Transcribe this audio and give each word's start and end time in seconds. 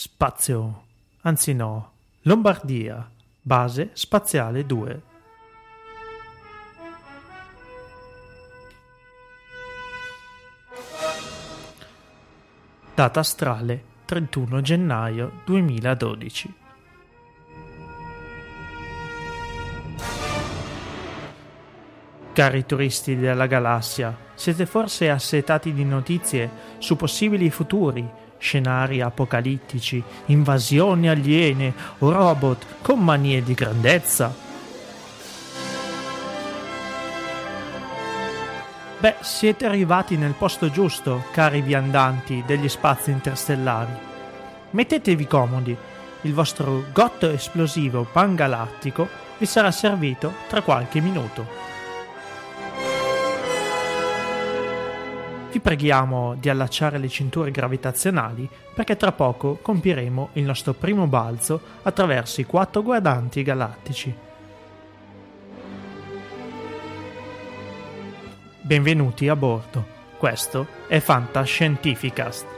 Spazio, 0.00 0.84
anzi 1.22 1.54
no, 1.54 1.90
Lombardia, 2.20 3.10
base 3.42 3.90
spaziale 3.94 4.64
2. 4.64 5.02
Data 12.94 13.18
astrale 13.18 13.82
31 14.04 14.60
gennaio 14.60 15.40
2012. 15.44 16.54
Cari 22.32 22.66
turisti 22.66 23.16
della 23.16 23.46
galassia, 23.46 24.16
siete 24.34 24.64
forse 24.64 25.10
assetati 25.10 25.72
di 25.72 25.84
notizie 25.84 26.48
su 26.78 26.94
possibili 26.94 27.50
futuri, 27.50 28.08
scenari 28.38 29.00
apocalittici, 29.00 30.02
invasioni 30.26 31.08
aliene 31.08 31.74
o 31.98 32.10
robot 32.10 32.66
con 32.82 33.00
manie 33.00 33.42
di 33.42 33.54
grandezza? 33.54 34.46
Beh, 39.00 39.14
siete 39.20 39.64
arrivati 39.66 40.16
nel 40.16 40.32
posto 40.32 40.70
giusto, 40.70 41.24
cari 41.30 41.60
viandanti 41.60 42.42
degli 42.44 42.68
spazi 42.68 43.12
interstellari. 43.12 43.92
Mettetevi 44.70 45.26
comodi, 45.26 45.76
il 46.22 46.34
vostro 46.34 46.84
gotto 46.92 47.30
esplosivo 47.30 48.06
pangalattico 48.10 49.08
vi 49.38 49.46
sarà 49.46 49.70
servito 49.70 50.32
tra 50.48 50.62
qualche 50.62 51.00
minuto. 51.00 51.67
Vi 55.50 55.60
preghiamo 55.60 56.34
di 56.34 56.50
allacciare 56.50 56.98
le 56.98 57.08
cinture 57.08 57.50
gravitazionali 57.50 58.48
perché 58.74 58.96
tra 58.96 59.12
poco 59.12 59.58
compiremo 59.62 60.30
il 60.34 60.44
nostro 60.44 60.74
primo 60.74 61.06
balzo 61.06 61.60
attraverso 61.82 62.42
i 62.42 62.44
quattro 62.44 62.82
guardanti 62.82 63.42
galattici. 63.42 64.14
Benvenuti 68.60 69.28
a 69.28 69.36
bordo. 69.36 69.96
Questo 70.18 70.66
è 70.86 70.98
Fantascientificast. 71.00 72.57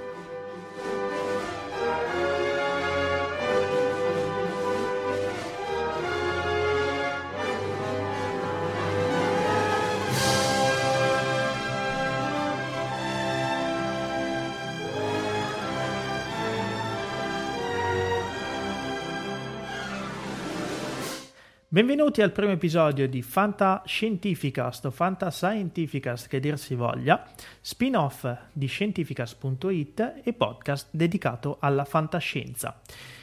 Benvenuti 21.73 22.21
al 22.21 22.33
primo 22.33 22.51
episodio 22.51 23.09
di 23.09 23.23
Fantascientificast 23.23 24.87
o 24.87 24.91
Fantascientificast 24.91 26.27
che 26.27 26.41
dir 26.41 26.59
si 26.59 26.75
voglia, 26.75 27.25
spin-off 27.61 28.29
di 28.53 28.67
Scientificast.it 28.67 30.15
e 30.25 30.33
podcast 30.33 30.89
dedicato 30.91 31.59
alla 31.61 31.85
fantascienza. 31.85 32.81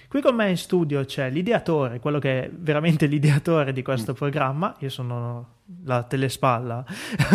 Qui 0.07 0.21
con 0.21 0.35
me 0.35 0.49
in 0.49 0.55
studio 0.55 1.03
c'è 1.03 1.29
l'ideatore, 1.29 1.99
quello 1.99 2.19
che 2.19 2.45
è 2.45 2.49
veramente 2.49 3.07
l'ideatore 3.11 3.73
di 3.73 3.81
questo 3.81 4.13
programma, 4.13 4.73
io 4.79 4.89
sono 4.89 5.55
la 5.83 6.03
telespalla, 6.03 6.85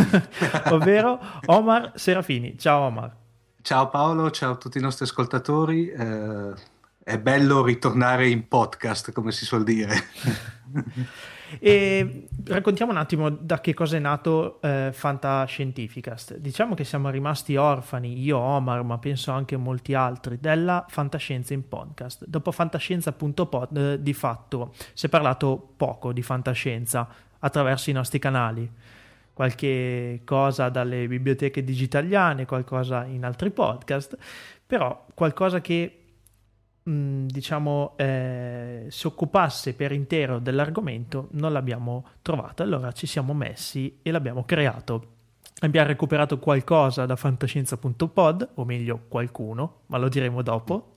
ovvero 0.72 1.20
Omar 1.44 1.92
Serafini. 1.94 2.56
Ciao 2.56 2.86
Omar. 2.86 3.14
Ciao 3.60 3.90
Paolo, 3.90 4.30
ciao 4.30 4.52
a 4.52 4.56
tutti 4.56 4.78
i 4.78 4.80
nostri 4.80 5.04
ascoltatori. 5.04 5.90
Eh, 5.90 6.52
è 7.04 7.18
bello 7.18 7.64
ritornare 7.64 8.28
in 8.28 8.46
podcast, 8.46 9.12
come 9.12 9.32
si 9.32 9.44
suol 9.44 9.64
dire. 9.64 9.94
e 11.58 12.28
raccontiamo 12.44 12.92
un 12.92 12.98
attimo 12.98 13.28
da 13.28 13.60
che 13.60 13.74
cosa 13.74 13.96
è 13.96 13.98
nato 13.98 14.60
eh, 14.62 14.90
Fantascientificast. 14.92 16.36
Diciamo 16.36 16.74
che 16.74 16.84
siamo 16.84 17.10
rimasti 17.10 17.56
orfani, 17.56 18.22
io, 18.22 18.38
Omar, 18.38 18.84
ma 18.84 18.98
penso 18.98 19.32
anche 19.32 19.56
molti 19.56 19.94
altri, 19.94 20.38
della 20.40 20.86
fantascienza 20.88 21.54
in 21.54 21.66
podcast. 21.68 22.24
Dopo 22.26 22.52
fantascienza.pod, 22.52 23.76
eh, 23.76 24.02
di 24.02 24.14
fatto, 24.14 24.72
si 24.92 25.06
è 25.06 25.08
parlato 25.08 25.74
poco 25.76 26.12
di 26.12 26.22
fantascienza 26.22 27.08
attraverso 27.40 27.90
i 27.90 27.94
nostri 27.94 28.18
canali. 28.18 28.70
qualche 29.34 30.20
cosa 30.24 30.68
dalle 30.68 31.08
biblioteche 31.08 31.64
digitaliane, 31.64 32.44
qualcosa 32.44 33.06
in 33.06 33.24
altri 33.24 33.50
podcast, 33.50 34.16
però 34.66 35.06
qualcosa 35.14 35.62
che 35.62 36.01
mh, 36.82 37.26
diciamo 37.26 37.94
eh, 37.96 38.86
si 38.88 39.06
occupasse 39.06 39.74
per 39.74 39.92
intero 39.92 40.38
dell'argomento 40.38 41.28
non 41.32 41.52
l'abbiamo 41.52 42.06
trovato, 42.22 42.62
allora 42.62 42.92
ci 42.92 43.06
siamo 43.06 43.34
messi 43.34 43.98
e 44.02 44.10
l'abbiamo 44.10 44.44
creato. 44.44 45.06
Abbiamo 45.60 45.86
recuperato 45.86 46.38
qualcosa 46.38 47.06
da 47.06 47.14
fantascienza.pod, 47.14 48.48
o 48.54 48.64
meglio 48.64 49.04
qualcuno, 49.06 49.82
ma 49.86 49.98
lo 49.98 50.08
diremo 50.08 50.42
dopo. 50.42 50.96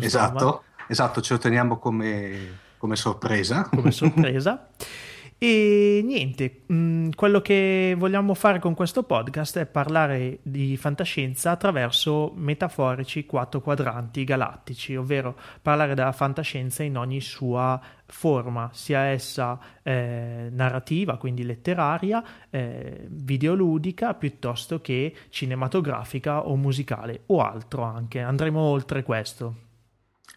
Esatto, 0.00 0.62
esatto, 0.86 1.20
ce 1.20 1.34
lo 1.34 1.38
teniamo 1.38 1.78
come, 1.78 2.58
come 2.78 2.96
sorpresa. 2.96 3.68
Come 3.68 3.90
sorpresa. 3.90 4.68
E 5.40 6.00
niente, 6.04 6.62
mh, 6.66 6.74
mm, 6.74 7.10
quello 7.14 7.40
che 7.40 7.94
vogliamo 7.96 8.34
fare 8.34 8.58
con 8.58 8.74
questo 8.74 9.04
podcast 9.04 9.58
è 9.58 9.66
parlare 9.66 10.40
di 10.42 10.76
fantascienza 10.76 11.52
attraverso 11.52 12.32
metaforici 12.34 13.24
quattro 13.24 13.60
quadranti 13.60 14.24
galattici, 14.24 14.96
ovvero 14.96 15.38
parlare 15.62 15.94
della 15.94 16.10
fantascienza 16.10 16.82
in 16.82 16.96
ogni 16.96 17.20
sua 17.20 17.80
forma, 18.04 18.70
sia 18.72 19.02
essa 19.04 19.56
eh, 19.84 20.48
narrativa, 20.50 21.16
quindi 21.18 21.44
letteraria, 21.44 22.24
eh, 22.50 23.06
videoludica, 23.08 24.14
piuttosto 24.14 24.80
che 24.80 25.14
cinematografica 25.28 26.48
o 26.48 26.56
musicale 26.56 27.22
o 27.26 27.42
altro 27.42 27.84
anche. 27.84 28.20
Andremo 28.20 28.58
oltre 28.58 29.04
questo. 29.04 29.67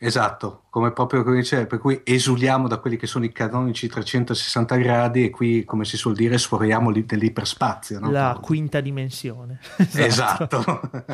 Esatto, 0.03 0.63
come 0.71 0.91
proprio 0.93 1.21
come 1.21 1.35
dicevo, 1.35 1.67
per 1.67 1.77
cui 1.77 2.01
esuliamo 2.03 2.67
da 2.67 2.79
quelli 2.79 2.97
che 2.97 3.05
sono 3.05 3.23
i 3.23 3.31
canonici 3.31 3.87
360 3.87 4.75
gradi 4.77 5.25
e 5.25 5.29
qui, 5.29 5.63
come 5.63 5.85
si 5.85 5.95
suol 5.95 6.15
dire, 6.15 6.39
sforiamo 6.39 6.89
li, 6.89 7.05
dell'iperspazio. 7.05 7.99
No? 7.99 8.09
La 8.09 8.39
quinta 8.41 8.81
dimensione. 8.81 9.59
esatto. 9.77 10.57
esatto. 10.57 11.05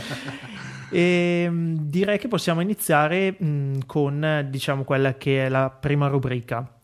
e, 0.89 1.44
ehm, 1.44 1.75
direi 1.81 2.18
che 2.18 2.30
possiamo 2.30 2.62
iniziare 2.62 3.36
mh, 3.38 3.80
con, 3.86 4.48
diciamo, 4.50 4.86
quella 4.86 5.16
che 5.16 5.48
è 5.48 5.50
la 5.50 5.69
prima 5.69 6.07
rubrica 6.07 6.76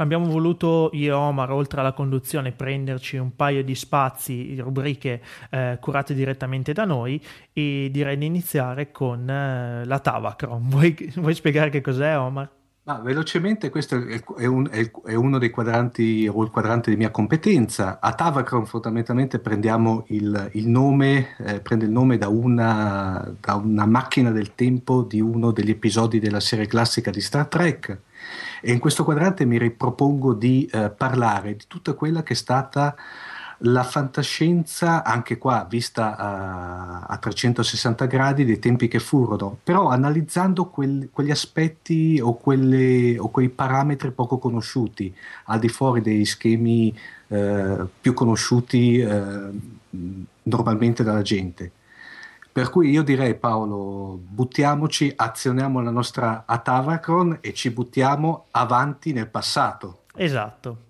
Abbiamo 0.00 0.26
voluto 0.26 0.90
io 0.92 1.08
e 1.08 1.12
Omar, 1.12 1.50
oltre 1.50 1.80
alla 1.80 1.92
conduzione, 1.92 2.52
prenderci 2.52 3.16
un 3.16 3.34
paio 3.34 3.64
di 3.64 3.74
spazi, 3.74 4.56
rubriche 4.60 5.20
eh, 5.50 5.78
curate 5.80 6.14
direttamente 6.14 6.72
da 6.72 6.84
noi 6.84 7.20
e 7.52 7.88
direi 7.90 8.16
di 8.16 8.26
iniziare 8.26 8.92
con 8.92 9.28
eh, 9.28 9.84
la 9.84 9.98
Tavacron. 9.98 10.68
Vuoi, 10.70 11.12
vuoi 11.16 11.34
spiegare 11.34 11.70
che 11.70 11.80
cos'è 11.80 12.16
Omar? 12.16 12.48
Ma 12.84 13.00
velocemente, 13.00 13.68
questo 13.68 13.96
è, 14.36 14.46
un, 14.46 14.66
è, 14.70 15.14
uno 15.14 15.36
dei 15.36 15.50
quadranti 15.50 16.26
o 16.32 16.42
il 16.42 16.50
quadrante 16.50 16.90
di 16.90 16.96
mia 16.96 17.10
competenza. 17.10 17.98
A 18.00 18.14
Tavacron 18.14 18.64
fondamentalmente 18.64 19.40
prendiamo 19.40 20.04
il, 20.08 20.50
il 20.52 20.68
nome, 20.68 21.36
eh, 21.38 21.60
prende 21.60 21.84
il 21.84 21.90
nome 21.90 22.16
da 22.16 22.28
una, 22.28 23.30
da 23.40 23.56
una 23.56 23.84
macchina 23.84 24.30
del 24.30 24.54
tempo 24.54 25.02
di 25.02 25.20
uno 25.20 25.50
degli 25.50 25.70
episodi 25.70 26.18
della 26.18 26.40
serie 26.40 26.66
classica 26.66 27.10
di 27.10 27.20
Star 27.20 27.46
Trek 27.48 28.06
e 28.60 28.72
in 28.72 28.78
questo 28.78 29.04
quadrante 29.04 29.44
mi 29.44 29.58
ripropongo 29.58 30.34
di 30.34 30.68
eh, 30.72 30.90
parlare 30.90 31.56
di 31.56 31.64
tutta 31.66 31.94
quella 31.94 32.22
che 32.22 32.32
è 32.32 32.36
stata 32.36 32.94
la 33.62 33.82
fantascienza, 33.82 35.02
anche 35.02 35.36
qua 35.36 35.66
vista 35.68 36.16
a, 36.16 37.00
a 37.00 37.16
360 37.16 38.06
gradi 38.06 38.44
dei 38.44 38.58
tempi 38.58 38.86
che 38.86 39.00
furono, 39.00 39.58
però 39.64 39.88
analizzando 39.88 40.66
quel, 40.66 41.08
quegli 41.10 41.30
aspetti 41.30 42.20
o, 42.22 42.36
quelle, 42.36 43.18
o, 43.18 43.30
quei 43.30 43.48
parametri 43.48 44.12
poco 44.12 44.38
conosciuti, 44.38 45.12
al 45.46 45.58
di 45.58 45.68
fuori 45.68 46.00
dei 46.00 46.24
schemi 46.24 46.96
eh, 47.28 47.86
più 48.00 48.14
conosciuti 48.14 48.98
eh, 48.98 49.50
normalmente 50.42 51.02
dalla 51.02 51.22
gente. 51.22 51.72
Per 52.58 52.70
cui 52.70 52.90
io 52.90 53.04
direi 53.04 53.36
Paolo, 53.36 54.18
buttiamoci, 54.20 55.12
azioniamo 55.14 55.80
la 55.80 55.92
nostra 55.92 56.42
Atavacron 56.44 57.38
e 57.40 57.54
ci 57.54 57.70
buttiamo 57.70 58.46
avanti 58.50 59.12
nel 59.12 59.28
passato. 59.28 60.00
Esatto, 60.16 60.86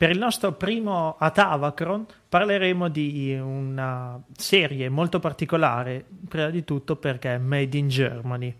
Per 0.00 0.08
il 0.08 0.16
nostro 0.16 0.52
primo 0.52 1.16
Atavacron 1.18 2.06
parleremo 2.26 2.88
di 2.88 3.38
una 3.38 4.18
serie 4.34 4.88
molto 4.88 5.20
particolare, 5.20 6.02
prima 6.26 6.48
di 6.48 6.64
tutto 6.64 6.96
perché 6.96 7.34
è 7.34 7.36
Made 7.36 7.76
in 7.76 7.88
Germany. 7.88 8.56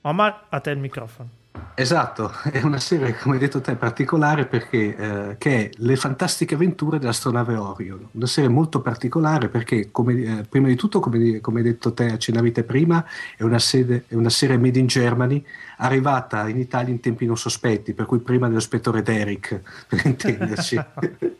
Omar, 0.00 0.46
a 0.48 0.60
te 0.60 0.70
il 0.70 0.78
microfono. 0.78 1.28
Esatto, 1.74 2.32
è 2.50 2.62
una 2.62 2.78
serie, 2.78 3.14
come 3.18 3.34
hai 3.34 3.40
detto 3.40 3.60
te, 3.60 3.74
particolare 3.74 4.46
perché 4.46 4.96
eh, 4.96 5.36
che 5.38 5.56
è 5.56 5.70
Le 5.74 5.96
fantastiche 5.96 6.54
avventure 6.54 6.98
dell'astronave 6.98 7.56
Orion. 7.56 8.08
Una 8.12 8.26
serie 8.26 8.48
molto 8.48 8.80
particolare 8.80 9.48
perché, 9.48 9.90
come, 9.90 10.14
eh, 10.14 10.44
prima 10.48 10.68
di 10.68 10.76
tutto, 10.76 10.98
come, 10.98 11.40
come, 11.40 11.58
hai 11.58 11.64
detto 11.64 11.92
te, 11.92 12.06
accennavi 12.06 12.52
te 12.52 12.64
prima, 12.64 13.04
è 13.36 13.42
una, 13.42 13.58
sede, 13.58 14.04
è 14.08 14.14
una 14.14 14.30
serie 14.30 14.56
made 14.56 14.78
in 14.78 14.86
Germany 14.86 15.44
arrivata 15.78 16.48
in 16.48 16.58
Italia 16.58 16.92
in 16.92 17.00
tempi 17.00 17.26
non 17.26 17.36
sospetti, 17.36 17.94
per 17.94 18.06
cui 18.06 18.18
prima 18.18 18.48
dello 18.48 18.60
spettore 18.60 19.02
Derek, 19.02 19.60
per 19.88 20.04
intenderci. 20.04 20.80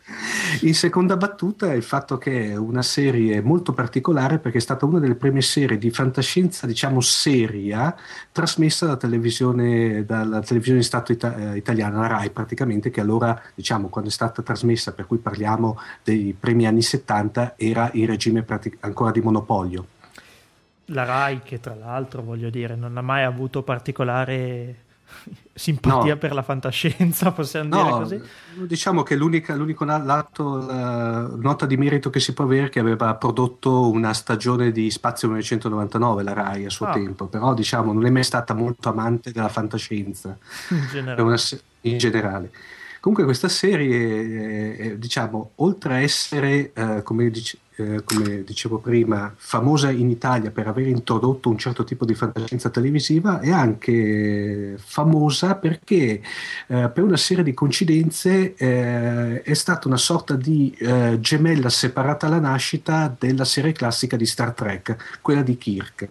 in 0.61 0.75
seconda 0.75 1.17
battuta 1.17 1.73
il 1.73 1.83
fatto 1.83 2.17
che 2.17 2.51
è 2.51 2.55
una 2.55 2.81
serie 2.81 3.41
molto 3.41 3.73
particolare 3.73 4.39
perché 4.39 4.57
è 4.57 4.61
stata 4.61 4.85
una 4.85 4.99
delle 4.99 5.15
prime 5.15 5.41
serie 5.41 5.77
di 5.77 5.89
fantascienza, 5.89 6.67
diciamo 6.67 7.01
seria, 7.01 7.95
trasmessa 8.31 8.85
da 8.85 8.97
televisione, 8.97 10.05
dalla 10.05 10.41
televisione 10.41 10.79
di 10.79 10.85
Stato 10.85 11.11
ita- 11.11 11.53
eh, 11.53 11.57
italiana, 11.57 11.99
la 11.99 12.07
RAI 12.07 12.29
praticamente, 12.29 12.89
che 12.89 13.01
allora, 13.01 13.39
diciamo, 13.53 13.87
quando 13.87 14.09
è 14.09 14.13
stata 14.13 14.41
trasmessa, 14.41 14.93
per 14.93 15.07
cui 15.07 15.17
parliamo 15.17 15.79
dei 16.03 16.35
primi 16.37 16.67
anni 16.67 16.81
70, 16.81 17.55
era 17.57 17.89
in 17.93 18.05
regime 18.05 18.43
pratic- 18.43 18.77
ancora 18.81 19.11
di 19.11 19.21
monopolio 19.21 19.87
la 20.85 21.03
RAI, 21.03 21.41
che 21.43 21.59
tra 21.59 21.75
l'altro 21.75 22.21
voglio 22.21 22.49
dire, 22.49 22.75
non 22.75 22.97
ha 22.97 23.01
mai 23.01 23.23
avuto 23.23 23.63
particolare 23.63 24.83
simpatia 25.53 26.13
no. 26.13 26.19
per 26.19 26.33
la 26.33 26.43
fantascienza, 26.43 27.31
possiamo 27.31 27.69
no, 27.69 27.83
dire 27.83 28.19
così? 28.19 28.67
Diciamo 28.67 29.03
che 29.03 29.15
l'unico 29.15 29.85
lato, 29.85 30.65
la 30.65 31.27
nota 31.35 31.65
di 31.65 31.77
merito 31.77 32.09
che 32.09 32.19
si 32.19 32.33
può 32.33 32.45
avere 32.45 32.67
è 32.67 32.69
che 32.69 32.79
aveva 32.79 33.15
prodotto 33.15 33.89
una 33.89 34.13
stagione 34.13 34.71
di 34.71 34.89
Spazio 34.91 35.27
1999, 35.27 36.23
la 36.23 36.33
RAI 36.33 36.65
a 36.65 36.69
suo 36.69 36.87
ah. 36.87 36.93
tempo, 36.93 37.27
però 37.27 37.53
diciamo 37.53 37.93
non 37.93 38.05
è 38.05 38.09
mai 38.09 38.23
stata 38.23 38.53
molto 38.53 38.89
amante 38.89 39.31
della 39.31 39.49
fantascienza 39.49 40.37
in 40.69 40.87
generale. 40.91 41.21
Una, 41.21 41.37
in 41.81 41.97
generale. 41.97 42.51
Comunque 42.99 43.25
questa 43.25 43.49
serie, 43.49 44.77
eh, 44.77 44.97
diciamo, 44.97 45.51
oltre 45.57 45.93
a 45.93 45.99
essere, 45.99 46.71
eh, 46.73 47.03
come, 47.03 47.29
dice, 47.29 47.59
eh, 47.77 48.03
come, 48.03 48.43
dicevo 48.43 48.79
prima, 48.79 49.33
famosa 49.35 49.89
in 49.91 50.09
Italia 50.09 50.51
per 50.51 50.67
aver 50.67 50.87
introdotto 50.87 51.49
un 51.49 51.57
certo 51.57 51.83
tipo 51.83 52.05
di 52.05 52.13
fantascienza 52.13 52.69
televisiva, 52.69 53.39
è 53.39 53.51
anche 53.51 54.75
famosa 54.77 55.55
perché 55.55 56.21
eh, 56.67 56.89
per 56.89 57.03
una 57.03 57.17
serie 57.17 57.43
di 57.43 57.53
coincidenze 57.53 58.53
eh, 58.55 59.41
è 59.41 59.53
stata 59.53 59.87
una 59.87 59.97
sorta 59.97 60.35
di 60.35 60.75
eh, 60.79 61.17
gemella 61.19 61.69
separata 61.69 62.27
alla 62.27 62.39
nascita 62.39 63.13
della 63.17 63.45
serie 63.45 63.71
classica 63.71 64.15
di 64.15 64.25
Star 64.25 64.53
Trek, 64.53 65.19
quella 65.21 65.41
di 65.41 65.57
Kirk. 65.57 66.09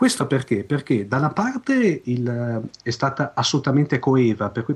Questo 0.00 0.26
perché? 0.26 0.64
Perché 0.64 1.06
da 1.06 1.18
una 1.18 1.28
parte 1.28 2.00
il, 2.04 2.62
è 2.82 2.88
stata 2.88 3.32
assolutamente 3.34 3.98
coeva, 3.98 4.48
per 4.48 4.64
cui 4.64 4.74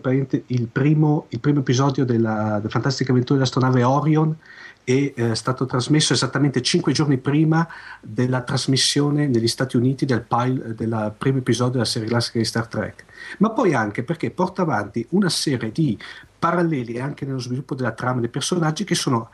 il 0.49 0.67
primo, 0.67 1.29
il 1.31 1.41
primo 1.41 1.61
episodio 1.61 2.05
della, 2.05 2.59
della 2.59 2.69
Fantastica 2.69 3.11
Avventura 3.11 3.39
dell'astronave 3.39 3.83
Orion 3.85 4.37
è 4.85 5.15
eh, 5.17 5.35
stato 5.35 5.65
trasmesso 5.65 6.13
esattamente 6.13 6.61
cinque 6.61 6.93
giorni 6.93 7.17
prima 7.17 7.67
della 8.03 8.43
trasmissione 8.43 9.27
negli 9.27 9.49
Stati 9.49 9.79
Uniti 9.79 10.05
del, 10.05 10.21
pile, 10.21 10.75
del 10.75 11.15
primo 11.17 11.39
episodio 11.39 11.73
della 11.73 11.85
serie 11.87 12.07
classica 12.07 12.37
di 12.37 12.45
Star 12.45 12.67
Trek, 12.67 13.07
ma 13.39 13.49
poi 13.49 13.73
anche 13.73 14.03
perché 14.03 14.31
porta 14.31 14.61
avanti 14.61 15.07
una 15.13 15.31
serie 15.31 15.73
di 15.73 15.99
paralleli 16.39 17.01
anche 17.01 17.25
nello 17.25 17.41
sviluppo 17.41 17.75
della 17.75 17.93
trama 17.93 18.21
dei 18.21 18.29
personaggi 18.29 18.85
che 18.85 18.95
sono 18.95 19.31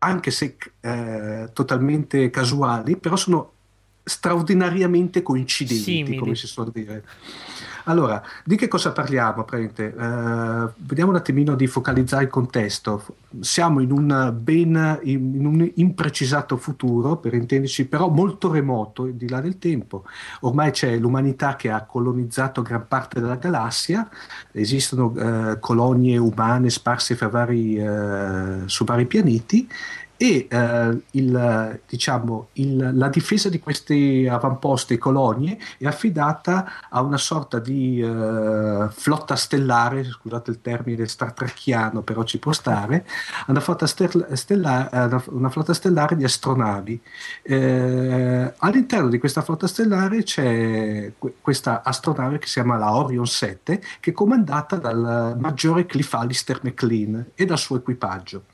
anche 0.00 0.30
se 0.30 0.58
eh, 0.80 1.48
totalmente 1.54 2.28
casuali, 2.28 2.98
però 2.98 3.16
sono 3.16 3.53
straordinariamente 4.04 5.22
coincidenti, 5.22 5.82
Simili. 5.82 6.18
come 6.18 6.34
si 6.34 6.46
suol 6.46 6.70
dire. 6.70 7.02
Allora, 7.84 8.22
di 8.44 8.56
che 8.56 8.68
cosa 8.68 8.92
parliamo? 8.92 9.44
praticamente? 9.44 9.94
Eh, 9.94 10.72
vediamo 10.76 11.10
un 11.10 11.16
attimino 11.16 11.54
di 11.54 11.66
focalizzare 11.66 12.24
il 12.24 12.30
contesto. 12.30 13.04
Siamo 13.40 13.80
in 13.80 13.90
un 13.90 14.34
ben 14.40 15.00
in, 15.02 15.34
in 15.34 15.44
un 15.44 15.70
imprecisato 15.74 16.56
futuro, 16.56 17.16
per 17.16 17.34
intenderci, 17.34 17.86
però 17.86 18.08
molto 18.08 18.50
remoto, 18.50 19.04
di 19.04 19.28
là 19.28 19.40
del 19.40 19.58
tempo. 19.58 20.04
Ormai 20.40 20.70
c'è 20.70 20.96
l'umanità 20.96 21.56
che 21.56 21.70
ha 21.70 21.84
colonizzato 21.84 22.62
gran 22.62 22.86
parte 22.88 23.20
della 23.20 23.36
galassia, 23.36 24.08
esistono 24.52 25.14
eh, 25.16 25.58
colonie 25.58 26.16
umane 26.16 26.70
sparse 26.70 27.16
vari, 27.16 27.76
eh, 27.76 28.62
su 28.64 28.84
vari 28.84 29.06
pianeti 29.06 29.68
e 30.24 30.46
eh, 30.48 31.02
il, 31.10 31.80
diciamo, 31.86 32.48
il, 32.54 32.92
la 32.94 33.08
difesa 33.08 33.50
di 33.50 33.60
questi 33.60 34.26
avamposti 34.26 34.96
colonie 34.96 35.58
è 35.76 35.84
affidata 35.84 36.88
a 36.88 37.02
una 37.02 37.18
sorta 37.18 37.58
di 37.58 38.00
eh, 38.00 38.88
flotta 38.90 39.36
stellare, 39.36 40.02
scusate 40.04 40.50
il 40.50 40.62
termine 40.62 41.06
star 41.08 41.34
trekiano, 41.34 42.00
però 42.00 42.22
ci 42.24 42.38
può 42.38 42.52
stare, 42.52 43.06
una 43.48 43.60
flotta, 43.60 43.86
stel- 43.86 44.26
stellare, 44.32 45.22
una 45.26 45.50
flotta 45.50 45.74
stellare 45.74 46.16
di 46.16 46.24
astronavi. 46.24 47.02
Eh, 47.42 48.54
all'interno 48.56 49.10
di 49.10 49.18
questa 49.18 49.42
flotta 49.42 49.66
stellare 49.66 50.22
c'è 50.22 51.12
que- 51.18 51.34
questa 51.38 51.82
astronave 51.84 52.38
che 52.38 52.46
si 52.46 52.54
chiama 52.54 52.78
la 52.78 52.96
Orion 52.96 53.26
7, 53.26 53.82
che 54.00 54.10
è 54.10 54.14
comandata 54.14 54.76
dal 54.76 55.36
maggiore 55.38 55.84
Cliff 55.84 56.14
Alistair 56.14 56.60
McLean 56.62 57.32
e 57.34 57.44
dal 57.44 57.58
suo 57.58 57.76
equipaggio. 57.76 58.44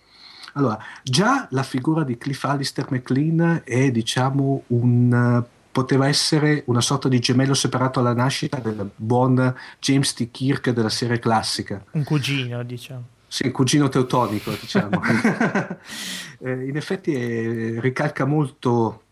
Allora, 0.55 0.79
già 1.03 1.47
la 1.51 1.63
figura 1.63 2.05
di 2.05 2.19
Cliff 2.19 2.45
Alistair 2.45 2.89
McLean 2.91 3.63
è, 3.65 3.91
diciamo, 3.91 4.65
un 4.69 5.45
poteva 5.73 6.09
essere 6.09 6.65
una 6.67 6.81
sorta 6.81 7.09
di 7.09 7.21
gemello 7.21 7.55
separato 7.55 8.01
alla 8.01 8.13
nascita 8.13 8.59
del 8.59 8.91
buon 8.95 9.55
James 9.79 10.13
T. 10.15 10.31
Kirk 10.31 10.71
della 10.71 10.89
serie 10.89 11.19
classica. 11.19 11.83
Un 11.93 12.05
cugino, 12.05 12.63
diciamo. 12.65 13.05
Sì, 13.27 13.47
il 13.47 13.53
cugino 13.53 13.89
teutonico, 13.89 14.51
diciamo. 14.51 15.01
eh, 16.41 16.65
in 16.67 16.77
effetti 16.77 17.13
eh, 17.13 17.81
ricalca 17.81 18.25
molto 18.25 19.03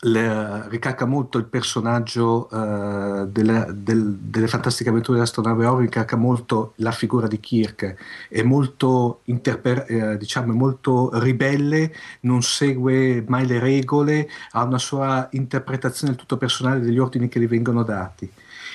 le, 0.00 0.68
ricalca 0.68 1.06
molto 1.06 1.38
il 1.38 1.44
personaggio 1.44 2.48
uh, 2.50 3.26
delle, 3.26 3.66
del, 3.74 4.14
delle 4.14 4.46
fantastiche 4.46 4.90
avventure 4.90 5.16
dell'astronave 5.16 5.66
Orion, 5.66 5.80
ricalca 5.82 6.16
molto 6.16 6.74
la 6.76 6.92
figura 6.92 7.26
di 7.26 7.40
Kirk, 7.40 7.96
è 8.28 8.42
molto, 8.42 9.20
interper- 9.24 9.90
eh, 9.90 10.16
diciamo, 10.16 10.52
molto 10.52 11.10
ribelle, 11.18 11.92
non 12.20 12.42
segue 12.42 13.24
mai 13.26 13.46
le 13.46 13.58
regole, 13.58 14.28
ha 14.52 14.62
una 14.62 14.78
sua 14.78 15.28
interpretazione 15.32 16.12
del 16.12 16.20
tutto 16.20 16.36
personale 16.36 16.80
degli 16.80 16.98
ordini 16.98 17.28
che 17.28 17.40
gli 17.40 17.48
vengono 17.48 17.82
dati. 17.82 18.30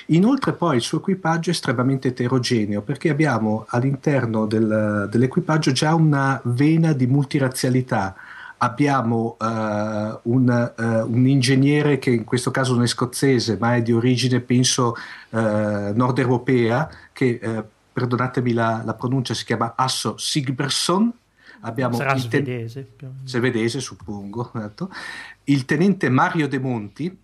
Inoltre 0.08 0.52
poi 0.52 0.76
il 0.76 0.82
suo 0.82 0.98
equipaggio 0.98 1.48
è 1.48 1.52
estremamente 1.54 2.08
eterogeneo 2.08 2.82
perché 2.82 3.08
abbiamo 3.08 3.64
all'interno 3.68 4.44
del, 4.44 5.08
dell'equipaggio 5.10 5.72
già 5.72 5.94
una 5.94 6.38
vena 6.44 6.92
di 6.92 7.06
multirazzialità, 7.06 8.14
abbiamo 8.64 9.36
uh, 9.38 9.44
un, 10.22 10.72
uh, 10.76 10.82
un, 10.82 11.26
ingegnere 11.26 11.98
che 11.98 12.10
in 12.10 12.24
questo 12.24 12.50
caso 12.50 12.74
non 12.74 12.82
è 12.82 12.86
scozzese 12.86 13.56
ma 13.58 13.76
è 13.76 13.82
di 13.82 13.92
origine 13.92 14.40
penso 14.40 14.96
uh, 15.30 15.38
nord 15.94 16.18
europea 16.18 16.88
che 17.12 17.38
perdonatemi 17.92 18.52
la, 18.52 18.82
la, 18.84 18.94
pronuncia 18.94 19.34
si 19.34 19.44
chiama 19.44 19.74
Asso 19.76 20.16
Sigberson. 20.16 21.12
Abbiamo 21.60 21.96
Sarà 21.96 22.12
il 22.14 22.20
svedese 22.20 22.88
ten- 22.96 23.20
svedese 23.24 23.80
suppongo 23.80 24.50
esatto. 24.54 24.90
il 25.44 25.64
tenente 25.64 26.10
Mario 26.10 26.48
De 26.48 26.58
Monti 26.58 27.16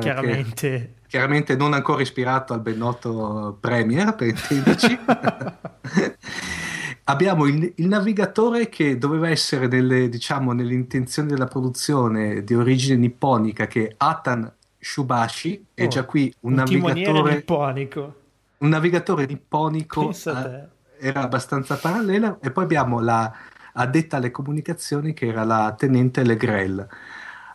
chiaramente. 0.00 0.94
chiaramente 1.06 1.54
non 1.54 1.74
ancora 1.74 2.02
ispirato 2.02 2.52
al 2.52 2.60
ben 2.60 2.78
noto 2.78 3.56
Premier 3.60 4.14
per 4.14 4.28
intenderci 4.28 4.98
abbiamo 7.10 7.46
il, 7.46 7.72
il, 7.76 7.86
navigatore 7.88 8.68
che 8.68 8.96
doveva 8.96 9.28
essere 9.28 9.66
nelle, 9.66 10.08
diciamo, 10.08 10.52
nelle 10.52 10.74
intenzioni 10.74 11.28
della 11.28 11.46
produzione 11.46 12.44
di 12.44 12.54
origine 12.54 12.96
nipponica 12.96 13.66
che 13.66 13.88
è 13.88 13.94
Atan 13.96 14.50
Shubashi 14.78 15.64
oh, 15.68 15.70
e 15.74 15.88
già 15.88 16.04
qui 16.04 16.32
un, 16.40 16.52
un 16.52 16.56
navigatore 16.58 17.34
nipponico. 17.34 18.14
un 18.58 18.68
navigatore 18.68 19.26
nipponico 19.26 20.10
eh, 20.10 20.68
era 20.98 21.22
abbastanza 21.22 21.76
parallela 21.76 22.38
e 22.40 22.50
poi 22.50 22.64
abbiamo 22.64 23.00
la 23.00 23.30
addetta 23.72 24.16
alle 24.16 24.30
comunicazioni 24.30 25.12
che 25.12 25.26
era 25.26 25.44
la 25.44 25.74
tenente 25.76 26.24
Legrel 26.24 26.88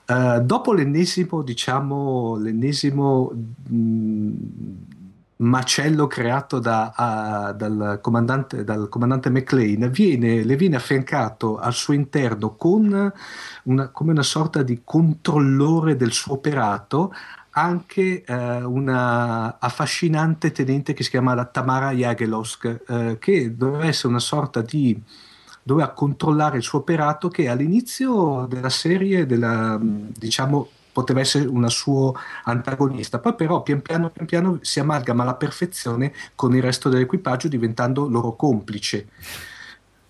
uh, 0.07 0.39
dopo 0.39 0.74
l'ennesimo 0.74 1.41
diciamo 1.41 2.35
l'ennesimo 2.38 3.31
mh, 3.67 4.31
macello 5.37 6.07
creato 6.07 6.59
da, 6.59 6.93
uh, 7.51 7.55
dal, 7.55 7.99
comandante, 8.01 8.63
dal, 8.63 8.87
comandante, 8.87 9.29
McLean 9.29 9.89
viene, 9.91 10.43
le 10.43 10.55
viene 10.55 10.77
affiancato 10.77 11.57
al 11.57 11.73
suo 11.73 11.93
interno 11.93 12.55
con 12.55 13.11
una, 13.63 13.89
come 13.89 14.11
una 14.11 14.23
sorta 14.23 14.63
di 14.63 14.81
controllore 14.83 15.97
del 15.97 16.11
suo 16.11 16.33
operato 16.33 17.13
anche 17.57 18.23
uh, 18.27 18.33
una 18.33 19.59
affascinante 19.59 20.51
tenente 20.51 20.93
che 20.93 21.03
si 21.03 21.09
chiama 21.09 21.43
Tamara 21.45 21.91
Jagelosk 21.91 22.83
uh, 22.87 23.17
che 23.17 23.55
doveva 23.55 23.85
essere 23.85 24.09
una 24.09 24.19
sorta 24.19 24.61
di 24.61 25.01
doveva 25.63 25.89
controllare 25.89 26.57
il 26.57 26.63
suo 26.63 26.79
operato 26.79 27.27
che 27.27 27.49
all'inizio 27.49 28.45
della 28.47 28.69
serie 28.69 29.25
della, 29.25 29.79
diciamo 29.81 30.69
poteva 30.95 31.19
essere 31.19 31.45
una 31.45 31.67
sua 31.67 32.13
antagonista, 32.45 33.19
poi 33.19 33.35
però 33.35 33.61
pian 33.63 33.81
piano, 33.81 34.11
pian 34.11 34.25
piano 34.25 34.59
si 34.61 34.79
amalgama 34.79 35.23
alla 35.23 35.35
perfezione 35.35 36.13
con 36.35 36.55
il 36.55 36.61
resto 36.61 36.87
dell'equipaggio 36.87 37.49
diventando 37.49 38.07
loro 38.07 38.37
complice. 38.37 39.09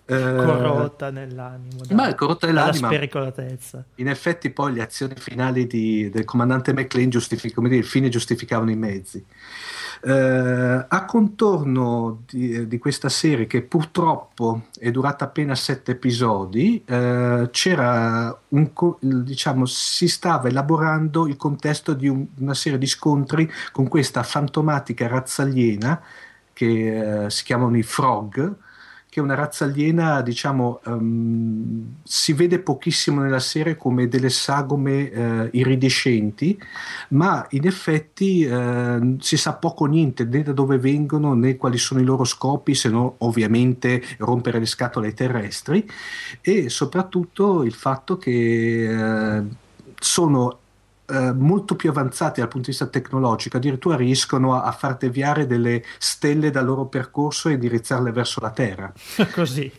Corrotta 0.06 1.10
nell'animo, 1.10 1.82
ma 1.90 2.08
è 2.08 2.14
corrotta 2.14 2.46
nell'anima. 2.46 2.86
spericolatezza. 2.86 3.84
In 3.96 4.08
effetti, 4.08 4.50
poi 4.50 4.72
le 4.72 4.82
azioni 4.82 5.14
finali 5.16 5.66
di, 5.66 6.08
del 6.10 6.24
comandante 6.24 6.72
McLean 6.72 7.10
giustific- 7.10 7.52
come 7.52 7.68
dire, 7.68 7.80
il 7.80 7.86
fine 7.86 8.08
giustificavano 8.08 8.70
i 8.70 8.76
mezzi. 8.76 9.24
Uh, 10.02 10.84
a 10.86 11.04
contorno 11.06 12.22
di, 12.24 12.68
di, 12.68 12.78
questa 12.78 13.08
serie, 13.08 13.48
che 13.48 13.62
purtroppo 13.62 14.66
è 14.78 14.92
durata 14.92 15.24
appena 15.24 15.56
sette 15.56 15.92
episodi, 15.92 16.84
uh, 16.86 17.48
c'era 17.50 18.38
un, 18.48 18.70
diciamo, 19.00 19.66
si 19.66 20.06
stava 20.06 20.46
elaborando 20.46 21.26
il 21.26 21.36
contesto 21.36 21.94
di 21.94 22.06
un, 22.06 22.24
una 22.38 22.54
serie 22.54 22.78
di 22.78 22.86
scontri 22.86 23.50
con 23.72 23.88
questa 23.88 24.22
fantomatica 24.22 25.08
razza 25.08 25.42
aliena 25.42 26.00
che 26.52 27.24
uh, 27.24 27.28
si 27.28 27.42
chiamano 27.42 27.76
i 27.76 27.82
Frog 27.82 28.64
che 29.16 29.22
è 29.22 29.24
una 29.24 29.34
razza 29.34 29.64
aliena, 29.64 30.20
diciamo, 30.20 30.80
um, 30.84 31.94
si 32.02 32.34
vede 32.34 32.58
pochissimo 32.58 33.22
nella 33.22 33.38
serie 33.38 33.74
come 33.74 34.08
delle 34.08 34.28
sagome 34.28 35.04
uh, 35.04 35.48
iridescenti, 35.52 36.60
ma 37.10 37.46
in 37.52 37.66
effetti 37.66 38.44
uh, 38.44 39.16
si 39.18 39.38
sa 39.38 39.54
poco 39.54 39.86
niente 39.86 40.26
né 40.26 40.42
da 40.42 40.52
dove 40.52 40.76
vengono 40.76 41.32
né 41.32 41.56
quali 41.56 41.78
sono 41.78 42.00
i 42.00 42.04
loro 42.04 42.24
scopi, 42.24 42.74
se 42.74 42.90
non 42.90 43.10
ovviamente 43.18 44.02
rompere 44.18 44.58
le 44.58 44.66
scatole 44.66 45.06
ai 45.06 45.14
terrestri, 45.14 45.88
e 46.42 46.68
soprattutto 46.68 47.62
il 47.62 47.72
fatto 47.72 48.18
che 48.18 48.86
uh, 48.86 49.48
sono 49.98 50.58
eh, 51.08 51.32
molto 51.32 51.76
più 51.76 51.90
avanzati 51.90 52.40
dal 52.40 52.48
punto 52.48 52.70
di 52.70 52.76
vista 52.76 52.86
tecnologico, 52.88 53.56
addirittura 53.58 53.96
riescono 53.96 54.54
a, 54.54 54.64
a, 54.64 54.72
far 54.72 54.96
deviare 54.96 55.46
delle 55.46 55.84
stelle 55.98 56.50
dal 56.50 56.64
loro 56.64 56.86
percorso 56.86 57.48
e 57.48 57.52
indirizzarle 57.52 58.10
verso 58.10 58.40
la 58.40 58.50
Terra. 58.50 58.92
Così, 59.32 59.70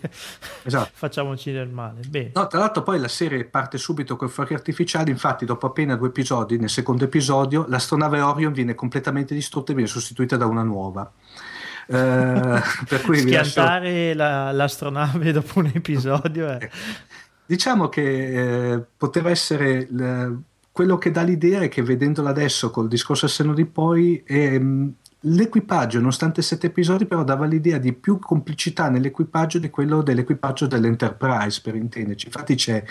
esatto. 0.63 0.89
facciamoci 0.93 1.51
del 1.51 1.67
male. 1.67 1.99
No, 2.33 2.47
tra 2.47 2.59
l'altro 2.59 2.83
poi 2.83 2.99
la 2.99 3.09
serie 3.09 3.43
parte 3.43 3.77
subito 3.77 4.15
con 4.15 4.29
fuochi 4.29 4.53
artificiali, 4.53 5.11
infatti 5.11 5.45
dopo 5.45 5.65
appena 5.65 5.95
due 5.95 6.07
episodi, 6.07 6.57
nel 6.57 6.69
secondo 6.69 7.03
episodio, 7.03 7.65
l'astronave 7.67 8.21
Orion 8.21 8.53
viene 8.53 8.73
completamente 8.73 9.33
distrutta 9.33 9.73
e 9.73 9.75
viene 9.75 9.89
sostituita 9.89 10.37
da 10.37 10.45
una 10.45 10.63
nuova. 10.63 11.11
Uh, 11.87 12.59
per 12.87 13.01
cui 13.03 13.19
Schiantare 13.19 14.13
lascio... 14.13 14.17
la, 14.17 14.51
l'astronave 14.51 15.31
dopo 15.31 15.59
un 15.59 15.71
episodio 15.73 16.47
è... 16.47 16.69
Diciamo 17.45 17.89
che 17.89 18.73
eh, 18.73 18.85
poteva 18.97 19.29
essere... 19.29 19.87
Le 19.89 20.37
quello 20.77 20.99
che 20.99 21.09
dà 21.09 21.23
l'idea 21.23 21.61
è 21.61 21.69
che 21.69 21.81
vedendola 21.81 22.29
adesso 22.29 22.69
col 22.69 22.87
discorso 22.87 23.25
a 23.25 23.29
seno 23.29 23.55
di 23.55 23.65
poi 23.65 24.21
è, 24.23 24.61
l'equipaggio, 25.21 25.97
nonostante 25.97 26.41
sette 26.41 26.67
episodi, 26.67 27.05
però 27.05 27.23
dava 27.23 27.45
l'idea 27.45 27.79
di 27.79 27.93
più 27.93 28.19
complicità 28.19 28.89
nell'equipaggio 28.89 29.57
di 29.57 29.69
quello 29.69 30.03
dell'equipaggio 30.03 30.67
dell'Enterprise, 30.67 31.61
per 31.63 31.75
intenderci. 31.75 32.27
Infatti 32.27 32.55
c'è 32.55 32.83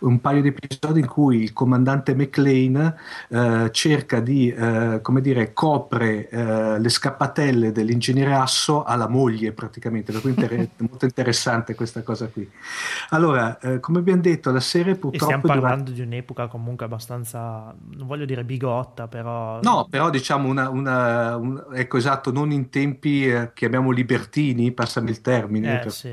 un 0.00 0.20
paio 0.20 0.40
di 0.40 0.48
episodi 0.48 1.00
in 1.00 1.06
cui 1.06 1.42
il 1.42 1.52
comandante 1.52 2.14
McLean 2.14 2.94
eh, 3.28 3.68
cerca 3.72 4.20
di, 4.20 4.48
eh, 4.48 5.00
come 5.02 5.20
dire, 5.20 5.52
copre 5.52 6.28
eh, 6.28 6.78
le 6.78 6.88
scappatelle 6.88 7.72
dell'ingegnere 7.72 8.34
Asso 8.34 8.84
alla 8.84 9.08
moglie 9.08 9.52
praticamente, 9.52 10.12
per 10.12 10.22
cui 10.22 10.30
inter- 10.30 10.68
molto 10.88 11.04
interessante 11.04 11.74
questa 11.74 12.02
cosa 12.02 12.28
qui. 12.28 12.48
Allora, 13.10 13.58
eh, 13.58 13.80
come 13.80 13.98
abbiamo 13.98 14.22
detto, 14.22 14.50
la 14.50 14.60
serie 14.60 14.94
purtroppo... 14.94 15.16
E 15.16 15.18
stiamo 15.18 15.42
parlando 15.42 15.84
durante... 15.84 15.92
di 15.92 16.00
un'epoca 16.00 16.46
comunque 16.46 16.86
abbastanza, 16.86 17.74
non 17.96 18.06
voglio 18.06 18.24
dire 18.24 18.44
bigotta, 18.44 19.08
però... 19.08 19.60
No, 19.60 19.86
però 19.90 20.08
diciamo 20.08 20.48
una, 20.48 20.70
una, 20.70 21.36
una 21.36 21.65
ecco 21.72 21.96
esatto, 21.96 22.32
non 22.32 22.52
in 22.52 22.70
tempi 22.70 23.26
eh, 23.26 23.52
chiamiamo 23.54 23.90
libertini, 23.90 24.72
passami 24.72 25.10
il 25.10 25.20
termine. 25.20 25.80
Eh, 25.80 25.82
per... 25.82 25.92
sì. 25.92 26.08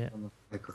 ecco. 0.48 0.72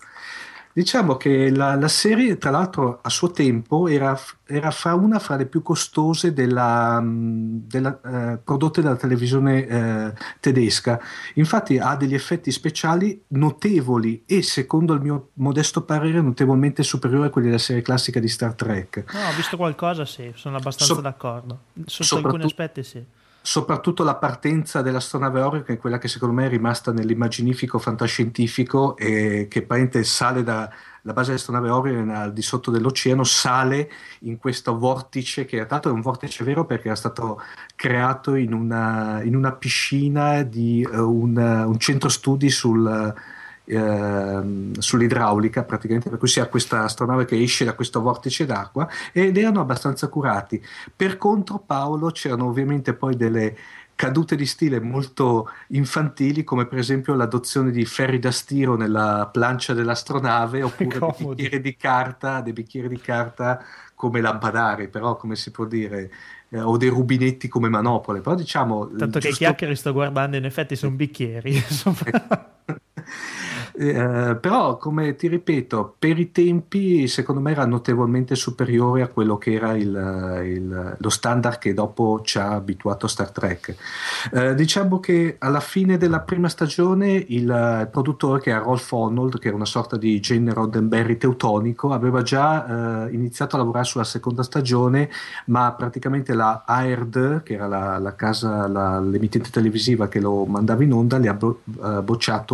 Diciamo 0.71 1.17
che 1.17 1.49
la, 1.49 1.75
la, 1.75 1.87
serie, 1.87 2.37
tra 2.37 2.51
l'altro, 2.51 2.99
a 3.01 3.09
suo 3.09 3.31
tempo 3.31 3.87
era, 3.87 4.17
era 4.45 4.69
fra 4.69 4.93
una 4.93 5.17
fra 5.17 5.35
le 5.35 5.47
più 5.47 5.63
costose 5.63 6.31
della, 6.31 7.03
della, 7.03 7.99
eh, 8.05 8.37
prodotte 8.37 8.81
dalla 8.81 8.95
televisione 8.95 9.67
eh, 9.67 10.13
tedesca. 10.39 10.97
Infatti 11.33 11.79
ha 11.79 11.95
degli 11.95 12.13
effetti 12.13 12.51
speciali 12.51 13.21
notevoli 13.29 14.23
e, 14.27 14.43
secondo 14.43 14.93
il 14.93 15.01
mio 15.01 15.31
modesto 15.33 15.83
parere, 15.83 16.21
notevolmente 16.21 16.83
superiori 16.83 17.27
a 17.27 17.29
quelli 17.29 17.47
della 17.47 17.59
serie 17.59 17.81
classica 17.81 18.19
di 18.19 18.29
Star 18.29 18.53
Trek. 18.53 19.05
No, 19.11 19.27
ho 19.27 19.35
visto 19.35 19.57
qualcosa, 19.57 20.05
sì, 20.05 20.31
sono 20.35 20.57
abbastanza 20.57 20.93
so, 20.93 21.01
d'accordo. 21.01 21.59
Sotto 21.87 22.25
alcuni 22.25 22.43
aspetti, 22.43 22.83
sì 22.83 23.03
soprattutto 23.49 24.03
la 24.03 24.13
partenza 24.13 24.83
dell'astronave 24.83 25.41
Orion, 25.41 25.63
è 25.65 25.77
quella 25.79 25.97
che 25.97 26.07
secondo 26.07 26.35
me 26.35 26.45
è 26.45 26.49
rimasta 26.49 26.91
nell'immaginifico 26.91 27.79
fantascientifico 27.79 28.95
e 28.95 29.47
che 29.49 29.63
praticamente 29.63 30.03
sale 30.03 30.43
dalla 30.43 30.69
base 31.01 31.29
dell'astronave 31.29 31.69
Orion 31.71 32.11
al 32.11 32.31
di 32.31 32.43
sotto 32.43 32.69
dell'oceano, 32.69 33.23
sale 33.23 33.89
in 34.19 34.37
questo 34.37 34.77
vortice, 34.77 35.45
che 35.45 35.65
tra 35.65 35.79
è 35.79 35.87
un 35.87 36.01
vortice 36.01 36.43
vero 36.43 36.67
perché 36.67 36.89
era 36.89 36.95
stato 36.95 37.41
creato 37.75 38.35
in 38.35 38.53
una, 38.53 39.23
in 39.23 39.35
una 39.35 39.53
piscina 39.53 40.43
di 40.43 40.87
uh, 40.87 40.97
un, 40.99 41.35
uh, 41.35 41.67
un, 41.67 41.79
centro 41.79 42.09
studi 42.09 42.51
sul 42.51 43.15
Ehm, 43.71 44.73
sull'idraulica 44.79 45.63
praticamente 45.63 46.09
per 46.09 46.17
cui 46.17 46.27
si 46.27 46.39
ha 46.39 46.47
questa 46.47 46.85
astronave 46.85 47.25
che 47.25 47.39
esce 47.39 47.65
da 47.65 47.75
questo 47.75 48.01
vortice 48.01 48.47
d'acqua 48.47 48.87
ed 49.11 49.37
erano 49.37 49.59
abbastanza 49.59 50.07
curati. 50.07 50.59
Per 50.95 51.17
contro 51.17 51.59
Paolo 51.59 52.09
c'erano 52.09 52.47
ovviamente 52.47 52.95
poi 52.95 53.15
delle 53.15 53.55
cadute 53.93 54.35
di 54.35 54.47
stile 54.47 54.79
molto 54.79 55.51
infantili 55.67 56.43
come 56.43 56.65
per 56.65 56.79
esempio 56.79 57.13
l'adozione 57.13 57.69
di 57.69 57.85
ferri 57.85 58.17
da 58.17 58.31
stiro 58.31 58.75
nella 58.75 59.29
plancia 59.31 59.75
dell'astronave 59.75 60.63
oppure 60.63 60.97
dei 60.97 61.13
bicchieri 61.19 61.61
di 61.61 61.75
carta 61.75 62.41
dei 62.41 62.53
bicchieri 62.53 62.87
di 62.87 62.99
carta 62.99 63.63
come 63.93 64.19
lampadari 64.19 64.87
però 64.87 65.15
come 65.15 65.35
si 65.35 65.51
può 65.51 65.65
dire 65.65 66.09
eh, 66.49 66.59
o 66.59 66.75
dei 66.77 66.89
rubinetti 66.89 67.47
come 67.47 67.69
manopole. 67.69 68.21
Però 68.21 68.33
diciamo 68.33 68.87
tanto 68.87 69.19
giusto... 69.19 69.19
che 69.19 69.31
chiacchiere 69.35 69.75
sto 69.75 69.93
guardando 69.93 70.37
in 70.37 70.45
effetti 70.45 70.75
sono 70.75 70.95
bicchieri 70.95 71.53
Eh, 73.79 74.37
però, 74.41 74.75
come 74.75 75.15
ti 75.15 75.29
ripeto, 75.29 75.95
per 75.97 76.19
i 76.19 76.33
tempi 76.33 77.07
secondo 77.07 77.39
me 77.39 77.51
era 77.51 77.65
notevolmente 77.65 78.35
superiore 78.35 79.03
a 79.03 79.07
quello 79.07 79.37
che 79.37 79.53
era 79.53 79.71
il, 79.77 80.41
il, 80.43 80.97
lo 80.97 81.09
standard 81.09 81.59
che 81.59 81.73
dopo 81.73 82.19
ci 82.21 82.39
ha 82.39 82.49
abituato 82.55 83.07
Star 83.07 83.31
Trek. 83.31 83.75
Eh, 84.33 84.53
diciamo 84.53 84.99
che 84.99 85.37
alla 85.39 85.61
fine 85.61 85.95
della 85.95 86.19
prima 86.19 86.49
stagione 86.49 87.23
il, 87.29 87.87
produttore, 87.89 88.41
che 88.41 88.49
era 88.49 88.59
Rolf 88.59 88.91
Arnold, 88.91 89.39
che 89.39 89.47
era 89.47 89.55
una 89.55 89.63
sorta 89.63 89.95
di 89.95 90.19
Gene 90.19 90.53
Roddenberry 90.53 91.17
teutonico, 91.17 91.93
aveva 91.93 92.21
già 92.21 93.05
eh, 93.07 93.13
iniziato 93.13 93.55
a 93.55 93.59
lavorare 93.59 93.85
sulla 93.85 94.03
seconda 94.03 94.43
stagione, 94.43 95.09
ma 95.45 95.71
praticamente 95.71 96.33
la 96.33 96.63
ARD, 96.65 97.43
che 97.43 97.53
era 97.53 97.67
la, 97.67 97.97
la 97.97 98.15
casa, 98.15 98.67
la, 98.67 98.99
l'emittente 98.99 99.51
televisiva 99.51 100.09
che 100.09 100.19
lo 100.19 100.43
mandava 100.45 100.83
in 100.83 100.91
onda, 100.91 101.17
le 101.17 101.29
ha 101.29 101.33
bo- 101.33 101.61
uh, 101.77 102.01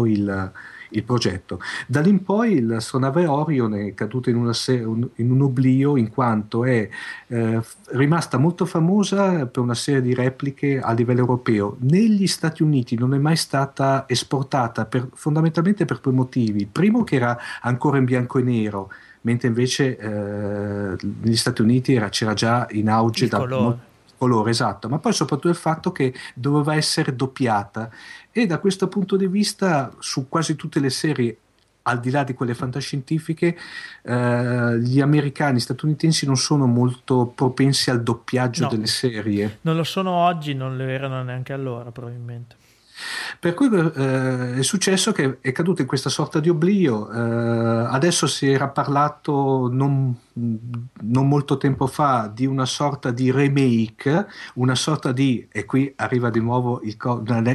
il 0.05 0.51
il 0.89 1.03
progetto. 1.03 1.59
Da 1.87 2.01
lì 2.01 2.09
in 2.09 2.23
poi 2.23 2.61
l'astronave 2.61 3.25
Orion 3.25 3.75
è 3.75 3.93
caduta 3.93 4.29
in, 4.29 4.53
se- 4.53 4.73
in 4.73 5.31
un 5.31 5.41
oblio 5.41 5.97
in 5.97 6.09
quanto 6.09 6.65
è 6.65 6.87
eh, 7.27 7.61
rimasta 7.89 8.37
molto 8.37 8.65
famosa 8.65 9.45
per 9.45 9.61
una 9.61 9.73
serie 9.73 10.01
di 10.01 10.13
repliche 10.13 10.79
a 10.79 10.91
livello 10.93 11.21
europeo. 11.21 11.77
Negli 11.81 12.27
Stati 12.27 12.63
Uniti 12.63 12.97
non 12.97 13.13
è 13.13 13.17
mai 13.17 13.35
stata 13.35 14.05
esportata 14.07 14.85
per, 14.85 15.09
fondamentalmente 15.13 15.85
per 15.85 15.99
due 15.99 16.13
motivi. 16.13 16.65
Primo 16.65 17.03
che 17.03 17.15
era 17.15 17.37
ancora 17.61 17.97
in 17.97 18.05
bianco 18.05 18.39
e 18.39 18.43
nero, 18.43 18.91
mentre 19.21 19.47
invece 19.47 19.97
eh, 19.97 20.97
negli 21.21 21.37
Stati 21.37 21.61
Uniti 21.61 21.93
era, 21.93 22.09
c'era 22.09 22.33
già 22.33 22.67
in 22.71 22.89
auge 22.89 23.27
da 23.27 23.39
colore. 23.39 23.77
colore 24.17 24.49
esatto, 24.51 24.87
ma 24.87 24.99
poi 24.99 25.13
soprattutto 25.13 25.49
il 25.49 25.55
fatto 25.55 25.91
che 25.91 26.13
doveva 26.33 26.75
essere 26.75 27.15
doppiata 27.15 27.89
e 28.37 28.45
da 28.47 28.59
questo 28.59 28.89
punto 28.89 29.15
di 29.15 29.27
vista 29.27 29.93
su 29.99 30.27
quasi 30.27 30.57
tutte 30.57 30.81
le 30.81 30.89
serie 30.89 31.37
al 31.83 32.01
di 32.01 32.09
là 32.09 32.25
di 32.25 32.33
quelle 32.33 32.53
fantascientifiche, 32.53 33.55
eh, 34.01 34.77
gli 34.79 34.99
americani 34.99 35.61
statunitensi 35.61 36.25
non 36.25 36.35
sono 36.35 36.65
molto 36.65 37.31
propensi 37.33 37.91
al 37.91 38.03
doppiaggio 38.03 38.63
no, 38.63 38.69
delle 38.69 38.87
serie. 38.87 39.59
Non 39.61 39.77
lo 39.77 39.85
sono 39.85 40.11
oggi, 40.11 40.53
non 40.53 40.75
lo 40.75 40.83
erano 40.83 41.23
neanche 41.23 41.53
allora, 41.53 41.91
probabilmente. 41.91 42.55
Per 43.39 43.53
cui 43.53 43.69
eh, 43.69 44.55
è 44.55 44.63
successo 44.63 45.11
che 45.11 45.39
è 45.41 45.51
caduto 45.51 45.81
in 45.81 45.87
questa 45.87 46.09
sorta 46.09 46.39
di 46.39 46.49
oblio. 46.49 47.11
Eh, 47.11 47.87
adesso 47.89 48.27
si 48.27 48.49
era 48.49 48.69
parlato 48.69 49.69
non, 49.71 50.15
non, 50.33 51.27
molto 51.27 51.57
tempo 51.57 51.87
fa 51.87 52.31
di 52.33 52.45
una 52.45 52.65
sorta 52.65 53.11
di 53.11 53.31
remake, 53.31 54.27
una 54.55 54.75
sorta 54.75 55.11
di, 55.11 55.47
e 55.51 55.65
qui 55.65 55.91
arriva 55.97 56.29
di 56.29 56.39
nuovo 56.39 56.81
il 56.83 56.95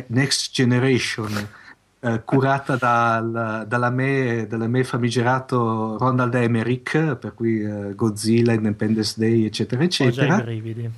Next 0.08 0.52
Generation 0.52 1.58
eh, 2.02 2.22
curata 2.24 2.76
dal, 2.76 3.66
dalla, 3.68 3.90
me, 3.90 4.46
dalla 4.48 4.66
me 4.66 4.84
famigerato 4.84 5.98
Ronald 5.98 6.34
Emmerich, 6.34 7.16
per 7.16 7.34
cui 7.34 7.62
eh, 7.62 7.94
Godzilla, 7.94 8.52
Independence 8.52 9.14
Day, 9.18 9.44
eccetera, 9.44 9.82
eccetera. 9.82 10.34
Ho 10.34 10.38
già 10.38 10.42
i 10.42 10.42
brividi. 10.42 10.90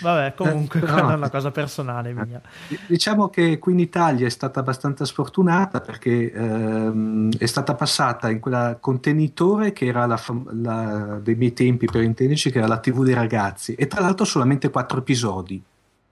Vabbè, 0.00 0.34
comunque 0.34 0.80
eh, 0.80 0.86
no. 0.86 1.10
è 1.10 1.14
una 1.14 1.28
cosa 1.28 1.50
personale 1.50 2.14
mia. 2.14 2.40
Diciamo 2.86 3.28
che 3.28 3.58
qui 3.58 3.72
in 3.72 3.80
Italia 3.80 4.26
è 4.26 4.30
stata 4.30 4.60
abbastanza 4.60 5.04
sfortunata 5.04 5.80
perché 5.80 6.32
ehm, 6.32 7.36
è 7.36 7.46
stata 7.46 7.74
passata 7.74 8.30
in 8.30 8.40
quella 8.40 8.78
contenitore 8.80 9.74
che 9.74 9.84
era 9.84 10.06
la, 10.06 10.18
la, 10.52 11.18
dei 11.22 11.34
miei 11.34 11.52
tempi 11.52 11.84
per 11.84 12.02
intenderci, 12.02 12.50
che 12.50 12.58
era 12.58 12.66
la 12.66 12.78
TV 12.78 13.04
dei 13.04 13.14
ragazzi, 13.14 13.74
e 13.74 13.86
tra 13.86 14.00
l'altro 14.00 14.24
solamente 14.24 14.70
quattro 14.70 15.00
episodi 15.00 15.62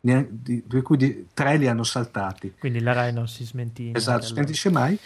di, 0.00 0.62
di 0.66 0.82
cui 0.82 0.96
di, 0.96 1.26
tre 1.34 1.56
li 1.56 1.68
hanno 1.68 1.84
saltati. 1.84 2.54
Quindi 2.58 2.80
la 2.80 2.92
RAI 2.92 3.12
non 3.12 3.28
si 3.28 3.44
smentisce. 3.44 3.96
Esatto, 3.96 4.26
smentisce 4.26 4.70
mai. 4.70 4.98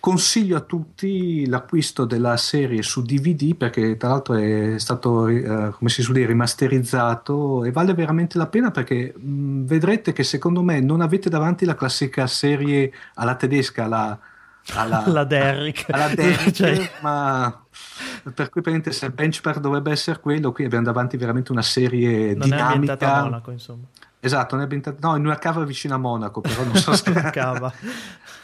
Consiglio 0.00 0.56
a 0.56 0.60
tutti 0.60 1.44
l'acquisto 1.46 2.04
della 2.04 2.36
serie 2.36 2.82
su 2.82 3.02
DVD 3.02 3.56
perché 3.56 3.96
tra 3.96 4.10
l'altro 4.10 4.34
è 4.34 4.78
stato, 4.78 5.26
eh, 5.26 5.72
come 5.72 5.90
si 5.90 6.02
suol 6.02 6.14
dire, 6.16 6.28
rimasterizzato 6.28 7.64
e 7.64 7.72
vale 7.72 7.94
veramente 7.94 8.38
la 8.38 8.46
pena 8.46 8.70
perché 8.70 9.12
mh, 9.14 9.64
vedrete 9.64 10.12
che 10.12 10.22
secondo 10.22 10.62
me 10.62 10.80
non 10.80 11.00
avete 11.00 11.28
davanti 11.28 11.64
la 11.64 11.74
classica 11.74 12.28
serie 12.28 12.92
alla 13.14 13.34
tedesca, 13.34 13.88
la, 13.88 14.16
alla, 14.74 15.02
alla 15.04 15.24
Derrick, 15.24 15.90
alla 15.90 16.14
Derrick 16.14 16.52
cioè... 16.54 16.90
ma 17.00 17.64
per 18.32 18.50
cui 18.50 18.60
per 18.60 18.92
se 18.92 19.06
il 19.06 19.12
benchmark 19.12 19.58
dovrebbe 19.58 19.90
essere 19.90 20.20
quello, 20.20 20.52
qui 20.52 20.64
abbiamo 20.64 20.84
davanti 20.84 21.16
veramente 21.16 21.50
una 21.50 21.62
serie 21.62 22.34
non 22.34 22.48
dinamica. 22.48 22.96
È 22.96 23.20
Monaco, 23.22 23.50
insomma. 23.50 23.84
Esatto, 24.20 24.56
no, 24.56 25.16
in 25.16 25.24
una 25.24 25.38
cava 25.38 25.64
vicino 25.64 25.94
a 25.94 25.98
Monaco, 25.98 26.40
però 26.40 26.64
non 26.64 26.74
so 26.74 26.92
se 26.96 27.12
cava. 27.30 27.72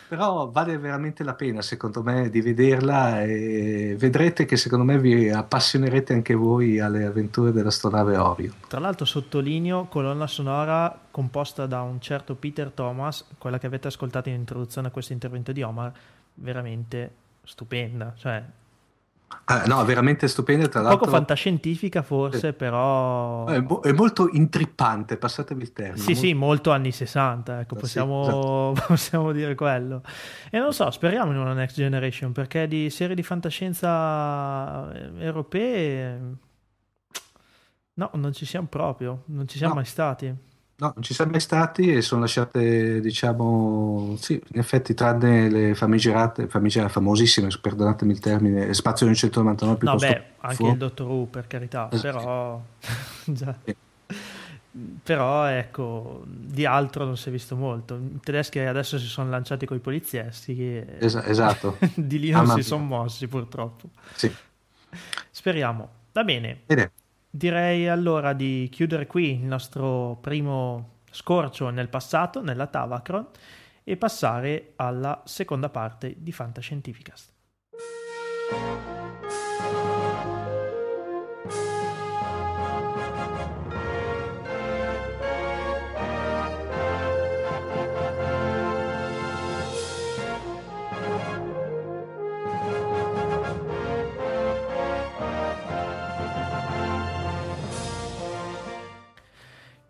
però 0.06 0.48
vale 0.50 0.78
veramente 0.78 1.24
la 1.24 1.34
pena 1.34 1.62
secondo 1.62 2.02
me 2.02 2.28
di 2.30 2.40
vederla 2.40 3.22
e 3.22 3.96
vedrete 3.98 4.44
che 4.44 4.56
secondo 4.56 4.84
me 4.84 4.98
vi 4.98 5.30
appassionerete 5.30 6.12
anche 6.12 6.34
voi 6.34 6.78
alle 6.78 7.04
avventure 7.04 7.50
dell'astronave 7.52 8.16
Orion. 8.16 8.54
Tra 8.68 8.78
l'altro 8.78 9.06
sottolineo 9.06 9.86
colonna 9.86 10.26
sonora 10.28 10.96
composta 11.10 11.66
da 11.66 11.80
un 11.82 12.00
certo 12.00 12.36
Peter 12.36 12.70
Thomas, 12.70 13.24
quella 13.38 13.58
che 13.58 13.66
avete 13.66 13.88
ascoltato 13.88 14.28
in 14.28 14.36
introduzione 14.36 14.88
a 14.88 14.90
questo 14.90 15.12
intervento 15.12 15.50
di 15.50 15.62
Omar, 15.62 15.92
veramente 16.34 17.12
stupenda, 17.42 18.14
cioè 18.16 18.42
Ah, 19.44 19.64
no, 19.66 19.84
veramente 19.84 20.28
stupenda. 20.28 20.68
Tra 20.68 20.80
l'altro, 20.80 21.00
poco 21.00 21.10
fantascientifica, 21.10 22.02
forse, 22.02 22.48
eh, 22.48 22.52
però. 22.52 23.46
È, 23.46 23.60
mo- 23.60 23.80
è, 23.80 23.92
molto 23.92 24.28
intrippante, 24.30 25.16
passatevi 25.16 25.62
il 25.62 25.72
termine. 25.72 25.98
Sì, 25.98 26.12
molto... 26.12 26.20
sì, 26.20 26.34
molto 26.34 26.70
anni 26.70 26.92
60, 26.92 27.60
ecco, 27.60 27.74
possiamo, 27.76 28.22
sì, 28.22 28.30
esatto. 28.30 28.86
possiamo 28.88 29.32
dire 29.32 29.54
quello. 29.54 30.02
E 30.50 30.58
non 30.58 30.72
so, 30.72 30.90
speriamo 30.90 31.32
in 31.32 31.38
una 31.38 31.52
next 31.52 31.76
generation, 31.76 32.32
perché 32.32 32.66
di 32.66 32.88
serie 32.90 33.14
di 33.14 33.22
fantascienza 33.22 34.92
eh, 34.92 35.10
europee. 35.18 36.20
No, 37.96 38.10
non 38.14 38.32
ci 38.32 38.44
siamo 38.46 38.66
proprio, 38.68 39.22
non 39.26 39.46
ci 39.46 39.56
siamo 39.56 39.74
no. 39.74 39.80
mai 39.80 39.88
stati. 39.88 40.34
No, 40.76 40.90
non 40.92 41.02
ci 41.04 41.14
siamo 41.14 41.30
mai 41.30 41.40
stati 41.40 41.92
e 41.92 42.02
sono 42.02 42.22
lasciate, 42.22 43.00
diciamo, 43.00 44.16
sì, 44.18 44.34
in 44.52 44.58
effetti, 44.58 44.92
tranne 44.92 45.48
le 45.48 45.74
famigerate, 45.76 46.48
famigerate 46.48 46.92
famosissime, 46.92 47.48
perdonatemi 47.60 48.10
il 48.10 48.18
termine, 48.18 48.74
Spazio 48.74 49.06
999 49.06 49.78
No, 49.82 49.96
piuttosto 49.96 50.12
beh, 50.12 50.24
anche 50.40 50.56
fuori. 50.56 50.72
il 50.72 50.78
Dottor 50.78 51.06
Who, 51.06 51.26
per 51.26 51.46
carità, 51.46 51.88
Eh, 51.90 51.98
però... 52.00 52.60
già. 53.26 53.56
Però 55.04 55.44
ecco, 55.44 56.22
di 56.26 56.66
altro 56.66 57.04
non 57.04 57.16
si 57.16 57.28
è 57.28 57.32
visto 57.32 57.54
molto. 57.54 57.94
I 57.94 58.18
tedeschi 58.20 58.58
adesso 58.58 58.98
si 58.98 59.06
sono 59.06 59.30
lanciati 59.30 59.66
con 59.66 59.76
i 59.76 59.80
polizieschi 59.80 60.60
e 60.60 60.96
Es- 60.98 61.14
esatto. 61.14 61.78
di 61.94 62.18
lì 62.18 62.30
non 62.30 62.46
Mamma 62.46 62.54
si 62.54 62.62
sono 62.64 62.82
mossi 62.84 63.28
purtroppo. 63.28 63.90
Sì. 64.16 64.34
Speriamo. 65.30 65.88
Va 66.12 66.24
bene, 66.24 66.60
Bene, 66.66 66.90
direi 67.36 67.88
allora 67.88 68.32
di 68.32 68.68
chiudere 68.70 69.08
qui 69.08 69.32
il 69.32 69.44
nostro 69.44 70.18
primo 70.20 71.00
scorcio 71.10 71.68
nel 71.70 71.88
passato, 71.88 72.40
nella 72.40 72.68
Tavacron, 72.68 73.26
e 73.82 73.96
passare 73.96 74.74
alla 74.76 75.20
seconda 75.24 75.68
parte 75.68 76.14
di 76.16 76.30
Fantascientificast. 76.30 77.32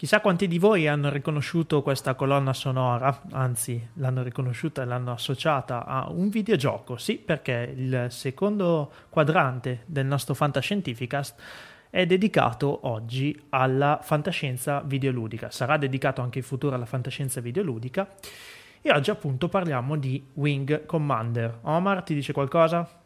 Chissà 0.04 0.20
quanti 0.20 0.46
di 0.48 0.58
voi 0.58 0.86
hanno 0.86 1.08
riconosciuto 1.08 1.80
questa 1.80 2.14
colonna 2.14 2.52
sonora, 2.52 3.22
anzi 3.30 3.88
l'hanno 3.94 4.22
riconosciuta 4.22 4.82
e 4.82 4.84
l'hanno 4.84 5.12
associata 5.12 5.86
a 5.86 6.10
un 6.10 6.28
videogioco, 6.28 6.98
sì, 6.98 7.16
perché 7.16 7.72
il 7.74 8.08
secondo 8.10 8.92
quadrante 9.08 9.84
del 9.86 10.04
nostro 10.04 10.34
Fantascientificast 10.34 11.40
è 11.88 12.04
dedicato 12.04 12.80
oggi 12.82 13.46
alla 13.48 13.98
fantascienza 14.02 14.82
videoludica, 14.84 15.50
sarà 15.50 15.78
dedicato 15.78 16.20
anche 16.20 16.40
in 16.40 16.44
futuro 16.44 16.74
alla 16.74 16.84
fantascienza 16.84 17.40
videoludica 17.40 18.06
e 18.82 18.92
oggi 18.92 19.08
appunto 19.08 19.48
parliamo 19.48 19.96
di 19.96 20.22
Wing 20.34 20.84
Commander. 20.84 21.60
Omar 21.62 22.02
ti 22.02 22.12
dice 22.12 22.34
qualcosa? 22.34 23.03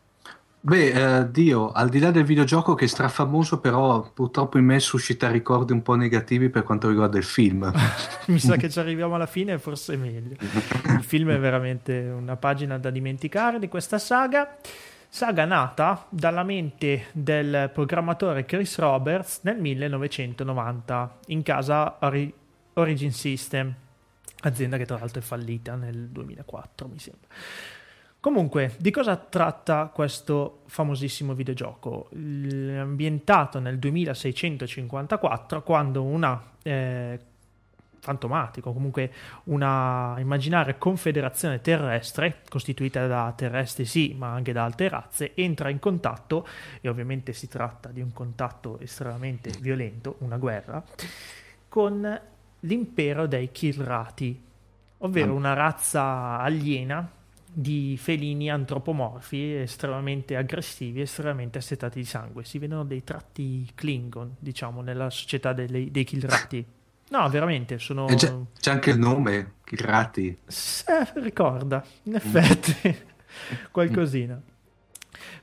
Beh, 0.61 1.18
eh, 1.21 1.31
Dio, 1.31 1.71
al 1.71 1.88
di 1.88 1.99
là 1.99 2.11
del 2.11 2.25
videogioco 2.25 2.75
che 2.75 2.85
è 2.85 2.88
strafamoso, 2.88 3.61
però 3.61 4.11
purtroppo 4.12 4.59
in 4.59 4.64
me 4.64 4.81
suscita 4.81 5.31
ricordi 5.31 5.73
un 5.73 5.83
po' 5.83 5.94
negativi 5.94 6.49
per 6.49 6.62
quanto 6.62 6.88
riguarda 6.88 7.18
il 7.18 7.25
film. 7.25 7.73
Mi 8.27 8.38
sa 8.38 8.57
che 8.57 8.68
ci 8.68 8.79
arriviamo 8.79 9.14
alla 9.14 9.27
fine 9.27 9.59
forse 9.59 9.94
è 9.94 9.97
meglio. 9.97 10.37
Il 10.40 11.03
film 11.03 11.31
è 11.31 11.38
veramente 11.38 11.99
una 11.99 12.37
pagina 12.37 12.79
da 12.79 12.90
dimenticare 12.90 13.59
di 13.59 13.68
questa 13.68 13.99
saga. 13.99 14.57
Saga 15.11 15.47
nata 15.47 16.07
dalla 16.11 16.42
mente 16.42 17.07
del 17.12 17.71
programmatore 17.73 18.44
Chris 18.44 18.79
Roberts 18.79 19.40
nel 19.42 19.59
1990 19.59 21.18
in 21.29 21.42
casa 21.42 21.97
Ori- 22.01 22.33
Origin 22.75 23.12
System, 23.12 23.75
azienda 24.42 24.77
che 24.77 24.85
tra 24.85 24.99
l'altro 24.99 25.21
è 25.21 25.25
fallita 25.25 25.77
nel 25.77 26.09
2004, 26.09 26.88
mi 26.88 26.99
sembra. 26.99 27.29
Comunque, 28.20 28.74
di 28.78 28.90
cosa 28.90 29.16
tratta 29.16 29.90
questo 29.94 30.62
famosissimo 30.66 31.35
videogioco? 31.35 32.09
L- 32.11 32.76
Ambientato 32.76 33.61
nel 33.61 33.78
2654, 33.78 35.62
quando 35.62 36.02
una 36.02 36.50
eh, 36.62 37.18
fantomatico, 38.00 38.72
comunque 38.72 39.12
una 39.44 40.16
immaginaria 40.18 40.74
confederazione 40.74 41.61
terrestre, 41.61 42.42
costituita 42.48 43.07
da 43.07 43.33
terrestri 43.37 43.85
sì, 43.85 44.14
ma 44.18 44.33
anche 44.33 44.52
da 44.52 44.64
altre 44.64 44.88
razze, 44.88 45.35
entra 45.37 45.68
in 45.68 45.78
contatto, 45.78 46.44
e 46.81 46.88
ovviamente 46.88 47.33
si 47.33 47.46
tratta 47.46 47.90
di 47.90 48.00
un 48.00 48.12
contatto 48.12 48.81
estremamente 48.81 49.52
violento, 49.61 50.16
una 50.20 50.38
guerra, 50.38 50.83
con 51.68 52.20
l'impero 52.61 53.26
dei 53.28 53.52
Kilrati, 53.52 54.42
ovvero 54.98 55.35
una 55.35 55.52
razza 55.52 56.40
aliena 56.40 57.12
di 57.53 57.97
felini 57.99 58.51
antropomorfi 58.51 59.55
estremamente 59.57 60.37
aggressivi, 60.37 61.01
estremamente 61.01 61.59
assetati 61.59 62.01
di 62.01 62.05
sangue. 62.05 62.45
Si 62.45 62.59
vedono 62.59 62.85
dei 62.85 63.03
tratti 63.05 63.69
Klingon, 63.75 64.37
diciamo, 64.39 64.81
nella 64.81 65.11
società 65.11 65.53
delle- 65.53 65.91
dei 65.91 66.05
Kilrati. 66.05 66.65
No, 67.11 67.29
veramente, 67.31 67.79
sono... 67.79 68.05
C'è, 68.07 68.33
c'è 68.61 68.71
anche 68.71 68.91
il 68.91 68.99
nome, 68.99 69.55
Kirati. 69.65 70.37
Se 70.47 70.85
ricorda, 71.15 71.83
in 72.05 72.15
effetti, 72.17 72.97
qualcosina. 73.71 74.41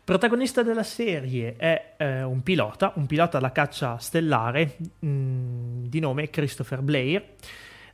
Protagonista 0.04 0.62
della 0.62 0.84
serie 0.84 1.56
è 1.56 1.96
eh, 1.98 2.22
un 2.22 2.44
pilota, 2.44 2.94
un 2.96 3.08
pilota 3.08 3.40
alla 3.40 3.52
caccia 3.52 3.98
stellare 3.98 4.78
mh, 5.00 5.88
di 5.88 6.00
nome 6.00 6.30
Christopher 6.30 6.82
Blair, 6.82 7.34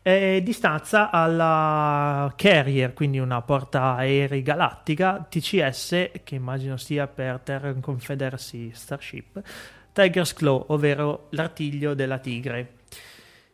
eh, 0.01 0.41
di 0.43 0.53
stanza 0.53 1.09
alla 1.09 2.33
Carrier, 2.35 2.93
quindi 2.93 3.19
una 3.19 3.41
portaerei 3.41 4.41
galattica 4.41 5.25
TCS, 5.29 6.11
che 6.23 6.35
immagino 6.35 6.77
stia 6.77 7.07
per 7.07 7.39
Terran 7.39 7.79
Confederacy 7.79 8.71
Starship, 8.73 9.41
Tiger's 9.91 10.33
Claw, 10.33 10.65
ovvero 10.69 11.27
l'artiglio 11.31 11.93
della 11.93 12.17
tigre 12.17 12.79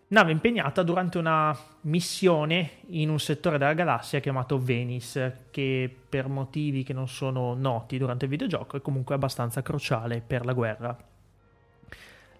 nave 0.09 0.31
impegnata 0.31 0.83
durante 0.83 1.17
una 1.17 1.57
missione 1.81 2.79
in 2.87 3.09
un 3.09 3.19
settore 3.19 3.57
della 3.57 3.73
galassia 3.73 4.19
chiamato 4.19 4.57
Venice, 4.57 5.47
che 5.51 5.93
per 6.09 6.27
motivi 6.27 6.83
che 6.83 6.93
non 6.93 7.07
sono 7.07 7.53
noti 7.53 7.97
durante 7.97 8.25
il 8.25 8.31
videogioco 8.31 8.77
è 8.77 8.81
comunque 8.81 9.15
abbastanza 9.15 9.61
cruciale 9.61 10.21
per 10.25 10.45
la 10.45 10.53
guerra. 10.53 10.97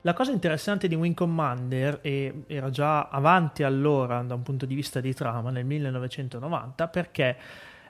La 0.01 0.13
cosa 0.13 0.31
interessante 0.31 0.87
di 0.87 0.95
Wing 0.95 1.15
Commander 1.15 1.99
e 2.01 2.43
era 2.47 2.69
già 2.69 3.09
avanti 3.09 3.63
allora 3.63 4.21
da 4.21 4.35
un 4.35 4.43
punto 4.43 4.65
di 4.65 4.75
vista 4.75 5.01
di 5.01 5.13
trama 5.13 5.49
nel 5.49 5.65
1990 5.65 6.87
perché 6.87 7.37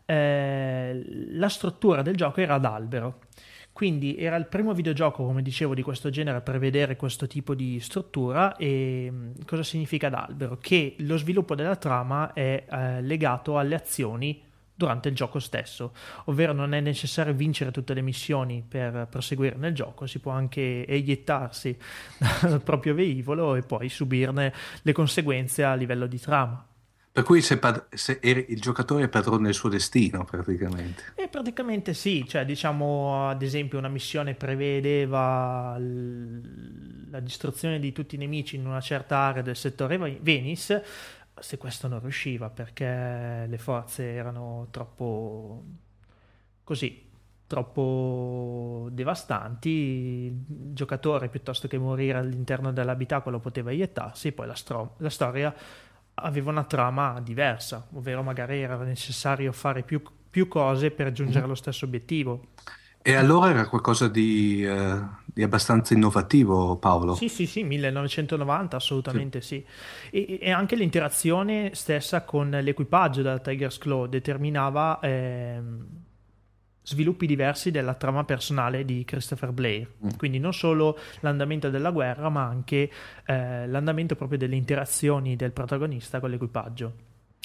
eh, 0.06 1.04
la 1.32 1.50
struttura 1.50 2.02
del 2.02 2.16
gioco 2.16 2.42
era 2.42 2.56
ad 2.56 2.66
albero. 2.66 3.20
Quindi 3.74 4.18
era 4.18 4.38
il 4.38 4.48
primo 4.48 4.74
videogioco, 4.74 5.24
come 5.24 5.44
dicevo, 5.44 5.76
di 5.76 5.84
questo 5.84 6.10
genere 6.10 6.38
a 6.38 6.42
prevedere 6.42 6.96
questo 6.96 7.28
tipo 7.28 7.54
di 7.54 7.80
struttura 7.80 8.56
e 8.56 9.12
mh, 9.12 9.46
cosa 9.46 9.62
significa 9.62 10.08
ad 10.08 10.16
albero? 10.16 10.58
Che 10.60 10.96
lo 11.00 11.18
sviluppo 11.18 11.54
della 11.54 11.76
trama 11.76 12.34
è 12.34 12.66
eh, 12.68 13.02
legato 13.04 13.60
alle 13.60 13.76
azioni 13.76 14.42
durante 14.78 15.10
il 15.10 15.16
gioco 15.16 15.40
stesso, 15.40 15.92
ovvero 16.26 16.54
non 16.54 16.74
è 16.74 16.80
necessario 16.80 17.34
vincere 17.34 17.72
tutte 17.72 17.96
le 17.96 18.02
missioni 18.02 18.64
per 18.66 19.08
proseguire 19.10 19.56
nel 19.58 19.74
gioco, 19.74 20.06
si 20.06 20.20
può 20.20 20.32
anche 20.32 20.86
eiettarsi 20.86 21.76
dal 22.42 22.62
proprio 22.62 22.94
velivolo 22.94 23.56
e 23.56 23.64
poi 23.64 23.90
subirne 23.90 24.54
le 24.84 24.92
conseguenze 24.94 25.64
a 25.64 25.74
livello 25.74 26.06
di 26.06 26.20
trama. 26.20 26.64
Per 27.18 27.26
cui 27.26 27.42
se, 27.42 27.58
pad- 27.58 27.88
se 27.96 28.20
eri- 28.22 28.46
il 28.50 28.62
giocatore 28.62 29.06
è 29.06 29.08
padrone 29.08 29.46
del 29.46 29.56
suo 29.56 29.70
destino, 29.70 30.24
praticamente. 30.24 31.14
E 31.16 31.28
praticamente 31.28 31.96
sì, 31.96 32.24
cioè 32.28 32.46
diciamo 32.46 33.28
ad 33.30 33.42
esempio 33.42 33.80
una 33.80 33.88
missione 33.88 34.36
prevedeva 34.36 35.76
l- 35.80 37.10
la 37.10 37.20
distruzione 37.20 37.80
di 37.80 37.92
tutti 37.92 38.14
i 38.14 38.18
nemici 38.20 38.56
in 38.56 38.68
una 38.68 38.82
certa 38.82 39.18
area 39.18 39.42
del 39.42 39.56
settore 39.56 39.98
Ve- 39.98 40.20
Venice, 40.22 40.86
se 41.40 41.58
questo 41.58 41.88
non 41.88 42.00
riusciva 42.00 42.50
perché 42.50 43.46
le 43.48 43.58
forze 43.58 44.14
erano 44.14 44.68
troppo 44.72 45.64
così, 46.64 47.10
troppo 47.48 48.90
devastanti, 48.92 49.70
il 49.70 50.74
giocatore 50.74 51.30
piuttosto 51.30 51.68
che 51.68 51.78
morire 51.78 52.18
all'interno 52.18 52.74
dell'abitacolo 52.74 53.40
poteva 53.40 53.72
iettarsi, 53.72 54.34
poi 54.34 54.48
la, 54.48 54.56
stro- 54.56 54.96
la 54.98 55.10
storia 55.10 55.56
aveva 56.16 56.52
una 56.52 56.66
trama 56.66 57.22
diversa, 57.22 57.88
ovvero 57.94 58.22
magari 58.24 58.62
era 58.62 58.76
necessario 58.78 59.52
fare 59.52 59.84
più, 59.84 60.02
più 60.30 60.48
cose 60.48 60.92
per 60.92 61.08
raggiungere 61.08 61.48
lo 61.48 61.56
stesso 61.56 61.86
obiettivo. 61.86 62.48
E 63.08 63.16
allora 63.16 63.50
era 63.52 63.68
qualcosa 63.70 64.10
di, 64.10 64.66
eh, 64.66 65.00
di 65.24 65.42
abbastanza 65.42 65.94
innovativo, 65.94 66.76
Paolo. 66.76 67.16
Sì, 67.16 67.30
sì, 67.30 67.46
sì, 67.46 67.64
1990 67.64 68.76
assolutamente 68.76 69.40
sì. 69.40 69.64
E, 70.12 70.40
e 70.42 70.52
anche 70.52 70.76
l'interazione 70.76 71.72
stessa 71.74 72.24
con 72.24 72.50
l'equipaggio 72.50 73.22
della 73.22 73.40
Tiger's 73.40 73.78
Claw 73.78 74.08
determinava 74.08 75.00
ehm, 75.00 75.86
sviluppi 76.82 77.28
diversi 77.28 77.72
della 77.72 77.94
trama 77.94 78.26
personale 78.26 78.84
di 78.84 79.06
Christopher 79.06 79.52
Blair. 79.52 79.88
Mm. 80.06 80.10
Quindi 80.18 80.40
non 80.40 80.54
solo 80.54 80.98
l'andamento 81.22 81.70
della 81.70 81.92
guerra, 81.92 82.28
ma 82.28 82.44
anche 82.44 82.92
eh, 83.26 83.68
l'andamento 83.68 84.16
proprio 84.18 84.38
delle 84.38 84.56
interazioni 84.58 85.38
del 85.38 85.52
protagonista 85.54 86.20
con 86.20 86.30
l'equipaggio, 86.30 86.94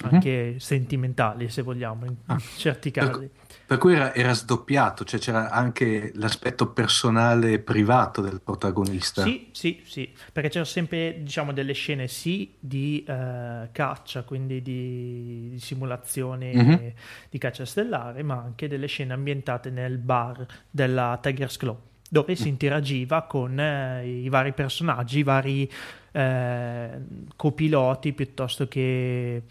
Mhm. 0.02 0.08
anche 0.14 0.54
sentimentali 0.58 1.48
se 1.50 1.62
vogliamo, 1.62 2.06
in 2.06 2.14
Ah, 2.26 2.38
certi 2.56 2.90
casi. 2.90 3.28
Per 3.41 3.41
cui 3.78 3.94
era, 3.94 4.14
era 4.14 4.32
sdoppiato, 4.32 5.04
cioè 5.04 5.20
c'era 5.20 5.50
anche 5.50 6.12
l'aspetto 6.14 6.68
personale 6.68 7.52
e 7.52 7.58
privato 7.58 8.20
del 8.20 8.40
protagonista. 8.42 9.22
Sì, 9.22 9.48
sì, 9.52 9.82
sì, 9.84 10.12
perché 10.32 10.48
c'erano 10.48 10.66
sempre, 10.68 11.18
diciamo, 11.22 11.52
delle 11.52 11.72
scene 11.72 12.08
sì 12.08 12.54
di 12.58 13.04
eh, 13.06 13.68
caccia, 13.72 14.22
quindi 14.22 14.62
di, 14.62 15.48
di 15.50 15.58
simulazione 15.60 16.52
Mhm. 16.54 16.92
di 17.30 17.38
caccia 17.38 17.64
stellare, 17.64 18.22
ma 18.22 18.34
anche 18.36 18.68
delle 18.68 18.86
scene 18.86 19.12
ambientate 19.12 19.70
nel 19.70 19.98
bar 19.98 20.46
della 20.70 21.18
Tiger's 21.20 21.56
Claw, 21.56 21.78
dove 22.08 22.34
si 22.36 22.48
interagiva 22.48 23.22
con 23.22 23.58
eh, 23.58 24.06
i 24.06 24.28
vari 24.28 24.52
personaggi, 24.52 25.18
i 25.20 25.22
vari 25.22 25.70
eh, 26.12 26.90
copiloti, 27.36 28.12
piuttosto 28.12 28.68
che 28.68 29.42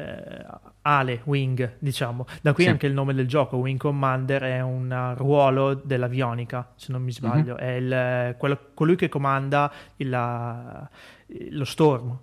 eh, 0.00 0.46
Ale, 0.82 1.20
Wing, 1.24 1.76
diciamo. 1.78 2.26
Da 2.42 2.52
qui 2.52 2.64
Sì. 2.64 2.70
anche 2.70 2.86
il 2.86 2.92
nome 2.92 3.14
del 3.14 3.26
gioco, 3.28 3.56
Wing 3.58 3.78
Commander 3.78 4.42
è 4.42 4.60
un 4.60 5.14
ruolo 5.16 5.74
dell'avionica, 5.74 6.72
se 6.76 6.92
non 6.92 7.02
mi 7.02 7.12
sbaglio, 7.12 7.56
è 7.56 7.70
il- 7.72 8.34
quello- 8.38 8.58
colui 8.74 8.96
che 8.96 9.08
comanda 9.08 9.70
il- 9.96 10.08
la- 10.08 10.88
lo 11.50 11.64
Storm, 11.64 12.18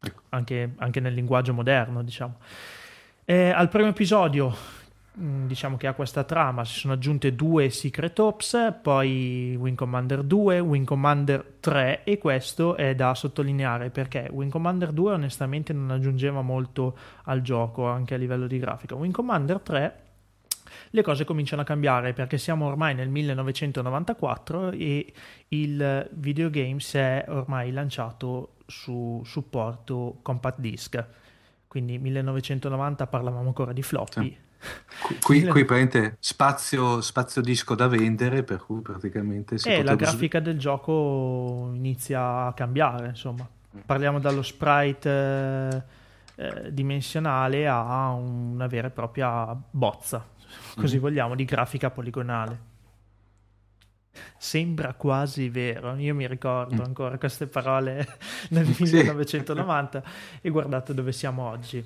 Ecco. 0.00 0.22
anche, 0.30 0.74
anche 0.76 1.00
nel 1.00 1.14
linguaggio 1.14 1.52
moderno, 1.52 2.02
diciamo. 2.02 2.36
Eh, 3.24 3.50
al 3.50 3.68
primo 3.68 3.88
episodio, 3.88 4.54
diciamo 5.18 5.76
che 5.76 5.86
ha 5.88 5.94
questa 5.94 6.22
trama, 6.22 6.64
si 6.64 6.78
sono 6.78 6.92
aggiunte 6.92 7.34
due 7.34 7.70
Secret 7.70 8.18
Ops, 8.18 8.74
poi 8.80 9.56
Wing 9.58 9.76
Commander 9.76 10.22
2, 10.22 10.60
Wing 10.60 10.86
Commander 10.86 11.56
3 11.60 12.04
e 12.04 12.18
questo 12.18 12.76
è 12.76 12.94
da 12.94 13.14
sottolineare 13.14 13.90
perché 13.90 14.28
Wing 14.30 14.50
Commander 14.50 14.92
2 14.92 15.12
onestamente 15.12 15.72
non 15.72 15.90
aggiungeva 15.90 16.42
molto 16.42 16.96
al 17.24 17.42
gioco 17.42 17.86
anche 17.88 18.14
a 18.14 18.16
livello 18.16 18.46
di 18.46 18.58
grafica. 18.58 18.94
Wing 18.94 19.12
Commander 19.12 19.58
3 19.60 20.02
le 20.90 21.02
cose 21.02 21.24
cominciano 21.24 21.62
a 21.62 21.64
cambiare 21.64 22.12
perché 22.12 22.38
siamo 22.38 22.66
ormai 22.66 22.94
nel 22.94 23.08
1994 23.08 24.70
e 24.70 25.12
il 25.48 26.08
videogame 26.12 26.80
si 26.80 26.98
è 26.98 27.24
ormai 27.28 27.72
lanciato 27.72 28.54
su 28.66 29.20
supporto 29.24 30.18
compact 30.22 30.60
disc. 30.60 31.04
Quindi 31.66 31.98
1990 31.98 33.06
parlavamo 33.06 33.46
ancora 33.46 33.72
di 33.72 33.82
floppy. 33.82 34.20
Qui, 34.20 34.38
qui, 35.00 35.18
qui 35.46 35.64
praticamente 35.64 36.16
spazio, 36.20 37.00
spazio 37.00 37.40
disco 37.42 37.74
da 37.74 37.86
vendere, 37.88 38.42
per 38.42 38.58
cui 38.64 38.80
praticamente 38.80 39.58
si 39.58 39.68
E 39.68 39.82
la 39.82 39.94
grafica 39.94 40.40
del 40.40 40.58
gioco 40.58 41.70
inizia 41.74 42.46
a 42.46 42.52
cambiare, 42.52 43.08
insomma. 43.08 43.48
Parliamo 43.84 44.18
dallo 44.18 44.42
sprite 44.42 45.08
eh, 45.10 45.82
eh, 46.46 46.72
dimensionale 46.72 47.68
a 47.68 48.10
una 48.12 48.66
vera 48.66 48.88
e 48.88 48.90
propria 48.90 49.56
bozza, 49.70 50.26
così 50.74 50.96
Mhm. 50.96 51.00
vogliamo, 51.00 51.34
di 51.34 51.44
grafica 51.44 51.90
poligonale. 51.90 52.66
Sembra 54.36 54.94
quasi 54.94 55.48
vero, 55.48 55.94
io 55.96 56.14
mi 56.14 56.26
ricordo 56.26 56.82
Mm. 56.82 56.86
ancora 56.86 57.18
queste 57.18 57.46
parole 57.46 58.06
nel 58.50 58.66
Sì. 58.66 58.82
1990 58.84 60.02
e 60.40 60.50
guardate 60.50 60.94
dove 60.94 61.12
siamo 61.12 61.42
oggi. 61.48 61.84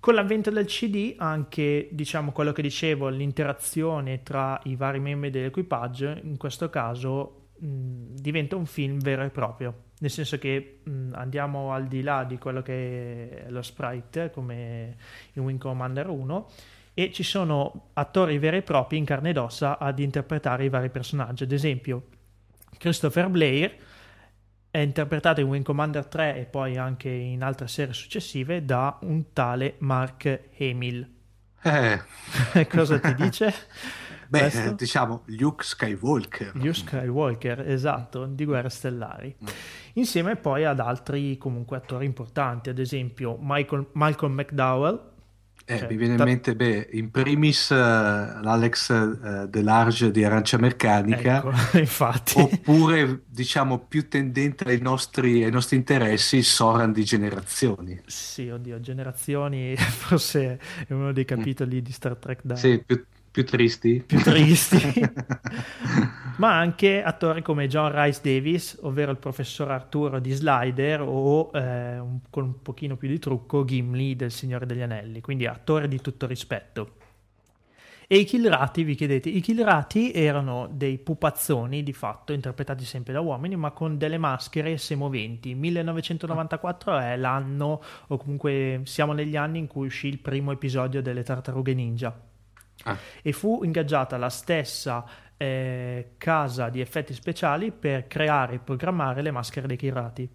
Con 0.00 0.14
l'avvento 0.14 0.50
del 0.50 0.66
CD, 0.66 1.14
anche 1.16 1.88
diciamo 1.92 2.32
quello 2.32 2.52
che 2.52 2.62
dicevo, 2.62 3.08
l'interazione 3.08 4.22
tra 4.22 4.60
i 4.64 4.74
vari 4.74 4.98
membri 4.98 5.30
dell'equipaggio, 5.30 6.18
in 6.22 6.36
questo 6.36 6.68
caso 6.70 7.50
mh, 7.58 8.14
diventa 8.14 8.56
un 8.56 8.66
film 8.66 8.98
vero 8.98 9.22
e 9.22 9.30
proprio, 9.30 9.84
nel 10.00 10.10
senso 10.10 10.38
che 10.38 10.80
mh, 10.82 11.12
andiamo 11.12 11.72
al 11.72 11.86
di 11.86 12.02
là 12.02 12.24
di 12.24 12.36
quello 12.36 12.62
che 12.62 13.44
è 13.44 13.50
lo 13.50 13.62
sprite, 13.62 14.30
come 14.32 14.96
in 15.34 15.42
Wing 15.44 15.60
Commander 15.60 16.08
1, 16.08 16.50
e 16.92 17.12
ci 17.12 17.22
sono 17.22 17.90
attori 17.92 18.38
veri 18.38 18.56
e 18.56 18.62
propri 18.62 18.96
in 18.96 19.04
carne 19.04 19.30
ed 19.30 19.36
ossa 19.36 19.78
ad 19.78 19.98
interpretare 20.00 20.64
i 20.64 20.68
vari 20.68 20.90
personaggi. 20.90 21.44
Ad 21.44 21.52
esempio, 21.52 22.06
Christopher 22.78 23.28
Blair 23.28 23.76
è 24.76 24.80
interpretato 24.80 25.40
in 25.40 25.46
Wing 25.46 25.64
Commander 25.64 26.06
3 26.06 26.36
e 26.36 26.44
poi 26.44 26.76
anche 26.76 27.08
in 27.08 27.42
altre 27.42 27.66
serie 27.66 27.94
successive 27.94 28.62
da 28.62 28.98
un 29.02 29.32
tale 29.32 29.76
Mark 29.78 30.48
Hamill. 30.58 31.08
Eh, 31.62 32.02
Cosa 32.68 32.98
ti 32.98 33.14
dice? 33.14 33.54
beh, 34.28 34.38
questo? 34.38 34.68
eh, 34.68 34.74
diciamo 34.74 35.22
Luke 35.28 35.64
Skywalker. 35.64 36.50
Luke 36.56 36.74
Skywalker, 36.74 37.66
esatto, 37.70 38.26
di 38.26 38.44
Guerre 38.44 38.68
Stellari. 38.68 39.34
Mm. 39.42 39.46
Insieme 39.94 40.36
poi 40.36 40.66
ad 40.66 40.78
altri 40.78 41.38
comunque 41.38 41.78
attori 41.78 42.04
importanti, 42.04 42.68
ad 42.68 42.78
esempio 42.78 43.38
Michael- 43.40 43.88
Malcolm 43.92 44.34
McDowell, 44.34 45.00
Eh, 45.68 45.78
Cioè, 45.78 45.88
mi 45.88 45.96
viene 45.96 46.14
in 46.14 46.22
mente, 46.22 46.54
beh, 46.54 46.90
in 46.92 47.10
primis 47.10 47.70
eh, 47.72 47.74
l'Alex 47.76 48.90
eh, 48.90 49.48
Delarge 49.48 50.12
di 50.12 50.22
Arancia 50.22 50.58
Meccanica, 50.58 51.38
ecco, 51.38 51.50
infatti. 51.78 52.34
oppure 52.34 53.24
diciamo 53.26 53.86
più 53.86 54.08
tendente 54.08 54.64
ai 54.68 54.80
nostri, 54.80 55.42
ai 55.42 55.50
nostri 55.50 55.76
interessi, 55.76 56.42
Soran 56.42 56.92
di 56.92 57.02
Generazioni. 57.04 58.00
Sì, 58.04 58.48
oddio, 58.48 58.78
Generazioni 58.80 59.76
forse 59.76 60.58
è 60.86 60.92
uno 60.92 61.12
dei 61.12 61.24
capitoli 61.24 61.82
di 61.82 61.92
Star 61.92 62.16
Trek 62.16 62.42
da 62.44 62.56
Sì, 62.56 62.82
più, 62.84 63.04
più 63.36 63.44
tristi. 63.44 64.02
più 64.06 64.18
tristi. 64.22 64.78
Ma 66.38 66.56
anche 66.58 67.02
attori 67.02 67.42
come 67.42 67.66
John 67.68 67.92
Rice 67.92 68.20
Davis, 68.22 68.78
ovvero 68.80 69.10
il 69.10 69.18
professor 69.18 69.70
Arturo 69.70 70.20
di 70.20 70.32
Slider 70.32 71.02
o 71.02 71.50
eh, 71.52 71.98
un- 71.98 72.20
con 72.30 72.44
un 72.44 72.62
pochino 72.62 72.96
più 72.96 73.08
di 73.08 73.18
trucco 73.18 73.66
Gimli 73.66 74.16
del 74.16 74.30
Signore 74.30 74.64
degli 74.64 74.80
Anelli, 74.80 75.20
quindi 75.20 75.46
attori 75.46 75.86
di 75.86 76.00
tutto 76.00 76.26
rispetto. 76.26 76.94
E 78.08 78.16
i 78.16 78.24
Kilrati, 78.24 78.84
vi 78.84 78.94
chiedete, 78.94 79.28
i 79.28 79.40
Kilrati 79.42 80.12
erano 80.12 80.66
dei 80.72 80.96
pupazzoni 80.96 81.82
di 81.82 81.92
fatto, 81.92 82.32
interpretati 82.32 82.86
sempre 82.86 83.12
da 83.12 83.20
uomini, 83.20 83.54
ma 83.56 83.72
con 83.72 83.98
delle 83.98 84.16
maschere 84.16 84.78
semoventi. 84.78 85.54
1994 85.54 86.98
è 87.00 87.16
l'anno, 87.18 87.82
o 88.06 88.16
comunque 88.16 88.80
siamo 88.84 89.12
negli 89.12 89.36
anni 89.36 89.58
in 89.58 89.66
cui 89.66 89.86
uscì 89.88 90.06
il 90.08 90.20
primo 90.20 90.52
episodio 90.52 91.02
delle 91.02 91.22
Tartarughe 91.22 91.74
Ninja. 91.74 92.18
Ah. 92.86 92.96
E 93.22 93.32
fu 93.32 93.60
ingaggiata 93.64 94.16
la 94.16 94.30
stessa 94.30 95.04
eh, 95.36 96.12
casa 96.16 96.68
di 96.68 96.80
effetti 96.80 97.12
speciali 97.12 97.70
per 97.72 98.06
creare 98.06 98.54
e 98.54 98.58
programmare 98.58 99.22
le 99.22 99.30
maschere 99.30 99.66
dei 99.66 99.76
Kilrati. 99.76 100.28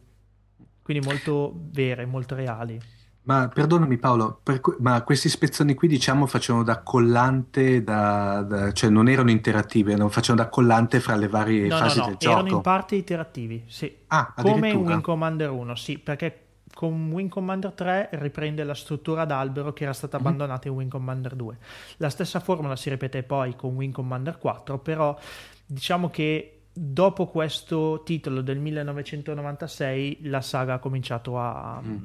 Quindi 0.83 1.07
molto 1.07 1.53
vere, 1.71 2.05
molto 2.05 2.35
reali. 2.35 2.79
Ma 3.23 3.47
perdonami 3.47 3.97
Paolo, 3.97 4.39
per 4.41 4.59
que- 4.61 4.75
ma 4.79 5.03
questi 5.03 5.29
spezzoni 5.29 5.75
qui 5.75 5.87
diciamo 5.87 6.25
facevano 6.25 6.63
da 6.63 6.79
collante, 6.81 7.83
da, 7.83 8.41
da- 8.41 8.71
cioè 8.73 8.89
non 8.89 9.07
erano 9.07 9.29
interattivi, 9.29 9.91
erano, 9.91 10.09
facevano 10.09 10.43
da 10.43 10.49
collante 10.49 10.99
fra 10.99 11.15
le 11.15 11.27
varie 11.27 11.67
No, 11.67 11.75
no, 11.75 11.81
fasi 11.83 11.99
no, 11.99 12.05
del 12.07 12.15
erano 12.19 12.41
gioco. 12.43 12.55
in 12.55 12.61
parte 12.61 12.95
interattivi, 12.95 13.63
sì. 13.67 13.95
Ah, 14.07 14.33
Come. 14.35 14.73
Wing 14.73 15.01
Commander 15.01 15.51
1, 15.51 15.75
sì, 15.75 15.99
perché 15.99 16.40
con 16.73 17.11
Wing 17.11 17.29
Commander 17.29 17.71
3 17.71 18.09
riprende 18.13 18.63
la 18.63 18.73
struttura 18.73 19.25
d'albero 19.25 19.73
che 19.73 19.83
era 19.83 19.93
stata 19.93 20.17
Mhm. 20.17 20.25
abbandonata 20.25 20.67
in 20.67 20.73
Wing 20.73 20.89
Commander 20.91 21.35
2. 21.35 21.57
La 21.97 22.09
stessa 22.09 22.39
formula 22.39 22.75
si 22.75 22.89
ripete 22.89 23.23
poi 23.23 23.55
con 23.55 23.75
Wing 23.75 23.93
Commander 23.93 24.37
4, 24.37 24.79
però 24.79 25.17
diciamo 25.65 26.09
che 26.09 26.61
dopo 26.73 27.27
questo 27.27 28.01
titolo 28.05 28.41
del 28.41 28.57
1996 28.59 30.19
la 30.23 30.41
saga 30.41 30.75
ha 30.75 30.79
cominciato 30.79 31.37
a 31.37 31.81
Mm. 31.83 31.97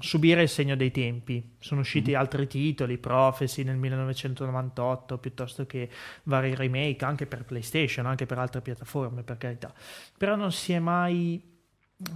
subire 0.00 0.42
il 0.42 0.48
segno 0.48 0.74
dei 0.74 0.90
tempi. 0.90 1.54
Sono 1.60 1.80
usciti 1.82 2.10
Mhm. 2.10 2.16
altri 2.18 2.46
titoli, 2.48 2.98
Prophecy 2.98 3.62
nel 3.62 3.76
1998, 3.76 5.18
piuttosto 5.18 5.66
che 5.66 5.88
vari 6.24 6.54
remake 6.56 7.04
anche 7.04 7.26
per 7.26 7.44
PlayStation, 7.44 8.06
anche 8.06 8.26
per 8.26 8.38
altre 8.38 8.60
piattaforme, 8.60 9.22
per 9.22 9.38
carità. 9.38 9.72
Però 10.18 10.34
non 10.34 10.50
si 10.50 10.72
è 10.72 10.78
mai, 10.80 11.40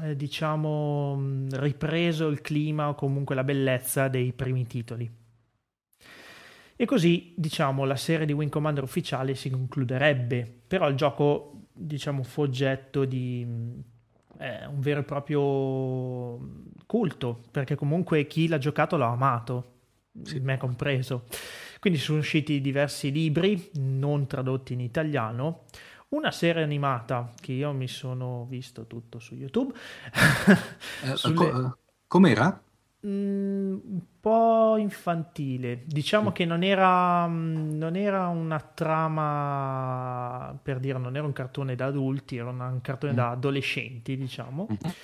eh, 0.02 0.16
diciamo, 0.16 1.46
ripreso 1.52 2.28
il 2.28 2.40
clima 2.40 2.88
o 2.88 2.94
comunque 2.94 3.34
la 3.34 3.44
bellezza 3.44 4.08
dei 4.08 4.32
primi 4.32 4.66
titoli. 4.66 5.10
E 6.78 6.84
così, 6.84 7.32
diciamo, 7.36 7.84
la 7.84 7.96
serie 7.96 8.26
di 8.26 8.32
Wing 8.32 8.50
Commander 8.50 8.84
ufficiale 8.84 9.34
si 9.34 9.48
concluderebbe, 9.48 10.60
però 10.66 10.88
il 10.88 10.96
gioco, 10.96 11.68
diciamo, 11.72 12.22
fu 12.22 12.42
oggetto 12.42 13.06
di 13.06 13.46
eh, 14.38 14.66
un 14.66 14.80
vero 14.80 15.00
e 15.00 15.04
proprio 15.04 16.38
culto, 16.84 17.40
perché 17.50 17.74
comunque 17.76 18.26
chi 18.26 18.46
l'ha 18.46 18.58
giocato 18.58 18.96
l'ha 18.98 19.08
amato, 19.08 19.72
Sì. 20.22 20.38
me 20.40 20.58
compreso. 20.58 21.24
Quindi 21.80 21.98
sono 21.98 22.18
usciti 22.18 22.60
diversi 22.60 23.10
libri 23.10 23.70
non 23.74 24.26
tradotti 24.26 24.72
in 24.74 24.80
italiano, 24.80 25.64
una 26.10 26.30
serie 26.30 26.62
animata 26.62 27.32
che 27.40 27.52
io 27.52 27.72
mi 27.72 27.88
sono 27.88 28.46
visto 28.48 28.86
tutto 28.86 29.18
su 29.18 29.34
YouTube. 29.34 29.74
Eh, 31.00 31.16
Sulle- 31.16 31.34
co- 31.34 31.78
com'era? 32.06 32.60
Mm, 33.06 33.72
un 33.84 34.00
po' 34.20 34.76
infantile. 34.78 35.82
Diciamo 35.86 36.32
che 36.32 36.44
non 36.44 36.62
era, 36.64 37.26
mm, 37.28 37.76
non 37.76 37.94
era 37.96 38.26
una 38.28 38.58
trama, 38.60 40.58
per 40.60 40.78
dire, 40.80 40.98
non 40.98 41.16
era 41.16 41.24
un 41.26 41.32
cartone 41.32 41.74
da 41.76 41.86
adulti, 41.86 42.36
era 42.36 42.48
un 42.50 42.80
cartone 42.82 43.12
Mm. 43.12 43.16
da 43.16 43.30
adolescenti, 43.30 44.16
diciamo. 44.16 44.66
Mhm. 44.70 44.94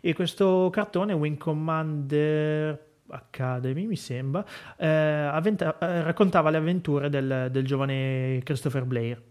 E 0.00 0.14
questo 0.14 0.68
cartone, 0.70 1.12
Wing 1.12 1.38
Commander 1.38 2.92
Academy, 3.08 3.86
mi 3.86 3.96
sembra, 3.96 4.44
eh, 4.76 4.86
avventa- 4.86 5.78
eh, 5.78 6.02
raccontava 6.02 6.50
le 6.50 6.56
avventure 6.58 7.08
del, 7.08 7.48
del, 7.50 7.64
giovane 7.64 8.40
Christopher 8.44 8.84
Blair. 8.84 9.22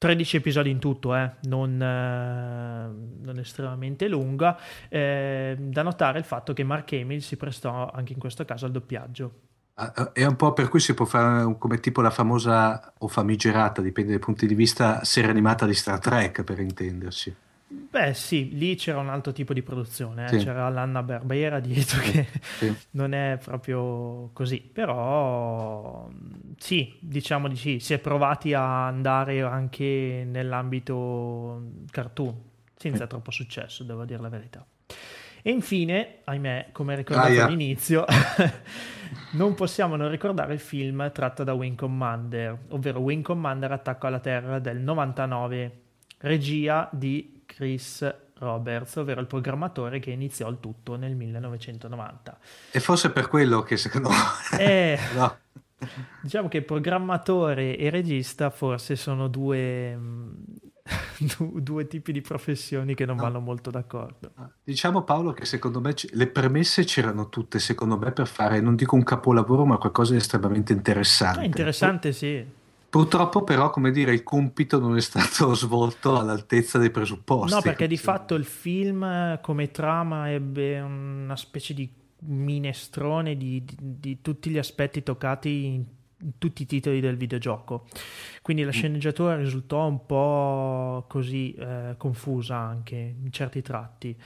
13 0.00 0.38
episodi 0.38 0.70
in 0.70 0.78
tutto, 0.78 1.14
eh, 1.14 1.30
non, 1.42 1.74
eh, 1.74 3.22
non, 3.22 3.38
estremamente 3.38 4.08
lunga. 4.08 4.58
Eh, 4.88 5.54
da 5.58 5.82
notare 5.82 6.18
il 6.18 6.24
fatto 6.24 6.54
che 6.54 6.64
Mark 6.64 6.90
Hamill 6.94 7.18
si 7.18 7.36
prestò 7.36 7.90
anche 7.90 8.14
in 8.14 8.18
questo 8.18 8.46
caso 8.46 8.64
al 8.64 8.72
doppiaggio. 8.72 9.32
Ah, 9.74 9.92
ah, 9.94 10.12
è 10.12 10.24
un 10.24 10.36
po' 10.36 10.54
per 10.54 10.70
cui 10.70 10.80
si 10.80 10.94
può 10.94 11.04
fare 11.04 11.54
come 11.58 11.80
tipo 11.80 12.00
la 12.00 12.08
famosa 12.08 12.94
o 12.96 13.08
famigerata, 13.08 13.82
dipende 13.82 14.12
dai 14.12 14.20
punti 14.20 14.46
di 14.46 14.54
vista, 14.54 15.04
serie 15.04 15.28
animata 15.28 15.66
di 15.66 15.74
Star 15.74 15.98
Trek, 15.98 16.44
per 16.44 16.60
intenderci. 16.60 17.36
Beh, 17.72 18.14
sì, 18.14 18.56
lì 18.56 18.74
c'era 18.74 18.98
un 18.98 19.08
altro 19.08 19.32
tipo 19.32 19.52
di 19.52 19.62
produzione, 19.62 20.24
eh? 20.24 20.28
sì. 20.38 20.44
c'era 20.44 20.68
l'Anna 20.68 21.04
Barbera 21.04 21.60
dietro 21.60 22.00
che 22.00 22.26
sì. 22.58 22.74
non 22.92 23.12
è 23.12 23.38
proprio 23.40 24.30
così, 24.32 24.58
però 24.60 26.08
sì, 26.58 26.96
diciamo 26.98 27.46
di 27.46 27.54
sì, 27.54 27.78
si 27.78 27.94
è 27.94 27.98
provati 27.98 28.54
a 28.54 28.86
andare 28.86 29.42
anche 29.42 30.26
nell'ambito 30.26 31.62
cartoon, 31.92 32.34
senza 32.74 33.04
sì. 33.04 33.08
troppo 33.08 33.30
successo, 33.30 33.84
devo 33.84 34.04
dire 34.04 34.20
la 34.20 34.28
verità. 34.28 34.66
E 35.40 35.50
infine, 35.52 36.18
ahimè, 36.24 36.70
come 36.72 36.96
ricordato 36.96 37.30
yeah. 37.30 37.44
all'inizio, 37.44 38.04
non 39.34 39.54
possiamo 39.54 39.94
non 39.94 40.10
ricordare 40.10 40.54
il 40.54 40.60
film 40.60 41.12
tratto 41.12 41.44
da 41.44 41.52
Wing 41.52 41.76
Commander, 41.76 42.58
ovvero 42.70 42.98
Wing 42.98 43.22
Commander 43.22 43.70
Attacco 43.70 44.08
alla 44.08 44.18
Terra 44.18 44.58
del 44.58 44.78
99, 44.78 45.80
regia 46.18 46.88
di 46.92 47.39
Chris 47.60 48.10
Roberts, 48.38 48.96
ovvero 48.96 49.20
il 49.20 49.26
programmatore 49.26 49.98
che 49.98 50.10
iniziò 50.10 50.48
il 50.48 50.60
tutto 50.60 50.96
nel 50.96 51.14
1990. 51.14 52.38
E 52.70 52.80
forse 52.80 53.10
per 53.10 53.28
quello 53.28 53.60
che 53.60 53.76
secondo 53.76 54.08
me... 54.08 54.58
Eh, 54.58 54.98
no. 55.14 55.36
Diciamo 56.22 56.48
che 56.48 56.62
programmatore 56.62 57.76
e 57.76 57.90
regista 57.90 58.48
forse 58.48 58.96
sono 58.96 59.28
due, 59.28 59.98
due 61.36 61.86
tipi 61.86 62.12
di 62.12 62.22
professioni 62.22 62.94
che 62.94 63.04
non 63.04 63.16
no. 63.16 63.22
vanno 63.22 63.40
molto 63.40 63.70
d'accordo. 63.70 64.32
Diciamo 64.64 65.02
Paolo 65.02 65.32
che 65.32 65.44
secondo 65.44 65.82
me 65.82 65.94
le 66.12 66.26
premesse 66.28 66.84
c'erano 66.84 67.28
tutte, 67.28 67.58
secondo 67.58 67.98
me, 67.98 68.10
per 68.12 68.26
fare, 68.26 68.60
non 68.62 68.74
dico 68.74 68.94
un 68.94 69.04
capolavoro, 69.04 69.66
ma 69.66 69.76
qualcosa 69.76 70.12
di 70.12 70.18
estremamente 70.18 70.72
interessante. 70.72 71.40
Ah, 71.40 71.44
interessante, 71.44 72.12
sì. 72.12 72.58
Purtroppo 72.90 73.44
però, 73.44 73.70
come 73.70 73.92
dire, 73.92 74.12
il 74.12 74.24
compito 74.24 74.80
non 74.80 74.96
è 74.96 75.00
stato 75.00 75.54
svolto 75.54 76.18
all'altezza 76.18 76.76
dei 76.76 76.90
presupposti. 76.90 77.54
No, 77.54 77.62
perché 77.62 77.86
di 77.86 77.96
fatto 77.96 78.34
il 78.34 78.44
film 78.44 79.40
come 79.40 79.70
trama 79.70 80.28
ebbe 80.30 80.80
una 80.80 81.36
specie 81.36 81.72
di 81.72 81.88
minestrone 82.22 83.36
di, 83.36 83.64
di, 83.64 83.76
di 83.78 84.20
tutti 84.20 84.50
gli 84.50 84.58
aspetti 84.58 85.04
toccati 85.04 85.66
in, 85.66 85.84
in 86.22 86.32
tutti 86.36 86.62
i 86.62 86.66
titoli 86.66 87.00
del 87.00 87.16
videogioco. 87.16 87.86
Quindi 88.42 88.64
la 88.64 88.70
mm. 88.70 88.72
sceneggiatura 88.72 89.36
risultò 89.36 89.86
un 89.86 90.04
po' 90.04 91.04
così 91.08 91.54
eh, 91.54 91.94
confusa 91.96 92.56
anche 92.56 92.96
in 92.96 93.30
certi 93.30 93.62
tratti 93.62 94.16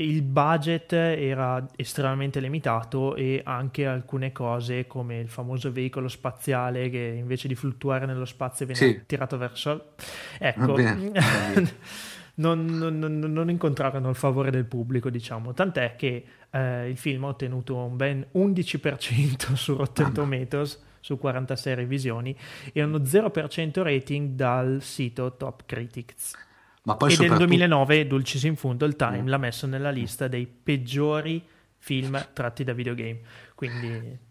il 0.00 0.22
budget 0.22 0.92
era 0.92 1.66
estremamente 1.74 2.38
limitato 2.38 3.16
e 3.16 3.40
anche 3.44 3.84
alcune 3.84 4.30
cose 4.30 4.86
come 4.86 5.18
il 5.18 5.28
famoso 5.28 5.72
veicolo 5.72 6.06
spaziale 6.06 6.88
che 6.88 7.16
invece 7.18 7.48
di 7.48 7.56
fluttuare 7.56 8.06
nello 8.06 8.24
spazio 8.24 8.66
viene 8.66 8.80
sì. 8.80 9.00
tirato 9.06 9.36
verso... 9.36 9.94
Ecco, 10.38 10.76
non, 12.36 12.64
non, 12.64 12.98
non, 12.98 13.50
incontrarono 13.50 14.08
il 14.08 14.14
favore 14.14 14.52
del 14.52 14.66
pubblico, 14.66 15.10
diciamo. 15.10 15.52
Tant'è 15.52 15.96
che 15.96 16.24
eh, 16.50 16.88
il 16.88 16.96
film 16.96 17.24
ha 17.24 17.28
ottenuto 17.28 17.74
un 17.76 17.96
ben 17.96 18.24
11% 18.34 19.54
su 19.54 19.74
Rotten 19.74 20.12
Tomatoes 20.12 20.86
su 21.00 21.18
46 21.18 21.74
revisioni 21.74 22.36
e 22.72 22.82
uno 22.82 22.98
0% 22.98 23.82
rating 23.82 24.30
dal 24.34 24.78
sito 24.80 25.36
Top 25.36 25.62
Critics. 25.66 26.36
Ma 26.84 26.96
poi 26.96 27.10
e 27.10 27.12
soprattutto... 27.12 27.38
nel 27.40 27.48
2009 27.48 28.06
Dulcis 28.06 28.42
in 28.44 28.56
Fundo 28.56 28.84
il 28.84 28.96
Time 28.96 29.22
mm. 29.22 29.28
l'ha 29.28 29.38
messo 29.38 29.66
nella 29.66 29.90
lista 29.90 30.28
dei 30.28 30.46
peggiori 30.46 31.44
film 31.78 32.28
tratti 32.32 32.64
da 32.64 32.72
videogame. 32.72 33.20
Quindi... 33.54 34.26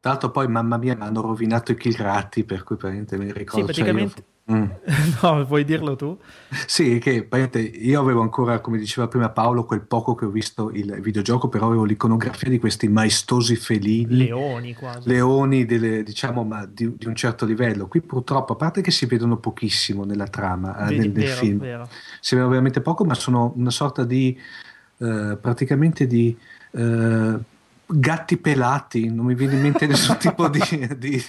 Tra 0.00 0.10
l'altro 0.10 0.30
poi, 0.30 0.48
mamma 0.48 0.78
mia, 0.78 0.96
mi 0.96 1.02
hanno 1.02 1.20
rovinato 1.20 1.70
i 1.70 1.76
kill 1.76 1.96
ratti, 1.96 2.44
per 2.44 2.64
cui 2.64 2.76
praticamente 2.76 3.16
mi 3.16 3.32
ricordo... 3.32 3.58
Sì, 3.58 3.64
praticamente... 3.64 4.14
Cioè 4.14 4.24
io 4.24 4.31
Mm. 4.50 4.64
No, 5.22 5.44
vuoi 5.44 5.64
dirlo 5.64 5.94
tu? 5.94 6.18
Sì, 6.66 6.98
che 6.98 7.28
io 7.80 8.00
avevo 8.00 8.22
ancora, 8.22 8.60
come 8.60 8.78
diceva 8.78 9.06
prima 9.06 9.30
Paolo, 9.30 9.64
quel 9.64 9.82
poco 9.82 10.14
che 10.14 10.24
ho 10.24 10.30
visto 10.30 10.70
il 10.70 11.00
videogioco, 11.00 11.48
però 11.48 11.66
avevo 11.66 11.84
l'iconografia 11.84 12.50
di 12.50 12.58
questi 12.58 12.88
maestosi 12.88 13.54
felini. 13.54 14.16
Leoni 14.16 14.74
quasi. 14.74 15.08
Leoni, 15.08 15.64
delle, 15.64 16.02
diciamo, 16.02 16.42
ma 16.42 16.66
di, 16.66 16.96
di, 16.96 17.06
un 17.06 17.14
certo 17.14 17.46
livello. 17.46 17.86
Qui 17.86 18.00
purtroppo, 18.00 18.54
a 18.54 18.56
parte 18.56 18.80
che 18.80 18.90
si 18.90 19.06
vedono 19.06 19.36
pochissimo 19.36 20.04
nella 20.04 20.26
trama 20.26 20.76
eh, 20.86 20.88
Vedi, 20.88 21.00
del, 21.00 21.12
del 21.12 21.28
film, 21.28 21.58
vero. 21.58 21.88
si 22.20 22.34
vedono 22.34 22.50
veramente 22.50 22.80
poco, 22.80 23.04
ma 23.04 23.14
sono 23.14 23.52
una 23.56 23.70
sorta 23.70 24.04
di, 24.04 24.36
eh, 24.98 25.38
praticamente 25.40 26.06
di... 26.06 26.36
Eh, 26.72 27.50
gatti 27.94 28.38
pelati, 28.38 29.10
non 29.10 29.26
mi 29.26 29.34
viene 29.34 29.54
in 29.54 29.60
mente 29.60 29.86
nessun 29.86 30.16
tipo 30.18 30.48
di, 30.48 30.60
di, 30.96 31.22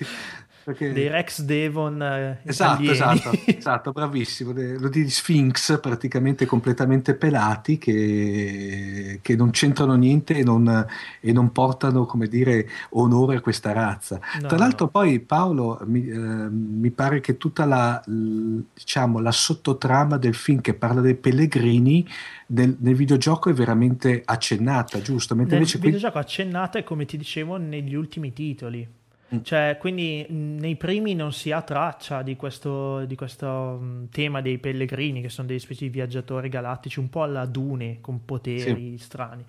perché... 0.63 0.93
Dei 0.93 1.09
Rex 1.09 1.41
Devon 1.41 2.01
eh, 2.01 2.39
esatto, 2.43 2.89
esatto, 2.89 3.31
esatto, 3.45 3.91
bravissimo. 3.91 4.53
Lo 4.53 4.87
di 4.87 5.09
Sphinx 5.09 5.79
praticamente 5.79 6.45
completamente 6.45 7.15
pelati 7.15 7.77
che, 7.77 9.19
che 9.21 9.35
non 9.35 9.51
c'entrano 9.51 9.95
niente 9.95 10.35
e 10.35 10.43
non, 10.43 10.85
e 11.19 11.31
non, 11.33 11.51
portano, 11.51 12.05
come 12.05 12.27
dire, 12.27 12.67
onore 12.91 13.37
a 13.37 13.41
questa 13.41 13.73
razza. 13.73 14.19
No, 14.41 14.47
Tra 14.47 14.57
l'altro, 14.57 14.85
no. 14.85 14.91
poi 14.91 15.19
Paolo, 15.19 15.79
mi, 15.85 16.07
eh, 16.07 16.17
mi, 16.17 16.91
pare 16.91 17.19
che 17.19 17.37
tutta 17.37 17.65
la, 17.65 18.01
diciamo, 18.05 19.19
la 19.19 19.31
sottotrama 19.31 20.17
del 20.17 20.35
film 20.35 20.61
che 20.61 20.73
parla 20.73 21.01
dei 21.01 21.15
pellegrini 21.15 22.07
nel, 22.47 22.77
nel, 22.79 22.95
videogioco 22.95 23.49
è 23.49 23.53
veramente 23.53 24.21
accennata, 24.23 25.01
giusto? 25.01 25.35
Mentre 25.35 25.57
nel 25.57 25.67
videogioco 25.67 26.13
qui... 26.13 26.21
accennata 26.21 26.79
è 26.79 26.83
come 26.83 27.05
ti 27.05 27.17
dicevo 27.17 27.57
negli 27.57 27.95
ultimi 27.95 28.31
titoli. 28.31 29.01
Mm. 29.33 29.41
Cioè, 29.41 29.77
quindi 29.79 30.25
nei 30.29 30.75
primi 30.75 31.15
non 31.15 31.33
si 31.33 31.51
ha 31.51 31.61
traccia 31.61 32.21
di 32.21 32.35
questo, 32.35 33.05
di 33.05 33.15
questo 33.15 34.07
tema 34.11 34.41
dei 34.41 34.57
pellegrini, 34.59 35.21
che 35.21 35.29
sono 35.29 35.47
dei 35.47 35.59
specie 35.59 35.85
di 35.85 35.89
viaggiatori 35.89 36.49
galattici, 36.49 36.99
un 36.99 37.09
po' 37.09 37.23
alla 37.23 37.45
Dune, 37.45 37.99
con 38.01 38.25
poteri 38.25 38.97
sì. 38.97 39.03
strani. 39.03 39.43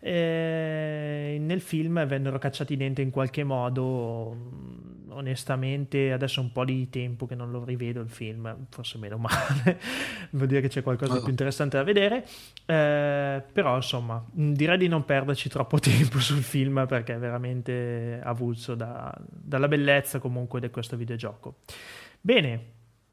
E 0.00 1.38
nel 1.40 1.60
film 1.60 2.04
vennero 2.06 2.38
cacciati 2.38 2.76
dentro 2.76 3.02
in 3.02 3.10
qualche 3.10 3.44
modo. 3.44 4.36
Onestamente, 5.14 6.12
adesso 6.12 6.40
è 6.40 6.42
un 6.42 6.52
po' 6.52 6.64
di 6.64 6.88
tempo 6.90 7.26
che 7.26 7.34
non 7.34 7.50
lo 7.50 7.64
rivedo 7.64 8.00
il 8.00 8.08
film, 8.08 8.66
forse 8.68 8.98
meno 8.98 9.16
male, 9.18 9.80
vuol 10.30 10.46
dire 10.46 10.60
che 10.60 10.68
c'è 10.68 10.82
qualcosa 10.82 11.14
di 11.14 11.20
più 11.20 11.30
interessante 11.30 11.76
da 11.76 11.82
vedere. 11.82 12.26
Eh, 12.66 13.42
però, 13.52 13.76
insomma, 13.76 14.24
direi 14.30 14.78
di 14.78 14.88
non 14.88 15.04
perderci 15.04 15.48
troppo 15.48 15.78
tempo 15.80 16.18
sul 16.18 16.42
film 16.42 16.86
perché 16.86 17.14
è 17.14 17.18
veramente 17.18 18.20
avulso 18.22 18.74
da, 18.74 19.12
dalla 19.28 19.68
bellezza 19.68 20.18
comunque 20.18 20.60
di 20.60 20.70
questo 20.70 20.96
videogioco. 20.96 21.56
Bene, 22.20 22.64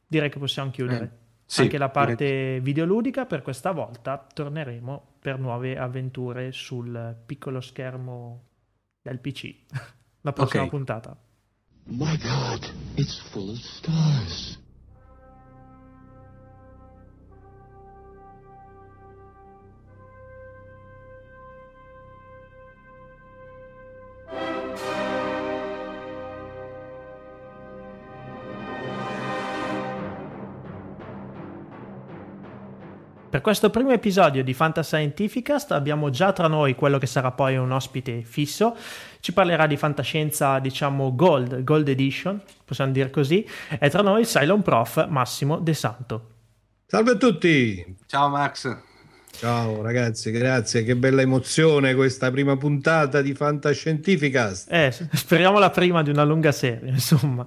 direi 0.08 0.30
che 0.30 0.40
possiamo 0.40 0.72
chiudere. 0.72 1.04
Eh 1.04 1.22
sì, 1.52 1.62
anche 1.64 1.78
la 1.78 1.90
parte 1.90 2.16
direi. 2.16 2.60
videoludica 2.62 3.26
per 3.26 3.42
questa 3.42 3.72
volta 3.72 4.26
torneremo 4.34 5.16
per 5.20 5.38
nuove 5.38 5.78
avventure 5.78 6.54
sul 6.54 7.18
piccolo 7.26 7.60
schermo 7.60 8.44
del 9.02 9.20
PC 9.20 9.56
la 10.22 10.32
prossima 10.32 10.64
okay. 10.64 10.70
puntata 10.70 11.18
My 11.92 12.16
God, 12.24 12.62
it's 12.96 13.20
full 13.34 13.52
of 13.52 13.58
stars. 13.58 14.58
Per 33.32 33.40
questo 33.40 33.70
primo 33.70 33.92
episodio 33.92 34.44
di 34.44 34.54
Fantascientificast 34.54 35.72
abbiamo 35.72 36.10
già 36.10 36.34
tra 36.34 36.48
noi 36.48 36.76
quello 36.76 36.98
che 36.98 37.06
sarà 37.06 37.32
poi 37.32 37.56
un 37.56 37.72
ospite 37.72 38.24
fisso. 38.24 38.76
Ci 39.22 39.32
parlerà 39.32 39.68
di 39.68 39.78
fantascienza, 39.78 40.60
diciamo 40.60 41.16
Gold, 41.16 41.64
Gold 41.64 41.88
Edition, 41.88 42.42
possiamo 42.66 42.92
dire 42.92 43.10
così. 43.10 43.48
E 43.80 43.90
tra 43.90 44.02
noi 44.02 44.20
il 44.22 44.28
Cylon 44.28 44.62
Prof 44.62 45.08
Massimo 45.08 45.60
De 45.60 45.74
Santo. 45.74 46.30
Salve 46.86 47.12
a 47.12 47.16
tutti! 47.16 47.96
Ciao 48.06 48.28
Max! 48.28 48.78
Ciao 49.32 49.82
ragazzi, 49.82 50.30
grazie, 50.32 50.84
che 50.84 50.98
bella 50.98 51.22
emozione 51.22 51.96
questa 51.96 52.30
prima 52.32 52.58
puntata 52.58 53.22
di 53.22 53.34
Fantascientificast. 53.34 54.70
Eh, 54.70 54.92
speriamo 55.14 55.58
la 55.58 55.70
prima 55.70 56.04
di 56.04 56.10
una 56.10 56.26
lunga 56.26 56.52
serie, 56.52 56.90
insomma. 56.90 57.46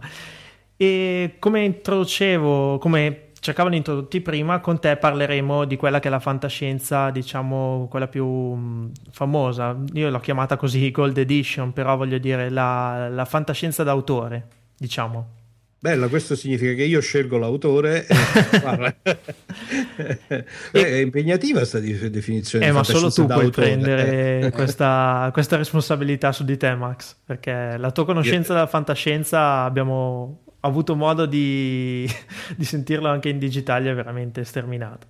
E 0.78 1.36
come 1.38 1.62
introducevo, 1.62 2.78
come 2.78 3.23
cercavano 3.44 3.74
introdotti 3.74 4.22
prima, 4.22 4.60
con 4.60 4.80
te 4.80 4.96
parleremo 4.96 5.66
di 5.66 5.76
quella 5.76 6.00
che 6.00 6.08
è 6.08 6.10
la 6.10 6.18
fantascienza, 6.18 7.10
diciamo, 7.10 7.88
quella 7.90 8.08
più 8.08 8.24
mh, 8.26 8.92
famosa. 9.10 9.78
Io 9.92 10.08
l'ho 10.08 10.20
chiamata 10.20 10.56
così 10.56 10.90
Gold 10.90 11.18
Edition, 11.18 11.74
però 11.74 11.94
voglio 11.94 12.16
dire 12.16 12.48
la, 12.48 13.10
la 13.10 13.26
fantascienza 13.26 13.82
d'autore, 13.82 14.46
diciamo. 14.78 15.42
Bella, 15.78 16.08
questo 16.08 16.34
significa 16.34 16.72
che 16.72 16.84
io 16.84 17.02
scelgo 17.02 17.36
l'autore. 17.36 18.06
E... 19.96 20.44
è 20.72 20.96
impegnativa 20.96 21.58
questa 21.58 21.78
definizione. 21.78 22.66
Eh, 22.66 22.72
ma 22.72 22.82
solo 22.82 23.10
tu 23.10 23.26
puoi 23.26 23.50
prendere 23.50 24.50
questa, 24.52 25.30
questa, 25.32 25.56
responsabilità 25.56 26.32
su 26.32 26.44
di 26.44 26.56
te, 26.56 26.74
Max, 26.74 27.14
perché 27.24 27.76
la 27.76 27.90
tua 27.92 28.04
conoscenza 28.04 28.52
della 28.52 28.66
fantascienza 28.66 29.62
abbiamo 29.62 30.43
avuto 30.66 30.96
modo 30.96 31.26
di, 31.26 32.08
di 32.56 32.64
sentirlo 32.64 33.08
anche 33.08 33.28
in 33.28 33.38
digitale, 33.38 33.90
è 33.90 33.94
veramente 33.94 34.44
sterminato. 34.44 35.06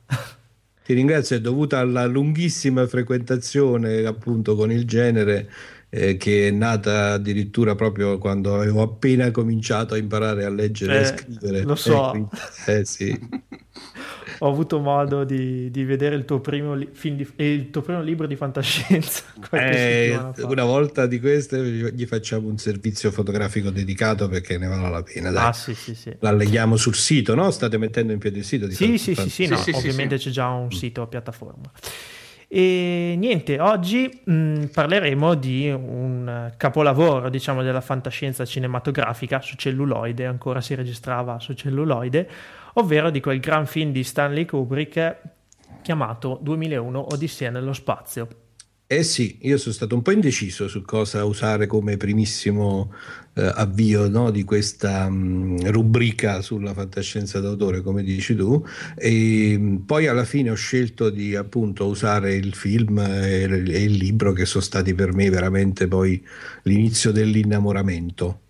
Ti 0.85 0.93
ringrazio, 0.93 1.37
è 1.37 1.41
dovuta 1.41 1.79
alla 1.79 2.05
lunghissima 2.05 2.87
frequentazione 2.87 4.05
appunto 4.05 4.55
con 4.55 4.71
il 4.71 4.85
genere 4.85 5.49
eh, 5.89 6.17
che 6.17 6.49
è 6.49 6.51
nata 6.51 7.13
addirittura 7.13 7.75
proprio 7.75 8.19
quando 8.19 8.55
avevo 8.55 8.83
appena 8.83 9.31
cominciato 9.31 9.95
a 9.95 9.97
imparare 9.97 10.45
a 10.45 10.51
leggere 10.51 10.99
eh, 10.99 11.01
e 11.01 11.05
scrivere. 11.05 11.63
Lo 11.63 11.77
so. 11.77 12.09
Eh, 12.09 12.11
quindi, 12.11 12.31
eh 12.67 12.85
sì. 12.85 13.19
ho 14.39 14.49
avuto 14.49 14.79
modo 14.81 15.25
di, 15.25 15.71
di 15.71 15.85
vedere 15.85 16.15
il 16.17 16.25
tuo, 16.25 16.41
primo 16.41 16.75
li- 16.75 16.89
di, 17.03 17.29
il 17.37 17.71
tuo 17.71 17.83
primo 17.83 18.03
libro 18.03 18.27
di 18.27 18.37
fantascienza. 18.37 19.23
Eh, 19.55 20.19
una 20.43 20.65
volta 20.65 21.07
di 21.07 21.21
queste 21.21 21.93
gli 21.93 22.07
facciamo 22.07 22.49
un 22.49 22.59
servizio 22.59 23.11
fotografico 23.11 23.71
dedicato 23.71 24.29
perché 24.29 24.59
ne 24.59 24.67
vale 24.67 24.91
la 24.91 25.03
pena. 25.03 25.31
Dai. 25.31 25.47
Ah, 25.47 25.53
sì, 25.53 25.75
sì, 25.75 25.95
sì. 25.95 26.15
L'alleghiamo 26.19 26.77
sul 26.77 26.95
sito, 26.95 27.35
no? 27.35 27.51
State 27.51 27.79
mettendo 27.79 28.13
in 28.13 28.19
piedi 28.19 28.39
il 28.39 28.45
sito? 28.45 28.67
Di 28.67 28.75
sì, 28.75 28.99
sì, 28.99 29.15
sì, 29.15 29.29
sì, 29.29 29.47
no, 29.47 29.63
ovviamente 29.73 30.17
c'è 30.17 30.31
già 30.31 30.49
un 30.49 30.73
sito 30.73 31.03
a 31.03 31.07
piattaforma. 31.07 31.71
E 32.57 33.17
niente, 33.19 33.59
oggi 33.59 34.23
mh, 34.27 34.67
parleremo 34.67 35.35
di 35.35 35.69
un 35.69 36.53
capolavoro, 36.57 37.29
diciamo, 37.29 37.65
della 37.65 37.81
fantascienza 37.81 38.45
cinematografica 38.45 39.41
su 39.41 39.57
celluloide, 39.57 40.25
ancora 40.25 40.61
si 40.61 40.77
registrava 40.77 41.41
su 41.41 41.55
celluloide, 41.55 42.31
ovvero 42.75 43.11
di 43.11 43.19
quel 43.19 43.41
gran 43.41 43.67
film 43.67 43.91
di 43.91 44.05
Stanley 44.05 44.45
Kubrick 44.45 45.17
chiamato 45.83 46.39
2001 46.41 47.07
Odissea 47.15 47.51
nello 47.51 47.73
spazio. 47.73 48.29
Eh 48.87 49.03
sì, 49.03 49.39
io 49.43 49.57
sono 49.57 49.75
stato 49.75 49.95
un 49.95 50.03
po' 50.03 50.11
indeciso 50.11 50.69
su 50.69 50.83
cosa 50.83 51.25
usare 51.25 51.67
come 51.67 51.97
primissimo 51.97 52.93
eh, 53.33 53.43
avvio 53.43 54.09
no, 54.09 54.31
di 54.31 54.45
questa 54.45 55.09
mh, 55.09 55.15
mm, 55.15 55.57
rubrica 55.71 56.43
sulla 56.43 56.75
fantascienza 56.75 57.41
d'autore, 57.41 57.81
come 57.81 58.03
dici 58.03 58.35
tu, 58.37 58.63
e 58.95 59.57
mh, 59.59 59.85
poi 59.87 60.07
alla 60.07 60.25
fine 60.25 60.51
ho 60.51 60.55
scelto 60.55 61.09
di 61.09 61.35
appunto 61.35 61.87
usare 61.87 62.35
il 62.35 62.55
film 62.55 62.99
e, 62.99 63.43
e 63.45 63.83
il 63.85 63.93
libro 63.95 64.33
che 64.33 64.45
sono 64.45 64.63
stati 64.63 64.95
per 64.95 65.15
me 65.15 65.31
veramente 65.31 65.89
poi 65.89 66.23
l'inizio 66.65 67.11
dell'innamoramento. 67.11 68.44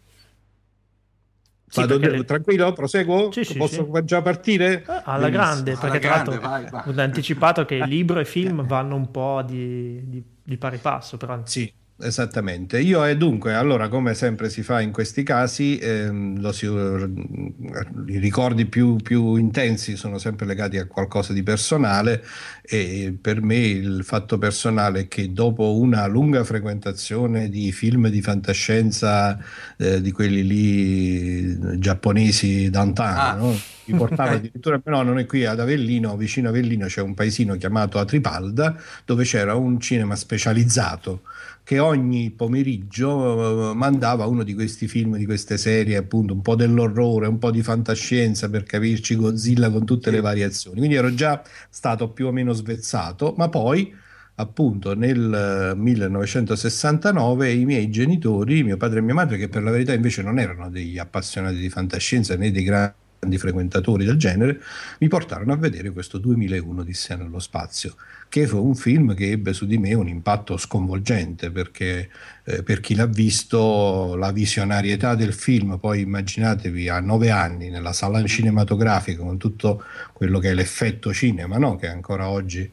Sì, 1.75 1.81
Vado, 1.81 1.99
le... 1.99 2.25
Tranquillo, 2.25 2.72
proseguo? 2.72 3.33
Sì, 3.33 3.43
sì, 3.43 3.57
Posso 3.57 3.91
già 4.05 4.22
partire? 4.22 4.85
Eh, 4.87 5.03
alla 5.07 5.29
grande, 5.29 5.72
perché 5.72 6.07
alla 6.07 6.22
tra 6.22 6.49
l'altro 6.49 6.93
ho 6.93 7.03
anticipato 7.03 7.64
che 7.64 7.83
libro 7.87 8.20
e 8.20 8.25
film 8.25 8.64
vanno 8.64 8.95
un 8.95 9.11
po' 9.11 9.43
di, 9.45 10.09
di, 10.09 10.22
di 10.41 10.57
pari 10.57 10.79
passo. 10.79 11.16
Però... 11.16 11.41
Sì, 11.43 11.72
Esattamente, 11.97 12.81
io 12.81 13.05
e 13.05 13.17
dunque, 13.17 13.55
allora 13.55 13.87
come 13.87 14.15
sempre 14.15 14.51
si 14.51 14.65
fa 14.65 14.81
in 14.81 14.91
questi 14.91 15.23
casi, 15.23 15.79
ehm, 15.79 16.51
si, 16.51 16.67
i 16.67 18.19
ricordi 18.19 18.67
più, 18.67 18.97
più, 18.97 19.37
intensi 19.37 19.95
sono 19.95 20.19
sempre 20.19 20.45
legati 20.45 20.77
a 20.77 20.87
qualcosa 20.87 21.33
di 21.33 21.45
personale 21.45 22.25
e 22.63 23.17
per 23.19 23.43
me 23.43 23.59
il 23.59 24.03
fatto 24.03 24.39
personale 24.39 25.03
è 25.03 25.09
che 25.09 25.33
dopo 25.33 25.79
una 25.79 26.05
lunga 26.07 26.43
frequentazione 26.43 27.49
di 27.49 27.71
film 27.71 28.09
di 28.09 28.21
fantascienza, 28.21 29.39
eh, 29.77 30.01
di 30.01 30.11
quelli 30.11 30.45
lì 30.45 31.79
giapponesi 31.79 32.71
downtown, 32.71 33.17
ah. 33.17 33.35
no? 33.35 33.57
mi 33.85 33.97
portava 33.97 34.33
addirittura, 34.35 34.81
no, 34.87 35.03
non 35.03 35.21
è 35.21 35.27
qui 35.27 35.45
ad 35.45 35.61
Avellino, 35.61 36.17
vicino 36.17 36.49
a 36.49 36.51
Avellino 36.51 36.87
c'è 36.87 37.03
un 37.03 37.15
paesino 37.15 37.55
chiamato 37.55 38.01
Atripalda 38.01 38.77
dove 39.05 39.23
c'era 39.23 39.55
un 39.55 39.79
cinema 39.79 40.17
specializzato 40.17 41.23
che 41.65 41.79
ogni 41.79 42.31
pomeriggio 42.31 43.71
uh, 43.71 43.75
mandava 43.75 44.27
uno 44.27 44.43
di 44.43 44.53
questi 44.55 44.87
film, 44.87 45.17
di 45.17 45.25
queste 45.25 45.57
serie, 45.57 45.97
appunto 45.97 46.35
un 46.35 46.43
po' 46.43 46.55
dell'orrore, 46.55 47.27
un 47.27 47.39
po' 47.39 47.51
di 47.51 47.62
fantascienza 47.62 48.51
per 48.51 48.65
capirci 48.65 49.17
Godzilla 49.17 49.71
con 49.71 49.87
tutte 49.87 50.11
le 50.11 50.21
variazioni. 50.21 50.77
Quindi 50.79 50.97
ero 50.97 51.15
già 51.15 51.43
stato 51.71 52.11
più 52.11 52.27
o 52.27 52.33
meno 52.33 52.53
svezzato, 52.53 53.35
ma 53.39 53.49
poi 53.49 53.93
appunto 54.37 54.95
nel 54.95 55.73
1969 55.77 57.53
i 57.53 57.65
miei 57.65 57.89
genitori, 57.89 58.62
mio 58.62 58.77
padre 58.77 58.99
e 58.99 59.03
mia 59.03 59.15
madre, 59.15 59.39
che 59.39 59.49
per 59.49 59.62
la 59.62 59.71
verità 59.71 59.95
invece 59.95 60.23
non 60.23 60.39
erano 60.39 60.69
degli 60.69 60.99
appassionati 60.99 61.57
di 61.57 61.71
fantascienza 61.71 62.37
né 62.37 62.51
dei 62.51 62.62
grandi 62.62 63.03
frequentatori 63.39 64.05
del 64.05 64.16
genere, 64.16 64.61
mi 64.99 65.09
portarono 65.09 65.53
a 65.53 65.57
vedere 65.57 65.91
questo 65.91 66.18
2001 66.18 66.83
di 66.83 66.95
Sé 66.95 67.16
nello 67.16 67.39
spazio, 67.39 67.95
che 68.29 68.47
fu 68.47 68.64
un 68.64 68.75
film 68.75 69.14
che 69.14 69.31
ebbe 69.31 69.53
su 69.53 69.66
di 69.66 69.79
me 69.79 69.95
un 69.95 70.09
impatto 70.09 70.57
sconvolgente, 70.57 71.51
perché 71.51 72.11
eh, 72.45 72.62
per 72.62 72.81
chi 72.81 72.95
l'ha 72.95 73.07
visto 73.07 74.14
la 74.16 74.33
visionarietà 74.33 75.14
del 75.14 75.33
film, 75.33 75.79
poi 75.79 76.01
immaginatevi 76.01 76.89
a 76.89 77.01
nove 77.01 77.31
anni 77.31 77.70
nella 77.70 77.93
sala 77.93 78.22
cinematografica 78.25 79.22
con 79.22 79.39
tutto 79.39 79.83
quello 80.12 80.39
che 80.39 80.51
è 80.51 80.55
l'effetto 80.55 81.12
cinema, 81.12 81.59
no? 81.59 81.77
che 81.77 81.89
ancora 81.89 82.29
oggi 82.29 82.70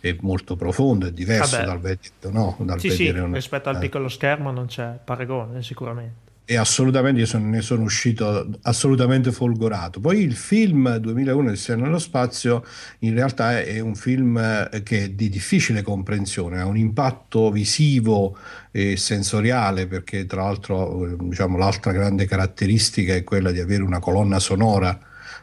è 0.00 0.16
molto 0.20 0.56
profondo, 0.56 1.06
è 1.06 1.12
diverso 1.12 1.56
Vabbè. 1.56 1.66
dal, 1.66 1.80
vedere, 1.80 2.30
no? 2.30 2.56
dal 2.60 2.80
sì, 2.80 2.88
vedere 2.88 3.18
sì, 3.18 3.24
una... 3.24 3.34
rispetto 3.34 3.68
al 3.70 3.78
piccolo 3.78 4.08
schermo 4.08 4.50
non 4.50 4.66
c'è 4.66 4.98
paragone 5.02 5.62
sicuramente 5.62 6.23
e 6.46 6.56
assolutamente 6.56 7.20
io 7.20 7.26
sono, 7.26 7.46
ne 7.46 7.62
sono 7.62 7.82
uscito 7.82 8.50
assolutamente 8.62 9.32
folgorato. 9.32 10.00
Poi 10.00 10.20
il 10.20 10.34
film 10.34 10.96
2001 10.96 11.50
Il 11.50 11.56
Seno 11.56 11.84
nello 11.84 11.98
Spazio 11.98 12.64
in 13.00 13.14
realtà 13.14 13.62
è 13.62 13.80
un 13.80 13.94
film 13.94 14.36
eh, 14.36 14.82
che 14.82 15.04
è 15.04 15.08
di 15.08 15.30
difficile 15.30 15.80
comprensione, 15.80 16.60
ha 16.60 16.66
un 16.66 16.76
impatto 16.76 17.50
visivo 17.50 18.36
e 18.70 18.96
sensoriale 18.96 19.86
perché 19.86 20.26
tra 20.26 20.42
l'altro 20.42 21.06
eh, 21.06 21.16
diciamo, 21.18 21.56
l'altra 21.56 21.92
grande 21.92 22.26
caratteristica 22.26 23.14
è 23.14 23.24
quella 23.24 23.50
di 23.50 23.60
avere 23.60 23.82
una 23.82 23.98
colonna 23.98 24.38
sonora 24.38 24.98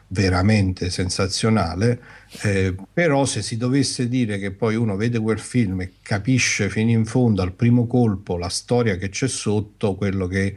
veramente 0.08 0.90
sensazionale, 0.90 2.00
eh, 2.42 2.74
però 2.92 3.24
se 3.24 3.42
si 3.42 3.56
dovesse 3.56 4.08
dire 4.08 4.38
che 4.38 4.50
poi 4.50 4.76
uno 4.76 4.94
vede 4.94 5.18
quel 5.18 5.38
film 5.38 5.80
e 5.80 5.94
capisce 6.02 6.68
fino 6.68 6.90
in 6.90 7.06
fondo 7.06 7.42
al 7.42 7.52
primo 7.52 7.86
colpo 7.86 8.36
la 8.36 8.50
storia 8.50 8.96
che 8.96 9.08
c'è 9.08 9.26
sotto, 9.26 9.94
quello 9.94 10.26
che 10.26 10.54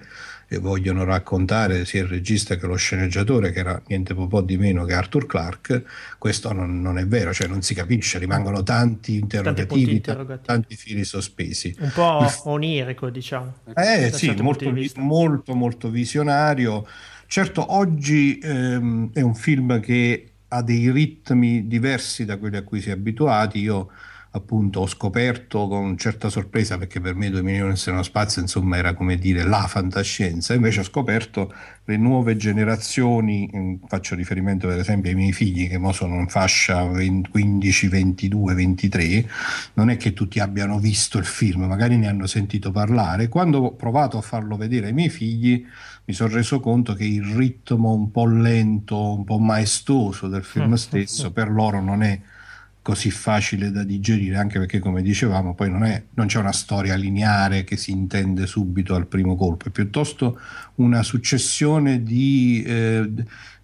vogliono 0.60 1.04
raccontare 1.04 1.86
sia 1.86 2.02
il 2.02 2.08
regista 2.08 2.56
che 2.56 2.68
lo 2.68 2.76
sceneggiatore, 2.76 3.52
che 3.52 3.60
era 3.60 3.82
niente 3.88 4.14
po' 4.28 4.41
di 4.41 4.58
meno 4.58 4.86
che 4.86 4.93
Arthur 4.93 5.26
Clarke, 5.26 5.86
questo 6.18 6.52
non, 6.54 6.82
non, 6.82 6.98
è 6.98 7.08
vero, 7.08 7.34
cioè 7.34 7.48
non 7.48 7.62
si 7.62 7.74
capisce, 7.74 8.20
rimangono 8.20 8.64
tanti 8.64 9.16
interrogativi, 9.16 9.93
interrogativi. 9.93 10.46
tanti 10.46 10.76
fili 10.76 11.04
sospesi. 11.04 11.76
Un 11.80 11.91
po' 11.93 12.26
onirico, 12.43 13.10
diciamo. 13.10 13.54
Eh 13.74 14.12
sì, 14.14 14.34
molto, 14.39 14.72
molto, 14.96 15.56
molto 15.56 15.89
visionario. 15.89 16.86
Certo, 17.28 17.74
oggi 17.74 18.39
ehm, 18.41 19.12
è 19.14 19.22
un 19.22 19.36
film 19.36 19.80
che 19.80 20.30
ha 20.48 20.62
dei 20.62 20.91
ritmi 20.91 21.68
diversi 21.68 22.24
da 22.24 22.38
quelli 22.38 22.58
a 22.58 22.64
cui 22.64 22.82
si 22.82 22.89
è 22.89 22.93
abituati. 22.93 23.60
Io 23.60 23.89
appunto 24.36 24.82
ho 24.82 24.88
scoperto 24.88 25.68
con 25.68 25.98
certa 25.98 26.30
sorpresa 26.30 26.78
perché 26.78 27.00
per 27.00 27.16
me 27.16 27.30
2 27.30 27.42
milioni 27.42 27.74
e 27.74 27.82
nello 27.86 28.04
spazio 28.04 28.42
insomma 28.42 28.76
era 28.76 28.94
come 28.94 29.18
dire 29.18 29.44
la 29.44 29.66
fantascienza. 29.68 30.54
Invece 30.54 30.82
ho 30.82 30.84
scoperto 30.84 31.54
le 31.86 31.98
nuove 31.98 32.36
generazioni 32.36 33.50
mm, 33.54 33.76
faccio 33.88 34.14
riferimento 34.14 34.68
per 34.68 34.80
esempio 34.80 35.10
ai 35.10 35.16
miei 35.16 35.32
figli 35.32 35.70
che 35.70 35.78
ora 35.78 35.94
sono 35.94 36.20
in 36.20 36.28
fascia 36.28 36.84
20, 36.86 37.30
15 37.30 37.88
22 37.88 38.54
23 38.54 39.30
non 39.74 39.90
è 39.90 39.98
che 39.98 40.12
tutti 40.14 40.40
abbiano 40.40 40.80
visto 40.80 41.18
il 41.18 41.26
film 41.26 41.64
magari 41.64 41.96
ne 41.96 42.08
hanno 42.08 42.28
sentito 42.28 42.72
parlare. 42.72 43.30
Quando 43.30 43.60
ho 43.60 43.74
provato 43.76 44.18
a 44.18 44.22
farlo 44.22 44.58
vedere 44.58 44.88
ai 44.88 44.94
miei 44.94 45.10
figli 45.10 45.66
mi 46.06 46.14
sono 46.14 46.34
reso 46.34 46.60
conto 46.60 46.94
che 46.94 47.06
il 47.06 47.24
ritmo 47.24 47.94
un 47.94 48.12
po' 48.12 48.28
lento 48.28 49.14
un 49.14 49.24
po' 49.24 49.40
maestoso 49.40 50.28
del 50.28 50.44
film 50.44 50.74
stesso 50.74 51.32
per 51.32 51.50
loro 51.50 51.82
non 51.82 52.04
è 52.04 52.20
così 52.86 53.10
facile 53.10 53.72
da 53.72 53.82
digerire, 53.82 54.38
anche 54.38 54.60
perché 54.60 54.78
come 54.78 55.02
dicevamo 55.02 55.56
poi 55.56 55.72
non, 55.72 55.86
è, 55.86 56.04
non 56.14 56.28
c'è 56.28 56.38
una 56.38 56.52
storia 56.52 56.94
lineare 56.94 57.64
che 57.64 57.78
si 57.78 57.90
intende 57.90 58.46
subito 58.46 58.94
al 58.94 59.08
primo 59.08 59.36
colpo, 59.36 59.70
è 59.70 59.72
piuttosto 59.72 60.40
una 60.76 61.02
successione 61.02 62.04
di, 62.04 62.64
eh, 62.64 63.12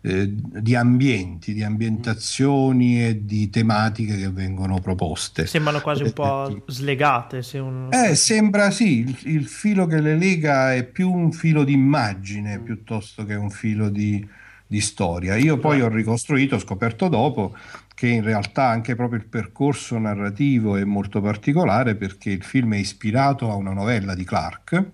eh, 0.01 0.27
di 0.27 0.73
ambienti, 0.73 1.53
di 1.53 1.61
ambientazioni 1.61 3.05
e 3.05 3.23
di 3.23 3.51
tematiche 3.51 4.17
che 4.17 4.31
vengono 4.31 4.79
proposte. 4.79 5.45
Sembrano 5.45 5.81
quasi 5.81 6.01
un 6.01 6.13
po' 6.13 6.63
slegate. 6.65 7.43
Se 7.43 7.59
un... 7.59 7.89
eh, 7.91 8.15
sembra 8.15 8.71
sì, 8.71 9.01
il, 9.01 9.15
il, 9.25 9.45
filo 9.45 9.85
che 9.85 10.01
le 10.01 10.17
lega 10.17 10.73
è 10.73 10.83
più 10.83 11.11
un 11.13 11.31
filo 11.31 11.63
di 11.63 11.73
immagine 11.73 12.59
piuttosto 12.59 13.23
che 13.25 13.35
un 13.35 13.51
filo 13.51 13.89
di 13.89 14.27
di 14.71 14.79
storia. 14.79 15.35
Io 15.35 15.57
poi 15.57 15.81
ho 15.81 15.89
ricostruito, 15.89 16.55
ho 16.55 16.59
scoperto 16.59 17.09
dopo 17.09 17.53
che 18.01 18.07
in 18.07 18.23
realtà 18.23 18.67
anche 18.67 18.95
proprio 18.95 19.19
il 19.19 19.27
percorso 19.27 19.95
narrativo 19.99 20.75
è 20.75 20.83
molto 20.83 21.21
particolare 21.21 21.93
perché 21.93 22.31
il 22.31 22.41
film 22.41 22.73
è 22.73 22.77
ispirato 22.77 23.51
a 23.51 23.53
una 23.53 23.73
novella 23.73 24.15
di 24.15 24.23
Clark 24.23 24.85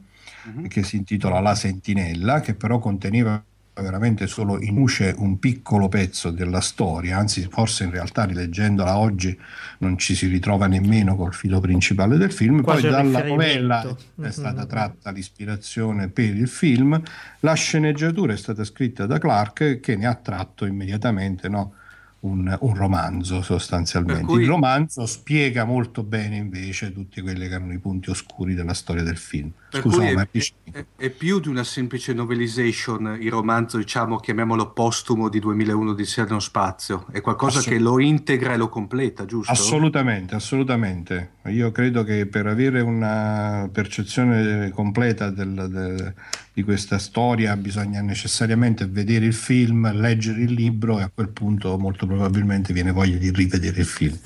mm-hmm. 0.50 0.66
che 0.66 0.84
si 0.84 0.98
intitola 0.98 1.40
La 1.40 1.56
Sentinella, 1.56 2.42
che 2.42 2.54
però 2.54 2.80
conteneva 2.80 3.42
veramente 3.76 4.28
solo 4.28 4.62
in 4.62 4.76
luce 4.76 5.16
un 5.20 5.40
piccolo 5.40 5.88
pezzo 5.88 6.32
della 6.32 6.60
storia, 6.60 7.18
anzi 7.18 7.48
forse 7.50 7.86
in 7.86 7.92
realtà 7.92 8.26
rileggendola 8.26 8.98
oggi 8.98 9.40
non 9.78 9.98
ci 9.98 10.14
si 10.14 10.28
ritrova 10.28 10.68
nemmeno 10.68 11.16
col 11.16 11.34
filo 11.34 11.62
principale 11.62 12.18
del 12.18 12.34
film, 12.34 12.62
Quasi 12.62 12.82
poi 12.82 12.92
dalla 12.92 13.24
novella 13.24 13.96
è 14.22 14.32
stata 14.32 14.66
tratta 14.66 15.12
l'ispirazione 15.12 16.10
per 16.10 16.36
il 16.36 16.50
film, 16.50 17.02
la 17.40 17.54
sceneggiatura 17.54 18.34
è 18.34 18.38
stata 18.38 18.66
scritta 18.66 19.06
da 19.06 19.18
Clark 19.18 19.80
che 19.80 19.96
ne 19.96 20.08
ha 20.08 20.16
tratto 20.16 20.66
immediatamente 20.66 21.48
no, 21.48 21.74
un, 22.22 22.58
un, 22.60 22.74
romanzo 22.76 23.42
sostanzialmente. 23.42 24.24
Cui... 24.24 24.42
Il 24.42 24.48
romanzo 24.48 25.06
spiega 25.06 25.66
molto 25.66 26.04
bene 26.04 26.38
invece 26.38 26.92
tutti 26.92 27.22
quelli 27.22 27.48
che 27.48 27.54
erano 27.54 27.74
i 27.74 27.80
punti 27.80 28.10
oscuri 28.10 28.54
della 28.54 28.74
storia 28.74 29.04
del 29.04 29.18
film. 29.18 29.52
Scusa, 29.70 30.04
è, 30.08 30.30
è, 30.72 30.86
è, 30.96 31.10
più 31.10 31.42
di 31.42 31.50
una 31.50 31.66
semplice 31.66 32.14
novelization 32.14 33.18
il 33.20 33.30
romanzo, 33.30 33.78
diciamo, 33.78 34.18
chiamiamolo 34.18 34.72
postumo 34.72 35.28
di 35.28 35.40
2001 35.40 35.94
di 35.94 36.06
Serno 36.06 36.40
Spazio, 36.40 37.06
è 37.12 37.20
qualcosa 37.20 37.60
Assolut- 37.60 37.78
che 37.78 37.84
lo 37.84 38.00
integra 38.00 38.54
e 38.54 38.58
lo 38.58 38.70
completa, 38.70 39.26
giusto? 39.26 39.52
Assolutamente, 39.52 40.36
assolutamente. 40.36 41.32
Io 41.48 41.72
credo 41.72 42.04
che 42.04 42.28
per 42.28 42.48
avere 42.48 42.80
una 42.80 43.70
percezione 43.72 44.70
completa 44.70 45.30
del, 45.32 45.68
del, 45.70 46.14
di 46.54 46.64
questa 46.64 46.98
storia 46.98 47.56
bisogna 47.58 48.02
necessariamente 48.02 48.86
vedere 48.86 49.26
il 49.26 49.34
film, 49.34 49.92
leggere 49.94 50.42
il 50.42 50.54
libro 50.54 51.00
e 51.00 51.04
a 51.04 51.12
quel 51.14 51.30
punto 51.30 51.78
molto 51.78 52.06
probabilmente 52.06 52.72
viene 52.72 52.92
voglia 52.92 53.18
di 53.18 53.32
rivedere 53.32 53.82
il 53.82 53.86
film. 53.86 54.18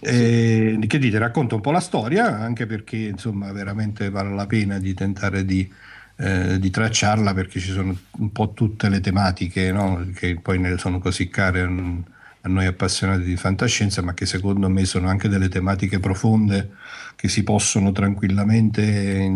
E, 0.00 0.78
che 0.86 0.98
dite, 0.98 1.18
racconta 1.18 1.54
un 1.54 1.60
po' 1.60 1.70
la 1.70 1.80
storia, 1.80 2.38
anche 2.38 2.66
perché 2.66 2.96
insomma 2.96 3.52
veramente 3.52 4.10
vale 4.10 4.34
la 4.34 4.46
pena 4.46 4.78
di 4.78 4.94
tentare 4.94 5.44
di, 5.44 5.70
eh, 6.16 6.58
di 6.58 6.70
tracciarla 6.70 7.34
perché 7.34 7.60
ci 7.60 7.70
sono 7.70 7.96
un 8.18 8.32
po' 8.32 8.52
tutte 8.52 8.88
le 8.88 9.00
tematiche 9.00 9.72
no? 9.72 10.06
che 10.14 10.38
poi 10.40 10.58
ne 10.58 10.78
sono 10.78 10.98
così 10.98 11.28
care 11.28 11.62
a 12.42 12.48
noi 12.48 12.66
appassionati 12.66 13.24
di 13.24 13.36
fantascienza, 13.36 14.02
ma 14.02 14.14
che 14.14 14.26
secondo 14.26 14.68
me 14.68 14.84
sono 14.84 15.08
anche 15.08 15.28
delle 15.28 15.48
tematiche 15.48 15.98
profonde 15.98 16.70
che 17.16 17.28
si 17.28 17.42
possono 17.42 17.90
tranquillamente 17.90 19.28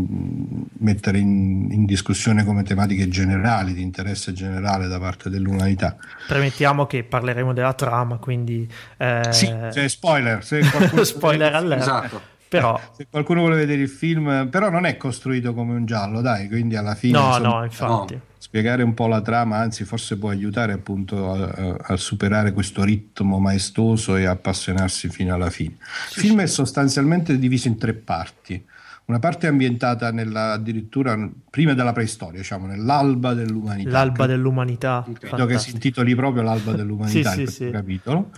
mettere 0.78 1.18
in, 1.18 1.66
in, 1.72 1.84
discussione 1.84 2.44
come 2.44 2.62
tematiche 2.62 3.09
generali, 3.09 3.74
di 3.74 3.82
interesse 3.82 4.32
generale 4.32 4.86
da 4.86 5.00
parte 5.00 5.28
dell'umanità. 5.28 5.96
Premettiamo 6.28 6.86
che 6.86 7.03
parleremo 7.03 7.53
della 7.53 7.72
trama, 7.72 8.18
quindi... 8.18 8.70
Eh... 8.98 9.26
Sì, 9.30 9.46
cioè 9.46 9.88
spoiler. 9.88 10.44
Se 10.44 10.62
spoiler 11.03 11.53
all'era. 11.57 11.80
Esatto. 11.80 12.20
Però... 12.48 12.80
Se 12.96 13.09
qualcuno 13.11 13.40
vuole 13.40 13.57
vedere 13.57 13.82
il 13.82 13.88
film, 13.88 14.48
però 14.48 14.70
non 14.70 14.86
è 14.86 14.96
costruito 14.96 15.53
come 15.53 15.74
un 15.74 15.84
giallo, 15.84 16.20
dai, 16.20 16.46
quindi 16.46 16.76
alla 16.76 16.94
fine... 16.94 17.18
No, 17.18 17.36
insomma, 17.36 17.48
no, 17.48 17.64
infatti. 17.64 18.14
No 18.14 18.30
spiegare 18.53 18.82
un 18.82 18.92
po' 18.92 19.07
la 19.07 19.22
trama, 19.22 19.57
anzi 19.57 19.84
forse 19.84 20.18
può 20.18 20.28
aiutare 20.28 20.74
appunto 20.74 21.32
a, 21.32 21.78
a, 21.80 21.96
superare 21.96 22.53
questo 22.53 22.84
ritmo 22.84 23.38
maestoso 23.38 24.14
e 24.16 24.26
appassionarsi 24.26 25.09
fino 25.09 25.32
alla 25.34 25.48
fine. 25.48 25.76
Il 26.14 26.20
film 26.20 26.42
è 26.42 26.46
sostanzialmente 26.46 27.38
diviso 27.38 27.68
in 27.68 27.78
tre 27.78 27.94
parti. 27.94 28.62
Una 29.07 29.18
parte 29.18 29.46
è 29.46 29.50
ambientata 29.50 30.12
nella, 30.12 30.53
addirittura 30.53 31.18
prima 31.48 31.72
della 31.72 31.92
preistoria, 31.92 32.40
diciamo, 32.40 32.66
nell'alba 32.66 33.32
dell'umanità. 33.32 33.88
L'alba 33.88 34.26
dell'umanità. 34.26 35.07
Credo 35.18 35.46
che 35.46 35.59
si 35.59 35.70
intitoli 35.70 36.14
proprio 36.14 36.42
l'alba 36.42 36.72
dell'umanità 36.76 37.30
sì, 37.30 37.46
sì, 37.46 37.53
sì. 37.53 37.70
capitolo. 37.70 38.32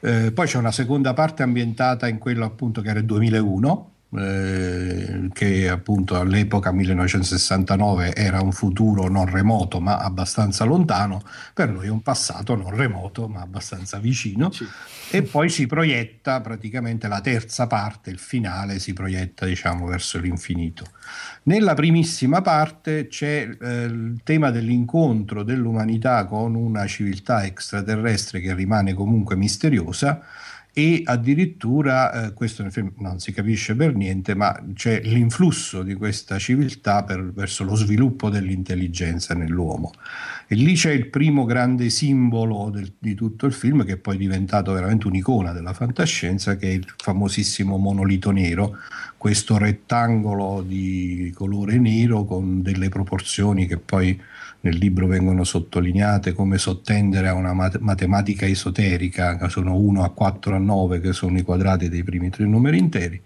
Eh, 0.00 0.32
poi 0.32 0.46
c'è 0.46 0.56
una 0.56 0.72
seconda 0.72 1.12
parte 1.12 1.42
ambientata 1.42 2.08
in 2.08 2.16
quello 2.16 2.46
appunto 2.46 2.80
che 2.80 2.88
era 2.88 3.00
il 3.00 3.04
2001, 3.04 3.92
eh, 4.16 5.28
che 5.34 5.68
appunto 5.68 6.18
all'epoca 6.18 6.72
1969 6.72 8.14
era 8.14 8.40
un 8.40 8.52
futuro 8.52 9.08
non 9.08 9.30
remoto 9.30 9.80
ma 9.80 9.98
abbastanza 9.98 10.64
lontano, 10.64 11.22
per 11.52 11.70
noi 11.70 11.86
è 11.86 11.90
un 11.90 12.00
passato 12.00 12.54
non 12.54 12.74
remoto 12.74 13.28
ma 13.28 13.40
abbastanza 13.40 13.98
vicino 13.98 14.50
sì. 14.50 14.66
e 15.10 15.22
poi 15.22 15.50
si 15.50 15.66
proietta 15.66 16.40
praticamente 16.40 17.06
la 17.06 17.20
terza 17.20 17.66
parte, 17.66 18.08
il 18.10 18.18
finale 18.18 18.78
si 18.78 18.94
proietta 18.94 19.44
diciamo 19.44 19.86
verso 19.86 20.18
l'infinito. 20.18 20.86
Nella 21.44 21.74
primissima 21.74 22.40
parte 22.40 23.08
c'è 23.08 23.48
eh, 23.60 23.84
il 23.84 24.20
tema 24.24 24.50
dell'incontro 24.50 25.42
dell'umanità 25.42 26.24
con 26.24 26.54
una 26.54 26.86
civiltà 26.86 27.44
extraterrestre 27.44 28.40
che 28.40 28.54
rimane 28.54 28.94
comunque 28.94 29.36
misteriosa 29.36 30.22
e 30.72 31.02
addirittura, 31.04 32.26
eh, 32.26 32.32
questo 32.34 32.62
nel 32.62 32.70
film 32.70 32.92
non 32.98 33.18
si 33.18 33.32
capisce 33.32 33.74
per 33.74 33.94
niente, 33.94 34.34
ma 34.34 34.56
c'è 34.74 35.00
l'influsso 35.02 35.82
di 35.82 35.94
questa 35.94 36.38
civiltà 36.38 37.02
per, 37.02 37.32
verso 37.32 37.64
lo 37.64 37.74
sviluppo 37.74 38.30
dell'intelligenza 38.30 39.34
nell'uomo. 39.34 39.92
E 40.46 40.54
lì 40.54 40.74
c'è 40.74 40.92
il 40.92 41.08
primo 41.08 41.44
grande 41.44 41.90
simbolo 41.90 42.70
del, 42.70 42.92
di 42.98 43.14
tutto 43.14 43.46
il 43.46 43.52
film, 43.52 43.84
che 43.84 43.94
è 43.94 43.96
poi 43.96 44.16
diventato 44.16 44.72
veramente 44.72 45.08
un'icona 45.08 45.52
della 45.52 45.72
fantascienza, 45.72 46.56
che 46.56 46.68
è 46.68 46.72
il 46.72 46.86
famosissimo 46.96 47.76
monolito 47.76 48.30
nero, 48.30 48.76
questo 49.16 49.58
rettangolo 49.58 50.62
di 50.66 51.32
colore 51.34 51.78
nero 51.78 52.24
con 52.24 52.62
delle 52.62 52.88
proporzioni 52.88 53.66
che 53.66 53.78
poi 53.78 54.18
nel 54.60 54.76
libro 54.76 55.06
vengono 55.06 55.44
sottolineate 55.44 56.32
come 56.32 56.58
sottendere 56.58 57.28
a 57.28 57.34
una 57.34 57.52
mat- 57.52 57.78
matematica 57.78 58.46
esoterica, 58.46 59.48
sono 59.48 59.76
1 59.76 60.02
a 60.02 60.10
4 60.10 60.54
a 60.54 60.58
9 60.58 61.00
che 61.00 61.12
sono 61.12 61.38
i 61.38 61.42
quadrati 61.42 61.88
dei 61.88 62.02
primi 62.02 62.30
tre 62.30 62.44
numeri 62.44 62.78
interi. 62.78 63.20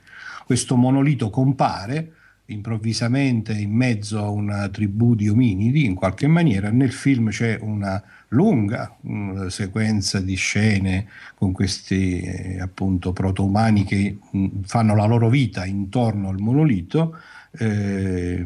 Questo 0.45 0.76
monolito 0.76 1.30
compare 1.30 2.12
improvvisamente 2.47 3.55
in 3.55 3.72
mezzo 3.72 4.18
a 4.18 4.28
una 4.28 4.68
tribù 4.68 5.14
di 5.14 5.28
ominidi, 5.28 5.85
in 5.85 5.95
qualche 5.95 6.26
maniera 6.26 6.70
nel 6.70 6.93
film 6.93 7.30
c'è 7.30 7.59
una 7.61 8.03
lunga 8.28 8.97
una 9.03 9.51
sequenza 9.51 10.20
di 10.20 10.35
scene 10.35 11.07
con 11.35 11.53
questi 11.53 12.20
eh, 12.20 12.61
appunto 12.61 13.12
proto-umani 13.12 13.85
che 13.85 14.18
mh, 14.30 14.47
fanno 14.64 14.95
la 14.95 15.05
loro 15.05 15.28
vita 15.28 15.64
intorno 15.64 16.28
al 16.28 16.41
monolito. 16.41 17.16
Eh, 17.53 18.45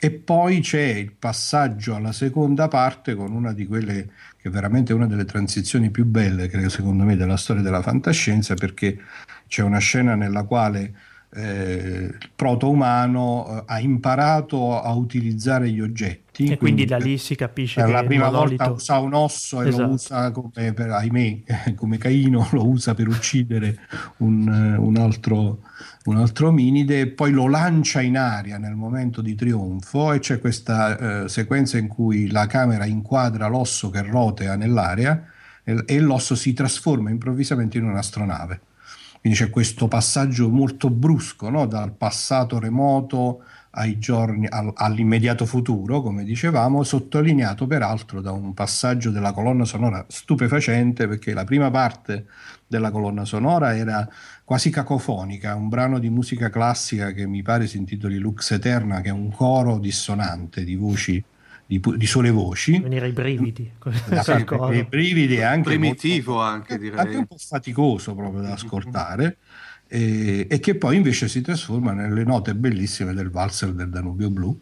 e 0.00 0.10
poi 0.10 0.60
c'è 0.60 0.82
il 0.82 1.12
passaggio 1.12 1.94
alla 1.94 2.12
seconda 2.12 2.68
parte 2.68 3.14
con 3.14 3.32
una 3.32 3.52
di 3.52 3.66
quelle 3.66 4.10
che 4.36 4.48
è 4.48 4.50
veramente 4.50 4.92
una 4.92 5.06
delle 5.06 5.24
transizioni 5.24 5.90
più 5.90 6.04
belle, 6.04 6.48
credo 6.48 6.68
secondo 6.68 7.04
me, 7.04 7.16
della 7.16 7.38
storia 7.38 7.62
della 7.62 7.80
fantascienza, 7.80 8.54
perché 8.54 8.98
c'è 9.46 9.62
una 9.62 9.78
scena 9.78 10.14
nella 10.14 10.42
quale 10.42 10.92
eh, 11.36 12.10
il 12.20 12.30
proto-umano 12.34 13.46
eh, 13.48 13.62
ha 13.66 13.80
imparato 13.80 14.80
a 14.80 14.92
utilizzare 14.92 15.70
gli 15.70 15.80
oggetti. 15.80 16.44
E 16.44 16.56
quindi, 16.56 16.58
quindi 16.58 16.84
da 16.84 16.96
lì 16.98 17.18
si 17.18 17.34
capisce 17.34 17.80
per 17.80 17.86
che 17.86 17.92
la 17.92 18.04
prima 18.04 18.28
volta 18.28 18.70
usa 18.70 18.98
un 18.98 19.14
osso 19.14 19.62
e 19.62 19.68
esatto. 19.68 19.82
lo 19.82 19.92
usa 19.92 20.30
come, 20.30 20.72
per, 20.72 20.90
ahimè, 20.90 21.42
come 21.74 21.98
Caino 21.98 22.48
lo 22.52 22.68
usa 22.68 22.94
per 22.94 23.08
uccidere 23.08 23.78
un, 24.18 24.76
un, 24.78 24.96
altro, 24.96 25.60
un 26.04 26.16
altro 26.16 26.48
ominide 26.48 27.08
poi 27.08 27.30
lo 27.30 27.48
lancia 27.48 28.00
in 28.00 28.18
aria 28.18 28.58
nel 28.58 28.74
momento 28.74 29.22
di 29.22 29.34
trionfo 29.34 30.12
e 30.12 30.18
c'è 30.18 30.38
questa 30.38 31.24
eh, 31.24 31.28
sequenza 31.28 31.78
in 31.78 31.88
cui 31.88 32.30
la 32.30 32.46
camera 32.46 32.84
inquadra 32.84 33.46
l'osso 33.46 33.88
che 33.90 34.02
rotea 34.02 34.56
nell'aria 34.56 35.24
e, 35.62 35.82
e 35.86 36.00
l'osso 36.00 36.34
si 36.34 36.52
trasforma 36.52 37.10
improvvisamente 37.10 37.78
in 37.78 37.84
un'astronave 37.84 38.60
quindi 39.20 39.38
c'è 39.38 39.48
questo 39.48 39.88
passaggio 39.88 40.50
molto 40.50 40.90
brusco 40.90 41.48
no? 41.48 41.66
dal 41.66 41.92
passato 41.92 42.58
remoto 42.58 43.42
giorni, 43.98 44.46
al, 44.48 44.72
all'immediato 44.74 45.46
futuro, 45.46 46.00
come 46.00 46.22
dicevamo, 46.24 46.82
sottolineato 46.82 47.66
peraltro 47.66 48.20
da 48.20 48.30
un 48.30 48.54
passaggio 48.54 49.10
della 49.10 49.32
colonna 49.32 49.64
sonora 49.64 50.04
stupefacente, 50.08 51.08
perché 51.08 51.34
la 51.34 51.44
prima 51.44 51.70
parte 51.70 52.26
della 52.66 52.90
colonna 52.90 53.24
sonora 53.24 53.76
era 53.76 54.08
quasi 54.44 54.70
cacofonica, 54.70 55.54
un 55.54 55.68
brano 55.68 55.98
di 55.98 56.10
musica 56.10 56.50
classica 56.50 57.12
che 57.12 57.26
mi 57.26 57.42
pare 57.42 57.66
si 57.66 57.78
intitoli 57.78 58.18
Lux 58.18 58.50
Eterna, 58.50 59.00
che 59.00 59.08
è 59.08 59.12
un 59.12 59.30
coro 59.32 59.78
dissonante 59.78 60.64
di 60.64 60.76
voci 60.76 61.24
di, 61.66 61.80
di 61.96 62.06
sole 62.06 62.30
voci. 62.30 62.78
Venire 62.78 63.06
ai 63.06 63.12
brividi. 63.12 63.70
I 64.74 64.84
brividi 64.84 65.36
è 65.36 65.42
anche 65.42 65.70
primitivo, 65.70 66.34
molto, 66.34 66.46
anche, 66.46 66.78
direi. 66.78 66.98
anche 66.98 67.16
un 67.16 67.26
po' 67.26 67.36
faticoso 67.38 68.14
proprio 68.14 68.42
da 68.42 68.52
ascoltare. 68.52 69.38
E, 69.86 70.46
e, 70.48 70.60
che 70.60 70.76
poi 70.76 70.96
invece 70.96 71.28
si 71.28 71.40
trasforma 71.40 71.92
nelle 71.92 72.24
note 72.24 72.54
bellissime 72.54 73.12
del 73.14 73.30
valzer 73.30 73.72
del 73.72 73.90
Danubio 73.90 74.30
Blu, 74.30 74.58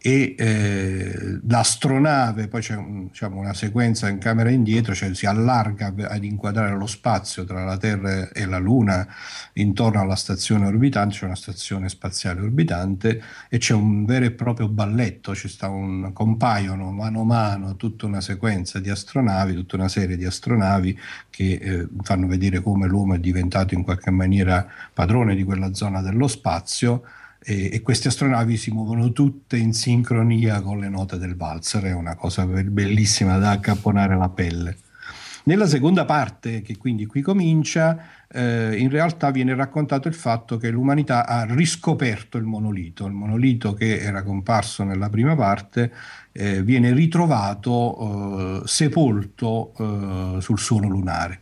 e 0.00 0.36
eh, 0.38 1.40
l'astronave, 1.48 2.46
poi 2.46 2.60
c'è 2.60 2.76
un, 2.76 3.08
diciamo, 3.08 3.40
una 3.40 3.52
sequenza 3.52 4.08
in 4.08 4.18
camera 4.18 4.48
indietro, 4.48 4.94
cioè 4.94 5.12
si 5.12 5.26
allarga 5.26 5.92
ad 6.06 6.22
inquadrare 6.22 6.76
lo 6.76 6.86
spazio 6.86 7.44
tra 7.44 7.64
la 7.64 7.76
Terra 7.76 8.28
e 8.30 8.46
la 8.46 8.58
Luna 8.58 9.06
intorno 9.54 10.00
alla 10.00 10.14
stazione 10.14 10.66
orbitante, 10.66 11.16
c'è 11.16 11.24
una 11.24 11.34
stazione 11.34 11.88
spaziale 11.88 12.42
orbitante 12.42 13.20
e 13.48 13.58
c'è 13.58 13.74
un 13.74 14.04
vero 14.04 14.26
e 14.26 14.30
proprio 14.30 14.68
balletto, 14.68 15.34
ci 15.34 15.48
sta 15.48 15.68
un, 15.68 16.12
compaiono 16.12 16.92
mano 16.92 17.22
a 17.22 17.24
mano 17.24 17.76
tutta 17.76 18.06
una 18.06 18.20
sequenza 18.20 18.78
di 18.78 18.90
astronavi, 18.90 19.54
tutta 19.54 19.74
una 19.74 19.88
serie 19.88 20.16
di 20.16 20.24
astronavi 20.24 20.96
che 21.28 21.58
eh, 21.60 21.88
fanno 22.02 22.28
vedere 22.28 22.60
come 22.60 22.86
l'uomo 22.86 23.14
è 23.14 23.18
diventato 23.18 23.74
in 23.74 23.82
qualche 23.82 24.12
maniera 24.12 24.64
padrone 24.92 25.34
di 25.34 25.42
quella 25.42 25.74
zona 25.74 26.02
dello 26.02 26.28
spazio 26.28 27.02
e, 27.40 27.70
e, 27.72 27.80
queste 27.82 28.08
astronavi 28.08 28.56
si 28.56 28.70
muovono 28.70 29.12
tutte 29.12 29.56
in 29.56 29.72
sincronia 29.72 30.60
con 30.60 30.78
le 30.78 30.88
note 30.88 31.18
del 31.18 31.36
valzer, 31.36 31.84
è 31.84 31.92
una 31.92 32.14
cosa 32.14 32.44
bellissima 32.46 33.38
da 33.38 33.50
accapponare 33.50 34.16
la 34.16 34.28
pelle. 34.28 34.76
Nella 35.44 35.66
seconda 35.66 36.04
parte, 36.04 36.60
che 36.60 36.76
quindi 36.76 37.06
qui 37.06 37.22
comincia, 37.22 37.96
eh, 38.30 38.76
in 38.76 38.90
realtà 38.90 39.30
viene 39.30 39.54
raccontato 39.54 40.06
il 40.06 40.12
fatto 40.12 40.58
che 40.58 40.68
l'umanità 40.68 41.26
ha 41.26 41.46
riscoperto 41.48 42.36
il 42.36 42.44
monolito. 42.44 43.06
Il 43.06 43.14
monolito 43.14 43.72
che 43.72 43.98
era 43.98 44.22
comparso 44.22 44.84
nella 44.84 45.08
prima 45.08 45.34
parte 45.34 45.90
eh, 46.32 46.62
viene 46.62 46.92
ritrovato 46.92 48.60
eh, 48.62 48.66
sepolto 48.66 49.72
eh, 49.78 50.40
sul 50.42 50.58
suolo 50.58 50.86
lunare. 50.86 51.40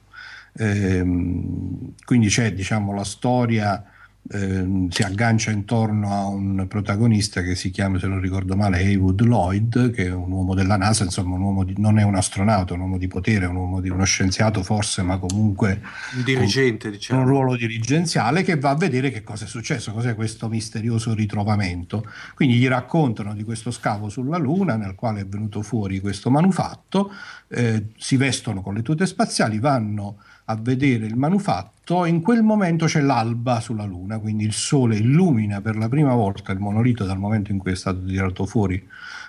Ehm, 0.58 1.94
quindi 2.04 2.28
c'è 2.28 2.52
diciamo, 2.52 2.94
la 2.94 3.04
storia 3.04 3.84
eh, 4.28 4.86
si 4.90 5.02
aggancia 5.02 5.50
intorno 5.50 6.12
a 6.12 6.26
un 6.26 6.66
protagonista 6.68 7.42
che 7.42 7.54
si 7.54 7.70
chiama, 7.70 7.98
se 7.98 8.06
non 8.06 8.20
ricordo 8.20 8.56
male, 8.56 8.78
Haywood 8.78 9.20
Lloyd, 9.22 9.90
che 9.90 10.06
è 10.06 10.12
un 10.12 10.30
uomo 10.30 10.54
della 10.54 10.76
NASA, 10.76 11.04
insomma 11.04 11.36
un 11.36 11.42
uomo 11.42 11.64
di, 11.64 11.74
non 11.78 11.98
è 11.98 12.02
un 12.02 12.16
astronauta, 12.16 12.74
un 12.74 12.80
uomo 12.80 12.98
di 12.98 13.06
potere, 13.06 13.46
un 13.46 13.56
uomo 13.56 13.80
di 13.80 13.88
uno 13.88 14.04
scienziato 14.04 14.62
forse, 14.62 15.02
ma 15.02 15.18
comunque 15.18 15.80
un 16.16 16.24
dirigente, 16.24 16.88
con, 16.88 16.96
diciamo. 16.96 17.20
un 17.20 17.26
ruolo 17.26 17.56
dirigenziale 17.56 18.42
che 18.42 18.56
va 18.56 18.70
a 18.70 18.76
vedere 18.76 19.10
che 19.10 19.22
cosa 19.22 19.44
è 19.44 19.48
successo, 19.48 19.92
cos'è 19.92 20.14
questo 20.14 20.48
misterioso 20.48 21.14
ritrovamento. 21.14 22.04
Quindi 22.34 22.56
gli 22.56 22.66
raccontano 22.66 23.34
di 23.34 23.44
questo 23.44 23.70
scavo 23.70 24.08
sulla 24.08 24.38
Luna 24.38 24.76
nel 24.76 24.94
quale 24.94 25.20
è 25.20 25.26
venuto 25.26 25.62
fuori 25.62 26.00
questo 26.00 26.30
manufatto, 26.30 27.12
eh, 27.48 27.86
si 27.96 28.16
vestono 28.16 28.60
con 28.60 28.74
le 28.74 28.82
tute 28.82 29.06
spaziali, 29.06 29.58
vanno 29.58 30.18
a 30.46 30.56
vedere 30.56 31.06
il 31.06 31.16
manufatto, 31.16 31.75
in 32.04 32.20
quel 32.20 32.42
momento 32.42 32.86
c'è 32.86 33.00
l'alba 33.00 33.60
sulla 33.60 33.84
Luna, 33.84 34.18
quindi 34.18 34.44
il 34.44 34.52
Sole 34.52 34.96
illumina 34.96 35.60
per 35.60 35.76
la 35.76 35.88
prima 35.88 36.14
volta 36.14 36.50
il 36.50 36.58
monolito 36.58 37.04
dal 37.04 37.18
momento 37.18 37.52
in 37.52 37.58
cui 37.58 37.70
è 37.70 37.76
stato 37.76 38.04
tirato 38.04 38.44
fuori 38.44 38.84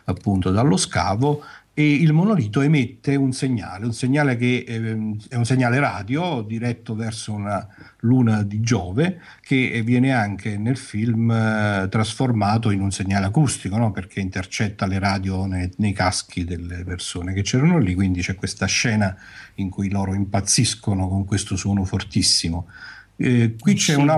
appunto 0.06 0.50
dallo 0.50 0.76
scavo 0.76 1.44
e 1.80 1.94
il 1.94 2.12
monolito 2.12 2.62
emette 2.62 3.16
un 3.16 3.34
segnale, 3.34 3.86
un 3.86 3.94
segnale 3.94 4.36
che 4.36 4.66
ehm, 4.68 5.16
è 5.30 5.36
un 5.36 5.46
segnale 5.46 5.80
radio 5.80 6.42
diretto 6.42 6.96
verso 6.96 7.34
una 7.34 7.68
luna 8.00 8.42
di 8.42 8.62
Giove 8.62 9.22
che 9.42 9.84
viene 9.86 10.12
anche 10.12 10.58
nel 10.58 10.76
film 10.76 11.30
eh, 11.30 11.88
trasformato 11.88 12.72
in 12.72 12.82
un 12.82 12.90
segnale 12.90 13.28
acustico 13.28 13.78
no? 13.78 13.92
perché 13.92 14.22
intercetta 14.22 14.88
le 14.88 14.98
radio 14.98 15.46
nei, 15.46 15.72
nei 15.78 15.94
caschi 15.94 16.46
delle 16.46 16.84
persone 16.84 17.34
che 17.34 17.44
c'erano 17.44 17.78
lì, 17.78 17.94
quindi 17.94 18.22
c'è 18.22 18.34
questa 18.34 18.66
scena 18.66 19.16
in 19.56 19.70
cui 19.70 19.92
loro 19.92 20.16
impazziscono 20.16 21.08
con 21.08 21.26
questo 21.26 21.56
suono 21.56 21.86
fortissimo. 21.86 22.70
Eh, 23.18 23.54
qui 23.60 23.76
c'è 23.76 23.94
una... 23.94 24.18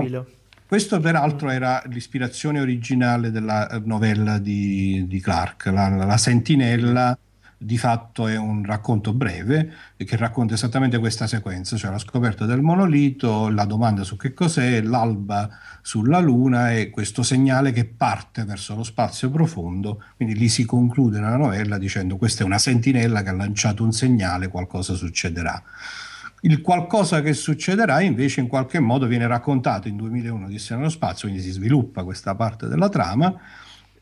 Questo 0.66 0.98
peraltro 0.98 1.50
era 1.50 1.82
l'ispirazione 1.88 2.58
originale 2.58 3.30
della 3.30 3.82
novella 3.84 4.38
di, 4.38 5.04
di 5.06 5.20
Clark, 5.20 5.66
la, 5.66 5.88
la 5.88 6.16
Sentinella 6.16 7.18
di 7.62 7.76
fatto 7.76 8.26
è 8.26 8.38
un 8.38 8.64
racconto 8.64 9.12
breve 9.12 9.70
che 9.94 10.16
racconta 10.16 10.54
esattamente 10.54 10.98
questa 10.98 11.26
sequenza, 11.26 11.76
cioè 11.76 11.90
la 11.90 11.98
scoperta 11.98 12.46
del 12.46 12.62
monolito, 12.62 13.50
la 13.50 13.66
domanda 13.66 14.02
su 14.02 14.16
che 14.16 14.32
cos'è, 14.32 14.80
l'alba 14.80 15.50
sulla 15.82 16.20
Luna 16.20 16.72
e 16.72 16.88
questo 16.88 17.22
segnale 17.22 17.72
che 17.72 17.84
parte 17.84 18.44
verso 18.44 18.74
lo 18.74 18.82
spazio 18.82 19.28
profondo. 19.30 20.02
Quindi 20.16 20.36
lì 20.36 20.48
si 20.48 20.64
conclude 20.64 21.20
la 21.20 21.36
novella 21.36 21.76
dicendo 21.76 22.16
questa 22.16 22.44
è 22.44 22.46
una 22.46 22.56
sentinella 22.56 23.22
che 23.22 23.28
ha 23.28 23.34
lanciato 23.34 23.84
un 23.84 23.92
segnale, 23.92 24.48
qualcosa 24.48 24.94
succederà. 24.94 25.62
Il 26.40 26.62
qualcosa 26.62 27.20
che 27.20 27.34
succederà 27.34 28.00
invece 28.00 28.40
in 28.40 28.46
qualche 28.46 28.80
modo 28.80 29.06
viene 29.06 29.26
raccontato 29.26 29.86
in 29.86 29.98
2001 29.98 30.48
di 30.48 30.64
nello 30.70 30.88
spazio, 30.88 31.28
quindi 31.28 31.44
si 31.44 31.50
sviluppa 31.50 32.04
questa 32.04 32.34
parte 32.34 32.68
della 32.68 32.88
trama 32.88 33.38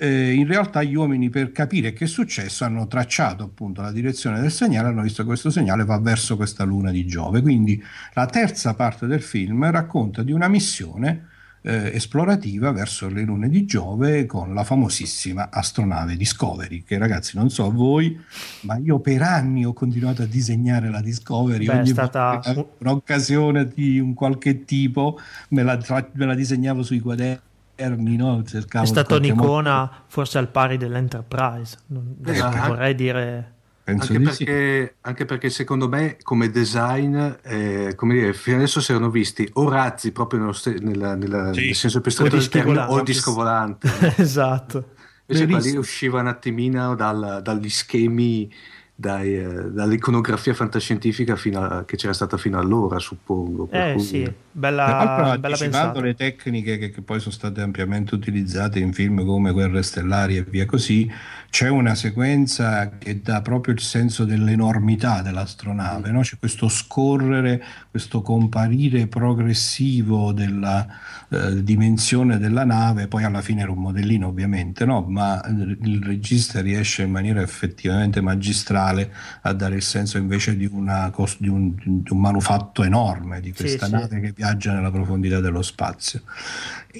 eh, 0.00 0.32
in 0.32 0.46
realtà 0.46 0.82
gli 0.84 0.94
uomini 0.94 1.28
per 1.28 1.50
capire 1.50 1.92
che 1.92 2.04
è 2.04 2.06
successo 2.06 2.64
hanno 2.64 2.86
tracciato 2.86 3.42
appunto 3.42 3.82
la 3.82 3.90
direzione 3.90 4.40
del 4.40 4.52
segnale, 4.52 4.88
hanno 4.88 5.02
visto 5.02 5.22
che 5.22 5.28
questo 5.28 5.50
segnale 5.50 5.84
va 5.84 5.98
verso 5.98 6.36
questa 6.36 6.62
luna 6.62 6.92
di 6.92 7.04
Giove. 7.04 7.42
Quindi 7.42 7.82
la 8.14 8.26
terza 8.26 8.74
parte 8.74 9.06
del 9.06 9.20
film 9.20 9.68
racconta 9.70 10.22
di 10.22 10.30
una 10.30 10.46
missione 10.46 11.26
eh, 11.62 11.90
esplorativa 11.94 12.70
verso 12.70 13.08
le 13.08 13.22
lune 13.22 13.48
di 13.48 13.66
Giove 13.66 14.24
con 14.24 14.54
la 14.54 14.62
famosissima 14.62 15.50
astronave 15.50 16.16
Discovery, 16.16 16.84
che 16.84 16.96
ragazzi 16.96 17.36
non 17.36 17.50
so 17.50 17.66
a 17.66 17.70
voi, 17.70 18.16
ma 18.62 18.76
io 18.76 19.00
per 19.00 19.22
anni 19.22 19.64
ho 19.64 19.72
continuato 19.72 20.22
a 20.22 20.26
disegnare 20.26 20.90
la 20.90 21.00
Discovery, 21.00 21.66
Beh, 21.66 21.78
ogni 21.78 21.88
stata... 21.88 22.40
un'occasione 22.78 23.66
di 23.74 23.98
un 23.98 24.14
qualche 24.14 24.64
tipo 24.64 25.18
me 25.48 25.64
la, 25.64 25.76
me 26.12 26.24
la 26.24 26.34
disegnavo 26.36 26.84
sui 26.84 27.00
quaderni 27.00 27.46
no? 27.86 28.42
Cercavo 28.44 28.84
è 28.84 28.86
stata 28.86 29.16
un'icona 29.16 29.78
modo. 29.78 29.92
forse 30.08 30.38
al 30.38 30.48
pari 30.48 30.76
dell'Enterprise, 30.76 31.78
non, 31.86 32.16
eh, 32.24 32.40
vorrei 32.66 32.94
dire... 32.94 33.52
Anche 33.88 34.20
perché, 34.20 34.86
sì. 34.86 34.98
anche 35.00 35.24
perché, 35.24 35.48
secondo 35.48 35.88
me 35.88 36.18
come 36.22 36.50
design, 36.50 37.16
eh, 37.42 37.94
come 37.96 38.14
dire, 38.14 38.34
fino 38.34 38.56
adesso 38.56 38.82
si 38.82 38.90
erano 38.90 39.08
visti 39.08 39.48
o 39.54 39.66
razzi 39.70 40.12
proprio 40.12 40.40
nello 40.40 40.52
st- 40.52 40.80
nella, 40.80 41.14
nella, 41.14 41.54
sì. 41.54 41.64
nel 41.64 41.74
senso 41.74 42.02
più 42.02 42.10
stretto 42.10 42.36
del 42.36 42.48
termine 42.50 42.80
o 42.80 42.98
il 42.98 43.04
disco 43.04 43.32
volante. 43.32 43.88
esatto. 44.18 44.90
Invece 45.24 45.70
lì 45.70 45.76
usciva 45.78 46.20
un 46.20 46.26
attimino 46.26 46.94
dal, 46.94 47.40
dagli 47.42 47.70
schemi 47.70 48.52
dai, 49.00 49.38
eh, 49.38 49.70
dall'iconografia 49.70 50.54
fantascientifica 50.54 51.38
a, 51.54 51.84
che 51.84 51.96
c'era 51.96 52.12
stata 52.12 52.36
fino 52.36 52.58
allora, 52.58 52.98
suppongo. 52.98 53.68
Eh 53.70 53.92
cui... 53.92 54.02
sì, 54.02 54.32
bella, 54.50 55.36
bella 55.38 55.56
pensata. 55.56 56.00
le 56.00 56.16
tecniche 56.16 56.78
che, 56.78 56.90
che, 56.90 57.00
poi 57.02 57.20
sono 57.20 57.32
state 57.32 57.60
ampiamente 57.60 58.16
utilizzate 58.16 58.80
in 58.80 58.92
film 58.92 59.24
come 59.24 59.52
Guerre 59.52 59.82
Stellari 59.84 60.38
e 60.38 60.42
via 60.42 60.66
così, 60.66 61.08
c'è 61.50 61.68
una 61.68 61.94
sequenza 61.94 62.98
che 62.98 63.22
dà 63.22 63.40
proprio 63.40 63.72
il 63.72 63.80
senso 63.80 64.24
dell'enormità 64.24 65.22
dell'astronave, 65.22 66.10
mm. 66.10 66.12
no? 66.12 66.20
c'è 66.20 66.38
questo 66.38 66.68
scorrere, 66.68 67.62
questo 67.90 68.20
comparire 68.20 69.06
progressivo 69.06 70.32
della 70.32 70.86
eh, 71.30 71.62
dimensione 71.64 72.38
della 72.38 72.64
nave, 72.64 73.08
poi 73.08 73.24
alla 73.24 73.40
fine 73.40 73.62
era 73.62 73.70
un 73.70 73.78
modellino 73.78 74.28
ovviamente, 74.28 74.84
no? 74.84 75.04
ma 75.08 75.42
il 75.46 76.02
regista 76.02 76.60
riesce 76.60 77.02
in 77.02 77.10
maniera 77.10 77.40
effettivamente 77.40 78.20
magistrale 78.20 79.12
a 79.42 79.52
dare 79.52 79.76
il 79.76 79.82
senso 79.82 80.18
invece 80.18 80.54
di, 80.54 80.68
una, 80.70 81.10
di, 81.38 81.48
un, 81.48 81.74
di 81.74 82.12
un, 82.12 82.20
manufatto 82.20 82.84
enorme, 82.84 83.40
di 83.40 83.52
questa 83.54 83.86
sì, 83.86 83.92
nave 83.92 84.16
sì. 84.16 84.20
che 84.20 84.32
viaggia 84.32 84.74
nella 84.74 84.90
profondità 84.90 85.40
dello 85.40 85.62
spazio. 85.62 86.22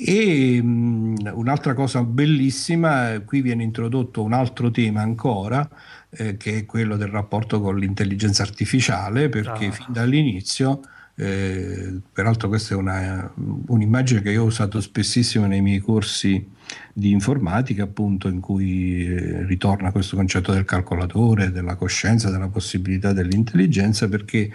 E 0.00 0.62
mh, 0.62 1.32
un'altra 1.34 1.74
cosa 1.74 2.02
bellissima, 2.04 3.20
qui 3.24 3.40
viene 3.40 3.62
introdotto 3.62 4.22
un 4.22 4.32
altro 4.32 4.70
tema 4.70 5.00
ancora, 5.00 5.68
eh, 6.10 6.36
che 6.36 6.58
è 6.58 6.66
quello 6.66 6.96
del 6.96 7.08
rapporto 7.08 7.60
con 7.60 7.78
l'intelligenza 7.78 8.42
artificiale, 8.42 9.28
perché 9.28 9.66
ah. 9.66 9.72
fin 9.72 9.86
dall'inizio, 9.88 10.80
eh, 11.16 12.00
peraltro 12.12 12.48
questa 12.48 12.74
è 12.74 12.76
una, 12.76 13.32
un'immagine 13.66 14.22
che 14.22 14.30
io 14.30 14.44
ho 14.44 14.46
usato 14.46 14.80
spessissimo 14.80 15.46
nei 15.46 15.60
miei 15.60 15.80
corsi 15.80 16.46
di 16.92 17.10
informatica, 17.10 17.82
appunto, 17.82 18.28
in 18.28 18.40
cui 18.40 19.06
eh, 19.06 19.44
ritorna 19.46 19.90
questo 19.90 20.16
concetto 20.16 20.52
del 20.52 20.64
calcolatore, 20.64 21.50
della 21.50 21.74
coscienza, 21.74 22.30
della 22.30 22.48
possibilità 22.48 23.12
dell'intelligenza, 23.12 24.08
perché 24.08 24.50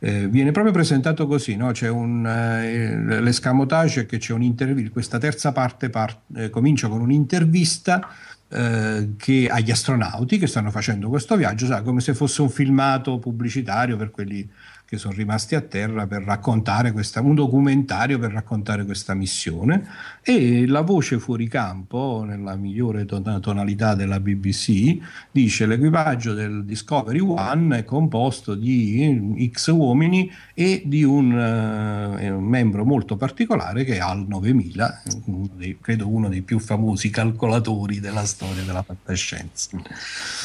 eh, 0.00 0.28
viene 0.28 0.52
proprio 0.52 0.72
presentato 0.72 1.26
così, 1.26 1.56
no? 1.56 1.72
c'è 1.72 1.88
un, 1.88 2.24
eh, 2.26 3.20
l'escamotage 3.20 4.06
che 4.06 4.18
c'è 4.18 4.32
un'intervista, 4.32 4.90
questa 4.90 5.18
terza 5.18 5.52
parte 5.52 5.90
part, 5.90 6.18
eh, 6.36 6.50
comincia 6.50 6.88
con 6.88 7.00
un'intervista 7.00 8.08
eh, 8.48 9.10
che, 9.16 9.48
agli 9.50 9.70
astronauti 9.70 10.38
che 10.38 10.46
stanno 10.46 10.70
facendo 10.70 11.08
questo 11.08 11.36
viaggio, 11.36 11.66
sa, 11.66 11.82
come 11.82 12.00
se 12.00 12.14
fosse 12.14 12.42
un 12.42 12.50
filmato 12.50 13.18
pubblicitario 13.18 13.96
per 13.96 14.10
quelli 14.10 14.48
che 14.88 14.96
sono 14.96 15.12
rimasti 15.12 15.54
a 15.54 15.60
terra 15.60 16.06
per 16.06 16.22
raccontare 16.22 16.92
questa, 16.92 17.20
un 17.20 17.34
documentario 17.34 18.18
per 18.18 18.32
raccontare 18.32 18.86
questa 18.86 19.12
missione 19.12 19.86
e 20.22 20.66
la 20.66 20.80
voce 20.80 21.18
fuori 21.18 21.46
campo, 21.46 22.24
nella 22.26 22.56
migliore 22.56 23.04
tonalità 23.04 23.94
della 23.94 24.18
BBC, 24.18 24.96
dice 25.30 25.66
l'equipaggio 25.66 26.32
del 26.32 26.64
Discovery 26.64 27.18
One 27.18 27.80
è 27.80 27.84
composto 27.84 28.54
di 28.54 29.50
X 29.52 29.66
uomini 29.66 30.32
e 30.54 30.82
di 30.86 31.04
un, 31.04 31.32
uh, 31.32 32.34
un 32.34 32.44
membro 32.44 32.86
molto 32.86 33.18
particolare 33.18 33.84
che 33.84 33.96
è 33.96 33.98
Al 33.98 34.24
9000, 34.26 35.02
uno 35.26 35.50
dei, 35.54 35.76
credo 35.78 36.08
uno 36.08 36.30
dei 36.30 36.40
più 36.40 36.58
famosi 36.58 37.10
calcolatori 37.10 38.00
della 38.00 38.24
storia 38.24 38.62
della 38.62 38.82
fantascienza. 38.82 39.68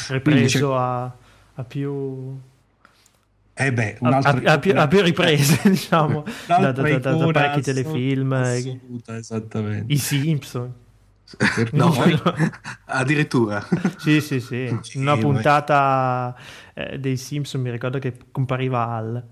Ripreso 0.08 0.76
a, 0.76 1.04
a 1.54 1.64
più 1.64 2.52
eh 3.56 3.72
beh, 3.72 3.98
a, 4.00 4.18
a, 4.18 4.58
più, 4.58 4.76
a, 4.76 4.88
più, 4.88 5.00
riprese, 5.00 5.60
diciamo, 5.70 6.24
da, 6.46 6.72
da, 6.72 6.72
da, 6.72 6.98
da, 6.98 7.30
parecchi 7.30 7.62
telefilm. 7.62 8.32
Eh, 8.32 8.56
assoluta, 8.56 9.16
esattamente. 9.16 9.92
I 9.92 9.96
Simpson. 9.96 10.74
no, 11.72 11.92
addirittura. 12.86 13.66
Sì, 13.96 14.20
sì, 14.20 14.40
sì. 14.40 14.76
sì 14.82 14.98
Una 14.98 15.16
puntata 15.16 16.34
eh, 16.74 16.98
dei 16.98 17.16
Simpson 17.16 17.60
mi 17.60 17.70
ricordo 17.70 17.98
che 18.00 18.16
compariva 18.32 18.88
Al. 18.88 19.24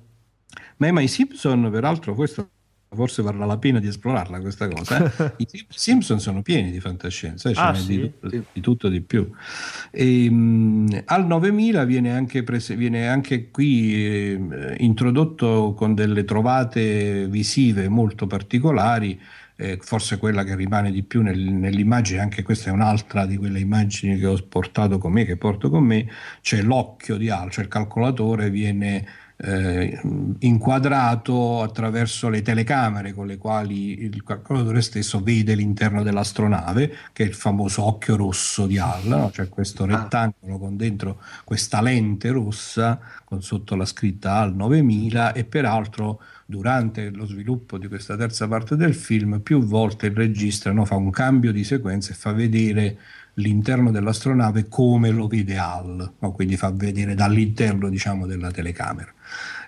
Ma, 0.77 0.93
ma 0.93 1.01
i 1.01 1.09
Simpson, 1.09 1.69
peraltro, 1.71 2.15
questo 2.15 2.49
forse 2.95 3.23
varrà 3.23 3.45
la 3.45 3.59
pena 3.59 3.79
di 3.79 3.89
esplorarla 3.89 4.41
questa 4.41 4.69
cosa. 4.69 5.05
Eh? 5.05 5.33
I 5.45 5.67
Simpson 5.69 6.21
sono 6.21 6.43
pieni 6.43 6.71
di 6.71 6.81
fantascienza, 6.81 7.49
eh? 7.49 7.55
ah, 7.57 7.75
sì? 7.75 7.97
di, 7.97 8.01
tutto, 8.01 8.29
di, 8.29 8.61
tutto, 8.61 8.89
di 8.89 9.01
più. 9.01 9.31
E, 9.91 10.31
mh, 10.31 11.03
al 11.07 11.27
9000 11.27 11.85
viene 11.85 12.13
anche, 12.13 12.43
prese, 12.43 12.77
viene 12.77 13.09
anche 13.09 13.51
qui 13.51 13.95
eh, 13.95 14.77
introdotto 14.79 15.75
con 15.77 15.95
delle 15.95 16.25
trovate 16.25 17.27
visive 17.29 17.89
molto 17.89 18.27
particolari. 18.27 19.21
Eh, 19.55 19.79
forse 19.81 20.17
quella 20.17 20.45
che 20.45 20.57
rimane 20.57 20.91
di 20.91 21.03
più 21.03 21.23
nel, 21.23 21.39
nell'immagine, 21.39 22.21
anche 22.21 22.43
questa 22.43 22.71
è 22.71 22.73
un'altra 22.73 23.27
di 23.27 23.37
quelle 23.37 23.61
immagini 23.61 24.19
che 24.19 24.27
ho 24.27 24.37
portato 24.49 24.99
con 24.99 25.13
me, 25.13 25.25
che 25.25 25.37
porto 25.37 25.69
con 25.71 25.85
me, 25.85 26.09
c'è 26.41 26.63
l'occhio 26.63 27.17
di 27.17 27.29
Al, 27.29 27.51
cioè 27.51 27.65
il 27.65 27.71
calcolatore 27.71 28.51
viene 28.51 29.07
eh, 29.45 30.01
inquadrato 30.39 31.63
attraverso 31.63 32.29
le 32.29 32.43
telecamere 32.43 33.13
con 33.13 33.27
le 33.27 33.39
quali 33.39 34.03
il 34.03 34.23
calcolatore 34.23 34.81
stesso 34.83 35.21
vede 35.21 35.55
l'interno 35.55 36.05
dell'astronave, 36.05 36.95
che 37.13 37.25
è 37.25 37.27
il 37.27 37.35
famoso 37.35 37.85
occhio 37.85 38.17
rosso 38.17 38.67
di 38.67 38.79
Hall, 38.79 39.07
no? 39.09 39.31
cioè 39.33 39.49
questo 39.49 39.83
ah. 39.83 39.87
rettangolo 39.87 40.59
con 40.59 40.77
dentro 40.77 41.21
questa 41.45 41.83
lente 41.83 42.31
rossa 42.31 43.01
con 43.25 43.43
sotto 43.43 43.75
la 43.75 43.85
scritta 43.85 44.35
HAL 44.35 44.55
9000 44.55 45.33
e 45.33 45.45
peraltro 45.45 46.21
durante 46.47 47.11
lo 47.11 47.27
sviluppo 47.27 47.79
di 47.79 47.89
questa 47.89 48.17
terza 48.17 48.47
parte 48.47 48.77
del 48.77 48.95
film 48.95 49.41
più 49.41 49.65
volte 49.65 50.07
il 50.07 50.15
regista 50.15 50.71
no, 50.71 50.85
fa 50.85 50.97
un 50.97 51.11
cambio 51.11 51.51
di 51.51 51.65
sequenza 51.65 52.13
e 52.13 52.15
fa 52.15 52.33
vedere 52.33 52.99
l'interno 53.35 53.91
dell'astronave 53.91 54.69
come 54.69 55.11
lo 55.11 55.27
vede 55.27 55.57
HAL, 55.57 56.13
no? 56.19 56.33
quindi 56.33 56.57
fa 56.57 56.71
vedere 56.71 57.15
dall'interno 57.15 57.89
diciamo, 57.89 58.27
della 58.27 58.51
telecamera. 58.51 59.13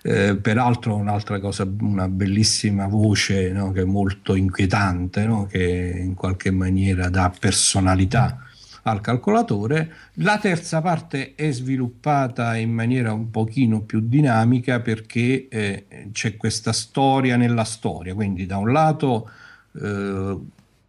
Eh, 0.07 0.37
peraltro 0.37 0.97
un'altra 0.97 1.41
cosa, 1.41 1.67
una 1.81 2.09
bellissima 2.09 2.87
voce 2.87 3.51
no? 3.53 3.73
che 3.73 3.81
è 3.81 3.85
molto 3.85 4.35
inquietante, 4.35 5.25
no? 5.25 5.47
che 5.47 5.99
in 5.99 6.13
qualche 6.13 6.51
maniera 6.51 7.09
dà 7.09 7.33
personalità 7.41 8.39
al 8.83 9.01
calcolatore. 9.01 9.91
La 10.17 10.37
terza 10.37 10.83
parte 10.83 11.35
è 11.35 11.51
sviluppata 11.51 12.55
in 12.57 12.71
maniera 12.71 13.15
un 13.15 13.31
pochino 13.31 13.81
più 13.81 14.01
dinamica 14.01 14.81
perché 14.81 15.49
eh, 15.49 15.87
c'è 16.13 16.37
questa 16.37 16.75
storia 16.75 17.37
nella 17.37 17.65
storia, 17.65 18.13
quindi 18.13 18.45
da 18.45 18.59
un 18.59 18.73
lato 18.73 19.31
eh, 19.81 20.39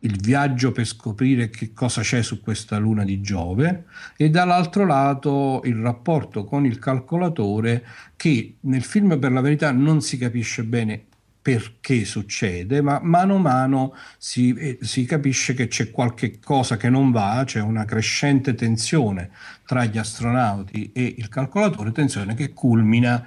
il 0.05 0.19
viaggio 0.21 0.71
per 0.71 0.85
scoprire 0.85 1.49
che 1.49 1.73
cosa 1.73 2.01
c'è 2.01 2.21
su 2.21 2.39
questa 2.39 2.77
luna 2.77 3.03
di 3.03 3.21
Giove 3.21 3.85
e 4.15 4.29
dall'altro 4.29 4.85
lato 4.85 5.61
il 5.65 5.75
rapporto 5.75 6.45
con 6.45 6.65
il 6.65 6.79
calcolatore 6.79 7.85
che 8.15 8.57
nel 8.61 8.83
film 8.83 9.19
per 9.19 9.31
la 9.31 9.41
verità 9.41 9.71
non 9.71 10.01
si 10.01 10.17
capisce 10.17 10.63
bene 10.63 11.05
perché 11.45 12.05
succede, 12.05 12.81
ma 12.81 12.99
mano 13.03 13.35
a 13.35 13.39
mano 13.39 13.93
si, 14.17 14.51
eh, 14.55 14.79
si, 14.81 15.05
capisce 15.05 15.53
che 15.53 15.67
c'è 15.67 15.91
qualche 15.91 16.39
cosa 16.39 16.75
che 16.75 16.89
non 16.89 17.11
va, 17.11 17.43
c'è 17.45 17.61
una 17.61 17.85
crescente 17.85 18.55
tensione 18.55 19.29
tra 19.63 19.85
gli 19.85 19.99
astronauti 19.99 20.91
e 20.91 21.13
il 21.19 21.29
calcolatore, 21.29 21.91
tensione 21.91 22.33
che 22.33 22.51
culmina 22.51 23.23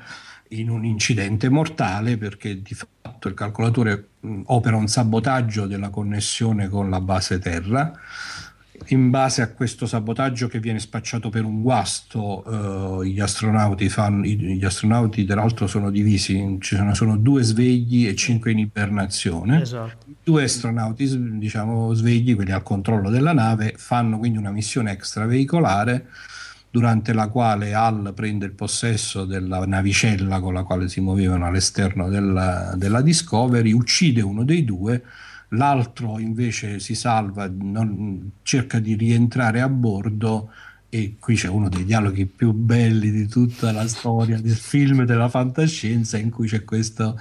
in 0.49 0.69
un 0.69 0.85
incidente 0.85 1.49
mortale 1.49 2.17
perché 2.17 2.61
di 2.61 2.75
fatto 2.75 3.29
il 3.29 3.35
calcolatore 3.35 4.08
opera 4.47 4.77
un 4.77 4.89
sabotaggio 4.89 5.67
della 5.67 5.91
connessione 5.91 6.69
con 6.69 6.91
la 6.91 7.01
base 7.01 7.39
Terra. 7.39 7.93
In 8.91 9.11
base 9.11 9.43
a 9.43 9.49
questo 9.49 9.87
sabotaggio 9.87 10.47
che 10.47 10.61
viene 10.61 10.79
spacciato 10.79 11.31
per 11.31 11.45
un 11.45 11.63
guasto, 11.63 13.03
eh, 13.03 13.09
gli, 13.09 13.19
astronauti 13.19 13.89
fanno, 13.89 14.23
gli 14.25 14.65
astronauti 14.65 15.25
peraltro 15.25 15.67
sono 15.67 15.91
divisi, 15.91 16.59
ci 16.61 16.77
sono, 16.77 16.95
sono 16.95 17.17
due 17.17 17.43
svegli 17.43 18.07
e 18.07 18.15
cinque 18.15 18.53
in 18.53 18.59
ibernazione. 18.59 19.63
Esatto. 19.63 20.07
Due 20.23 20.45
astronauti 20.45 21.39
diciamo, 21.39 21.93
svegli, 21.93 22.37
quelli 22.37 22.53
al 22.53 22.63
controllo 22.63 23.11
della 23.11 23.33
nave, 23.33 23.75
fanno 23.77 24.19
quindi 24.19 24.39
una 24.39 24.53
missione 24.53 24.93
extraveicolare 24.93 26.07
durante 26.71 27.13
la 27.13 27.29
quale 27.29 27.75
Hal 27.75 28.13
prende 28.15 28.47
il 28.47 28.53
possesso 28.53 29.25
della 29.25 29.65
navicella 29.67 30.41
con 30.41 30.55
la 30.55 30.65
quale 30.65 30.89
si 30.89 31.01
muovevano 31.01 31.47
all'esterno 31.47 32.09
della, 32.09 32.75
della 32.77 33.01
Discovery, 33.01 33.73
uccide 33.73 34.21
uno 34.21 34.45
dei 34.45 34.65
due, 34.65 35.03
l'altro 35.51 36.19
invece 36.19 36.79
si 36.79 36.95
salva, 36.95 37.51
non, 37.51 38.33
cerca 38.43 38.79
di 38.79 38.95
rientrare 38.95 39.61
a 39.61 39.69
bordo 39.69 40.51
e 40.91 41.17
qui 41.19 41.35
c'è 41.35 41.49
uno 41.49 41.69
dei 41.69 41.85
dialoghi 41.85 42.27
più 42.27 42.53
belli 42.53 43.11
di 43.11 43.27
tutta 43.27 43.73
la 43.73 43.87
storia 43.87 44.41
del 44.41 44.57
film 44.57 45.05
della 45.05 45.29
fantascienza 45.29 46.17
in 46.17 46.31
cui 46.31 46.49
c'è 46.49 46.65
questo 46.65 47.19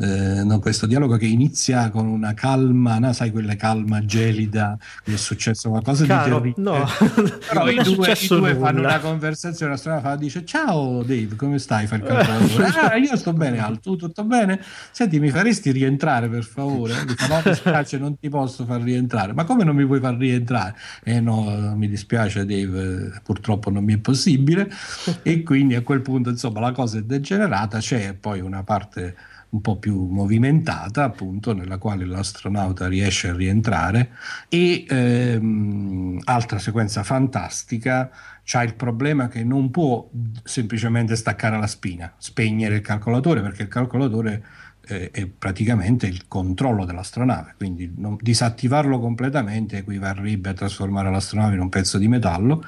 eh, 0.00 0.44
no, 0.44 0.60
questo 0.60 0.86
dialogo 0.86 1.16
che 1.16 1.26
inizia 1.26 1.90
con 1.90 2.06
una 2.06 2.32
calma, 2.34 2.98
no, 2.98 3.12
sai 3.12 3.30
quella 3.32 3.56
calma 3.56 4.04
gelida, 4.04 4.78
è 5.04 5.16
successo 5.16 5.70
qualcosa 5.70 6.06
Caro, 6.06 6.40
di. 6.40 6.54
No, 6.56 6.86
però 7.48 7.68
i 7.68 7.82
due, 7.82 8.12
i 8.12 8.26
due 8.26 8.54
fanno 8.54 8.80
una 8.80 9.00
conversazione, 9.00 9.72
la 9.72 9.78
strada 9.78 10.00
fa, 10.00 10.16
dice 10.16 10.44
ciao 10.44 11.02
Dave, 11.02 11.34
come 11.36 11.58
stai? 11.58 11.86
Fa 11.86 11.96
il 11.96 12.04
ah, 12.06 12.96
io 12.96 13.16
sto 13.16 13.32
bene, 13.32 13.58
Al, 13.58 13.80
tu 13.80 13.96
tutto 13.96 14.24
bene? 14.24 14.60
Senti, 14.90 15.18
mi 15.18 15.30
faresti 15.30 15.70
rientrare 15.72 16.28
per 16.28 16.44
favore? 16.44 16.94
Mi 17.04 17.14
fa, 17.14 17.26
no, 17.26 17.42
mi 17.44 17.54
spiace, 17.54 17.98
non 17.98 18.18
ti 18.18 18.28
posso 18.28 18.64
far 18.64 18.80
rientrare. 18.80 19.32
Ma 19.32 19.44
come 19.44 19.64
non 19.64 19.74
mi 19.74 19.84
puoi 19.84 20.00
far 20.00 20.16
rientrare? 20.16 20.76
Eh 21.02 21.20
no, 21.20 21.74
mi 21.76 21.88
dispiace 21.88 22.46
Dave, 22.46 23.20
purtroppo 23.22 23.70
non 23.70 23.84
mi 23.84 23.94
è 23.94 23.98
possibile. 23.98 24.70
E 25.22 25.42
quindi 25.42 25.74
a 25.74 25.82
quel 25.82 26.02
punto, 26.02 26.30
insomma, 26.30 26.60
la 26.60 26.72
cosa 26.72 26.98
è 26.98 27.02
degenerata, 27.02 27.78
c'è 27.78 28.14
poi 28.14 28.40
una 28.40 28.62
parte 28.62 29.16
un 29.50 29.60
po' 29.60 29.76
più 29.76 30.06
movimentata, 30.06 31.04
appunto, 31.04 31.54
nella 31.54 31.78
quale 31.78 32.04
l'astronauta 32.04 32.86
riesce 32.88 33.28
a 33.28 33.34
rientrare. 33.34 34.10
E 34.48 34.84
ehm, 34.88 36.20
altra 36.24 36.58
sequenza 36.58 37.02
fantastica, 37.02 38.10
c'ha 38.44 38.62
il 38.62 38.74
problema 38.74 39.28
che 39.28 39.44
non 39.44 39.70
può 39.70 40.08
semplicemente 40.42 41.16
staccare 41.16 41.58
la 41.58 41.66
spina, 41.66 42.12
spegnere 42.18 42.76
il 42.76 42.80
calcolatore 42.80 43.42
perché 43.42 43.62
il 43.62 43.68
calcolatore 43.68 44.42
eh, 44.86 45.10
è 45.10 45.26
praticamente 45.26 46.06
il 46.06 46.26
controllo 46.28 46.84
dell'astronave, 46.84 47.54
quindi 47.56 47.92
non, 47.96 48.16
disattivarlo 48.18 48.98
completamente 49.00 49.78
equivarrebbe 49.78 50.48
a 50.48 50.54
trasformare 50.54 51.10
l'astronave 51.10 51.54
in 51.54 51.60
un 51.60 51.68
pezzo 51.68 51.98
di 51.98 52.08
metallo 52.08 52.64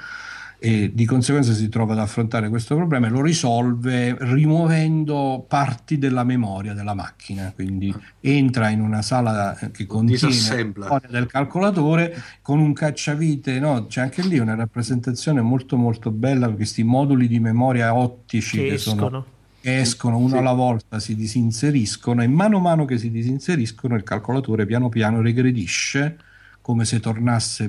e 0.62 0.90
di 0.92 1.06
conseguenza 1.06 1.54
si 1.54 1.70
trova 1.70 1.94
ad 1.94 2.00
affrontare 2.00 2.50
questo 2.50 2.76
problema 2.76 3.06
e 3.06 3.10
lo 3.10 3.22
risolve 3.22 4.14
rimuovendo 4.20 5.42
parti 5.48 5.96
della 5.96 6.22
memoria 6.22 6.74
della 6.74 6.92
macchina, 6.92 7.50
quindi 7.54 7.94
entra 8.20 8.68
in 8.68 8.82
una 8.82 9.00
sala 9.00 9.58
che 9.72 9.86
contiene 9.86 10.34
la 10.44 10.64
memoria 10.64 11.08
del 11.08 11.24
calcolatore 11.24 12.14
con 12.42 12.58
un 12.58 12.74
cacciavite, 12.74 13.58
no? 13.58 13.86
c'è 13.86 14.02
anche 14.02 14.20
lì 14.20 14.38
una 14.38 14.54
rappresentazione 14.54 15.40
molto 15.40 15.78
molto 15.78 16.10
bella 16.10 16.50
questi 16.50 16.82
moduli 16.82 17.26
di 17.26 17.40
memoria 17.40 17.94
ottici 17.94 18.58
che, 18.58 18.68
che 18.68 18.78
sono 18.78 19.24
escono 19.62 20.18
uno 20.18 20.28
sì. 20.28 20.36
alla 20.36 20.52
volta, 20.52 20.98
si 20.98 21.16
disinseriscono 21.16 22.22
e 22.22 22.26
mano 22.26 22.58
a 22.58 22.60
mano 22.60 22.84
che 22.84 22.98
si 22.98 23.10
disinseriscono 23.10 23.94
il 23.94 24.02
calcolatore 24.02 24.66
piano 24.66 24.90
piano 24.90 25.22
regredisce 25.22 26.18
come 26.70 26.84
se 26.84 27.00
tornasse 27.00 27.68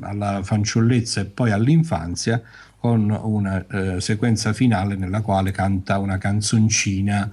alla 0.00 0.42
fanciullezza 0.42 1.20
e 1.20 1.26
poi 1.26 1.52
all'infanzia 1.52 2.42
con 2.76 3.08
una 3.08 3.64
eh, 3.68 4.00
sequenza 4.00 4.52
finale 4.52 4.96
nella 4.96 5.20
quale 5.20 5.52
canta 5.52 5.98
una 5.98 6.18
canzoncina 6.18 7.30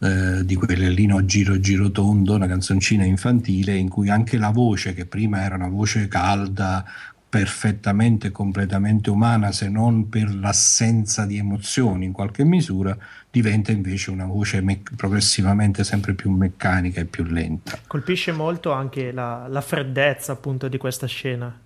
eh, 0.00 0.44
di 0.44 0.54
quelle 0.56 0.90
lì 0.90 1.08
giro 1.24 1.58
giro 1.60 1.90
tondo, 1.90 2.34
una 2.34 2.46
canzoncina 2.46 3.04
infantile 3.04 3.74
in 3.74 3.88
cui 3.88 4.10
anche 4.10 4.36
la 4.36 4.50
voce 4.50 4.92
che 4.92 5.06
prima 5.06 5.42
era 5.42 5.54
una 5.54 5.68
voce 5.68 6.08
calda 6.08 6.84
perfettamente 7.26 8.30
completamente 8.30 9.08
umana 9.08 9.50
se 9.52 9.70
non 9.70 10.10
per 10.10 10.34
l'assenza 10.34 11.24
di 11.24 11.38
emozioni 11.38 12.04
in 12.04 12.12
qualche 12.12 12.44
misura 12.44 12.94
diventa 13.30 13.70
invece 13.70 14.10
una 14.10 14.26
voce 14.26 14.60
me- 14.60 14.82
progressivamente 14.96 15.84
sempre 15.84 16.14
più 16.14 16.30
meccanica 16.30 17.00
e 17.00 17.04
più 17.04 17.24
lenta. 17.24 17.78
Colpisce 17.86 18.32
molto 18.32 18.72
anche 18.72 19.12
la, 19.12 19.46
la 19.48 19.60
freddezza 19.60 20.32
appunto 20.32 20.68
di 20.68 20.78
questa 20.78 21.06
scena. 21.06 21.58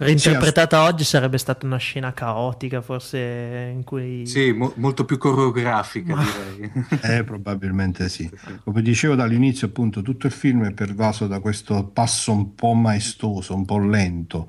Reinterpretata 0.00 0.82
sì, 0.82 0.90
oggi 0.90 1.04
sarebbe 1.04 1.36
stata 1.36 1.66
una 1.66 1.76
scena 1.76 2.14
caotica, 2.14 2.80
forse 2.80 3.70
in 3.70 3.84
cui... 3.84 4.26
Sì, 4.26 4.50
mo- 4.50 4.72
molto 4.76 5.04
più 5.04 5.18
coreografica 5.18 6.14
Ma... 6.14 6.24
direi. 6.24 6.72
Eh, 7.18 7.24
probabilmente 7.24 8.08
sì. 8.08 8.30
Come 8.64 8.80
dicevo 8.80 9.14
dall'inizio, 9.14 9.66
appunto, 9.66 10.00
tutto 10.00 10.26
il 10.26 10.32
film 10.32 10.66
è 10.66 10.72
pervaso 10.72 11.26
da 11.26 11.40
questo 11.40 11.84
passo 11.84 12.32
un 12.32 12.54
po' 12.54 12.72
maestoso, 12.72 13.54
un 13.54 13.66
po' 13.66 13.78
lento. 13.78 14.48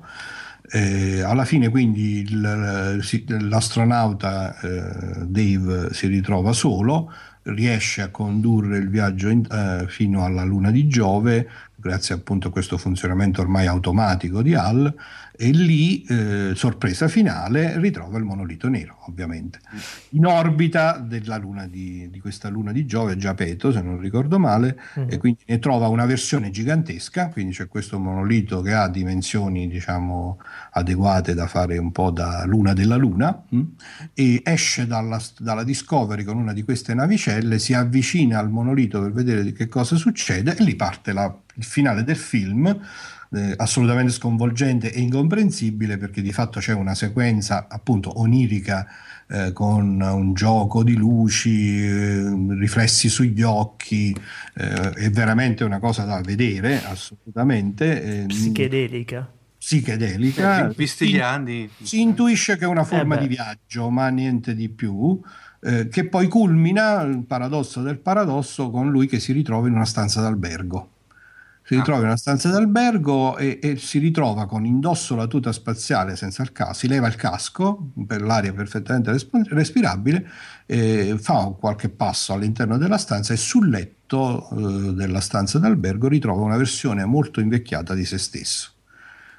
Eh, 0.74 1.20
alla 1.20 1.44
fine 1.44 1.68
quindi 1.68 2.20
il, 2.20 2.40
l'astronauta 3.46 4.58
eh, 4.58 5.26
Dave 5.26 5.92
si 5.92 6.06
ritrova 6.06 6.54
solo, 6.54 7.12
riesce 7.42 8.00
a 8.00 8.08
condurre 8.08 8.78
il 8.78 8.88
viaggio 8.88 9.28
in, 9.28 9.44
eh, 9.50 9.84
fino 9.88 10.24
alla 10.24 10.44
luna 10.44 10.70
di 10.70 10.88
Giove 10.88 11.46
grazie 11.82 12.14
appunto 12.14 12.48
a 12.48 12.50
questo 12.52 12.78
funzionamento 12.78 13.40
ormai 13.40 13.66
automatico 13.66 14.40
di 14.40 14.54
HAL 14.54 14.94
e 15.34 15.50
lì, 15.50 16.02
eh, 16.04 16.52
sorpresa 16.54 17.08
finale, 17.08 17.80
ritrova 17.80 18.16
il 18.18 18.22
monolito 18.22 18.68
nero, 18.68 18.98
ovviamente, 19.06 19.58
in 20.10 20.26
orbita 20.26 20.98
della 20.98 21.36
luna 21.36 21.66
di, 21.66 22.08
di 22.10 22.20
questa 22.20 22.48
luna 22.48 22.70
di 22.70 22.86
Giove, 22.86 23.16
Giapeto, 23.16 23.72
se 23.72 23.80
non 23.80 23.98
ricordo 23.98 24.38
male, 24.38 24.78
mm-hmm. 24.98 25.10
e 25.10 25.18
quindi 25.18 25.42
ne 25.46 25.58
trova 25.58 25.88
una 25.88 26.06
versione 26.06 26.50
gigantesca, 26.50 27.30
quindi 27.30 27.54
c'è 27.54 27.66
questo 27.66 27.98
monolito 27.98 28.60
che 28.60 28.72
ha 28.72 28.88
dimensioni, 28.88 29.66
diciamo, 29.66 30.38
adeguate 30.72 31.34
da 31.34 31.48
fare 31.48 31.78
un 31.78 31.90
po' 31.90 32.10
da 32.10 32.44
luna 32.44 32.72
della 32.72 32.96
luna, 32.96 33.42
mh? 33.48 33.56
Mm, 33.56 33.62
e 34.14 34.42
esce 34.44 34.86
dalla, 34.86 35.20
dalla 35.38 35.64
Discovery 35.64 36.22
con 36.22 36.36
una 36.36 36.52
di 36.52 36.62
queste 36.62 36.94
navicelle, 36.94 37.58
si 37.58 37.74
avvicina 37.74 38.38
al 38.38 38.50
monolito 38.50 39.00
per 39.00 39.12
vedere 39.12 39.52
che 39.52 39.66
cosa 39.66 39.96
succede 39.96 40.56
e 40.56 40.62
lì 40.62 40.76
parte 40.76 41.12
la, 41.12 41.34
il 41.54 41.64
finale 41.72 42.04
del 42.04 42.16
film 42.16 42.78
eh, 43.34 43.54
assolutamente 43.56 44.12
sconvolgente 44.12 44.92
e 44.92 45.00
incomprensibile 45.00 45.96
perché 45.96 46.20
di 46.20 46.32
fatto 46.32 46.60
c'è 46.60 46.74
una 46.74 46.94
sequenza 46.94 47.66
appunto 47.68 48.20
onirica 48.20 48.86
eh, 49.26 49.52
con 49.52 49.98
un 50.02 50.34
gioco 50.34 50.82
di 50.82 50.94
luci, 50.94 51.82
eh, 51.82 52.54
riflessi 52.58 53.08
sugli 53.08 53.40
occhi, 53.40 54.14
eh, 54.54 54.90
è 54.90 55.10
veramente 55.10 55.64
una 55.64 55.78
cosa 55.78 56.04
da 56.04 56.20
vedere 56.20 56.84
assolutamente. 56.84 58.22
Eh, 58.22 58.26
Psichedelica 58.26 59.30
psichedelica. 59.62 60.68
Eh, 60.68 60.74
visti 60.76 61.08
gli 61.08 61.20
anni. 61.20 61.70
Si 61.80 62.00
intuisce 62.00 62.56
che 62.56 62.64
è 62.64 62.66
una 62.66 62.82
forma 62.82 63.16
eh 63.16 63.20
di 63.20 63.28
viaggio, 63.28 63.90
ma 63.90 64.08
niente 64.08 64.56
di 64.56 64.68
più. 64.68 65.20
Eh, 65.60 65.86
che 65.86 66.08
poi 66.08 66.26
culmina 66.26 67.02
il 67.02 67.22
paradosso 67.22 67.80
del 67.80 67.98
paradosso 67.98 68.70
con 68.70 68.90
lui 68.90 69.06
che 69.06 69.20
si 69.20 69.30
ritrova 69.30 69.68
in 69.68 69.74
una 69.74 69.84
stanza 69.84 70.20
d'albergo 70.20 70.88
si 71.72 71.78
ritrova 71.78 72.00
in 72.00 72.06
una 72.06 72.16
stanza 72.16 72.50
d'albergo 72.50 73.38
e, 73.38 73.58
e, 73.62 73.76
si 73.78 73.98
ritrova 73.98 74.46
con 74.46 74.66
indosso 74.66 75.14
la 75.14 75.26
tuta 75.26 75.52
spaziale 75.52 76.16
senza 76.16 76.42
il 76.42 76.52
casco, 76.52 76.74
si 76.74 76.88
leva 76.88 77.06
il 77.06 77.16
casco 77.16 77.90
per 78.06 78.20
l'aria 78.20 78.52
perfettamente 78.52 79.10
respirabile, 79.48 80.28
eh, 80.66 81.16
fa 81.18 81.54
qualche 81.58 81.88
passo 81.88 82.34
all'interno 82.34 82.76
della 82.76 82.98
stanza 82.98 83.32
e 83.32 83.38
sul 83.38 83.70
letto 83.70 84.50
eh, 84.50 84.92
della 84.92 85.20
stanza 85.20 85.58
d'albergo 85.58 86.08
ritrova 86.08 86.42
una 86.42 86.58
versione 86.58 87.06
molto 87.06 87.40
invecchiata 87.40 87.94
di 87.94 88.04
se 88.04 88.18
stesso. 88.18 88.72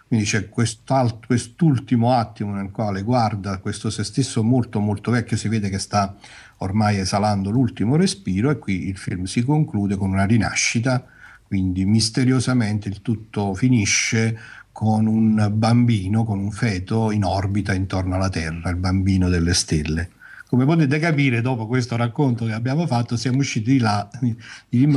Quindi 0.08 0.26
c'è 0.26 0.50
quest'ultimo 0.50 2.14
attimo 2.14 2.54
nel 2.54 2.72
quale 2.72 3.04
guarda 3.04 3.58
questo 3.60 3.90
se 3.90 4.04
stesso 4.04 4.44
molto 4.44 4.80
molto 4.80 5.12
vecchio, 5.12 5.38
si 5.38 5.48
vede 5.48 5.70
che 5.70 5.80
sta 5.80 6.16
ormai 6.58 6.98
esalando 6.98 7.52
l'ultimo 7.52 7.96
respiro 7.96 8.50
e 8.50 8.58
qui 8.58 8.88
il 8.88 8.98
film 8.98 9.26
si 9.26 9.44
conclude 9.44 9.98
con 9.98 10.12
una 10.12 10.26
rinascita 10.26 11.06
quindi 11.48 11.86
misteriosamente 11.86 12.90
il 12.90 13.02
tutto 13.02 13.54
finisce 13.54 14.38
con 14.72 15.06
un 15.06 15.52
bambino, 15.54 16.24
con 16.24 16.40
un 16.40 16.52
feto 16.52 17.12
in 17.12 17.24
orbita 17.24 17.74
intorno 17.74 18.16
alla 18.16 18.30
Terra, 18.30 18.70
il 18.70 18.76
bambino 18.76 19.30
delle 19.30 19.54
stelle. 19.54 20.10
Come 20.48 20.66
potete 20.66 21.00
capire, 21.00 21.42
dopo 21.42 21.68
questo 21.68 21.96
racconto 21.96 22.46
che 22.46 22.54
abbiamo 22.54 22.86
fatto, 22.86 23.16
siamo 23.16 23.38
usciti 23.38 23.72
di 23.72 23.80
là, 23.80 24.08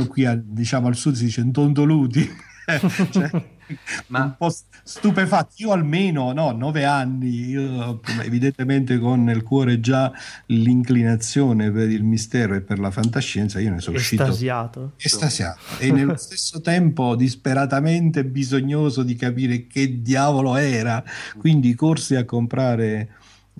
qui 0.07 0.25
a, 0.25 0.35
diciamo 0.35 0.87
al 0.87 0.95
sud 0.95 1.15
si 1.15 1.25
dice 1.25 1.49
tontoluti, 1.51 2.29
cioè, 3.11 3.29
ma 4.07 4.23
un 4.23 4.35
po' 4.37 4.53
stupefatti. 4.83 5.63
Io 5.63 5.71
almeno 5.71 6.33
no, 6.33 6.51
nove 6.51 6.83
anni, 6.83 7.47
io, 7.47 8.01
evidentemente 8.23 8.99
con 8.99 9.23
nel 9.23 9.43
cuore 9.43 9.79
già 9.79 10.11
l'inclinazione 10.47 11.71
per 11.71 11.89
il 11.89 12.03
mistero 12.03 12.55
e 12.55 12.61
per 12.61 12.79
la 12.79 12.91
fantascienza, 12.91 13.59
io 13.59 13.71
ne 13.71 13.79
sono 13.79 13.97
estasiato. 13.97 14.93
uscito 14.95 15.15
estasiato 15.15 15.59
e 15.79 15.91
nello 15.91 16.17
stesso 16.17 16.59
tempo 16.59 17.15
disperatamente 17.15 18.25
bisognoso 18.25 19.01
di 19.03 19.15
capire 19.15 19.67
che 19.67 20.01
diavolo 20.01 20.57
era. 20.57 21.01
Quindi 21.37 21.73
corsi 21.73 22.15
a 22.15 22.25
comprare 22.25 23.09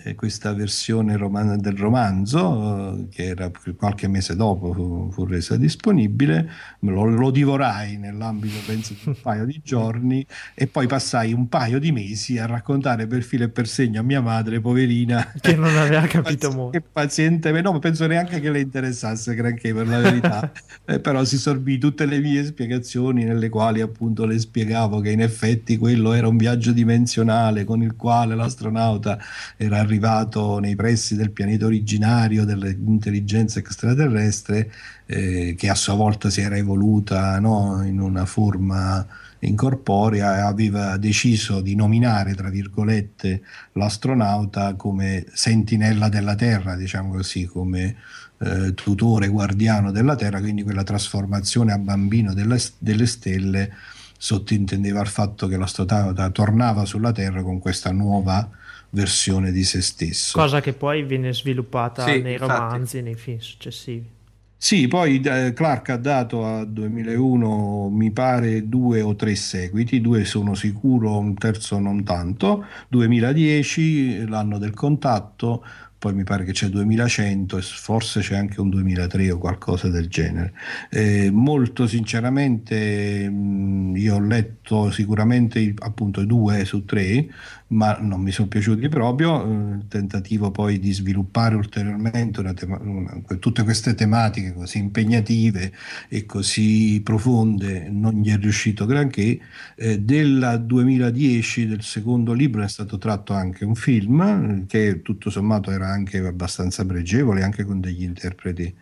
eh, 0.04 0.16
questa 0.16 0.54
versione 0.54 1.18
roman- 1.18 1.60
del 1.60 1.78
romanzo 1.78 2.98
eh, 2.98 3.08
che 3.10 3.26
era 3.26 3.52
qualche 3.76 4.08
mese 4.08 4.36
dopo 4.36 4.74
fu, 4.74 5.10
fu 5.12 5.26
resa 5.26 5.58
disponibile 5.58 6.50
lo, 6.80 7.06
lo, 7.06 7.32
divorai 7.32 7.98
nell'ambito 7.98 8.58
penso 8.66 8.94
di 8.94 9.10
un 9.10 9.16
paio 9.22 9.46
di 9.46 9.62
giorni 9.64 10.26
e 10.54 10.68
poi 10.68 10.88
passai 10.88 11.34
un 11.34 11.48
paio 11.48 11.80
di 11.80 11.92
mesi 11.92 12.38
a 12.38 12.46
raccontare 12.46 13.08
per 13.08 13.24
filo 13.24 13.44
e 13.44 13.50
per 13.50 13.68
segno 13.68 14.00
a 14.00 14.04
mia 14.04 14.22
madre 14.22 14.60
poverina 14.60 15.34
che 15.40 15.56
non 15.56 15.76
aveva 15.76 16.06
capito 16.08 16.52
molto. 16.52 16.80
che 16.80 16.82
pazientemente 16.82 17.66
no 17.70 17.80
penso 17.80 18.08
neanche 18.08 18.40
che 18.40 18.52
le 18.52 18.60
interessasse 18.60 19.36
granché 19.36 19.74
per 19.74 19.88
la 19.88 20.00
verità. 20.00 20.52
Eh, 20.86 21.00
però 21.00 21.24
si 21.24 21.38
sorbì 21.38 21.78
tutte 21.78 22.06
le 22.06 22.20
mie 22.20 22.46
spiegazioni 22.46 23.24
nelle 23.24 23.50
quali 23.50 23.82
appunto 23.82 24.26
le 24.26 24.40
spiegavo 24.40 25.00
che 25.00 25.10
in 25.10 25.22
effetti 25.22 25.78
quello 25.78 26.14
era 26.14 26.28
un 26.28 26.38
viaggio 26.38 26.72
dimensionale 26.72 27.64
con 27.64 27.82
il 27.82 27.96
quale 27.96 28.36
l'astronauta 28.36 29.20
era 29.58 29.84
arrivato 29.88 30.60
nei 30.60 30.76
pressi 30.76 31.16
del 31.16 31.32
pianeta 31.32 31.66
originario 31.66 32.46
dell'intelligenza 32.46 33.60
extraterrestre 33.60 34.72
eh, 35.06 35.56
che 35.58 35.70
a 35.70 35.76
sua 35.76 35.96
volta 35.96 36.30
si 36.30 36.42
era 36.42 36.58
evoluta 36.58 37.40
no, 37.40 37.82
in 37.84 38.00
una 38.00 38.26
forma 38.26 39.06
incorporea 39.40 40.38
e 40.38 40.42
aveva 40.42 40.98
deciso 40.98 41.62
di 41.62 41.76
nominare, 41.76 42.36
tra 42.36 42.50
virgolette, 42.50 43.42
l'astronauta 43.74 44.76
come 44.76 45.26
sentinella 45.32 46.10
della 46.10 46.36
Terra, 46.36 46.76
diciamo 46.76 47.12
così, 47.12 47.46
come 47.46 47.96
eh, 48.40 48.74
tutore 48.74 49.28
guardiano 49.30 49.92
della 49.92 50.16
Terra, 50.16 50.40
quindi 50.40 50.64
quella 50.64 50.84
trasformazione 50.84 51.72
a 51.72 51.78
bambino 51.78 52.34
delle, 52.34 52.60
delle 52.78 53.06
stelle 53.06 53.72
sottintendeva 54.18 55.02
il 55.02 55.08
fatto 55.08 55.48
che 55.48 55.58
l'astronauta 55.58 56.30
tornava 56.32 56.86
sulla 56.86 57.12
Terra 57.12 57.44
con 57.44 57.60
questa 57.60 57.92
nuova 57.92 58.50
versione 58.92 59.52
di 59.52 59.64
se 59.64 59.82
stesso. 59.82 60.38
Cosa 60.38 60.62
che 60.62 60.74
poi 60.74 61.04
viene 61.04 61.34
sviluppata 61.34 62.06
sì, 62.06 62.22
nei 62.22 62.34
infatti. 62.34 62.52
romanzi, 62.52 63.02
nei 63.02 63.16
film 63.16 63.40
successivi. 63.40 64.16
Sì, 64.60 64.88
poi 64.88 65.22
eh, 65.22 65.54
Clark 65.54 65.90
ha 65.90 65.98
dato 65.98 66.44
a 66.44 66.66
2001 66.66 67.90
mi 67.90 68.10
pare 68.12 68.68
due 68.68 69.02
o 69.02 69.16
tre 69.16 69.36
seguiti, 69.36 70.02
due 70.02 70.26
sono 70.26 70.56
sicuro, 70.56 71.20
un 71.20 71.36
terzo 71.36 71.78
non 71.78 72.04
tanto, 72.04 72.66
2010 72.88 74.28
l'anno 74.28 74.58
del 74.58 74.74
contatto, 74.74 75.64
poi 76.00 76.14
mi 76.14 76.24
pare 76.24 76.44
che 76.44 76.52
c'è 76.54 76.68
2100 76.70 77.58
e 77.58 77.62
forse 77.62 78.22
c'è 78.22 78.36
anche 78.36 78.62
un 78.62 78.70
2003 78.70 79.32
o 79.32 79.38
qualcosa 79.38 79.90
del 79.90 80.08
genere. 80.08 80.54
Eh, 80.90 81.30
molto 81.32 81.88
sinceramente 81.88 83.30
mh, 83.30 83.96
io 83.96 84.16
ho 84.16 84.20
letto 84.20 84.92
sicuramente 84.92 85.74
appunto 85.80 86.24
due 86.26 86.66
su 86.66 86.86
tre, 86.86 87.28
ma 87.70 87.98
non 88.00 88.22
mi 88.22 88.32
sono 88.32 88.48
piaciuti 88.48 88.88
proprio. 88.90 89.44
Eh, 89.44 89.76
il 89.78 89.86
tentativo 89.88 90.52
poi 90.52 90.80
di 90.80 90.92
sviluppare 90.94 91.56
ulteriormente 91.56 92.40
una 92.40 92.54
tema- 92.54 92.80
una, 92.82 93.22
tutte 93.40 93.64
queste 93.64 93.96
tematiche 93.96 94.54
così 94.54 94.78
impegnative 94.78 95.74
e 96.08 96.26
così 96.26 97.02
profonde 97.04 97.90
non 97.90 98.22
gli 98.22 98.32
è 98.32 98.38
riuscito 98.38 98.86
granché. 98.86 99.40
Eh, 99.76 100.00
del 100.00 100.64
2010, 100.66 101.68
del 101.68 101.82
secondo 101.84 102.34
libro, 102.34 102.64
è 102.64 102.70
stato 102.70 102.98
tratto 102.98 103.34
anche 103.34 103.66
un 103.66 103.76
film 103.76 104.66
che 104.68 105.02
tutto 105.02 105.30
sommato 105.30 105.72
era 105.72 105.90
anche 105.90 106.20
abbastanza 106.20 106.86
pregevole, 106.86 107.44
anche 107.44 107.66
con 107.66 107.80
degli 107.80 108.04
interpreti 108.04 108.74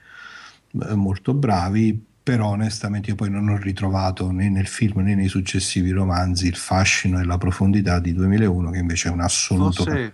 eh, 0.81 0.95
molto 0.95 1.33
bravi 1.33 2.13
però 2.25 2.47
onestamente 2.47 3.11
io 3.11 3.15
poi 3.15 3.29
non 3.29 3.49
ho 3.49 3.57
ritrovato 3.57 4.31
né 4.31 4.49
nel 4.49 4.65
film 4.65 5.01
né 5.01 5.13
nei 5.13 5.27
successivi 5.27 5.91
romanzi 5.91 6.47
il 6.47 6.55
fascino 6.55 7.19
e 7.19 7.23
la 7.23 7.37
profondità 7.37 7.99
di 7.99 8.13
2001 8.13 8.71
che 8.71 8.79
invece 8.79 9.09
è 9.09 9.11
un 9.11 9.21
assoluto 9.21 9.83
forse, 9.83 10.13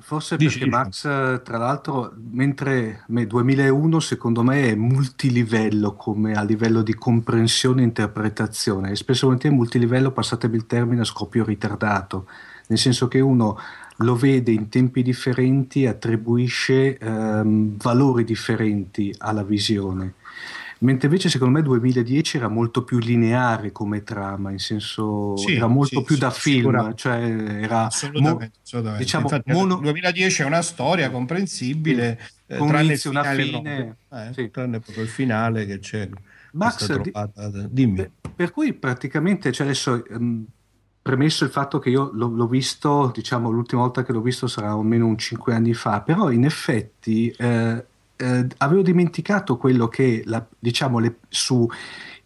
Forse 0.00 0.36
Dici, 0.36 0.58
perché 0.58 0.64
dici. 0.64 0.76
Max, 0.76 1.42
tra 1.42 1.58
l'altro, 1.58 2.14
mentre 2.32 3.04
me- 3.08 3.26
2001 3.26 4.00
secondo 4.00 4.42
me 4.42 4.70
è 4.70 4.74
multilivello 4.74 5.94
come 5.94 6.32
a 6.32 6.42
livello 6.42 6.80
di 6.82 6.94
comprensione 6.94 7.82
e 7.82 7.84
interpretazione, 7.84 8.90
e 8.90 8.96
spesso 8.96 9.26
volentieri 9.26 9.54
multilivello, 9.54 10.10
passatemi 10.10 10.56
il 10.56 10.66
termine, 10.66 11.02
a 11.02 11.04
scoppio 11.04 11.44
ritardato, 11.44 12.26
nel 12.68 12.78
senso 12.78 13.06
che 13.06 13.20
uno 13.20 13.56
lo 13.98 14.16
vede 14.16 14.50
in 14.50 14.68
tempi 14.68 15.02
differenti, 15.02 15.86
attribuisce 15.86 16.96
ehm, 16.96 17.76
valori 17.76 18.24
differenti 18.24 19.14
alla 19.18 19.44
visione. 19.44 20.14
Mentre 20.82 21.08
invece 21.08 21.28
secondo 21.28 21.58
me 21.58 21.62
2010 21.62 22.38
era 22.38 22.48
molto 22.48 22.84
più 22.84 22.98
lineare 22.98 23.70
come 23.70 24.02
trama, 24.02 24.50
in 24.50 24.58
senso 24.58 25.36
Sì, 25.36 25.54
era 25.54 25.66
molto 25.66 26.00
sì, 26.00 26.04
più 26.04 26.14
sì, 26.14 26.20
da 26.20 26.30
film, 26.30 26.94
cioè 26.94 27.18
era 27.20 27.84
Assolutamente, 27.84 28.44
mo- 28.44 28.50
assolutamente. 28.62 29.04
diciamo 29.04 29.24
Infatti, 29.24 29.52
mono- 29.52 29.74
il 29.74 29.80
2010 29.82 30.42
è 30.42 30.44
una 30.46 30.62
storia 30.62 31.10
comprensibile, 31.10 32.18
eh, 32.46 32.56
con 32.56 32.68
tranne 32.68 32.80
il 32.80 32.86
inizio 32.86 33.10
una 33.10 33.24
finale 33.24 33.42
fine. 33.42 33.96
proprio. 34.08 34.42
Eh, 34.42 34.50
tranne 34.50 34.80
proprio 34.80 35.04
il 35.04 35.10
finale 35.10 35.66
che 35.66 35.78
c'è 35.80 36.08
Max, 36.52 37.00
di-. 37.00 37.12
Dimmi. 37.70 37.96
Per, 37.96 38.10
per 38.34 38.50
cui 38.50 38.72
praticamente, 38.72 39.52
cioè 39.52 39.66
adesso, 39.66 40.04
ehm, 40.04 40.46
premesso 41.02 41.44
il 41.44 41.50
fatto 41.50 41.78
che 41.78 41.90
io 41.90 42.10
l'ho, 42.12 42.28
l'ho 42.28 42.46
visto, 42.46 43.10
diciamo, 43.14 43.50
l'ultima 43.50 43.82
volta 43.82 44.02
che 44.02 44.12
l'ho 44.12 44.20
visto 44.20 44.46
sarà 44.46 44.70
almeno 44.70 45.06
un 45.06 45.18
5 45.18 45.54
anni 45.54 45.74
fa, 45.74 46.00
però 46.00 46.30
in 46.30 46.44
effetti 46.44 47.28
eh, 47.38 47.84
eh, 48.20 48.46
avevo 48.58 48.82
dimenticato 48.82 49.56
quello 49.56 49.88
che, 49.88 50.22
la- 50.26 50.46
diciamo, 50.58 50.98
le, 50.98 51.16
su 51.28 51.66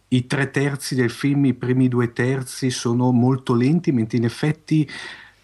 i 0.09 0.27
tre 0.27 0.51
terzi 0.51 0.95
del 0.95 1.09
film, 1.09 1.45
i 1.45 1.53
primi 1.53 1.87
due 1.87 2.13
terzi 2.13 2.69
sono 2.69 3.11
molto 3.11 3.55
lenti, 3.55 3.91
mentre 3.91 4.17
in 4.17 4.25
effetti 4.25 4.87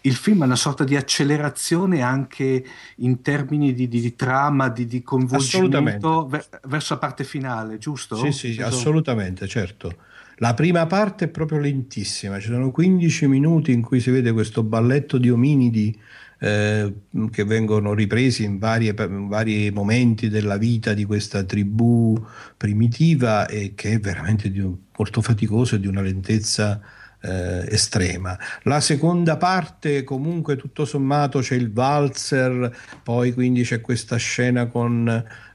il 0.04 0.14
film 0.14 0.42
ha 0.42 0.46
una 0.46 0.56
sorta 0.56 0.84
di 0.84 0.96
accelerazione 0.96 2.02
anche 2.02 2.64
in 2.96 3.22
termini 3.22 3.72
di, 3.72 3.88
di- 3.88 4.00
di 4.00 4.16
trama, 4.16 4.68
di, 4.68 4.86
di 4.86 5.02
coinvolgimento 5.02 6.26
ver- 6.26 6.60
verso 6.64 6.94
la 6.94 7.00
parte 7.00 7.24
finale, 7.24 7.78
giusto? 7.78 8.16
Sì, 8.16 8.32
sì, 8.32 8.46
Nel 8.48 8.56
senso- 8.56 8.76
assolutamente, 8.76 9.46
certo. 9.46 9.94
La 10.36 10.54
prima 10.54 10.86
parte 10.86 11.26
è 11.26 11.28
proprio 11.28 11.58
lentissima, 11.58 12.40
ci 12.40 12.48
sono 12.48 12.70
15 12.72 13.28
minuti 13.28 13.70
in 13.72 13.80
cui 13.82 14.00
si 14.00 14.10
vede 14.10 14.32
questo 14.32 14.62
balletto 14.64 15.18
di 15.18 15.30
ominidi 15.30 15.96
eh, 16.44 16.92
che 17.30 17.44
vengono 17.44 17.94
ripresi 17.94 18.42
in 18.42 18.58
varie- 18.58 18.94
in 18.98 19.28
vari 19.28 19.70
momenti 19.70 20.28
della 20.28 20.56
vita 20.56 20.92
di 20.92 21.04
questa 21.04 21.44
tribù 21.44 22.20
primitiva 22.56 23.46
e 23.46 23.74
che 23.76 23.92
è 23.92 24.00
veramente 24.00 24.48
un- 24.56 24.76
molto 24.96 25.22
faticoso 25.22 25.76
e 25.76 25.80
di 25.80 25.86
una 25.86 26.00
lentezza 26.00 26.80
eh, 27.24 27.64
estrema. 27.72 28.36
La 28.64 28.80
seconda 28.80 29.36
parte 29.36 30.02
comunque 30.02 30.56
tutto 30.56 30.84
sommato 30.84 31.38
c'è 31.38 31.54
il 31.54 31.72
valzer, 31.72 32.76
poi 33.04 33.32
quindi 33.32 33.62
c'è 33.62 33.80
questa 33.80 34.16
scena 34.16 34.66
con 34.66 35.06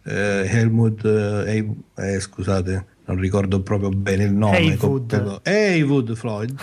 eh, 0.06 0.46
Helmut, 0.50 1.04
eh, 1.04 1.68
eh, 1.98 2.20
scusate, 2.22 2.86
non 3.08 3.20
ricordo 3.20 3.62
proprio 3.62 3.90
bene 3.90 4.24
il 4.24 4.34
nome. 4.34 4.58
Heywood. 4.60 5.42
Heywood 5.44 6.16
Floyd. 6.16 6.56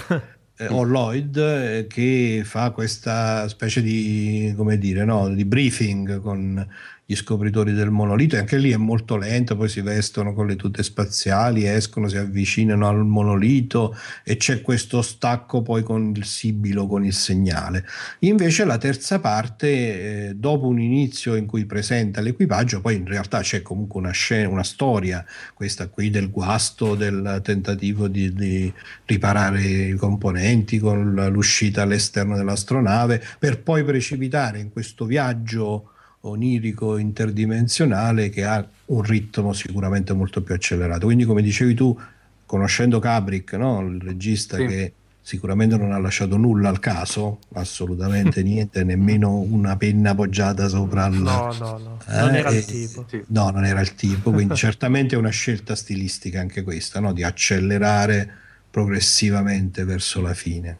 Eh, 0.56 0.66
o 0.68 0.82
Lloyd 0.82 1.36
eh, 1.36 1.86
che 1.88 2.42
fa 2.44 2.70
questa 2.70 3.48
specie 3.48 3.82
di, 3.82 4.52
come 4.56 4.78
dire, 4.78 5.04
no, 5.04 5.28
di 5.28 5.44
briefing 5.44 6.20
con 6.20 6.66
gli 7.06 7.14
scopritori 7.14 7.74
del 7.74 7.90
monolito 7.90 8.36
e 8.36 8.38
anche 8.38 8.56
lì 8.56 8.70
è 8.70 8.76
molto 8.76 9.18
lento, 9.18 9.56
poi 9.56 9.68
si 9.68 9.82
vestono 9.82 10.32
con 10.32 10.46
le 10.46 10.56
tute 10.56 10.82
spaziali, 10.82 11.66
escono, 11.66 12.08
si 12.08 12.16
avvicinano 12.16 12.88
al 12.88 13.04
monolito 13.04 13.94
e 14.24 14.38
c'è 14.38 14.62
questo 14.62 15.02
stacco 15.02 15.60
poi 15.60 15.82
con 15.82 16.14
il 16.16 16.24
sibilo, 16.24 16.86
con 16.86 17.04
il 17.04 17.12
segnale. 17.12 17.84
Invece 18.20 18.64
la 18.64 18.78
terza 18.78 19.20
parte, 19.20 20.28
eh, 20.28 20.34
dopo 20.34 20.66
un 20.66 20.80
inizio 20.80 21.34
in 21.34 21.44
cui 21.44 21.66
presenta 21.66 22.22
l'equipaggio, 22.22 22.80
poi 22.80 22.96
in 22.96 23.06
realtà 23.06 23.40
c'è 23.40 23.60
comunque 23.60 24.00
una 24.00 24.12
scena, 24.12 24.48
una 24.48 24.64
storia, 24.64 25.24
questa 25.52 25.88
qui 25.88 26.08
del 26.08 26.30
guasto, 26.30 26.94
del 26.94 27.40
tentativo 27.42 28.08
di, 28.08 28.32
di 28.32 28.72
riparare 29.04 29.62
i 29.62 29.94
componenti 29.94 30.78
con 30.78 31.14
l'uscita 31.30 31.82
all'esterno 31.82 32.34
dell'astronave, 32.34 33.22
per 33.38 33.62
poi 33.62 33.84
precipitare 33.84 34.58
in 34.58 34.70
questo 34.70 35.04
viaggio 35.04 35.90
onirico 36.26 36.96
interdimensionale 36.98 38.28
che 38.30 38.44
ha 38.44 38.66
un 38.86 39.02
ritmo 39.02 39.52
sicuramente 39.52 40.12
molto 40.12 40.42
più 40.42 40.54
accelerato. 40.54 41.06
Quindi, 41.06 41.24
come 41.24 41.42
dicevi 41.42 41.74
tu, 41.74 41.98
conoscendo 42.46 43.00
Kubrick, 43.00 43.52
no? 43.54 43.80
il 43.86 44.00
regista 44.00 44.56
Sì. 44.56 44.66
che 44.66 44.92
sicuramente 45.20 45.76
non 45.78 45.92
ha 45.92 45.98
lasciato 45.98 46.36
nulla 46.36 46.68
al 46.68 46.78
caso, 46.80 47.38
assolutamente 47.54 48.42
niente, 48.44 48.84
nemmeno 48.84 49.38
una 49.38 49.76
penna 49.76 50.10
appoggiata 50.10 50.68
sopra 50.68 51.06
il... 51.06 51.14
No, 51.14 51.54
no, 51.58 51.78
no, 51.78 51.98
non 52.08 52.34
Eh, 52.34 52.38
era 52.38 52.50
il 52.50 52.56
e- 52.58 52.64
tipo. 52.64 53.04
Sì. 53.08 53.22
No, 53.28 53.50
non 53.50 53.64
era 53.64 53.80
il 53.80 53.94
tipo, 53.94 54.30
quindi 54.32 54.54
certamente 54.56 55.14
è 55.14 55.18
una 55.18 55.30
scelta 55.30 55.74
stilistica 55.74 56.40
anche 56.40 56.62
questa, 56.62 57.00
no? 57.00 57.12
di 57.12 57.22
accelerare 57.22 58.30
progressivamente 58.70 59.84
verso 59.84 60.20
la 60.20 60.34
fine. 60.34 60.78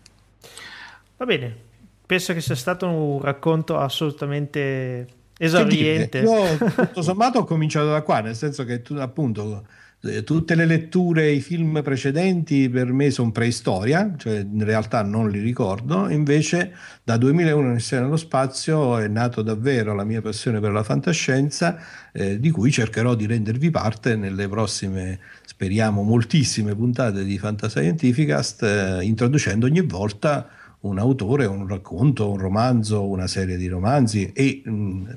Va 1.16 1.24
bene, 1.26 1.54
penso 2.04 2.32
che 2.34 2.40
sia 2.40 2.54
stato 2.56 2.88
un 2.88 3.20
racconto 3.20 3.78
assolutamente 3.78 5.06
esauriente. 5.38 6.18
Io 6.18 6.56
tutto 6.56 7.02
sommato 7.02 7.40
ho 7.40 7.44
cominciato 7.44 7.90
da 7.90 8.02
qua, 8.02 8.20
nel 8.20 8.36
senso 8.36 8.64
che 8.64 8.82
tu, 8.82 8.94
appunto 8.94 9.66
eh, 10.06 10.22
tutte 10.22 10.54
le 10.54 10.66
letture, 10.66 11.30
i 11.30 11.40
film 11.40 11.80
precedenti 11.82 12.68
per 12.68 12.92
me 12.92 13.10
sono 13.10 13.32
preistoria, 13.32 14.14
cioè 14.16 14.38
in 14.38 14.64
realtà 14.64 15.02
non 15.02 15.30
li 15.30 15.40
ricordo, 15.40 16.08
invece 16.10 16.74
da 17.02 17.16
2001 17.16 17.70
Odissea 17.70 18.02
nello 18.02 18.16
spazio 18.16 18.98
è 18.98 19.08
nato 19.08 19.40
davvero 19.40 19.94
la 19.94 20.04
mia 20.04 20.20
passione 20.20 20.60
per 20.60 20.72
la 20.72 20.82
fantascienza, 20.82 21.78
eh, 22.12 22.38
di 22.38 22.50
cui 22.50 22.70
cercherò 22.70 23.14
di 23.14 23.26
rendervi 23.26 23.70
parte 23.70 24.14
nelle 24.14 24.46
prossime, 24.46 25.18
speriamo, 25.44 26.02
moltissime 26.02 26.74
puntate 26.74 27.24
di 27.24 27.38
Fantascientificast, 27.38 28.62
eh, 28.62 28.98
introducendo 29.04 29.66
ogni 29.66 29.80
volta 29.80 30.48
un 30.84 30.98
autore, 30.98 31.46
un 31.46 31.66
racconto, 31.66 32.30
un 32.30 32.38
romanzo, 32.38 33.06
una 33.06 33.26
serie 33.26 33.56
di 33.56 33.68
romanzi 33.68 34.30
e 34.32 34.62
mh, 34.64 34.70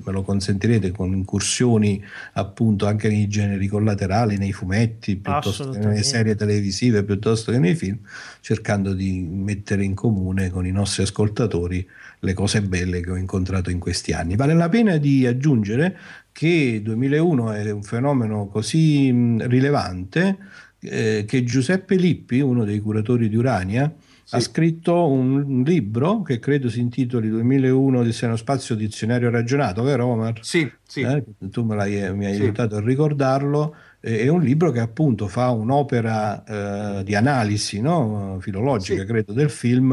me 0.04 0.12
lo 0.12 0.22
consentirete 0.22 0.90
con 0.92 1.12
incursioni 1.12 2.02
appunto 2.34 2.86
anche 2.86 3.08
nei 3.08 3.28
generi 3.28 3.66
collaterali, 3.66 4.38
nei 4.38 4.52
fumetti, 4.52 5.16
piuttosto 5.16 5.70
che 5.70 5.78
nelle 5.78 6.02
serie 6.02 6.34
televisive, 6.34 7.04
piuttosto 7.04 7.52
che 7.52 7.58
nei 7.58 7.74
film, 7.74 7.98
cercando 8.40 8.94
di 8.94 9.20
mettere 9.20 9.84
in 9.84 9.94
comune 9.94 10.48
con 10.48 10.66
i 10.66 10.72
nostri 10.72 11.02
ascoltatori 11.02 11.86
le 12.20 12.32
cose 12.32 12.62
belle 12.62 13.00
che 13.00 13.10
ho 13.10 13.16
incontrato 13.16 13.70
in 13.70 13.78
questi 13.78 14.12
anni. 14.12 14.36
Vale 14.36 14.54
la 14.54 14.68
pena 14.68 14.96
di 14.96 15.26
aggiungere 15.26 15.96
che 16.32 16.80
2001 16.82 17.52
è 17.52 17.70
un 17.70 17.82
fenomeno 17.82 18.46
così 18.46 19.12
mh, 19.12 19.48
rilevante 19.48 20.38
eh, 20.80 21.24
che 21.26 21.44
Giuseppe 21.44 21.96
Lippi, 21.96 22.40
uno 22.40 22.64
dei 22.64 22.80
curatori 22.80 23.28
di 23.28 23.36
Urania, 23.36 23.92
ha 24.30 24.40
scritto 24.40 25.06
un, 25.08 25.42
un 25.42 25.62
libro 25.62 26.22
che 26.22 26.38
credo 26.38 26.68
si 26.68 26.80
intitoli 26.80 27.28
2001 27.30 28.02
di 28.02 28.12
Seno 28.12 28.36
Spazio 28.36 28.74
Dizionario 28.74 29.30
Ragionato, 29.30 29.82
vero 29.82 30.06
Omar? 30.06 30.38
Sì, 30.42 30.70
sì. 30.82 31.00
Eh, 31.00 31.24
tu 31.50 31.64
mi 31.64 31.74
hai 31.80 32.34
Sì. 32.34 32.42
aiutato 32.42 32.76
a 32.76 32.80
ricordarlo. 32.80 33.74
È 34.00 34.28
un 34.28 34.42
libro 34.42 34.70
che 34.70 34.80
appunto 34.80 35.26
fa 35.28 35.50
un'opera 35.50 36.98
eh, 37.00 37.04
di 37.04 37.14
analisi 37.14 37.80
no? 37.80 38.38
filologica, 38.40 39.00
Sì. 39.00 39.06
credo, 39.06 39.32
del 39.32 39.50
film. 39.50 39.92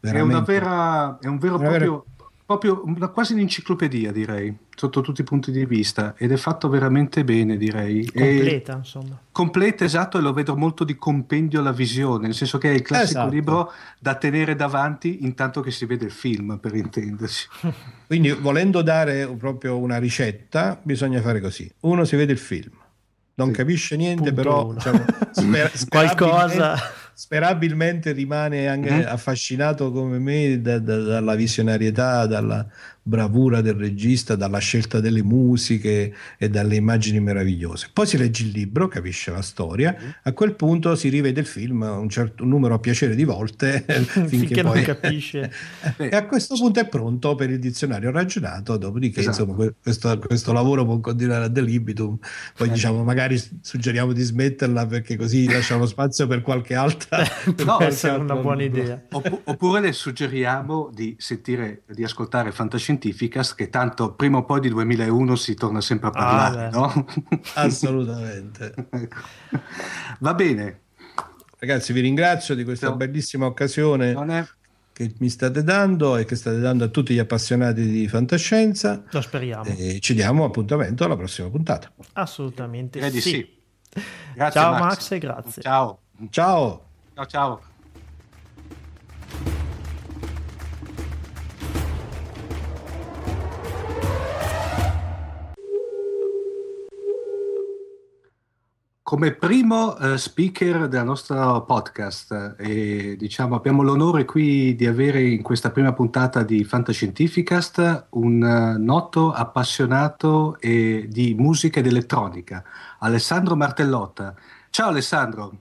È, 0.00 0.10
vera, 0.42 1.18
è 1.20 1.26
un 1.26 1.38
vero 1.38 1.56
vera- 1.56 1.70
proprio, 1.70 2.04
proprio 2.46 2.82
una, 2.84 3.08
quasi 3.08 3.32
un'enciclopedia, 3.32 4.12
direi, 4.12 4.54
sotto 4.76 5.00
tutti 5.00 5.22
i 5.22 5.24
punti 5.24 5.50
di 5.50 5.64
vista, 5.64 6.14
ed 6.16 6.30
è 6.32 6.36
fatto 6.36 6.68
veramente 6.68 7.24
bene, 7.24 7.56
direi. 7.56 8.02
E- 8.12 8.34
Completa, 8.36 8.72
insomma. 8.76 9.18
completa, 9.32 9.84
esatto, 9.84 10.18
e 10.18 10.20
lo 10.20 10.32
vedo 10.32 10.54
molto 10.56 10.84
di 10.84 10.96
compendio 10.96 11.60
alla 11.60 11.72
visione, 11.72 12.26
nel 12.26 12.34
senso 12.34 12.58
che 12.58 12.70
è 12.70 12.74
il 12.74 12.82
classico 12.82 13.20
Esatto. 13.20 13.32
libro 13.32 13.72
da 13.98 14.14
tenere 14.16 14.54
davanti 14.56 15.24
intanto 15.24 15.60
che 15.62 15.70
si 15.70 15.86
vede 15.86 16.04
il 16.04 16.10
film, 16.12 16.58
per 16.58 16.74
intenderci. 16.74 17.48
Quindi, 18.06 18.30
volendo 18.32 18.82
dare 18.82 19.26
proprio 19.38 19.78
una 19.78 19.98
ricetta, 19.98 20.78
bisogna 20.82 21.20
fare 21.22 21.40
così: 21.40 21.70
uno 21.80 22.04
si 22.04 22.16
vede 22.16 22.32
il 22.32 22.38
film, 22.38 22.72
non 23.36 23.48
Sì. 23.48 23.52
capisce 23.54 23.96
niente, 23.96 24.32
Punto 24.32 24.34
però 24.34 24.72
diciamo, 24.74 25.04
sper- 25.32 25.88
Qualcosa. 25.88 26.74
Sperabilmente- 27.14 28.12
rimane 28.12 28.66
anche 28.68 28.90
Mhm. 28.90 29.04
affascinato 29.06 29.90
come 29.92 30.18
me 30.18 30.60
da- 30.60 30.78
da- 30.78 30.98
dalla 31.00 31.34
visionarietà, 31.34 32.26
dalla 32.26 32.66
bravura 33.06 33.60
del 33.60 33.74
regista, 33.74 34.34
dalla 34.34 34.56
scelta 34.58 34.98
delle 34.98 35.22
musiche 35.22 36.14
e 36.38 36.48
dalle 36.48 36.76
immagini 36.76 37.20
meravigliose. 37.20 37.90
Poi 37.92 38.06
si 38.06 38.16
legge 38.16 38.44
il 38.44 38.48
libro, 38.50 38.88
capisce 38.88 39.30
la 39.30 39.42
storia, 39.42 39.94
a 40.22 40.32
quel 40.32 40.54
punto 40.54 40.94
si 40.96 41.10
rivede 41.10 41.40
il 41.40 41.46
film 41.46 41.82
un 41.82 42.08
certo 42.08 42.44
un 42.44 42.48
numero 42.48 42.74
a 42.74 42.78
piacere 42.78 43.14
di 43.14 43.24
volte 43.24 43.84
finché, 44.08 44.26
Finché 44.28 44.62
non 44.62 44.72
poi 44.72 44.82
capisce. 44.82 45.52
Beh, 45.96 46.08
e 46.08 46.16
a 46.16 46.24
questo 46.24 46.54
punto 46.56 46.80
è 46.80 46.88
pronto 46.88 47.34
per 47.34 47.50
il 47.50 47.58
dizionario 47.58 48.10
ragionato, 48.10 48.78
dopodiché 48.78 49.20
Esatto. 49.20 49.42
insomma, 49.42 49.56
que- 49.58 49.74
questo, 49.82 50.18
questo 50.18 50.52
lavoro 50.54 50.86
può 50.86 50.98
continuare 51.00 51.44
ad 51.44 51.58
libitum, 51.58 52.16
poi 52.56 52.68
Eh. 52.68 52.72
diciamo 52.72 53.04
magari 53.04 53.38
suggeriamo 53.60 54.12
di 54.14 54.22
smetterla 54.22 54.86
perché 54.86 55.16
così 55.16 55.44
lasciamo 55.46 55.84
spazio 55.84 56.26
per 56.26 56.40
qualche 56.40 56.74
altra. 56.74 57.18
per 57.18 57.54
Può 57.54 57.64
qualche 57.76 57.84
essere 57.86 58.16
una 58.16 58.34
buona 58.36 58.62
libro. 58.62 58.80
idea. 58.82 59.02
Oppu- 59.12 59.40
oppure 59.44 59.80
le 59.80 59.92
suggeriamo 59.92 60.90
di 60.90 61.14
sentire, 61.18 61.82
di 61.86 62.02
ascoltare 62.02 62.50
Fantascientificast 62.50 62.92
Fantascientificast, 62.98 63.54
che 63.54 63.68
tanto 63.70 64.12
prima 64.14 64.38
o 64.38 64.44
poi 64.44 64.60
di 64.60 64.68
2001 64.68 65.36
si 65.36 65.54
torna 65.54 65.80
sempre 65.80 66.08
a 66.08 66.10
Ah, 66.10 66.12
parlare, 66.12 66.68
beh. 66.70 66.76
no? 66.76 67.06
Assolutamente. 67.54 68.74
Ecco. 68.90 69.16
Va 70.20 70.34
bene. 70.34 70.80
Ragazzi, 71.58 71.92
vi 71.92 72.00
ringrazio 72.00 72.54
di 72.54 72.64
questa 72.64 72.88
No. 72.90 72.96
bellissima 72.96 73.46
occasione 73.46 74.14
che 74.92 75.12
mi 75.18 75.28
state 75.28 75.62
dando 75.64 76.16
e 76.16 76.24
che 76.24 76.36
state 76.36 76.58
dando 76.60 76.84
a 76.84 76.88
tutti 76.88 77.14
gli 77.14 77.18
appassionati 77.18 77.82
di 77.88 78.06
fantascienza. 78.06 79.02
Lo 79.10 79.20
speriamo. 79.20 79.64
E 79.64 79.98
ci 80.00 80.14
diamo 80.14 80.44
appuntamento 80.44 81.04
alla 81.04 81.16
prossima 81.16 81.48
puntata. 81.48 81.90
Assolutamente 82.12 83.10
sì. 83.10 83.20
sì. 83.20 83.52
Grazie, 84.34 84.60
Ciao 84.60 84.72
Max 84.78 85.10
e 85.12 85.18
grazie. 85.18 85.62
Ciao. 85.62 85.98
Ciao! 86.30 86.82
Ciao 87.14 87.26
ciao. 87.26 87.60
Come 99.14 99.30
primo 99.30 99.96
eh, 99.96 100.18
speaker 100.18 100.88
del 100.88 101.04
nostro 101.04 101.62
podcast, 101.62 102.56
e, 102.58 103.14
diciamo, 103.16 103.54
abbiamo 103.54 103.82
l'onore 103.82 104.24
qui 104.24 104.74
di 104.74 104.88
avere 104.88 105.22
in 105.22 105.40
questa 105.40 105.70
prima 105.70 105.92
puntata 105.92 106.42
di 106.42 106.64
Fantascientificast 106.64 108.06
un 108.10 108.42
eh, 108.42 108.76
noto 108.76 109.30
appassionato 109.30 110.56
eh, 110.58 111.06
di 111.08 111.32
musica 111.38 111.78
ed 111.78 111.86
elettronica, 111.86 112.64
Alessandro 112.98 113.54
Martellotta. 113.54 114.34
Ciao 114.70 114.88
Alessandro. 114.88 115.58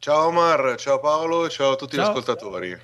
Ciao 0.00 0.26
Omar, 0.26 0.74
ciao 0.78 0.98
Paolo 0.98 1.46
e 1.46 1.50
ciao 1.50 1.74
a 1.74 1.76
tutti 1.76 1.94
Ciao. 1.94 2.06
gli 2.06 2.08
ascoltatori. 2.08 2.76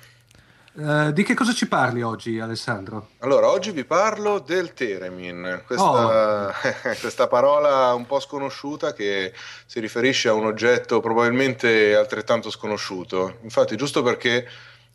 Eh, 0.77 1.13
di 1.13 1.23
che 1.23 1.35
cosa 1.35 1.53
ci 1.53 1.69
parli 1.69 2.01
oggi, 2.01 2.37
Alessandro? 2.37 3.11
Allora, 3.19 3.47
oggi 3.47 3.71
vi 3.71 3.85
parlo 3.85 4.39
del 4.39 4.73
Teremin, 4.73 5.63
questa, 5.65 6.53
questa 6.99 7.27
parola 7.27 7.93
un 7.93 8.05
po' 8.05 8.19
sconosciuta 8.19 8.91
che 8.91 9.31
si 9.65 9.79
riferisce 9.79 10.27
a 10.27 10.33
un 10.33 10.45
oggetto 10.45 10.99
probabilmente 10.99 11.95
altrettanto 11.95 12.49
sconosciuto. 12.49 13.37
Infatti, 13.43 13.77
giusto 13.77 14.03
perché 14.03 14.45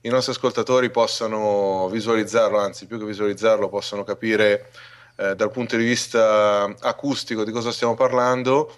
i 0.02 0.10
nostri 0.10 0.32
ascoltatori 0.32 0.90
possano 0.90 1.88
visualizzarlo, 1.90 2.58
anzi 2.58 2.86
più 2.86 2.98
che 2.98 3.06
visualizzarlo, 3.06 3.70
possano 3.70 4.04
capire 4.04 4.70
eh, 5.16 5.34
dal 5.34 5.50
punto 5.50 5.78
di 5.78 5.84
vista 5.84 6.74
acustico 6.80 7.42
di 7.42 7.52
cosa 7.52 7.72
stiamo 7.72 7.94
parlando, 7.94 8.74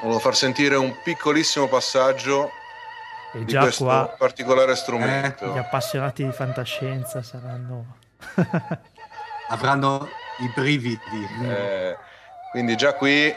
volevo 0.00 0.20
far 0.20 0.36
sentire 0.36 0.76
un 0.76 0.94
piccolissimo 1.02 1.66
passaggio 1.66 2.50
E 3.34 3.44
di 3.44 3.46
già 3.46 3.60
questo 3.62 3.84
qua 3.84 4.14
particolare 4.16 4.76
strumento. 4.76 5.52
gli 5.52 5.58
appassionati 5.58 6.24
di 6.24 6.32
fantascienza 6.32 7.22
saranno... 7.22 7.96
Avranno 9.48 10.08
i 10.38 10.50
brividi. 10.54 10.98
Eh, 11.42 11.96
quindi 12.50 12.76
già 12.76 12.94
qui, 12.94 13.34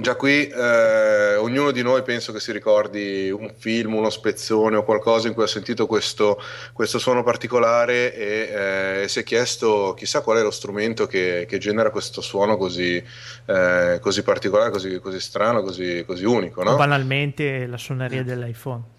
già 0.00 0.14
qui 0.14 0.46
eh, 0.46 1.36
ognuno 1.36 1.70
di 1.70 1.82
noi 1.82 2.02
penso 2.02 2.32
che 2.32 2.40
si 2.40 2.52
ricordi 2.52 3.30
un 3.30 3.52
film, 3.56 3.94
uno 3.94 4.10
spezzone 4.10 4.76
o 4.76 4.84
qualcosa 4.84 5.28
in 5.28 5.34
cui 5.34 5.44
ha 5.44 5.48
sentito 5.48 5.86
questo, 5.86 6.40
questo 6.72 6.98
suono 6.98 7.22
particolare 7.22 8.14
e 8.14 9.02
eh, 9.02 9.08
si 9.08 9.20
è 9.20 9.22
chiesto 9.22 9.94
chissà 9.96 10.20
qual 10.20 10.38
è 10.38 10.42
lo 10.42 10.50
strumento 10.50 11.06
che, 11.06 11.46
che 11.48 11.58
genera 11.58 11.90
questo 11.90 12.20
suono 12.20 12.56
così, 12.56 13.02
eh, 13.46 13.98
così 14.00 14.22
particolare, 14.22 14.70
così, 14.70 14.98
così 14.98 15.20
strano, 15.20 15.62
così, 15.62 16.04
così 16.06 16.24
unico. 16.24 16.62
No? 16.62 16.76
banalmente 16.76 17.66
la 17.66 17.78
suoneria 17.78 18.22
dell'iPhone. 18.22 18.94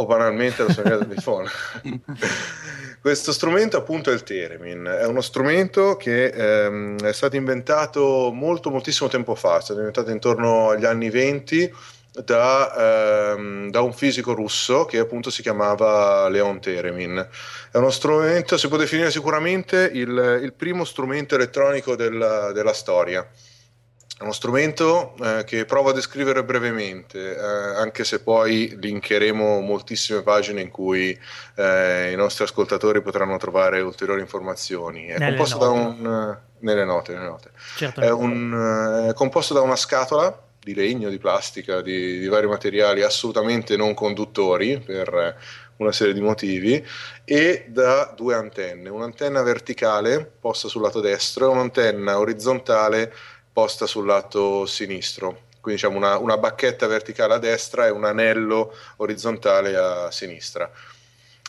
O 0.00 0.06
banalmente 0.06 0.64
la 0.64 0.72
suoneria 0.72 0.98
dell'iPhone. 0.98 1.48
Questo 3.00 3.32
strumento 3.32 3.76
appunto 3.76 4.10
è 4.10 4.14
il 4.14 4.22
Theremin, 4.22 4.84
è 4.84 5.06
uno 5.06 5.20
strumento 5.22 5.96
che 5.96 6.26
ehm, 6.26 7.00
è 7.00 7.12
stato 7.12 7.36
inventato 7.36 8.30
molto 8.32 8.70
moltissimo 8.70 9.08
tempo 9.08 9.34
fa, 9.34 9.58
è 9.58 9.62
stato 9.62 9.78
inventato 9.78 10.10
intorno 10.10 10.70
agli 10.70 10.84
anni 10.84 11.08
20 11.08 11.72
da, 12.24 13.32
ehm, 13.32 13.70
da 13.70 13.80
un 13.80 13.92
fisico 13.94 14.34
russo 14.34 14.84
che 14.84 14.98
appunto 14.98 15.30
si 15.30 15.40
chiamava 15.40 16.28
Leon 16.28 16.60
Theremin. 16.60 17.26
È 17.70 17.76
uno 17.78 17.90
strumento, 17.90 18.58
si 18.58 18.68
può 18.68 18.76
definire 18.76 19.10
sicuramente 19.10 19.90
il, 19.92 20.40
il 20.42 20.52
primo 20.52 20.84
strumento 20.84 21.36
elettronico 21.36 21.96
della- 21.96 22.52
della 22.52 22.74
storia. 22.74 23.26
È 24.20 24.22
uno 24.22 24.32
strumento 24.32 25.14
eh, 25.22 25.44
che 25.44 25.64
provo 25.64 25.88
a 25.88 25.92
descrivere 25.94 26.44
brevemente, 26.44 27.34
eh, 27.34 27.40
anche 27.40 28.04
se 28.04 28.20
poi 28.20 28.76
linkeremo 28.78 29.60
moltissime 29.60 30.20
pagine 30.20 30.60
in 30.60 30.68
cui 30.68 31.18
eh, 31.54 32.12
i 32.12 32.16
nostri 32.16 32.44
ascoltatori 32.44 33.00
potranno 33.00 33.38
trovare 33.38 33.80
ulteriori 33.80 34.20
informazioni. 34.20 35.06
È 35.06 35.16
Nelle 35.16 35.36
composto 35.38 35.56
da 35.56 35.66
note. 35.68 36.00
un... 36.02 36.36
eh, 36.36 36.38
nelle 36.58 36.84
note, 36.84 37.14
nelle 37.14 37.24
note. 37.24 37.50
Certo, 37.76 38.02
È, 38.02 38.10
un, 38.10 39.06
eh, 39.06 39.08
è 39.08 39.14
composto 39.14 39.54
da 39.54 39.62
una 39.62 39.76
scatola 39.76 40.38
di 40.62 40.74
legno, 40.74 41.08
di 41.08 41.16
plastica, 41.16 41.80
di, 41.80 42.18
di 42.18 42.28
vari 42.28 42.46
materiali 42.46 43.00
assolutamente 43.00 43.78
non 43.78 43.94
conduttori 43.94 44.80
per 44.80 45.38
una 45.76 45.92
serie 45.92 46.12
di 46.12 46.20
motivi 46.20 46.86
e 47.24 47.64
da 47.68 48.12
due 48.14 48.34
antenne, 48.34 48.90
un'antenna 48.90 49.40
verticale 49.40 50.30
posta 50.38 50.68
sul 50.68 50.82
lato 50.82 51.00
destro 51.00 51.46
e 51.46 51.52
un'antenna 51.52 52.18
orizzontale 52.18 53.14
posta 53.52 53.86
sul 53.86 54.06
lato 54.06 54.66
sinistro. 54.66 55.48
Quindi 55.60 55.80
diciamo 55.80 55.96
una, 55.96 56.16
una 56.16 56.38
bacchetta 56.38 56.86
verticale 56.86 57.34
a 57.34 57.38
destra 57.38 57.86
e 57.86 57.90
un 57.90 58.04
anello 58.04 58.74
orizzontale 58.96 59.76
a 59.76 60.10
sinistra. 60.10 60.70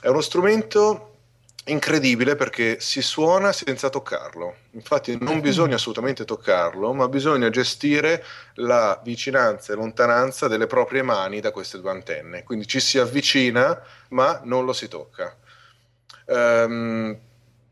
È 0.02 0.08
uno 0.08 0.22
strumento 0.22 1.12
incredibile 1.66 2.36
perché 2.36 2.80
si 2.80 3.02
suona 3.02 3.52
senza 3.52 3.90
toccarlo. 3.90 4.56
Infatti 4.72 5.18
non 5.20 5.40
bisogna 5.42 5.76
assolutamente 5.76 6.26
toccarlo, 6.26 6.92
ma 6.94 7.08
bisogna 7.08 7.50
gestire 7.50 8.24
la 8.56 9.00
vicinanza 9.04 9.72
e 9.72 9.76
lontananza 9.76 10.48
delle 10.48 10.68
proprie 10.68 11.04
mani 11.04 11.40
da 11.40 11.52
queste 11.52 11.80
due 11.80 11.92
antenne. 11.92 12.44
Quindi 12.44 12.68
ci 12.68 12.80
si 12.80 12.98
avvicina, 12.98 13.80
ma 14.10 14.42
non 14.44 14.66
lo 14.66 14.74
si 14.74 14.88
tocca. 14.88 15.36
Ehm, 16.26 17.18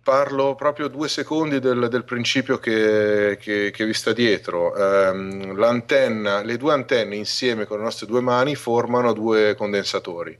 parlo 0.09 0.55
proprio 0.55 0.87
due 0.87 1.07
secondi 1.07 1.59
del, 1.59 1.87
del 1.87 2.03
principio 2.03 2.57
che, 2.57 3.37
che- 3.39 3.69
che 3.69 3.85
vi 3.85 3.93
sta 3.93 4.11
dietro. 4.11 4.75
Ehm, 4.75 5.55
l'antenna, 5.55 6.41
le 6.41 6.57
due 6.57 6.73
antenne 6.73 7.15
insieme 7.15 7.67
con 7.67 7.77
le 7.77 7.83
nostre 7.83 8.07
due 8.07 8.19
mani 8.19 8.55
formano 8.55 9.13
due 9.13 9.53
condensatori. 9.53 10.35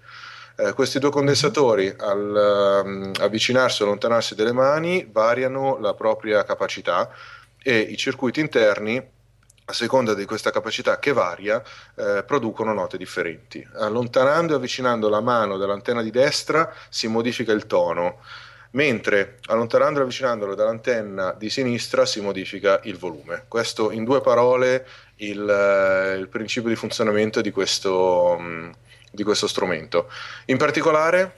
Eh, 0.55 0.73
questi 0.73 0.97
due 0.97 1.11
condensatori 1.11 1.93
al 1.95 2.83
ehm, 2.83 3.11
avvicinarsi 3.19 3.83
o 3.83 3.85
allontanarsi 3.85 4.33
delle 4.33 4.53
mani 4.53 5.07
variano 5.11 5.77
la 5.79 5.93
propria 5.93 6.43
capacità 6.43 7.11
e 7.61 7.77
i 7.77 7.95
circuiti 7.95 8.39
interni 8.39 8.97
a 8.97 9.73
seconda 9.73 10.15
di 10.15 10.25
questa 10.25 10.49
capacità 10.49 10.97
che 10.97 11.13
varia, 11.13 11.61
eh, 11.93 12.23
producono 12.25 12.73
note 12.73 12.97
differenti. 12.97 13.63
Allontanando 13.75 14.53
e 14.53 14.55
avvicinando 14.55 15.09
la 15.09 15.21
mano 15.21 15.57
dall'antenna 15.57 16.01
di 16.01 16.09
destra 16.09 16.73
si 16.89 17.07
modifica 17.07 17.51
il 17.51 17.67
tono, 17.67 18.17
mentre 18.71 19.39
allontanando 19.47 19.99
e 19.99 20.03
avvicinandolo 20.03 20.53
dall'antenna 20.53 21.33
di 21.37 21.49
sinistra 21.49 22.05
si 22.05 22.21
modifica 22.21 22.79
il 22.83 22.97
volume. 22.97 23.45
Questo 23.47 23.91
in 23.91 24.03
due 24.03 24.21
parole 24.21 24.85
il, 25.17 25.49
eh, 25.49 26.17
il 26.17 26.27
principio 26.27 26.69
di 26.69 26.75
funzionamento 26.75 27.41
di 27.41 27.51
questo, 27.51 28.37
mh, 28.39 28.71
di 29.11 29.23
questo 29.23 29.47
strumento. 29.47 30.09
In 30.45 30.57
particolare 30.57 31.35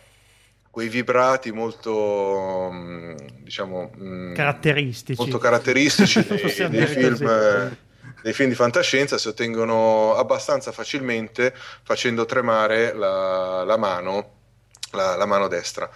quei 0.69 0.89
vibrati 0.89 1.51
molto 1.51 2.69
mh, 2.71 3.43
diciamo 3.43 3.91
mh, 3.93 4.33
caratteristici. 4.33 5.19
molto 5.19 5.37
caratteristici 5.37 6.23
dei, 6.27 6.69
dei 6.69 6.87
film, 6.87 7.27
eh, 7.27 7.77
dei 8.23 8.33
film 8.33 8.49
di 8.49 8.55
fantascienza 8.55 9.17
si 9.17 9.29
ottengono 9.29 10.15
abbastanza 10.15 10.71
facilmente 10.71 11.53
facendo 11.83 12.25
tremare 12.25 12.93
la, 12.93 13.63
la 13.63 13.77
mano, 13.77 14.31
la, 14.91 15.15
la 15.15 15.25
mano 15.25 15.47
destra. 15.47 15.89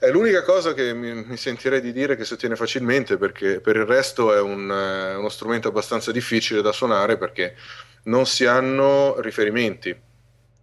È 0.00 0.10
l'unica 0.10 0.42
cosa 0.42 0.72
che 0.72 0.94
mi, 0.94 1.12
mi 1.24 1.36
sentirei 1.36 1.80
di 1.82 1.92
dire 1.92 2.16
che 2.16 2.24
si 2.24 2.32
ottiene 2.32 2.56
facilmente 2.56 3.18
perché 3.18 3.60
per 3.60 3.76
il 3.76 3.84
resto 3.84 4.34
è 4.34 4.40
un, 4.40 4.70
eh, 4.70 5.14
uno 5.14 5.28
strumento 5.28 5.68
abbastanza 5.68 6.10
difficile 6.10 6.62
da 6.62 6.72
suonare 6.72 7.18
perché 7.18 7.54
non 8.04 8.24
si 8.26 8.46
hanno 8.46 9.20
riferimenti. 9.20 9.94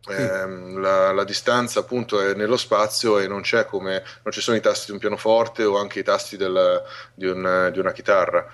Ehm, 0.09 0.79
la, 0.79 1.11
la 1.11 1.23
distanza 1.25 1.81
appunto 1.81 2.21
è 2.21 2.33
nello 2.33 2.55
spazio 2.57 3.19
e 3.19 3.27
non 3.27 3.41
c'è 3.41 3.65
come 3.65 4.01
non 4.23 4.31
ci 4.31 4.39
sono 4.39 4.55
i 4.55 4.61
tasti 4.61 4.85
di 4.87 4.91
un 4.93 4.99
pianoforte 4.99 5.65
o 5.65 5.77
anche 5.77 5.99
i 5.99 6.03
tasti 6.03 6.37
del- 6.37 6.81
di, 7.13 7.25
un- 7.27 7.69
di 7.73 7.79
una 7.79 7.91
chitarra 7.91 8.45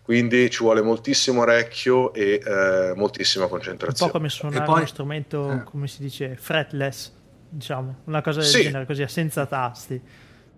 quindi 0.00 0.48
ci 0.50 0.62
vuole 0.62 0.80
moltissimo 0.80 1.42
orecchio 1.42 2.12
e 2.14 2.40
eh, 2.42 2.92
moltissima 2.96 3.44
Un 3.44 3.50
po' 3.50 3.56
concentrazione 3.56 4.12
come 4.12 4.28
suonare 4.30 4.64
poi- 4.64 4.76
uno 4.76 4.86
strumento, 4.86 5.50
eh. 5.52 5.62
come 5.64 5.88
si 5.88 6.00
dice, 6.00 6.36
fretless, 6.40 7.12
diciamo, 7.54 8.02
una 8.04 8.22
cosa 8.22 8.42
del 8.42 8.54
Sì. 8.54 8.62
genere, 8.62 8.86
così, 8.86 9.06
senza 9.08 9.46
tasti. 9.46 10.00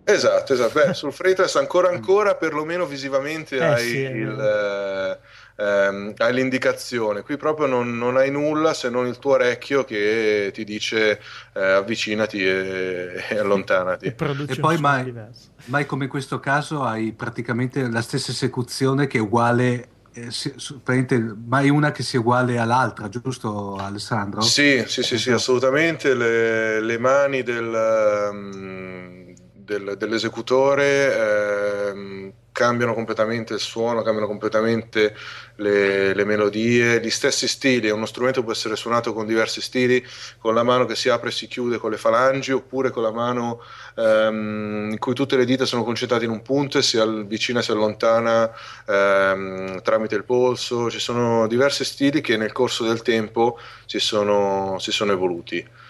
esatto 0.03 0.53
esatto 0.53 0.71
Beh, 0.73 0.93
sul 0.93 1.11
fretless 1.11 1.55
ancora 1.55 1.89
ancora 1.91 2.35
perlomeno 2.35 2.85
visivamente 2.85 3.59
Eh 3.59 3.63
hai 3.63 3.85
sì, 3.85 3.97
il, 3.97 4.39
eh, 4.39 5.19
ehm, 5.63 6.13
hai 6.17 6.33
l'indicazione. 6.33 7.21
Qui 7.23 7.35
proprio 7.37 7.67
non, 7.67 7.97
non, 7.97 8.15
hai 8.17 8.31
nulla 8.31 8.73
se 8.73 8.89
non 8.89 9.07
il 9.07 9.19
tuo 9.19 9.33
orecchio 9.33 9.83
che 9.83 10.51
ti 10.53 10.63
dice 10.63 11.19
eh, 11.53 11.61
avvicinati 11.61 12.41
e, 12.45 13.25
e 13.29 13.37
allontanati. 13.37 14.05
E, 14.15 14.15
e 14.47 14.57
poi 14.57 14.77
mai, 14.77 15.13
mai 15.65 15.85
come 15.85 16.05
in 16.05 16.09
questo 16.09 16.39
caso 16.39 16.83
hai 16.83 17.11
praticamente 17.13 17.89
la 17.89 18.01
stessa 18.01 18.31
esecuzione 18.31 19.07
che 19.07 19.17
è 19.17 19.21
uguale 19.21 19.89
eh, 20.17 20.31
si, 20.31 20.51
mai 21.45 21.69
una 21.69 21.91
che 21.91 22.01
sia 22.01 22.19
uguale 22.19 22.57
all'altra, 22.57 23.07
giusto 23.07 23.75
Alessandro? 23.75 24.41
Sì, 24.41 24.83
sì, 24.87 25.03
sì, 25.03 25.19
sì 25.19 25.29
assolutamente. 25.31 26.15
Le, 26.15 26.81
le 26.81 26.97
mani 26.97 27.43
del, 27.43 28.29
um, 28.31 29.33
del, 29.53 29.95
dell'esecutore 29.95 31.91
um, 31.93 32.33
cambiano 32.51 32.95
completamente 32.95 33.53
il 33.53 33.59
suono, 33.59 34.01
cambiano 34.01 34.25
completamente 34.25 35.13
le, 35.57 36.13
le, 36.13 36.25
melodie, 36.25 36.99
gli 36.99 37.09
stessi 37.09 37.47
stili. 37.47 37.89
Uno 37.89 38.05
strumento 38.05 38.43
può 38.43 38.51
essere 38.51 38.75
suonato 38.75 39.13
con 39.13 39.25
diversi 39.25 39.61
stili, 39.61 40.03
con 40.39 40.53
la 40.53 40.63
mano 40.63 40.85
che 40.85 40.95
si 40.95 41.09
apre 41.09 41.29
e 41.29 41.31
si 41.31 41.47
chiude 41.47 41.77
con 41.77 41.91
le 41.91 41.97
falangi, 41.97 42.51
oppure 42.51 42.89
con 42.89 43.03
la 43.03 43.11
mano 43.11 43.61
ehm, 43.95 44.89
in 44.91 44.99
cui 44.99 45.13
tutte 45.13 45.35
le 45.37 45.45
dita 45.45 45.65
sono 45.65 45.83
concentrate 45.83 46.25
in 46.25 46.31
un 46.31 46.41
punto 46.41 46.77
e 46.77 46.81
si 46.81 46.97
avvicina 46.97 47.59
e 47.59 47.63
si 47.63 47.71
allontana 47.71 48.51
ehm, 48.87 49.81
tramite 49.81 50.15
il 50.15 50.23
polso. 50.23 50.89
Ci 50.89 50.99
sono 50.99 51.47
diversi 51.47 51.83
stili 51.85 52.21
che 52.21 52.37
nel 52.37 52.51
corso 52.51 52.83
del 52.85 53.01
tempo 53.01 53.59
si 53.85 53.99
sono, 53.99 54.77
si 54.79 54.91
sono 54.91 55.11
evoluti. 55.11 55.85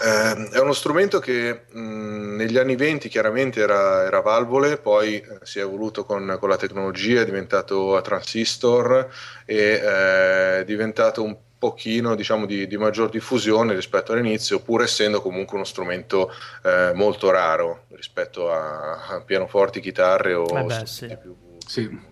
Eh, 0.00 0.48
è 0.50 0.58
uno 0.58 0.72
strumento 0.72 1.18
che 1.18 1.64
mh, 1.70 2.36
negli 2.36 2.56
anni 2.56 2.76
20 2.76 3.08
chiaramente 3.08 3.60
era, 3.60 4.04
era 4.04 4.20
valvole, 4.20 4.78
poi 4.78 5.16
eh, 5.16 5.38
si 5.42 5.58
è 5.58 5.62
evoluto 5.62 6.04
con, 6.04 6.36
con, 6.40 6.48
la 6.48 6.56
tecnologia, 6.56 7.20
è 7.20 7.24
diventato 7.26 7.96
a 7.96 8.00
transistor 8.00 9.08
e 9.44 9.56
eh, 9.56 10.60
è 10.60 10.64
diventato 10.64 11.22
un 11.22 11.36
pochino 11.58 12.16
diciamo, 12.16 12.46
di, 12.46 12.66
di, 12.66 12.76
maggior 12.76 13.10
diffusione 13.10 13.74
rispetto 13.74 14.12
all'inizio, 14.12 14.60
pur 14.60 14.82
essendo 14.82 15.20
comunque 15.20 15.56
uno 15.56 15.64
strumento 15.64 16.32
eh, 16.64 16.92
molto 16.94 17.30
raro 17.30 17.84
rispetto 17.90 18.50
a, 18.50 19.06
a 19.06 19.20
pianoforti, 19.20 19.80
chitarre 19.80 20.34
o 20.34 20.58
eh 20.58 20.64
beh, 20.64 20.86
sì. 20.86 21.16
più... 21.20 21.36
Sì. 21.64 22.10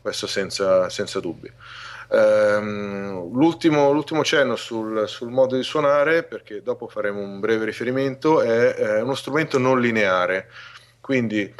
Questo 0.00 0.26
senza, 0.26 0.88
senza 0.88 1.20
dubbio. 1.20 1.52
Um, 2.14 3.32
l'ultimo, 3.32 3.90
l'ultimo, 3.90 4.22
cenno 4.22 4.54
sul, 4.54 5.08
sul, 5.08 5.30
modo 5.30 5.56
di 5.56 5.62
suonare, 5.62 6.24
perché 6.24 6.62
dopo 6.62 6.86
faremo 6.86 7.20
un 7.20 7.40
breve 7.40 7.64
riferimento, 7.64 8.42
è, 8.42 8.74
è 8.74 9.00
uno 9.00 9.14
strumento 9.14 9.58
non 9.58 9.80
lineare. 9.80 10.50
Quindi 11.00 11.52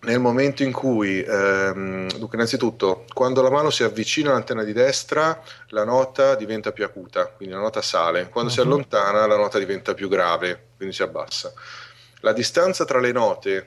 nel 0.00 0.18
momento 0.18 0.64
in 0.64 0.72
cui, 0.72 1.22
ehm, 1.22 2.08
dunque 2.16 2.36
innanzitutto, 2.36 3.04
quando 3.12 3.42
la 3.42 3.50
mano 3.50 3.70
si 3.70 3.84
avvicina 3.84 4.30
all'antenna 4.30 4.64
di 4.64 4.72
destra, 4.72 5.40
la 5.68 5.84
nota 5.84 6.34
diventa 6.34 6.72
più 6.72 6.84
acuta, 6.84 7.26
quindi 7.26 7.54
la 7.54 7.60
nota 7.60 7.80
sale. 7.80 8.28
Quando 8.28 8.50
uh-huh. 8.50 8.56
si 8.56 8.64
mhm. 8.64 8.72
allontana, 8.72 9.26
la 9.26 9.36
nota 9.36 9.58
diventa 9.58 9.94
più 9.94 10.08
grave, 10.08 10.70
quindi 10.76 10.94
si 10.94 11.02
abbassa. 11.02 11.52
La 12.22 12.32
distanza 12.32 12.84
tra 12.84 12.98
le 12.98 13.12
note 13.12 13.66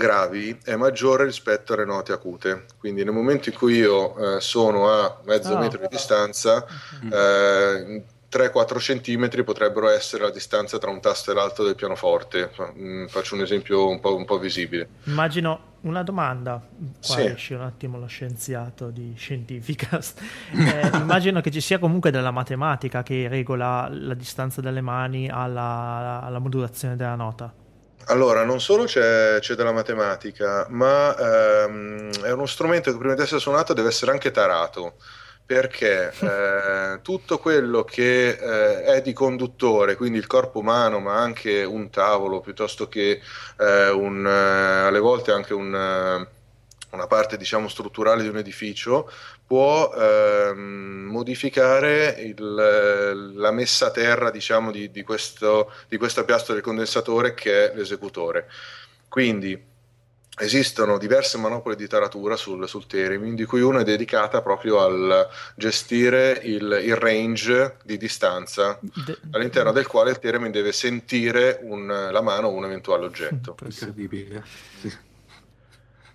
gravi 0.00 0.58
è 0.64 0.76
maggiore 0.76 1.24
rispetto 1.24 1.74
alle 1.74 1.84
note 1.84 2.12
acute. 2.12 2.64
Quindi 2.78 3.04
nel 3.04 3.12
momento 3.12 3.50
in 3.50 3.54
cui 3.54 3.74
io 3.74 4.36
eh, 4.36 4.40
sono 4.40 4.90
a 4.90 5.20
mezzo 5.24 5.52
oh. 5.52 5.58
metro 5.58 5.78
di 5.78 5.88
distanza, 5.90 6.64
eh, 7.12 8.02
3-4 8.30 8.78
centimetri 8.78 9.44
potrebbero 9.44 9.88
essere 9.88 10.22
la 10.22 10.30
distanza 10.30 10.78
tra 10.78 10.90
un 10.90 11.00
tasto 11.00 11.32
e 11.32 11.34
l'altro 11.34 11.64
del 11.64 11.74
pianoforte. 11.74 12.50
Mm, 12.78 13.06
faccio 13.06 13.34
un 13.34 13.42
esempio 13.42 13.88
un 13.88 14.00
po', 14.00 14.16
un 14.16 14.24
po 14.24 14.38
visibile. 14.38 14.88
Immagino 15.04 15.68
una 15.82 16.02
domanda, 16.02 16.60
qua 16.60 17.16
sì. 17.16 17.22
esce 17.22 17.54
un 17.54 17.62
attimo 17.62 17.98
lo 17.98 18.06
scienziato 18.06 18.88
di 18.90 19.12
Scientificast. 19.16 20.20
Eh, 20.60 20.96
immagino 20.96 21.40
che 21.40 21.50
ci 21.50 21.60
sia 21.60 21.78
comunque 21.78 22.10
della 22.10 22.30
matematica 22.30 23.02
che 23.02 23.28
regola 23.28 23.88
la 23.90 24.14
distanza 24.14 24.60
delle 24.60 24.80
mani 24.80 25.28
alla, 25.28 26.20
alla 26.22 26.38
modulazione 26.38 26.96
della 26.96 27.14
nota. 27.14 27.52
Allora, 28.10 28.42
non 28.44 28.60
solo 28.60 28.84
c'è, 28.86 29.38
c'è 29.38 29.54
della 29.54 29.70
matematica, 29.70 30.66
ma 30.70 31.16
ehm, 31.16 32.10
è 32.24 32.32
uno 32.32 32.44
strumento 32.46 32.90
che 32.90 32.98
prima 32.98 33.14
di 33.14 33.22
essere 33.22 33.38
suonato 33.38 33.72
deve 33.72 33.88
essere 33.88 34.10
anche 34.10 34.32
tarato, 34.32 34.96
perché 35.46 36.12
eh, 36.18 36.98
tutto 37.02 37.38
quello 37.38 37.84
che 37.84 38.30
eh, 38.30 38.82
è 38.82 39.00
di 39.00 39.12
conduttore, 39.12 39.94
quindi 39.94 40.18
il 40.18 40.26
corpo 40.26 40.58
umano, 40.58 40.98
ma 40.98 41.18
anche 41.18 41.62
un 41.62 41.88
tavolo, 41.88 42.40
piuttosto 42.40 42.88
che 42.88 43.20
eh, 43.58 43.90
un, 43.90 44.26
eh, 44.26 44.86
alle 44.88 44.98
volte 44.98 45.30
anche 45.30 45.54
un 45.54 46.26
una 46.90 47.06
parte 47.06 47.36
diciamo 47.36 47.68
strutturale 47.68 48.22
di 48.22 48.28
un 48.28 48.38
edificio 48.38 49.10
può 49.50 49.92
ehm, 49.92 51.08
modificare 51.10 52.14
il, 52.20 53.34
la 53.34 53.50
messa 53.50 53.86
a 53.86 53.90
terra 53.90 54.30
diciamo, 54.30 54.70
di, 54.70 54.92
di, 54.92 55.02
questo, 55.02 55.72
di 55.88 55.96
questa 55.96 56.22
piastra 56.22 56.54
del 56.54 56.62
condensatore 56.62 57.34
che 57.34 57.72
è 57.72 57.74
l'esecutore. 57.74 58.48
Quindi 59.08 59.60
esistono 60.38 60.98
diverse 60.98 61.36
manopole 61.36 61.74
di 61.74 61.88
taratura 61.88 62.36
sul, 62.36 62.68
sul 62.68 62.86
theremin, 62.86 63.34
di 63.34 63.44
cui 63.44 63.60
una 63.60 63.80
è 63.80 63.82
dedicata 63.82 64.40
proprio 64.40 64.82
al 64.82 65.28
gestire 65.56 66.40
il, 66.44 66.82
il 66.84 66.94
range 66.94 67.78
di 67.82 67.96
distanza 67.96 68.78
De... 68.80 69.18
all'interno 69.32 69.72
del 69.72 69.88
quale 69.88 70.10
il 70.10 70.20
theremin 70.20 70.52
deve 70.52 70.70
sentire 70.70 71.58
un, 71.62 71.88
la 71.88 72.22
mano 72.22 72.46
o 72.46 72.52
un 72.52 72.66
eventuale 72.66 73.04
oggetto. 73.04 73.56
Incredibile. 73.64 74.44
Sì. 74.80 74.96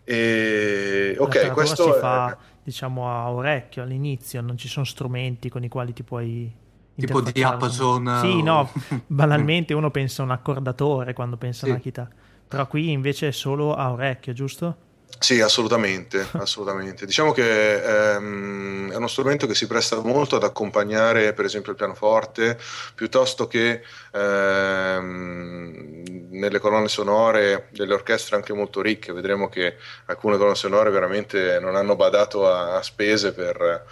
E, 0.05 1.15
ok, 1.19 1.51
questo 1.51 1.91
si 1.91 1.97
è... 1.97 1.99
fa 1.99 2.53
diciamo 2.65 3.07
a 3.07 3.29
orecchio 3.29 3.83
all'inizio, 3.83 4.41
non 4.41 4.57
ci 4.57 4.67
sono 4.67 4.85
strumenti 4.85 5.49
con 5.49 5.63
i 5.63 5.67
quali 5.69 5.93
ti 5.93 6.01
puoi 6.01 6.51
tipo 6.95 7.21
di 7.21 7.43
Amazon. 7.43 8.19
Sì, 8.21 8.41
no, 8.41 8.67
banalmente 9.05 9.75
uno 9.75 9.91
pensa 9.91 10.23
a 10.23 10.25
un 10.25 10.31
accordatore 10.31 11.13
quando 11.13 11.37
pensa 11.37 11.65
sì. 11.65 11.69
a 11.69 11.73
una 11.73 11.79
chitarra, 11.79 12.15
però 12.47 12.65
qui 12.65 12.89
invece 12.89 13.27
è 13.27 13.31
solo 13.31 13.75
a 13.75 13.91
orecchio, 13.91 14.33
giusto? 14.33 14.77
Sì, 15.17 15.39
assolutamente, 15.41 16.27
assolutamente. 16.37 17.05
Diciamo 17.05 17.31
che 17.31 18.13
ehm, 18.15 18.91
è 18.91 18.95
uno 18.95 19.07
strumento 19.07 19.47
che 19.47 19.55
si 19.55 19.65
presta 19.65 19.99
molto 20.01 20.35
ad 20.35 20.43
accompagnare, 20.43 21.33
per 21.33 21.45
esempio, 21.45 21.71
il 21.71 21.77
pianoforte, 21.77 22.57
piuttosto 22.93 23.47
che 23.47 23.81
ehm, 24.11 26.03
nelle 26.31 26.59
colonne 26.59 26.89
sonore 26.89 27.67
delle 27.71 27.93
orchestre 27.93 28.35
anche 28.35 28.53
molto 28.53 28.81
ricche. 28.81 29.13
Vedremo 29.13 29.47
che 29.49 29.77
alcune 30.05 30.37
colonne 30.37 30.55
sonore 30.55 30.89
veramente 30.91 31.59
non 31.59 31.75
hanno 31.75 31.95
badato 31.95 32.47
a, 32.51 32.75
a 32.75 32.81
spese 32.83 33.33
per, 33.33 33.85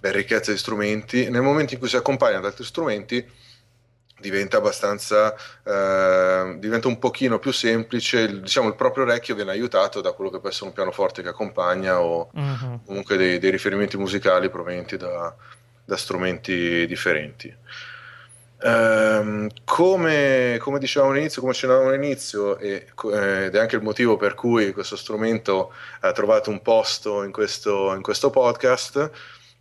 per 0.00 0.14
ricchezza 0.14 0.50
di 0.50 0.58
strumenti. 0.58 1.28
Nel 1.30 1.42
momento 1.42 1.74
in 1.74 1.78
cui 1.80 1.88
si 1.88 1.96
accompagna 1.96 2.38
ad 2.38 2.44
altri 2.44 2.64
strumenti, 2.64 3.24
diventa 4.22 4.56
abbastanza 4.56 5.34
eh, 5.64 6.56
diventa 6.58 6.88
un 6.88 6.98
pochino 6.98 7.38
più 7.38 7.52
semplice 7.52 8.40
diciamo 8.40 8.68
il 8.68 8.74
proprio 8.76 9.04
orecchio 9.04 9.34
viene 9.34 9.50
aiutato 9.50 10.00
da 10.00 10.12
quello 10.12 10.30
che 10.30 10.38
può 10.38 10.48
essere 10.48 10.66
un 10.66 10.72
pianoforte 10.72 11.22
che 11.22 11.28
accompagna 11.28 12.00
o 12.00 12.30
uh-huh. 12.32 12.80
comunque 12.86 13.16
dei, 13.16 13.38
dei, 13.38 13.50
riferimenti 13.50 13.98
musicali 13.98 14.48
provenienti 14.48 14.96
da, 14.96 15.34
da 15.84 15.96
strumenti 15.96 16.86
differenti 16.86 17.54
Um, 18.64 19.48
come, 19.64 20.56
come, 20.60 20.78
dicevamo 20.78 21.10
all'inizio, 21.10 21.40
come 21.40 21.52
accennavamo 21.52 21.88
all'inizio, 21.88 22.58
e, 22.58 22.86
eh, 23.12 23.44
ed 23.46 23.56
è 23.56 23.58
anche 23.58 23.74
il 23.74 23.82
motivo 23.82 24.16
per 24.16 24.34
cui 24.34 24.72
questo 24.72 24.94
strumento 24.94 25.72
ha 26.00 26.12
trovato 26.12 26.48
un 26.50 26.62
posto 26.62 27.24
in 27.24 27.32
questo, 27.32 27.92
in 27.92 28.02
questo 28.02 28.30
podcast, 28.30 29.10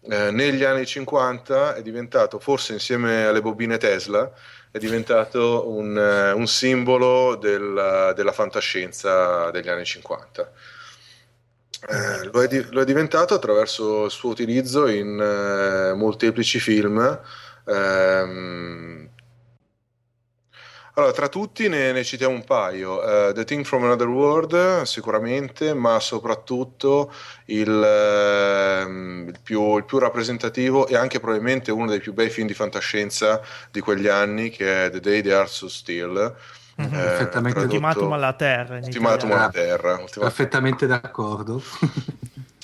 eh, 0.03 0.31
negli 0.31 0.63
anni 0.63 0.85
50 0.85 1.75
è 1.75 1.81
diventato, 1.81 2.39
forse 2.39 2.73
insieme 2.73 3.25
alle 3.25 3.41
bobine 3.41 3.77
Tesla, 3.77 4.31
è 4.71 4.77
diventato 4.77 5.69
un, 5.69 5.95
uh, 5.95 6.37
un 6.37 6.47
simbolo 6.47 7.35
del, 7.35 8.13
della 8.15 8.31
fantascienza 8.31 9.51
degli 9.51 9.67
anni 9.67 9.85
50. 9.85 10.51
Eh, 11.89 12.29
lo, 12.31 12.41
è 12.41 12.47
di, 12.47 12.65
lo, 12.69 12.81
è 12.81 12.85
diventato 12.85 13.33
attraverso 13.33 14.05
il 14.05 14.11
suo 14.11 14.29
utilizzo 14.29 14.87
in 14.87 15.19
uh, 15.19 15.95
molteplici 15.95 16.59
film. 16.59 17.19
Ehm, 17.65 19.09
allora, 20.93 21.13
tra 21.13 21.29
tutti 21.29 21.69
ne, 21.69 21.93
ne 21.93 22.03
citiamo 22.03 22.33
un 22.33 22.43
paio. 22.43 22.99
Uh, 22.99 23.31
The 23.31 23.45
Thing 23.45 23.63
from 23.63 23.83
Another 23.85 24.07
World, 24.07 24.81
sicuramente, 24.81 25.73
ma 25.73 25.99
soprattutto 26.01 27.13
il, 27.45 27.69
uh, 27.69 29.27
il, 29.27 29.39
più, 29.41 29.77
il, 29.77 29.85
più, 29.85 29.99
rappresentativo 29.99 30.87
e 30.87 30.97
anche 30.97 31.19
probabilmente 31.19 31.71
uno 31.71 31.89
dei 31.89 31.99
più 31.99 32.13
bei 32.13 32.29
film 32.29 32.47
di 32.47 32.53
fantascienza 32.53 33.41
di 33.71 33.79
quegli 33.79 34.07
anni, 34.07 34.49
che 34.49 34.85
è 34.85 34.89
The 34.89 34.99
Day 34.99 35.21
the 35.21 35.29
Earth 35.29 35.49
So 35.49 35.69
Still. 35.69 36.35
Mm-hmm. 36.81 36.93
Eh, 36.93 36.97
perfettamente 36.97 37.59
ultimatum 37.59 38.11
alla 38.11 38.33
terra. 38.33 38.75
Ultimatum 38.75 39.31
alla 39.31 39.49
terra. 39.49 39.91
Ultimatum. 39.91 40.23
Perfettamente 40.23 40.87
d'accordo. 40.87 41.61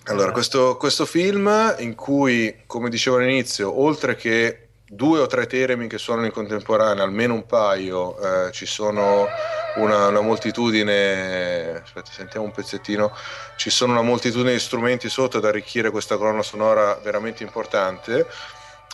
allora, 0.05 0.31
questo, 0.31 0.75
questo 0.75 1.05
film 1.05 1.75
in 1.79 1.95
cui, 1.95 2.63
come 2.65 2.89
dicevo 2.89 3.17
all'inizio, 3.17 3.79
oltre 3.79 4.15
che 4.15 4.66
due 4.89 5.19
o 5.19 5.27
tre 5.27 5.47
teremi 5.47 5.87
che 5.87 5.97
suonano 5.97 6.27
in 6.27 6.31
contemporanea, 6.31 7.03
almeno 7.03 7.33
un 7.33 7.45
paio, 7.45 8.17
eh, 8.19 8.51
ci 8.51 8.65
sono 8.65 9.27
una, 9.75 10.07
una 10.07 10.21
moltitudine, 10.21 11.81
aspetta 11.83 12.09
sentiamo 12.11 12.45
un 12.45 12.51
pezzettino, 12.51 13.13
ci 13.57 13.69
sono 13.69 13.91
una 13.91 14.01
moltitudine 14.01 14.53
di 14.53 14.59
strumenti 14.59 15.09
sotto 15.09 15.37
ad 15.37 15.45
arricchire 15.45 15.91
questa 15.91 16.17
colonna 16.17 16.43
sonora 16.43 16.99
veramente 17.03 17.43
importante. 17.43 18.25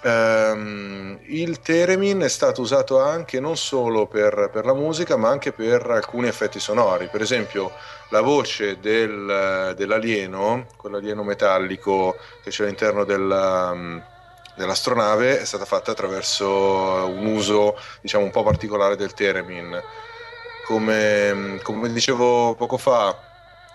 Um, 0.03 1.17
il 1.27 1.61
Theremin 1.61 2.19
è 2.19 2.27
stato 2.27 2.59
usato 2.59 2.99
anche 2.99 3.39
non 3.39 3.55
solo 3.55 4.05
per, 4.05 4.49
per, 4.51 4.65
la 4.65 4.73
musica 4.73 5.15
ma 5.15 5.29
anche 5.29 5.53
per 5.53 5.89
alcuni 5.89 6.27
effetti 6.27 6.59
sonori 6.59 7.07
per 7.07 7.21
esempio 7.21 7.71
la 8.09 8.19
voce 8.19 8.81
del, 8.81 9.73
dell'alieno 9.77 10.65
quell'alieno 10.75 11.23
metallico 11.23 12.17
che 12.43 12.49
c'è 12.49 12.63
all'interno 12.63 13.05
della, 13.05 14.03
dell'astronave 14.55 15.41
è 15.41 15.45
stata 15.45 15.65
fatta 15.65 15.91
attraverso 15.91 16.47
un 16.47 17.25
uso 17.25 17.77
diciamo 18.01 18.25
un 18.25 18.31
po' 18.31 18.43
particolare 18.43 18.95
del 18.95 19.13
Theremin. 19.13 19.81
Come, 20.65 21.59
come 21.61 21.91
dicevo 21.91 22.55
poco 22.55 22.77
fa 22.77 23.31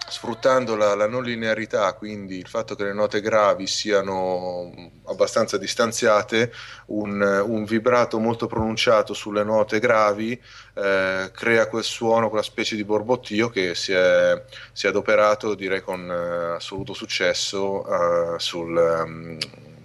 sfruttando 0.09 0.75
la, 0.75 0.95
la, 0.95 1.07
non 1.07 1.23
linearità, 1.23 1.93
quindi 1.93 2.39
il 2.39 2.49
fatto 2.49 2.75
che 2.75 2.85
le 2.85 2.95
note 2.95 3.21
gravi 3.21 3.67
siano 3.67 4.73
abbastanza 5.05 5.59
distanziate, 5.59 6.53
un, 6.87 7.21
un 7.47 7.65
vibrato 7.65 8.19
molto 8.19 8.47
pronunciato 8.47 9.13
sulle 9.13 9.45
note 9.45 9.79
gravi 9.79 10.41
eh, 10.75 11.31
crea 11.33 11.69
quel 11.69 11.85
suono, 11.85 12.29
quella 12.29 12.43
specie 12.43 12.75
di 12.75 12.85
borbottio 12.85 13.51
che 13.51 13.75
si 13.75 13.93
è, 13.93 14.43
si 14.73 14.87
è 14.87 14.89
adoperato, 14.89 15.55
direi 15.55 15.83
con 15.83 16.11
eh, 16.11 16.55
assoluto 16.57 16.95
successo, 16.95 17.85
eh, 18.35 18.39
sul, 18.39 19.05
um, 19.05 19.39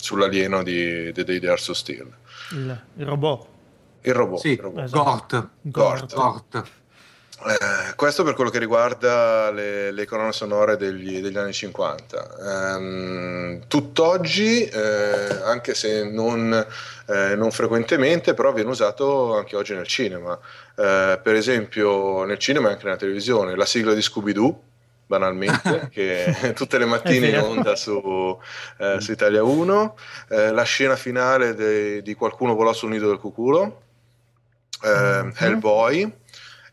sull'alieno 0.04 0.64
di 0.64 1.14
The 1.14 1.24
Day 1.24 1.40
They 1.40 1.50
Are 1.50 1.58
So 1.58 1.74
Still. 1.74 2.14
Il, 2.52 2.82
il 2.98 3.06
robot. 3.06 3.48
Il 4.02 4.14
robot. 4.14 4.40
Sì, 4.42 4.50
il 4.50 4.60
robot. 4.60 4.84
Esatto. 4.84 5.50
Gort. 5.62 6.14
Gort. 6.14 6.14
Gort. 6.14 6.72
Eh, 7.46 7.96
questo 7.96 8.24
per 8.24 8.34
quello 8.34 8.50
che 8.50 8.60
riguarda 8.60 9.50
le, 9.52 9.92
le 9.92 10.06
colonne 10.06 10.34
sonore 10.34 10.76
degli, 10.76 11.22
degli 11.22 11.38
anni 11.38 11.54
50. 11.54 12.76
Ehm, 12.76 13.68
tutt'oggi, 13.68 14.66
eh, 14.66 15.42
anche 15.44 15.74
se 15.74 16.04
non, 16.04 16.54
eh, 17.08 17.36
non, 17.36 17.52
frequentemente, 17.52 18.34
però 18.34 18.52
viene 18.52 18.70
usato 18.72 19.38
anche 19.38 19.56
oggi 19.56 19.74
nel 19.74 19.88
cinema. 19.88 20.38
Eh, 20.76 21.18
per 21.24 21.36
esempio 21.36 22.26
nel 22.26 22.40
cinema 22.40 22.68
e 22.68 22.72
anche 22.74 22.84
nella 22.84 22.98
televisione, 22.98 23.56
la 23.56 23.66
sigla 23.66 23.94
di 23.94 24.02
Scooby-Doo, 24.02 24.64
banalmente, 25.06 25.90
che 25.92 26.54
tutte 26.56 26.78
le 26.78 26.86
mattine 26.86 27.30
in 27.30 27.40
onda 27.40 27.76
su, 27.76 28.38
eh, 28.80 29.00
su 29.00 29.12
Italia 29.12 29.44
1, 29.44 29.98
eh, 30.30 30.52
la 30.52 30.64
scena 30.64 30.96
finale 30.96 31.54
de, 31.54 32.02
di 32.02 32.14
Qualcuno 32.14 32.56
volò 32.56 32.74
sul 32.74 32.90
nido 32.90 33.08
del 33.08 33.20
cuculo, 33.20 33.82
mm-hmm. 34.86 35.32
Hellboy 35.38 36.22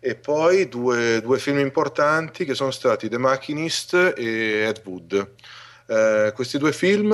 e 0.02 0.14
poi 0.14 0.66
due, 0.68 1.20
due, 1.20 1.38
film 1.38 1.58
importanti 1.58 2.46
che 2.46 2.54
sono 2.54 2.70
stati 2.70 3.10
The 3.10 3.18
Machinist 3.18 4.14
e 4.16 4.64
Ed 4.66 4.80
Wood. 4.84 5.32
Eh, 5.86 6.32
questi 6.34 6.56
due 6.56 6.72
film, 6.72 7.12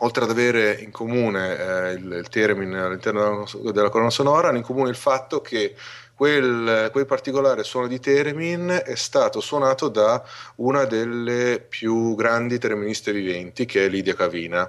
oltre 0.00 0.24
ad 0.24 0.30
avere 0.30 0.74
in 0.74 0.90
comune 0.90 1.56
eh, 1.56 1.92
il, 1.92 2.12
il 2.12 2.28
Theremin 2.28 2.74
all'interno 2.74 3.46
della, 3.50 3.72
della 3.72 3.88
colonna 3.88 4.10
sonora, 4.10 4.48
hanno 4.48 4.58
in 4.58 4.64
comune 4.64 4.90
il 4.90 4.96
fatto 4.96 5.40
che 5.40 5.74
quel, 6.18 6.88
quel, 6.90 7.06
particolare 7.06 7.62
suono 7.62 7.86
di 7.86 8.00
Theremin 8.00 8.82
è 8.84 8.96
stato 8.96 9.38
suonato 9.38 9.88
da 9.88 10.20
una 10.56 10.84
delle 10.84 11.64
più 11.66 12.16
grandi 12.16 12.58
tereministe 12.58 13.12
viventi, 13.12 13.66
che 13.66 13.84
è 13.84 13.88
Lidia 13.88 14.16
Cavina, 14.16 14.68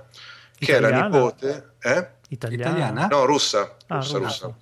che 0.56 0.72
Italiana? 0.74 0.88
è 0.88 0.92
la 0.92 1.08
nipote... 1.08 1.70
Eh? 1.82 2.08
Italiana? 2.30 3.08
No, 3.08 3.26
russa. 3.26 3.78
Ah, 3.88 3.96
russa, 3.96 4.18
russa. 4.20 4.46
russa 4.46 4.56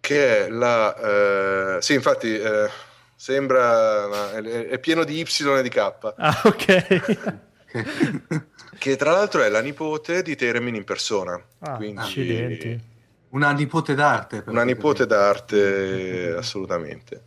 che 0.00 0.46
è 0.46 0.48
la... 0.48 1.76
Eh, 1.76 1.82
sì, 1.82 1.94
infatti 1.94 2.38
eh, 2.38 2.68
sembra... 3.14 4.32
È, 4.32 4.68
è, 4.68 4.78
pieno 4.78 5.04
di 5.04 5.18
Y 5.20 5.58
e 5.58 5.62
di 5.62 5.68
K. 5.68 6.14
Ah, 6.16 6.42
ok. 6.44 7.26
che 8.78 8.96
tra 8.96 9.12
l'altro 9.12 9.42
è 9.42 9.48
la 9.48 9.60
nipote 9.60 10.22
di 10.22 10.36
Teremin 10.36 10.74
in 10.74 10.84
persona. 10.84 11.40
Ah, 11.60 11.76
quindi, 11.76 12.00
accidenti. 12.00 12.87
Una 13.30 13.52
nipote 13.52 13.94
d'arte. 13.94 14.44
Una 14.46 14.64
nipote 14.64 15.06
d'arte, 15.06 16.34
assolutamente. 16.36 17.24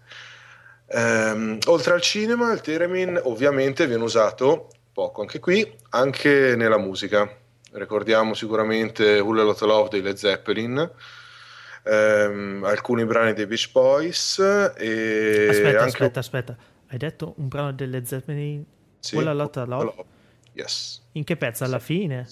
Um, 0.87 1.57
oltre 1.67 1.93
al 1.93 2.01
cinema, 2.01 2.51
il 2.51 2.61
Teremin 2.61 3.19
ovviamente 3.23 3.87
viene 3.87 4.03
usato 4.03 4.67
poco 4.91 5.21
anche 5.21 5.39
qui, 5.39 5.69
anche 5.89 6.55
nella 6.55 6.77
musica. 6.77 7.29
Ricordiamo 7.73 8.33
sicuramente 8.33 9.19
Hull 9.19 9.43
Lot 9.43 9.61
Love 9.61 9.89
dei 9.89 10.01
Led 10.01 10.17
Zeppelin, 10.17 10.91
ehm, 11.83 12.63
alcuni 12.65 13.05
brani 13.05 13.33
dei 13.33 13.45
Beach 13.45 13.71
Boys 13.71 14.39
e 14.39 15.47
aspetta, 15.49 15.67
anche... 15.67 15.83
aspetta, 15.83 16.19
aspetta. 16.19 16.57
Hai 16.87 16.97
detto 16.97 17.35
un 17.37 17.47
brano 17.47 17.71
delle 17.71 18.05
Zeppelin? 18.05 18.65
Sì, 18.99 19.15
Quella 19.15 19.33
lotta 19.33 19.63
love? 19.63 19.93
Yes. 20.53 21.01
In 21.13 21.23
che 21.23 21.37
pezzo? 21.37 21.63
Alla 21.63 21.79
fine? 21.79 22.27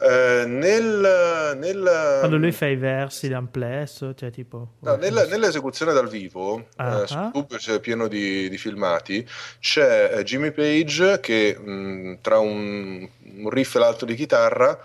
Uh, 0.00 0.46
nel, 0.46 1.56
nel, 1.58 2.18
quando 2.20 2.36
lui 2.36 2.52
fa 2.52 2.66
i 2.66 2.76
versi 2.76 3.26
d'amplesso 3.26 4.14
cioè 4.14 4.30
tipo 4.30 4.74
no, 4.78 4.94
nella, 4.94 5.26
nell'esecuzione 5.26 5.92
dal 5.92 6.08
vivo 6.08 6.68
uh-huh. 6.76 7.02
uh, 7.02 7.04
su 7.04 7.14
YouTube 7.14 7.56
c'è 7.56 7.80
pieno 7.80 8.06
di, 8.06 8.48
di 8.48 8.58
filmati 8.58 9.28
c'è 9.58 10.14
uh, 10.14 10.22
Jimmy 10.22 10.52
Page 10.52 11.18
che 11.18 11.58
mh, 11.58 12.18
tra 12.20 12.38
un, 12.38 13.08
un 13.38 13.50
riff 13.50 13.74
e 13.74 13.78
l'altro 13.80 14.06
di 14.06 14.14
chitarra 14.14 14.78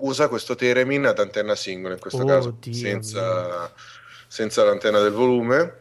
usa 0.00 0.28
questo 0.28 0.54
Theremin 0.54 1.06
ad 1.06 1.18
antenna 1.18 1.54
singola, 1.54 1.94
in 1.94 2.00
questo 2.00 2.22
oh, 2.22 2.26
caso 2.26 2.56
Dio 2.58 2.72
senza, 2.72 3.72
senza, 4.26 4.64
l'antenna 4.64 5.00
del 5.00 5.12
volume, 5.12 5.74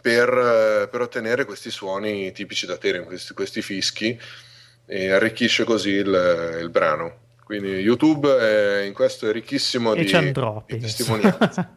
per, 0.00 0.88
per, 0.90 1.00
ottenere 1.00 1.44
questi 1.44 1.70
suoni 1.70 2.32
tipici 2.32 2.66
da 2.66 2.76
Theremin, 2.76 3.06
questi, 3.06 3.34
questi 3.34 3.62
fischi, 3.62 4.18
e 4.86 5.10
arricchisce 5.10 5.64
così 5.64 5.90
il, 5.90 6.58
il 6.60 6.70
brano. 6.70 7.28
Quindi 7.50 7.80
YouTube 7.80 8.38
è, 8.38 8.82
in 8.82 8.92
questo 8.92 9.28
è 9.28 9.32
ricchissimo 9.32 9.92
e 9.94 10.04
di, 10.04 10.32
di 10.68 10.78
testimonianze. 10.78 11.68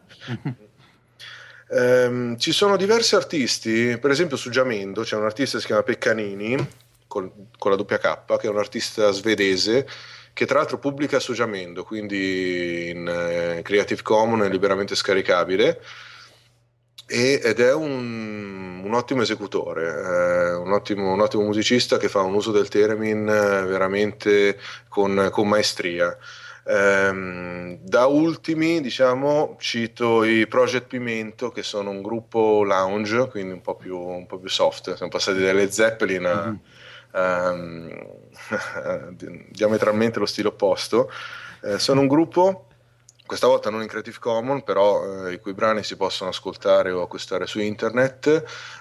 um, 1.70 2.38
ci 2.38 2.52
sono 2.52 2.76
diversi 2.76 3.16
artisti, 3.16 3.98
per 3.98 4.12
esempio 4.12 4.36
su 4.36 4.50
Giamendo 4.50 5.02
c'è 5.02 5.16
un 5.16 5.24
artista 5.24 5.56
che 5.56 5.62
si 5.62 5.66
chiama 5.66 5.82
Peccanini, 5.82 6.68
con, 7.08 7.48
con 7.58 7.72
la 7.72 7.76
doppia 7.76 7.98
K, 7.98 8.36
che 8.38 8.46
è 8.46 8.50
un 8.50 8.58
artista 8.58 9.10
svedese 9.10 9.84
che 10.32 10.46
tra 10.46 10.58
l'altro 10.58 10.78
pubblica 10.78 11.18
su 11.18 11.32
Jamendo, 11.32 11.82
quindi 11.82 12.90
in 12.90 13.08
eh, 13.08 13.62
Creative 13.62 14.02
Commons 14.02 14.46
è 14.46 14.50
liberamente 14.50 14.94
scaricabile 14.94 15.80
ed 17.06 17.60
è 17.60 17.74
un, 17.74 18.82
un 18.84 18.94
ottimo 18.94 19.22
esecutore, 19.22 19.86
eh, 19.86 20.54
un, 20.54 20.72
ottimo, 20.72 21.12
un, 21.12 21.20
ottimo, 21.20 21.42
musicista 21.42 21.96
che 21.96 22.08
fa 22.08 22.20
un 22.20 22.34
uso 22.34 22.50
del 22.50 22.68
theremin 22.68 23.28
eh, 23.28 23.64
veramente 23.66 24.58
con, 24.88 25.28
con 25.30 25.48
maestria. 25.48 26.16
Um, 26.66 27.76
da 27.82 28.06
ultimi, 28.06 28.80
diciamo, 28.80 29.56
cito 29.58 30.24
i 30.24 30.46
Project 30.46 30.86
Pimento, 30.86 31.50
che 31.50 31.62
sono 31.62 31.90
un 31.90 32.00
gruppo 32.00 32.62
lounge, 32.64 33.28
quindi 33.28 33.52
un 33.52 33.60
po' 33.60 33.76
più, 33.76 33.98
un 33.98 34.24
po 34.26 34.38
più 34.38 34.48
soft. 34.48 34.94
Siamo 34.94 35.10
passati 35.10 35.42
dalle 35.42 35.70
Zeppelin 35.70 36.24
a, 36.24 36.46
mm-hmm 36.46 36.54
ehm, 37.14 38.06
diametralmente 39.48 40.18
lo 40.18 40.26
stile 40.26 40.48
opposto. 40.48 41.10
Eh, 41.62 41.78
sono 41.78 42.00
un 42.00 42.08
gruppo, 42.08 42.66
questa 43.34 43.48
volta 43.48 43.68
non 43.68 43.82
in 43.82 43.88
Creative 43.88 44.18
Commons, 44.20 44.62
però 44.62 45.26
eh, 45.26 45.32
i 45.32 45.40
cui 45.40 45.54
brani 45.54 45.82
si 45.82 45.96
possono 45.96 46.30
ascoltare 46.30 46.92
o 46.92 47.02
acquistare 47.02 47.48
su 47.48 47.58
internet, 47.58 48.28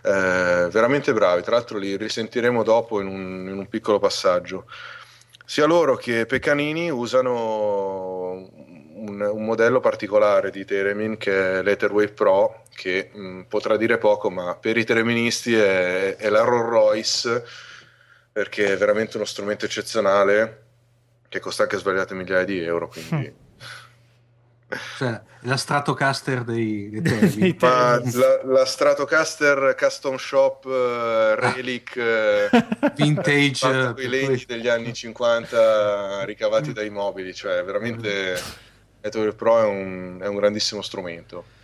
eh, 0.04 0.68
veramente 0.70 1.12
bravi, 1.12 1.42
tra 1.42 1.56
l'altro 1.56 1.80
li 1.80 1.98
risentiremo 1.98 2.62
dopo 2.62 3.02
in 3.02 3.08
un, 3.08 3.48
in 3.50 3.58
un 3.58 3.68
piccolo 3.68 3.98
passaggio. 3.98 4.68
Sia 5.44 5.66
loro 5.66 5.96
che 5.96 6.28
Peccanini 6.28 6.92
usano 6.92 8.48
un, 8.94 9.22
un, 9.22 9.44
modello 9.44 9.80
particolare 9.80 10.52
di 10.52 10.64
Theremin 10.66 11.18
che 11.18 11.60
è 11.60 11.64
l'Etherwave 11.64 12.14
Pro, 12.14 12.66
che 12.76 13.10
mh, 13.12 13.42
potrà 13.50 13.76
dire 13.76 13.98
poco, 13.98 14.30
ma 14.30 14.56
per 14.56 14.78
i 14.78 14.86
tereministi 14.86 15.56
è, 15.56 16.16
è 16.16 16.30
la 16.30 16.44
Rolls 16.44 16.70
Royce 16.70 17.46
perché 18.32 18.74
è 18.74 18.78
veramente 18.78 19.18
uno 19.18 19.26
strumento 19.26 19.66
eccezionale 19.66 20.62
che 21.28 21.40
costa 21.40 21.64
anche 21.64 21.78
svariate 21.78 22.14
migliaia 22.14 22.46
di 22.46 22.60
euro. 22.60 22.88
Quindi... 22.88 23.43
Cioè, 24.98 25.22
la 25.42 25.58
Stratocaster 25.58 26.44
dei, 26.44 26.90
dei 27.02 27.56
Ma 27.60 28.00
la, 28.00 28.44
la, 28.44 28.66
Stratocaster 28.66 29.76
Custom 29.78 30.18
Shop 30.18 30.66
uh, 30.66 31.36
Relic 31.36 31.94
uh, 31.96 32.92
Vintage 32.96 33.94
con 33.94 34.04
i 34.04 34.08
legni 34.08 34.44
degli 34.46 34.68
anni 34.68 34.94
50 34.94 36.24
ricavati 36.26 36.74
dai 36.74 36.90
mobili, 36.90 37.34
cioè 37.34 37.64
veramente 37.64 38.40
Ether 39.02 39.36
Pro 39.36 39.60
è 39.60 39.66
un, 39.66 40.20
è 40.22 40.28
un 40.28 40.36
grandissimo 40.36 40.82
strumento. 40.82 41.62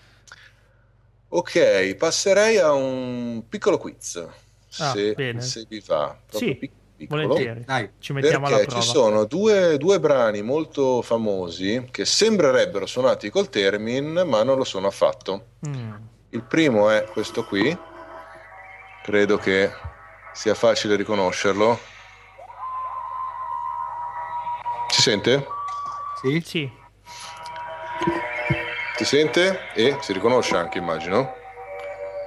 Ok, 1.30 1.95
passerei 1.95 2.57
a 2.57 2.73
un 2.73 3.44
piccolo 3.48 3.77
quiz. 3.77 4.15
Ah, 4.77 4.91
se, 4.91 5.36
se, 5.40 5.65
vi 5.68 5.81
va. 5.86 6.18
Sì, 6.30 6.56
pic- 6.56 6.73
volentieri. 7.07 7.63
Dai, 7.65 7.89
ci 7.99 8.13
mettiamo 8.13 8.47
alla 8.47 8.57
prova. 8.57 8.81
ci 8.81 8.88
sono 8.88 9.26
due, 9.26 9.77
due, 9.77 9.99
brani 9.99 10.41
molto 10.41 11.01
famosi 11.01 11.88
che 11.91 12.05
sembrerebbero 12.05 12.85
suonati 12.85 13.30
col 13.30 13.49
Termin, 13.49 14.23
ma 14.26 14.43
non 14.43 14.57
lo 14.57 14.63
sono 14.63 14.88
affatto. 14.88 15.45
Mm. 15.67 15.93
Il 16.30 16.43
primo 16.43 16.89
è 16.89 17.05
questo 17.05 17.43
qui, 17.45 17.76
credo 19.03 19.38
che 19.38 19.71
sia 20.34 20.53
facile 20.53 20.95
riconoscerlo. 20.95 21.80
Si 24.89 25.01
sente? 25.01 25.45
Sì? 26.21 26.41
Sì, 26.41 26.71
Si 28.95 29.05
sente? 29.05 29.59
E 29.73 29.97
si 30.01 30.13
riconosce 30.13 30.55
anche, 30.55 30.77
immagino. 30.77 31.34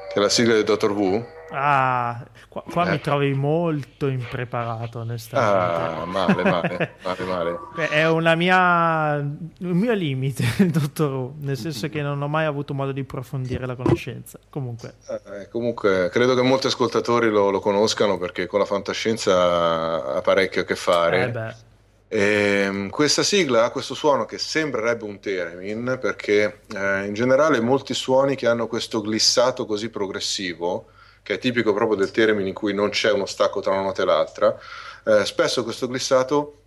Che 0.09 0.15
è 0.15 0.21
la 0.21 0.29
sigla 0.29 0.55
del 0.55 0.65
Dottor 0.65 0.91
Who. 0.93 1.32
Ah, 1.55 2.27
qua, 2.49 2.65
qua 2.69 2.87
Eh. 2.87 2.91
mi 2.91 3.01
trovi 3.01 3.35
molto 3.35 4.07
impreparato, 4.09 5.01
onestamente. 5.01 5.95
Ah, 5.95 6.05
male, 6.07 6.45
male, 6.45 6.97
male, 7.03 7.25
male. 7.25 7.69
È 7.73 8.07
una 8.09 8.35
mia, 8.35 9.15
un 9.17 9.49
mio 9.59 9.93
limite, 9.95 10.45
dottor 10.71 11.35
nel 11.41 11.57
senso 11.57 11.89
che 11.89 12.03
non 12.03 12.21
ho 12.23 12.29
mai 12.29 12.45
avuto 12.45 12.75
modo 12.75 12.93
di 12.93 13.01
approfondire 13.01 13.67
la 13.67 13.77
conoscenza. 13.77 14.39
Comunque, 14.51 14.97
Eh, 15.09 15.49
comunque, 15.49 16.09
credo 16.11 16.35
che 16.35 16.43
molti 16.43 16.67
ascoltatori 16.69 17.29
lo, 17.29 17.51
lo 17.51 17.61
conoscano 17.61 18.19
perché 18.19 18.47
con 18.47 18.61
la 18.61 18.65
fantascienza 18.67 20.15
ha 20.17 20.21
parecchio 20.23 20.63
a 20.63 20.65
che 20.65 20.77
fare. 20.77 21.23
eh 21.33 21.71
Ehm, 22.15 22.91
questa 22.91 23.23
sigla 23.23 23.65
ha 23.65 23.71
questo 23.71 23.95
suono 23.95 24.27
che 24.27 24.37
sembrerebbe 24.39 25.05
un 25.05 25.19
theremin 25.19 25.97
perché 26.01 26.61
eh, 26.69 27.07
in 27.07 27.15
generale 27.15 27.61
molti 27.61 27.95
suoni 27.95 28.37
che 28.37 28.47
hanno 28.47 28.67
questo 28.67 29.01
glissato 29.01 29.65
così 29.65 29.89
progressivo, 29.89 30.92
che 31.23 31.35
è 31.35 31.39
tipico 31.39 31.73
proprio 31.73 31.97
del 31.97 32.11
theremin 32.11 32.47
in 32.47 32.55
cui 32.55 32.75
non 32.75 32.91
c'è 32.91 33.13
uno 33.13 33.27
stacco 33.27 33.61
tra 33.61 33.73
una 33.73 33.83
nota 33.83 34.03
e 34.03 34.05
l'altra, 34.05 34.59
eh, 35.05 35.25
spesso 35.25 35.65
questo 35.65 35.89
glissato 35.89 36.59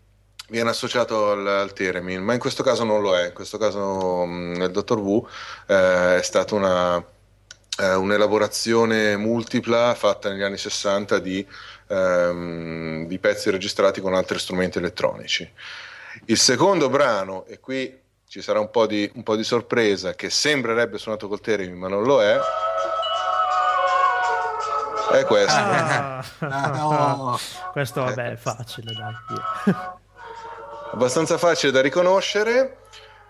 viene 0.49 0.69
associato 0.69 1.32
al, 1.32 1.48
al 1.48 1.73
theremin, 1.73 2.22
ma 2.22 2.34
in 2.34 2.40
questo 2.40 2.64
caso 2.64 2.84
non 2.84 3.02
lo 3.02 3.18
è. 3.18 3.27
In 3.27 3.34
questo 3.34 3.57
caso 3.57 4.26
mh, 4.26 4.57
nel 4.57 4.72
Dottor 4.72 4.99
Who 4.99 5.27
eh, 5.68 6.18
è 6.18 6.22
stata 6.22 6.56
una, 6.56 6.98
eh, 7.80 7.94
un'elaborazione 7.95 9.18
multipla 9.18 9.95
fatta 9.95 10.30
negli 10.30 10.44
anni 10.44 10.57
60 10.57 11.19
di 11.19 11.45
ehm, 11.88 13.06
di 13.07 13.19
pezzi 13.19 13.49
registrati 13.49 14.02
con 14.02 14.14
altri 14.14 14.40
strumenti 14.40 14.77
elettronici. 14.77 15.49
Il 16.26 16.38
secondo 16.38 16.90
brano, 16.90 17.45
e 17.45 17.60
qui 17.60 18.02
ci 18.27 18.41
sarà 18.41 18.60
un 18.60 18.69
po' 18.69 18.88
di, 18.88 19.10
un 19.15 19.23
po' 19.23 19.36
di 19.36 19.44
sorpresa, 19.44 20.15
che 20.15 20.30
sembrerebbe 20.30 20.98
suonato 20.98 21.27
col 21.27 21.41
theremin 21.41 21.77
ma 21.77 21.88
non 21.88 22.03
lo 22.03 22.22
è, 22.22 22.38
è 25.11 25.23
questo. 25.26 25.57
Ah. 25.57 26.23
Ah, 26.40 27.15
oh. 27.18 27.40
questo 27.72 28.03
vabbè 28.03 28.32
è 28.32 28.36
facile, 28.36 28.94
dai. 28.94 29.76
Abbastanza 30.91 31.38
facile 31.38 31.72
da 31.72 31.82
riconoscere. 31.82 32.77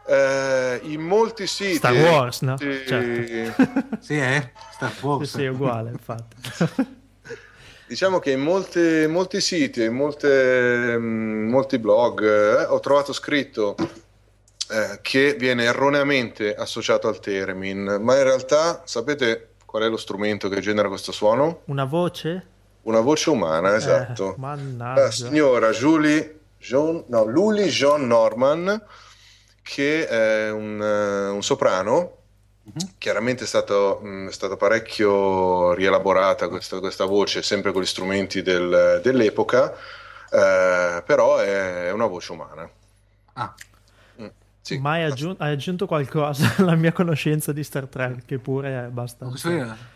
Eh, 0.08 0.82
in 0.84 1.02
molti 1.02 1.48
siti 1.48 1.76
Star 1.78 1.94
Wars, 1.94 2.42
no? 2.42 2.58
Sì. 2.58 2.84
Certo. 2.88 3.66
Sì, 4.02 4.20
eh? 4.20 4.52
Star 4.72 4.92
Sì, 4.92 5.06
Wars. 5.06 5.30
sì, 5.32 5.44
è 5.44 5.48
uguale, 5.48 5.90
infatti. 5.90 6.94
Diciamo 7.88 8.20
che 8.20 8.32
in 8.32 8.42
molti, 8.42 9.06
molti 9.08 9.42
siti 9.42 9.84
in 9.84 9.94
molte, 9.94 10.96
mm, 10.98 11.50
molti 11.50 11.78
blog 11.80 12.24
eh, 12.24 12.64
ho 12.66 12.80
trovato 12.80 13.14
scritto 13.14 13.76
eh, 14.72 15.00
che 15.02 15.36
viene 15.38 15.66
erroneamente 15.66 16.56
associato 16.56 17.08
al 17.08 17.20
theremin, 17.20 18.00
ma 18.02 18.18
in 18.18 18.24
realtà 18.24 18.82
sapete 18.86 19.55
qual 19.76 19.88
è 19.88 19.90
lo 19.90 19.98
strumento 19.98 20.48
che 20.48 20.62
genera 20.62 20.88
questo 20.88 21.12
suono? 21.12 21.64
Una 21.66 21.84
voce? 21.84 22.46
Una 22.84 23.02
voce 23.02 23.30
umana, 23.30 23.74
Eh, 23.74 23.76
esatto. 23.76 24.28
La 24.30 24.34
mannaggia. 24.38 25.12
signora 25.12 25.72
Julie 25.72 26.40
John, 26.58 27.04
no, 27.08 27.26
Luli 27.26 27.64
John 27.68 28.08
Norman, 28.08 28.82
che 29.62 30.08
è 30.08 30.50
un, 30.50 30.82
eh, 30.82 31.28
un 31.28 31.44
soprano 31.44 32.12
Chiaramente 32.98 33.44
è 33.44 33.48
stato, 33.48 34.00
mh, 34.02 34.30
è 34.30 34.32
stata 34.32 34.56
parecchio 34.58 35.74
rielaborata 35.74 36.48
questa, 36.48 36.80
questa 36.80 37.06
voce, 37.06 37.44
sempre 37.44 37.72
con 37.72 37.84
gli 37.84 37.86
strumenti 37.86 38.42
del- 38.42 39.02
dell'epoca, 39.04 39.72
eh, 40.32 41.04
però 41.06 41.38
è, 41.38 41.88
è 41.88 41.92
una 41.92 42.08
voce 42.08 42.32
umana. 42.32 42.68
Ah, 43.34 43.54
Mm, 43.54 43.75
sì. 44.66 44.80
Ma 44.80 44.94
hai, 44.94 45.04
aggiun- 45.04 45.36
hai 45.38 45.52
aggiunto 45.52 45.86
qualcosa 45.86 46.56
alla 46.58 46.74
mia 46.74 46.92
conoscenza 46.92 47.52
di 47.52 47.64
Star 47.64 47.86
Trek, 47.86 48.26
che 48.26 48.40
pure 48.40 48.70
è 48.70 48.74
abbastanza... 48.74 49.94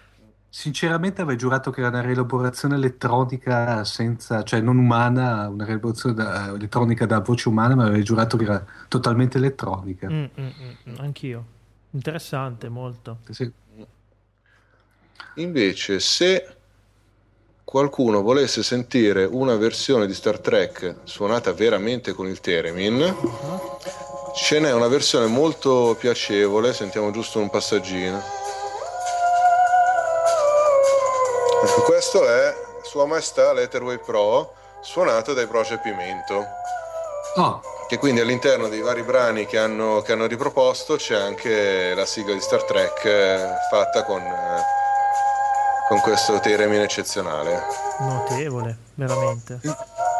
Sinceramente 0.52 1.22
avrei 1.22 1.38
giurato 1.38 1.72
che 1.72 1.80
era 1.80 1.90
una 1.90 2.02
rielaborazione 2.02 2.76
elettronica 2.76 3.84
senza, 3.84 4.44
cioè 4.44 4.62
non 4.62 4.78
umana, 4.78 5.48
una 5.48 5.64
rielaborazione 5.64 6.16
da- 6.16 6.50
elettronica 6.50 7.08
da 7.08 7.20
voce 7.20 7.50
umana, 7.50 7.74
ma 7.74 7.86
avrei 7.86 8.04
giurato 8.04 8.38
che 8.38 8.44
era 8.44 8.64
totalmente 8.88 9.38
elettronica. 9.38 10.08
Mm, 10.08 10.24
mm, 10.24 10.26
mm, 10.38 10.92
mm, 10.92 10.96
anch'io. 11.00 11.46
Interessante, 11.92 12.70
molto. 12.70 13.20
Sì. 13.30 13.52
Invece, 15.36 16.00
se 16.00 16.58
qualcuno 17.64 18.22
volesse 18.22 18.62
sentire 18.64 19.26
una 19.26 19.56
versione 19.56 20.06
di 20.08 20.14
Star 20.14 20.40
Trek 20.40 20.98
suonata 21.04 21.54
veramente 21.54 22.14
con 22.14 22.28
il 22.28 22.40
theremin, 22.40 23.16
ce 24.42 24.60
n'è 24.60 24.74
una 24.74 24.88
versione 24.88 25.28
molto 25.28 25.96
piacevole, 26.00 26.74
sentiamo 26.74 27.12
giusto 27.12 27.40
un 27.40 27.50
passaggino. 27.50 28.22
Ecco, 31.64 31.82
questo 31.84 32.28
è 32.28 32.56
Sua 32.84 33.06
Maestà 33.06 33.54
l'Etherway 33.54 34.00
Pro, 34.00 34.54
suonato 34.82 35.34
dai 35.34 35.46
Proce 35.48 35.80
Pimento, 35.80 36.46
Oh, 37.36 37.62
che 37.88 37.98
quindi 37.98 38.22
all'interno 38.22 38.70
dei 38.70 38.82
vari 38.82 39.04
brani 39.04 39.46
che 39.46 39.58
hanno, 39.60 40.02
che 40.02 40.14
hanno 40.14 40.26
riproposto 40.26 40.96
c'è 40.96 41.16
anche 41.16 41.94
la 41.94 42.06
sigla 42.06 42.34
di 42.34 42.40
Star 42.40 42.64
Trek 42.64 43.06
eh, 43.06 43.50
fatta 43.70 44.04
con, 44.04 44.22
eh, 44.22 44.62
con 45.88 46.00
questo 46.00 46.40
theremin 46.40 46.82
eccezionale. 46.82 47.62
Notevole, 48.00 48.78
veramente. 48.96 49.60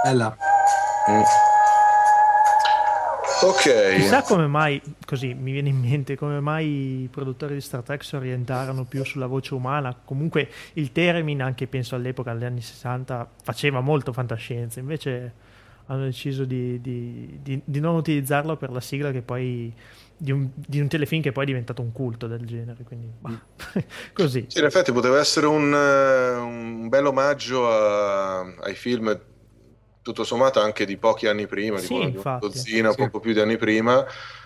bella. 0.04 0.36
Mm. 1.10 1.22
Ok, 3.42 3.96
Chissà 3.96 4.22
come 4.24 4.48
mai, 4.48 4.82
così 5.06 5.34
mi 5.34 5.52
viene 5.52 5.70
in 5.70 5.78
mente, 5.80 6.16
come 6.18 6.40
mai 6.42 7.04
i 7.04 7.08
produttori 7.10 7.54
di 7.54 7.62
Star 7.62 7.82
Trek 7.84 8.04
si 8.04 8.16
orientarono 8.16 8.84
più 8.86 9.04
sulla 9.06 9.28
voce 9.28 9.54
umana. 9.54 9.96
Comunque 10.04 10.50
il 10.74 10.92
Theremin, 10.92 11.42
anche 11.42 11.68
penso 11.68 11.96
all'epoca, 11.96 12.34
negli 12.34 12.44
anni 12.44 12.62
60, 12.62 13.30
faceva 13.44 13.80
molto 13.82 14.12
fantascienza, 14.14 14.80
invece 14.80 15.34
hanno 15.86 16.04
deciso 16.04 16.44
di, 16.46 16.80
di- 16.82 17.40
di- 17.42 17.62
di 17.64 17.80
non 17.80 17.96
utilizzarlo 17.96 18.58
per 18.58 18.72
la 18.72 18.82
sigla 18.82 19.12
che 19.12 19.22
poi... 19.22 19.74
Di 20.22 20.34
un, 20.34 20.50
di 20.54 20.82
un 20.82 20.90
telefilm 20.90 21.22
che 21.22 21.32
poi 21.32 21.44
è 21.44 21.48
diventato 21.48 21.82
un 21.82 21.94
culto 21.94 22.28
del 22.28 22.46
genere, 22.46 22.84
quindi 22.84 23.10
bah, 23.22 23.40
così. 24.12 24.44
Sì, 24.50 24.60
in 24.60 24.66
effetti 24.66 24.92
poteva 24.92 25.18
essere 25.18 25.46
un, 25.46 25.74
eh, 25.74 26.36
un 26.36 26.90
bel 26.90 27.06
omaggio 27.06 27.66
a- 27.72 28.42
ai 28.42 28.76
film, 28.76 29.18
tutto 30.10 30.24
sommato 30.24 30.60
anche 30.60 30.86
di 30.86 30.98
pochi 30.98 31.28
anni 31.28 31.46
prima, 31.46 31.78
Sì, 31.78 31.88
di 32.12 32.18
una 32.18 32.38
dozzina, 32.40 32.90
Sì. 32.92 32.98
poco 32.98 33.20
più 33.20 33.34
di 33.34 33.40
anni 33.40 33.58
prima, 33.58 34.04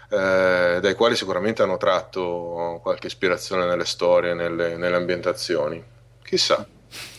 eh, 0.09 0.79
dai 0.81 0.93
quali 0.95 1.15
sicuramente 1.15 1.61
hanno 1.61 1.77
tratto 1.77 2.79
qualche 2.83 3.07
ispirazione 3.07 3.65
nelle 3.65 3.85
storie, 3.85 4.33
nelle, 4.33 4.75
nelle 4.75 4.95
ambientazioni. 4.95 5.81
Chissà. 6.23 6.67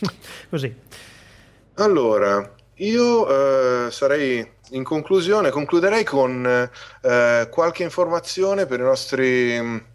Così. 0.49 0.73
Allora, 1.75 2.53
io 2.75 3.85
eh, 3.87 3.91
sarei 3.91 4.53
in 4.69 4.83
conclusione, 4.83 5.49
concluderei 5.49 6.03
con 6.03 6.45
eh, 7.01 7.47
qualche 7.51 7.83
informazione 7.83 8.65
per 8.65 8.79
i 8.79 8.83
nostri 8.83 9.59
mh, 9.59 9.85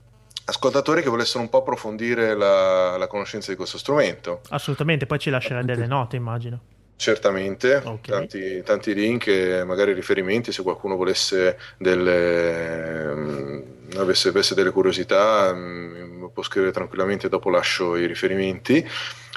ascoltatori 0.47 1.03
che 1.03 1.09
volessero 1.09 1.41
un 1.41 1.49
po' 1.49 1.59
approfondire 1.59 2.35
la, 2.35 2.97
la 2.97 3.07
conoscenza 3.07 3.51
di 3.51 3.57
questo 3.57 3.79
strumento. 3.79 4.41
Assolutamente, 4.51 5.07
poi 5.07 5.19
ci 5.19 5.31
lascerai 5.31 5.65
delle 5.65 5.87
note, 5.89 6.17
immagino. 6.17 6.61
Certamente, 7.01 7.77
Ok. 7.83 8.11
tanti, 8.11 8.63
tanti 8.63 8.93
link 8.93 9.27
e 9.29 9.65
magari 9.65 9.95
riferimenti 9.95 10.53
se 10.53 10.63
qualcuno 10.63 10.97
volesse 10.97 11.57
delle, 11.79 13.15
mh, 13.15 13.63
avesse, 13.97 14.29
avesse 14.29 14.55
delle 14.55 14.71
curiosità, 14.71 15.51
mh, 15.55 16.31
può 16.35 16.43
scrivere 16.43 16.73
tranquillamente, 16.73 17.31
dopo 17.31 17.49
lascio 17.49 17.97
i 17.97 18.05
riferimenti. 18.05 18.87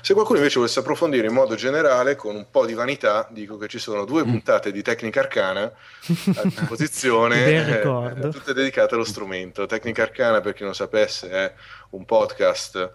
Se 0.02 0.14
qualcuno 0.14 0.40
invece 0.40 0.60
volesse 0.60 0.80
approfondire 0.80 1.27
in 1.27 1.34
modo 1.34 1.56
generale, 1.56 2.18
con 2.18 2.35
un 2.35 2.48
po' 2.52 2.65
di 2.65 2.73
vanità, 2.73 3.30
dico 3.31 3.56
che 3.56 3.69
ci 3.69 3.80
sono 3.80 4.03
due 4.03 4.26
puntate 4.26 4.69
di 4.73 4.81
Tecnica 4.81 5.22
Arcana 5.22 5.61
a 5.64 6.41
disposizione, 6.44 7.80
eh, 7.80 8.30
tutte 8.30 8.53
dedicate 8.53 8.95
allo 8.95 9.06
strumento. 9.06 9.65
Tecnica 9.68 10.02
Arcana, 10.02 10.41
per 10.41 10.52
chi 10.52 10.64
non 10.65 10.76
sapesse, 10.76 11.30
è 11.30 11.53
un 11.91 12.03
podcast 12.03 12.91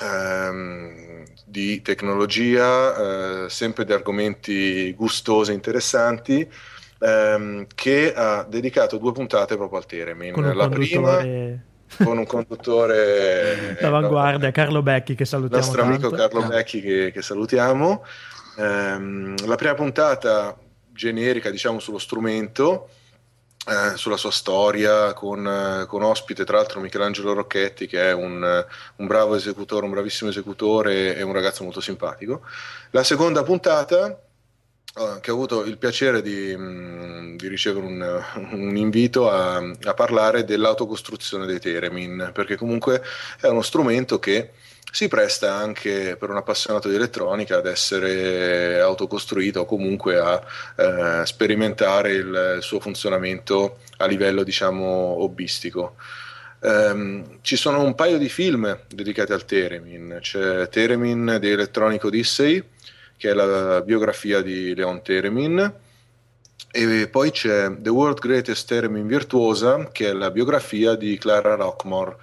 ehm, 0.00 1.24
di 1.44 1.82
tecnologia, 1.82 3.44
eh, 3.44 3.48
sempre 3.48 3.84
di 3.84 3.92
argomenti 3.92 4.92
gustosi 4.94 5.50
e 5.50 5.54
interessanti, 5.54 6.48
ehm, 7.00 7.66
che 7.74 8.12
ha 8.14 8.44
dedicato 8.48 8.96
due 8.96 9.12
puntate 9.12 9.56
proprio 9.56 9.78
al 9.78 9.86
Theremin. 9.86 10.32
Con 10.32 10.44
un 10.44 10.56
La 10.56 10.68
prima 10.68 11.16
conduttore 11.16 11.70
con 12.02 12.16
un 12.16 12.26
conduttore 12.26 13.76
d'avanguardia, 13.80 14.48
eh, 14.48 14.52
Carlo 14.52 14.82
Becchi, 14.82 15.14
che 15.14 15.22
il 15.22 15.28
salutiamo 15.28 15.62
nostro 15.62 15.82
amico 15.82 16.08
tanto. 16.08 16.16
Carlo 16.16 16.48
Becchi 16.48 16.80
che, 16.80 17.10
che 17.12 17.22
salutiamo. 17.22 18.04
Ehm, 18.58 19.46
la 19.46 19.56
prima 19.56 19.74
puntata 19.74 20.56
generica, 20.90 21.50
diciamo, 21.50 21.78
sullo 21.78 21.98
strumento 21.98 22.88
eh, 23.68 23.96
sulla 23.96 24.16
sua 24.16 24.32
storia, 24.32 25.12
con, 25.12 25.46
eh, 25.46 25.86
con, 25.86 26.02
ospite 26.02 26.44
tra 26.44 26.56
l'altro 26.56 26.80
Michelangelo 26.80 27.32
Rocchetti 27.32 27.86
che 27.86 28.08
è 28.08 28.12
un, 28.12 28.42
un, 28.96 29.06
bravo 29.06 29.36
esecutore, 29.36 29.84
un 29.84 29.92
bravissimo 29.92 30.30
esecutore 30.30 31.14
e 31.16 31.22
un 31.22 31.32
ragazzo 31.32 31.62
molto 31.62 31.80
simpatico. 31.80 32.42
La 32.90 33.04
seconda 33.04 33.44
puntata 33.44 34.20
eh, 34.94 35.18
che 35.20 35.30
ho 35.30 35.34
avuto 35.34 35.64
il 35.64 35.78
piacere 35.78 36.22
di, 36.22 36.54
mm, 36.56 37.36
di 37.36 37.48
ricevere 37.48 37.86
un, 37.86 38.24
un 38.50 38.76
invito 38.76 39.30
a, 39.30 39.56
a, 39.56 39.94
parlare 39.94 40.44
dell'autocostruzione 40.44 41.46
dei 41.46 41.60
Teremin, 41.60 42.30
perché 42.34 42.56
comunque 42.56 43.02
è 43.40 43.46
uno 43.46 43.62
strumento 43.62 44.18
che 44.18 44.50
si 44.94 45.08
presta 45.08 45.54
anche 45.54 46.18
per 46.18 46.28
un 46.28 46.36
appassionato 46.36 46.90
di 46.90 46.96
elettronica 46.96 47.56
ad 47.56 47.66
essere 47.66 48.78
autocostruito 48.78 49.60
o 49.60 49.64
comunque 49.64 50.18
a 50.18 50.38
eh, 50.76 51.24
sperimentare 51.24 52.12
il, 52.12 52.58
suo 52.60 52.78
funzionamento 52.78 53.78
a 53.96 54.06
livello 54.06 54.42
diciamo 54.42 54.86
hobbistico. 54.86 55.96
Um, 56.58 57.38
ci 57.40 57.56
sono 57.56 57.82
un 57.82 57.94
paio 57.94 58.18
di 58.18 58.28
film 58.28 58.80
dedicati 58.86 59.32
al 59.32 59.46
Teremin, 59.46 60.18
c'è 60.20 60.68
Teremin 60.68 61.38
di 61.40 61.48
Electronic 61.48 62.04
Odyssey, 62.04 62.62
che 63.16 63.30
è 63.30 63.32
la 63.32 63.80
biografia 63.80 64.42
di 64.42 64.74
Leon 64.74 65.02
Teremin, 65.02 65.72
e 66.70 67.08
poi 67.08 67.30
c'è 67.30 67.74
The 67.78 67.88
World 67.88 68.18
Greatest 68.18 68.68
Teremin 68.68 69.06
Virtuosa, 69.06 69.88
che 69.90 70.10
è 70.10 70.12
la 70.12 70.30
biografia 70.30 70.94
di 70.96 71.16
Clara 71.16 71.54
Rockmore 71.54 72.16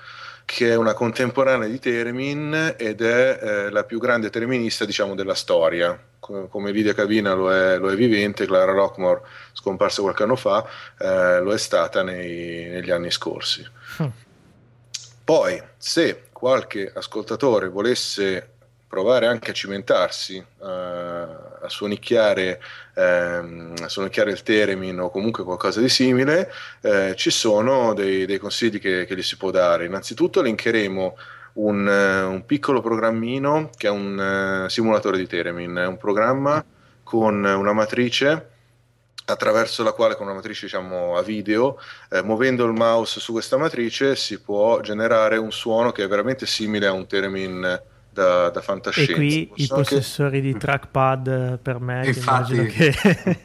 che 0.50 0.72
è 0.72 0.76
una 0.76 0.96
contemporanea 0.96 1.68
di 1.68 1.78
Teremin 1.78 2.74
ed 2.76 3.04
è 3.04 3.40
eh, 3.40 3.70
la 3.70 3.84
più 3.84 4.00
grande 4.00 4.32
terminista 4.32 4.84
diciamo, 4.84 5.14
della 5.14 5.36
storia. 5.36 6.08
Come 6.20 6.72
Lidia 6.72 6.96
Cavina 6.96 7.34
lo 7.34 7.54
è, 7.54 7.78
lo 7.78 7.92
è, 7.92 7.96
vivente, 7.96 8.48
Clara 8.48 8.72
Rockmore, 8.72 9.22
scomparsa 9.54 10.02
qualche 10.02 10.24
anno 10.24 10.36
fa, 10.36 10.66
eh, 10.98 11.40
lo 11.40 11.54
è 11.54 11.58
stata 11.58 12.02
nei, 12.02 12.68
negli 12.68 12.90
anni 12.90 13.12
scorsi. 13.12 13.64
Mm. 14.02 14.08
Poi, 15.24 15.62
se 15.78 16.24
qualche 16.32 16.92
ascoltatore 16.96 17.68
volesse 17.68 18.50
provare 18.88 19.28
anche 19.28 19.52
a 19.52 19.54
cimentarsi, 19.54 20.44
uh, 20.58 20.68
a 21.62 21.70
suonicchiare, 21.70 22.62
ehm, 22.96 23.74
a 23.82 23.88
suonicchiare 23.88 24.32
il 24.32 24.44
Teremin 24.44 25.00
o 25.00 25.10
comunque 25.10 25.44
qualcosa 25.44 25.80
di 25.80 25.90
simile, 25.90 26.52
eh, 26.82 27.14
ci 27.16 27.30
sono 27.30 27.94
dei, 27.94 28.26
dei 28.26 28.38
consigli 28.38 28.80
che, 28.80 29.06
che, 29.06 29.16
gli 29.16 29.22
si 29.22 29.38
può 29.38 29.52
dare. 29.52 29.86
Innanzitutto 29.86 30.42
linkeremo 30.42 31.18
un, 31.54 31.88
uh, 31.88 32.32
un 32.32 32.46
piccolo 32.46 32.82
programmino 32.82 33.70
che 33.76 33.88
è 33.88 33.90
un 33.90 34.64
uh, 34.66 34.70
simulatore 34.70 35.18
di 35.18 35.28
Teremin, 35.28 35.76
è 35.76 35.88
un 35.88 35.98
programma 35.98 36.64
con 37.04 37.44
una 37.44 37.74
matrice 37.74 38.50
attraverso 39.26 39.84
la 39.84 39.92
quale 39.92 40.16
con 40.16 40.26
una 40.26 40.36
matrice 40.36 40.66
diciamo 40.66 41.16
a 41.16 41.22
video, 41.22 41.80
eh, 42.10 42.24
muovendo 42.24 42.66
il 42.66 42.74
mouse 42.74 43.20
su 43.20 43.32
questa 43.32 43.58
matrice 43.58 44.16
si 44.16 44.40
può 44.40 44.80
generare 44.82 45.38
un 45.38 45.52
suono 45.52 45.92
che 45.92 46.04
è 46.04 46.08
veramente 46.08 46.46
simile 46.46 46.88
a 46.88 46.92
un 46.92 47.06
Theremin 47.06 47.82
da, 48.20 48.50
da 48.50 48.62
fantascienza. 48.62 49.12
E 49.12 49.16
qui 49.16 49.48
Posso 49.48 49.64
i 49.64 49.68
possessori 49.68 50.38
anche... 50.38 50.52
di 50.52 50.58
trackpad 50.58 51.28
eh, 51.28 51.58
per 51.62 51.80
me, 51.80 52.06
Infatti... 52.06 52.54
immagino 52.54 52.64
che... 52.66 52.94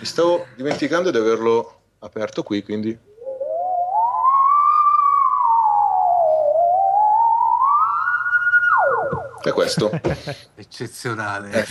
Mi 0.00 0.06
stavo 0.06 0.46
dimenticando 0.56 1.10
di 1.10 1.18
averlo 1.18 1.80
aperto 1.98 2.42
qui, 2.42 2.62
quindi 2.62 2.98
è 9.48 9.52
questo. 9.52 9.90
Eccezionale. 10.54 11.50
Eh, 11.50 11.62
è 11.62 11.66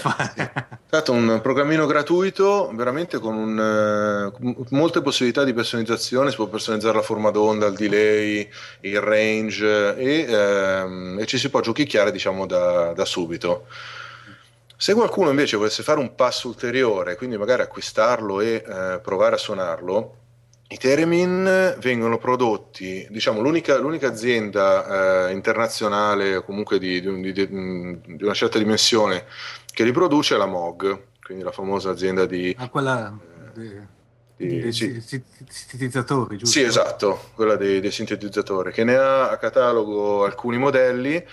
stato 0.87 1.11
un 1.11 1.39
programmino 1.41 1.85
gratuito, 1.85 2.71
veramente 2.73 3.19
con 3.19 3.35
un, 3.35 4.31
uh, 4.33 4.65
molte 4.69 5.01
possibilità 5.01 5.43
di 5.43 5.53
personalizzazione, 5.53 6.31
si 6.31 6.35
può 6.35 6.47
personalizzare 6.47 6.95
la 6.95 7.03
forma 7.03 7.29
d'onda, 7.29 7.67
il 7.67 7.75
delay, 7.75 8.49
il 8.81 8.99
range 8.99 9.95
e, 9.95 10.83
uh, 10.83 11.19
e 11.19 11.25
ci 11.25 11.37
si 11.37 11.49
può 11.49 11.59
giochicchiare 11.59 12.11
diciamo 12.11 12.45
da, 12.45 12.93
da 12.93 13.05
subito. 13.05 13.67
Se 14.75 14.93
qualcuno 14.93 15.29
invece 15.29 15.57
volesse 15.57 15.83
fare 15.83 15.99
un 15.99 16.15
passo 16.15 16.47
ulteriore, 16.47 17.17
quindi 17.17 17.37
magari 17.37 17.61
acquistarlo 17.61 18.39
e 18.39 18.63
uh, 18.65 19.01
provare 19.01 19.35
a 19.35 19.37
suonarlo, 19.37 20.15
i 20.71 20.77
Teremin 20.77 21.77
vengono 21.79 22.19
prodotti, 22.19 23.07
diciamo, 23.09 23.41
l'unica, 23.41 23.77
l'unica 23.77 24.07
azienda 24.07 25.27
eh, 25.27 25.33
internazionale 25.33 26.35
o 26.35 26.43
comunque 26.43 26.77
di, 26.77 27.01
di, 27.01 27.31
di, 27.31 27.47
di, 27.47 28.23
una 28.23 28.35
certa 28.35 28.59
dimensione 28.59 29.25
che 29.65 29.83
li 29.83 29.91
produce 29.91 30.35
è 30.35 30.37
la 30.37 30.45
MOG, 30.45 31.01
quindi 31.23 31.43
la 31.43 31.51
famosa 31.51 31.89
azienda 31.89 32.27
di... 32.27 32.55
Ah, 32.57 32.69
quella... 32.69 33.17
Eh, 33.57 33.97
dei 34.35 34.71
sì. 34.71 35.01
sintetizzatori, 35.01 36.37
giusto? 36.37 36.59
Sì, 36.59 36.63
esatto, 36.63 37.31
quella 37.33 37.55
dei, 37.55 37.81
dei 37.81 37.91
sintetizzatori, 37.91 38.71
che 38.71 38.83
ne 38.83 38.95
ha 38.95 39.29
a 39.29 39.37
catalogo 39.37 40.23
alcuni 40.23 40.57
modelli 40.57 41.25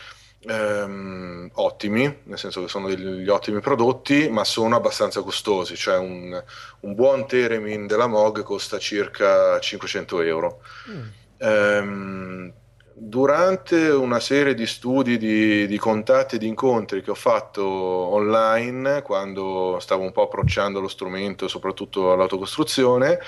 ehm, 0.47 1.51
ottimi, 1.55 2.21
nel 2.25 2.39
senso 2.39 2.63
che 2.63 2.69
sono 2.69 2.89
degli 2.89 3.29
ottimi 3.29 3.61
prodotti, 3.61 4.29
ma 4.29 4.45
sono 4.45 4.77
abbastanza 4.77 5.23
costosi, 5.23 5.77
cioè 5.77 5.99
un, 5.99 6.43
un 6.81 6.95
buon 6.95 7.27
Teremin 7.27 7.87
della 7.87 8.07
MOG 8.07 8.43
costa 8.43 8.79
circa 8.79 9.59
500 9.59 10.21
euro. 10.23 10.61
Mm. 10.91 11.03
Ehm, 11.39 12.53
durante 12.99 13.89
una 13.91 14.21
serie 14.21 14.55
di 14.55 14.67
studi, 14.67 15.19
di, 15.19 15.67
di 15.67 15.77
contatti 15.77 16.37
e 16.37 16.39
di 16.39 16.47
incontri 16.47 17.03
che 17.03 17.11
ho 17.11 17.15
fatto 17.15 17.63
online, 17.63 19.03
quando 19.03 19.77
stavo 19.81 20.03
un 20.03 20.13
po' 20.13 20.23
approcciando 20.23 20.81
lo 20.81 20.89
strumento, 20.89 21.47
soprattutto 21.47 22.13
all'autocostruzione, 22.13 23.19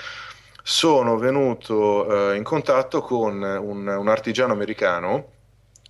sono 0.63 1.17
venuto 1.17 2.31
eh, 2.31 2.35
in 2.35 2.43
contatto 2.43 3.01
con 3.01 3.41
un, 3.41 3.87
un 3.87 4.07
artigiano 4.07 4.53
americano 4.53 5.37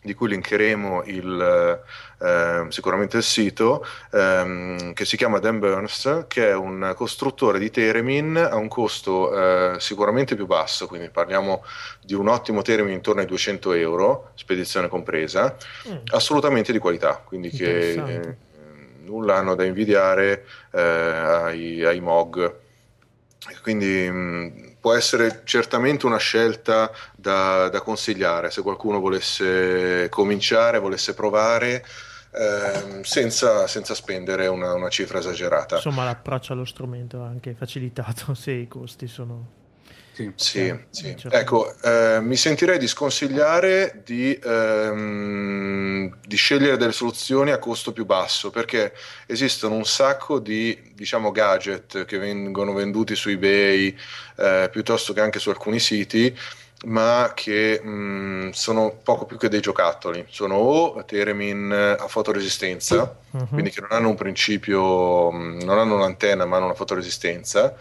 di 0.09 0.15
cui 0.15 0.29
linkeremo 0.29 1.03
il, 1.05 1.81
eh, 2.19 2.65
sicuramente 2.69 3.17
il 3.17 3.23
sito, 3.23 3.85
ehm, 4.11 4.93
che 4.93 5.05
si 5.05 5.15
chiama 5.17 5.37
Dan 5.37 5.59
Burns, 5.59 6.25
che 6.27 6.49
è 6.49 6.55
un 6.55 6.93
costruttore 6.95 7.59
di 7.59 7.69
Teremin 7.69 8.37
a 8.37 8.55
un 8.55 8.67
costo 8.67 9.31
eh, 9.31 9.79
sicuramente 9.79 10.35
più 10.35 10.47
basso, 10.47 10.87
quindi 10.87 11.09
parliamo 11.09 11.63
di 12.01 12.15
un 12.15 12.27
ottimo 12.27 12.63
Teremin 12.63 12.93
intorno 12.93 13.21
ai 13.21 13.27
200 13.27 13.73
euro, 13.73 14.31
spedizione 14.33 14.87
compresa, 14.87 15.55
mm. 15.87 15.97
assolutamente 16.07 16.71
di 16.71 16.79
qualità, 16.79 17.21
quindi 17.23 17.51
che 17.51 17.91
eh, 17.91 18.37
nulla 19.03 19.35
hanno 19.35 19.53
da 19.53 19.63
invidiare 19.63 20.43
eh, 20.71 20.81
ai, 20.81 21.85
ai 21.85 21.99
MOG. 21.99 22.67
Quindi 23.61 24.09
mh, 24.09 24.15
mm, 24.15 24.67
può 24.79 24.93
essere 24.93 25.41
certamente 25.45 26.05
una 26.05 26.17
scelta 26.17 26.91
da, 27.15 27.69
da 27.69 27.81
consigliare 27.81 28.51
se 28.51 28.61
qualcuno 28.61 28.99
volesse 28.99 30.07
cominciare, 30.09 30.79
volesse 30.79 31.13
provare. 31.13 31.85
Ehm, 32.31 33.01
senza, 33.01 33.65
senza, 33.65 33.95
spendere 33.95 34.45
una, 34.45 34.75
una, 34.75 34.89
cifra 34.89 35.17
esagerata. 35.17 35.77
Insomma, 35.77 36.03
l'approccio 36.03 36.53
allo 36.53 36.63
strumento 36.63 37.23
è 37.23 37.27
anche 37.27 37.55
facilitato 37.55 38.33
se 38.37 38.51
i 38.51 38.67
costi 38.67 39.07
sono 39.07 39.58
sì, 40.35 40.75
sì, 40.89 41.15
sì. 41.17 41.27
Ecco, 41.29 41.73
eh, 41.81 42.19
mi 42.21 42.35
sentirei 42.35 42.77
di 42.77 42.87
sconsigliare 42.87 44.01
di, 44.03 44.37
ehm, 44.43 46.17
di, 46.25 46.35
scegliere 46.35 46.77
delle 46.77 46.91
soluzioni 46.91 47.51
a 47.51 47.59
costo 47.59 47.93
più 47.93 48.05
basso 48.05 48.49
perché 48.49 48.93
esistono 49.25 49.75
un 49.75 49.85
sacco 49.85 50.39
di 50.39 50.91
diciamo, 50.93 51.31
gadget 51.31 52.05
che 52.05 52.17
vengono 52.17 52.73
venduti 52.73 53.15
su 53.15 53.29
eBay 53.29 53.95
eh, 54.37 54.69
piuttosto 54.71 55.13
che 55.13 55.21
anche 55.21 55.39
su 55.39 55.49
alcuni 55.49 55.79
siti 55.79 56.35
ma 56.85 57.33
che 57.35 57.81
mh, 57.81 57.89
mm, 57.89 58.49
sono 58.51 58.99
poco 59.03 59.25
più 59.25 59.37
che 59.37 59.49
dei 59.49 59.59
giocattoli. 59.59 60.25
Sono 60.29 60.55
o 60.55 61.03
Teremin 61.03 61.71
a 61.71 62.07
fotoresistenza, 62.07 63.17
uh-huh. 63.31 63.47
quindi 63.49 63.69
che 63.69 63.81
non 63.81 63.91
hanno 63.91 64.09
un 64.09 64.15
principio, 64.15 65.31
mm, 65.31 65.61
non 65.61 65.77
hanno 65.77 65.95
un'antenna 65.95 66.45
ma 66.45 66.57
hanno 66.57 66.65
una 66.65 66.75
fotoresistenza, 66.75 67.75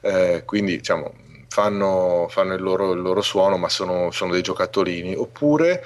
eh, 0.00 0.42
quindi 0.44 0.76
diciamo 0.76 1.28
fanno, 1.50 2.28
fanno 2.30 2.54
il, 2.54 2.62
loro, 2.62 2.92
il, 2.92 3.00
loro, 3.00 3.20
suono, 3.22 3.58
ma 3.58 3.68
sono, 3.68 4.10
sono 4.12 4.32
dei 4.32 4.40
giocattolini, 4.40 5.14
oppure 5.16 5.84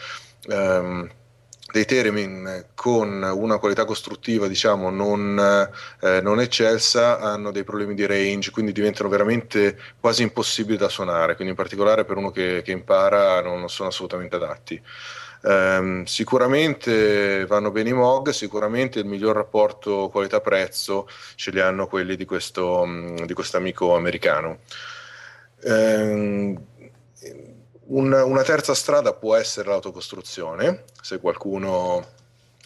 ehm, 0.48 1.10
dei 1.72 1.86
Theremin 1.86 2.66
con 2.74 3.22
una 3.22 3.58
qualità 3.58 3.84
costruttiva 3.84 4.46
diciamo 4.46 4.90
non, 4.90 5.68
eh, 6.00 6.20
non, 6.20 6.40
eccelsa 6.40 7.18
hanno 7.18 7.50
dei 7.50 7.64
problemi 7.64 7.94
di 7.94 8.06
range, 8.06 8.50
quindi 8.50 8.72
diventano 8.72 9.08
veramente 9.08 9.76
quasi 9.98 10.22
impossibili 10.22 10.76
da 10.76 10.88
suonare, 10.88 11.34
quindi 11.34 11.52
in 11.52 11.58
particolare 11.58 12.04
per 12.04 12.18
uno 12.18 12.30
che, 12.30 12.62
che 12.62 12.70
impara 12.70 13.40
non, 13.40 13.58
non 13.58 13.70
sono 13.70 13.88
assolutamente 13.88 14.36
adatti. 14.36 14.80
Um, 15.46 16.04
sicuramente 16.04 17.44
vanno 17.46 17.70
bene 17.70 17.90
i 17.90 17.92
MOG, 17.92 18.30
sicuramente 18.30 18.98
il 18.98 19.04
miglior 19.04 19.34
rapporto 19.34 20.08
qualità-prezzo 20.08 21.06
ce 21.34 21.50
li 21.50 21.60
hanno 21.60 21.86
quelli 21.86 22.16
di 22.16 22.24
questo, 22.24 22.86
di 23.26 23.34
questo 23.34 23.56
amico 23.58 23.94
americano. 23.94 24.60
Ehm, 25.64 26.62
una, 27.86 28.24
una, 28.24 28.42
terza 28.42 28.74
strada 28.74 29.12
può 29.12 29.34
essere 29.36 29.68
l'autocostruzione, 29.68 30.84
se 31.00 31.18
qualcuno, 31.18 32.04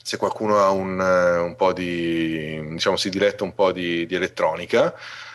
se 0.03 0.16
qualcuno 0.16 0.59
ha 0.59 0.70
un, 0.70 0.99
un, 0.99 1.57
po' 1.57 1.73
di, 1.73 2.61
diciamo, 2.70 2.97
si 2.97 3.11
diletta 3.11 3.45
un 3.45 3.55
po' 3.55 3.73
di, 3.73 4.07
di 4.07 4.15
elettronica. 4.15 4.95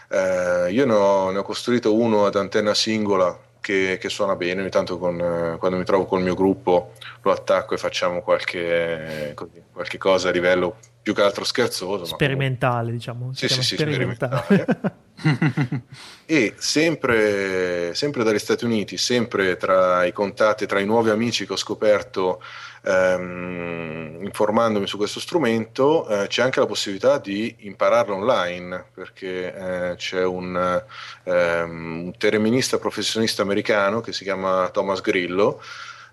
Eh, 0.09 0.71
io 0.71 0.85
ne 0.85 0.93
ho, 0.93 1.31
ne 1.31 1.39
ho 1.39 1.43
costruito 1.43 1.93
uno 1.95 2.25
ad 2.25 2.35
antenna 2.35 2.73
singola 2.73 3.37
che, 3.59 3.97
che, 3.99 4.09
suona 4.09 4.35
bene, 4.35 4.61
ogni 4.61 4.69
tanto 4.69 4.97
con, 4.97 5.55
quando 5.59 5.77
mi 5.77 5.85
trovo 5.85 6.05
col 6.05 6.21
mio 6.21 6.35
gruppo 6.35 6.93
lo 7.21 7.31
attacco 7.31 7.73
e 7.73 7.77
facciamo 7.77 8.21
qualche, 8.21 9.33
qualche 9.71 9.97
cosa 9.97 10.29
a 10.29 10.31
livello 10.31 10.77
più 11.03 11.13
che 11.13 11.21
altro 11.21 11.43
scherzoso. 11.43 12.05
Sperimentale, 12.05 12.91
diciamo. 12.91 13.33
Sì, 13.33 13.49
sì, 13.49 13.61
sì, 13.61 13.75
sperimentale. 13.75 14.65
e 16.25 16.53
sempre, 16.57 17.93
sempre, 17.93 18.23
dagli 18.23 18.39
Stati 18.39 18.63
Uniti, 18.63 18.97
sempre 18.97 19.57
tra 19.57 20.05
i 20.05 20.13
contatti, 20.13 20.65
tra 20.65 20.79
i 20.79 20.85
nuovi 20.85 21.09
amici 21.09 21.45
che 21.45 21.53
ho 21.53 21.57
scoperto 21.57 22.41
ehm, 22.83 24.19
informandomi 24.23 24.87
su 24.87 24.95
questo 24.95 25.19
strumento, 25.19 26.07
eh, 26.07 26.27
c'è 26.27 26.41
anche 26.41 26.61
la 26.61 26.65
possibilità 26.65 27.17
di 27.17 27.53
impararlo 27.59 28.15
online, 28.15 28.85
perché 28.93 29.53
eh, 29.91 29.95
c'è 29.97 30.23
un, 30.23 30.83
ehm, 31.23 32.03
un 32.05 32.13
terminista 32.17 32.77
professionista 32.77 33.41
americano 33.41 33.99
che 33.99 34.13
si 34.13 34.23
chiama 34.23 34.69
Thomas 34.69 35.01
Grillo, 35.01 35.61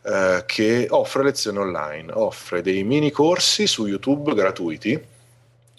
eh, 0.02 0.44
che 0.46 0.86
offre 0.88 1.22
lezioni 1.22 1.58
online, 1.58 2.10
offre 2.12 2.62
dei 2.62 2.84
mini 2.84 3.10
corsi 3.10 3.66
su 3.66 3.86
YouTube 3.86 4.34
gratuiti 4.34 4.98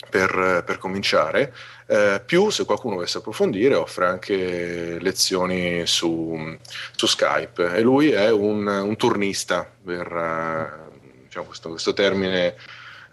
per, 0.10 0.64
per 0.66 0.78
cominciare, 0.78 1.54
eh, 1.88 2.22
più 2.24 2.50
se 2.50 2.66
qualcuno 2.66 2.96
volesse 2.96 3.18
approfondire 3.18 3.76
offre 3.76 4.06
anche 4.06 4.98
lezioni 5.00 5.86
su, 5.86 6.58
su 6.96 7.06
Skype. 7.08 7.76
E 7.76 7.82
lui 7.82 8.12
è 8.12 8.30
un, 8.30 8.68
un 8.68 8.96
turnista 8.96 9.70
per 9.84 10.12
uh, 10.12 10.92
diciamo 11.24 11.46
questo, 11.46 11.70
questo, 11.70 11.94
termine 11.94 12.56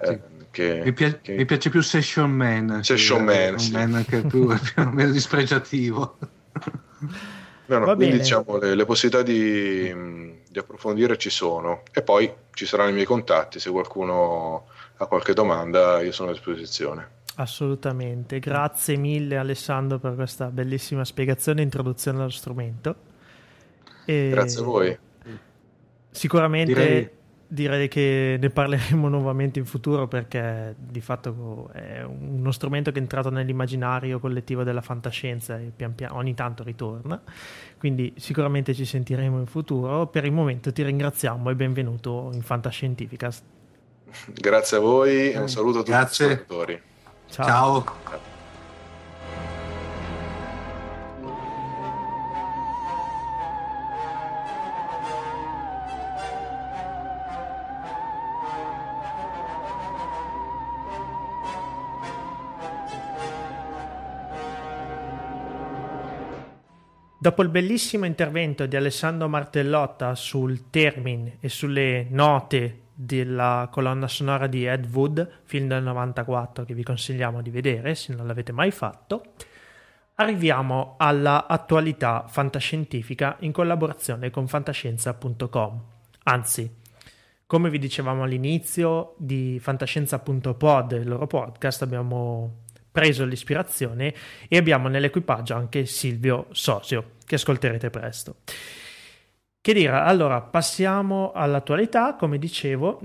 eh, 0.00 0.20
che, 0.50 0.82
mi, 0.84 0.92
piace, 0.92 1.20
che... 1.22 1.34
mi, 1.36 1.44
piace, 1.44 1.70
più 1.70 1.80
session 1.80 2.30
man 2.30 2.80
session 2.82 3.26
che, 3.26 3.50
man, 3.50 3.58
sì. 3.58 3.72
man 3.72 4.04
che 4.08 4.18
è 4.18 4.26
più, 4.26 4.46
più 4.58 4.82
o 4.82 4.90
meno 4.90 5.10
dispregiativo 5.10 6.18
no, 7.68 7.78
no, 7.78 7.84
quindi 7.84 8.06
bene. 8.06 8.18
diciamo 8.18 8.58
le, 8.58 8.74
le 8.74 8.84
possibilità 8.84 9.22
di, 9.22 10.40
di 10.48 10.58
approfondire 10.58 11.16
ci 11.16 11.30
sono 11.30 11.82
e 11.92 12.02
poi 12.02 12.32
ci 12.52 12.66
saranno 12.66 12.90
i 12.90 12.94
miei 12.94 13.06
contatti 13.06 13.58
se 13.58 13.70
qualcuno 13.70 14.66
ha 14.96 15.06
qualche 15.06 15.32
domanda 15.32 16.00
io 16.00 16.12
sono 16.12 16.30
a 16.30 16.32
disposizione 16.32 17.16
Assolutamente, 17.40 18.40
grazie 18.40 18.96
mille 18.96 19.36
Alessandro 19.36 20.00
per 20.00 20.16
questa 20.16 20.46
bellissima 20.46 21.04
spiegazione 21.04 21.60
e 21.60 21.62
introduzione 21.62 22.18
allo 22.18 22.30
strumento. 22.30 22.96
E 24.04 24.30
grazie 24.32 24.60
a 24.60 24.64
voi. 24.64 24.98
Sicuramente 26.10 26.74
direi... 26.74 27.10
direi... 27.48 27.88
che 27.88 28.36
ne 28.40 28.50
parleremo 28.50 29.08
nuovamente 29.08 29.58
in 29.58 29.64
futuro 29.64 30.06
perché 30.06 30.74
di 30.78 31.00
fatto 31.00 31.70
è 31.72 32.02
uno 32.02 32.52
strumento 32.52 32.92
che 32.92 32.98
è 32.98 33.00
entrato 33.00 33.30
nell'immaginario 33.30 34.20
collettivo 34.20 34.62
della 34.62 34.82
fantascienza 34.82 35.58
e 35.58 35.72
pian 35.74 35.94
piano 35.94 36.16
ogni 36.16 36.34
tanto 36.34 36.62
ritorna. 36.62 37.20
Quindi 37.78 38.12
sicuramente 38.16 38.74
ci 38.74 38.84
sentiremo 38.84 39.38
in 39.38 39.46
futuro. 39.46 40.06
Per 40.06 40.24
il 40.24 40.32
momento 40.32 40.72
ti 40.72 40.82
ringraziamo 40.82 41.50
e 41.50 41.54
benvenuto 41.54 42.30
in 42.32 42.42
Fantascientificast. 42.42 43.42
Grazie 44.26 44.76
a 44.76 44.80
voi 44.80 45.32
e 45.32 45.38
un 45.38 45.48
saluto 45.48 45.78
a 45.78 45.80
tutti 45.80 45.90
Grazie. 45.90 46.26
gli 46.26 46.32
ascoltatori. 46.32 46.82
Ciao. 47.28 47.46
Ciao. 47.46 48.27
Dopo 67.20 67.42
il 67.42 67.48
bellissimo 67.48 68.04
intervento 68.04 68.66
di 68.66 68.76
Alessandro 68.76 69.28
Martellotta 69.28 70.14
sul 70.14 70.70
Termin 70.70 71.38
e 71.40 71.48
sulle 71.48 72.06
note 72.10 72.82
della 72.94 73.68
colonna 73.72 74.06
sonora 74.06 74.46
di 74.46 74.64
Ed 74.64 74.86
Wood, 74.94 75.28
film 75.42 75.66
del 75.66 75.82
94 75.82 76.64
che 76.64 76.74
vi 76.74 76.84
consigliamo 76.84 77.42
di 77.42 77.50
vedere 77.50 77.96
se 77.96 78.14
non 78.14 78.28
l'avete 78.28 78.52
mai 78.52 78.70
fatto, 78.70 79.32
arriviamo 80.14 80.94
alla 80.96 81.48
attualità 81.48 82.24
fantascientifica 82.28 83.34
in 83.40 83.50
collaborazione 83.50 84.30
con 84.30 84.46
fantascienza.com. 84.46 85.82
Anzi, 86.22 86.72
come 87.46 87.68
vi 87.68 87.80
dicevamo 87.80 88.22
all'inizio 88.22 89.14
di 89.16 89.58
fantascienza.pod, 89.60 90.92
il 90.92 91.08
loro 91.08 91.26
podcast, 91.26 91.82
abbiamo 91.82 92.66
preso 92.90 93.24
l'ispirazione 93.24 94.14
e 94.48 94.56
abbiamo 94.56 94.88
nell'equipaggio 94.88 95.54
anche 95.54 95.86
Silvio 95.86 96.46
Sosio, 96.50 97.12
che 97.24 97.36
ascolterete 97.36 97.90
presto. 97.90 98.36
Che 99.60 99.72
dire, 99.72 99.92
allora 99.92 100.40
passiamo 100.40 101.32
all'attualità, 101.32 102.14
come 102.14 102.38
dicevo, 102.38 103.00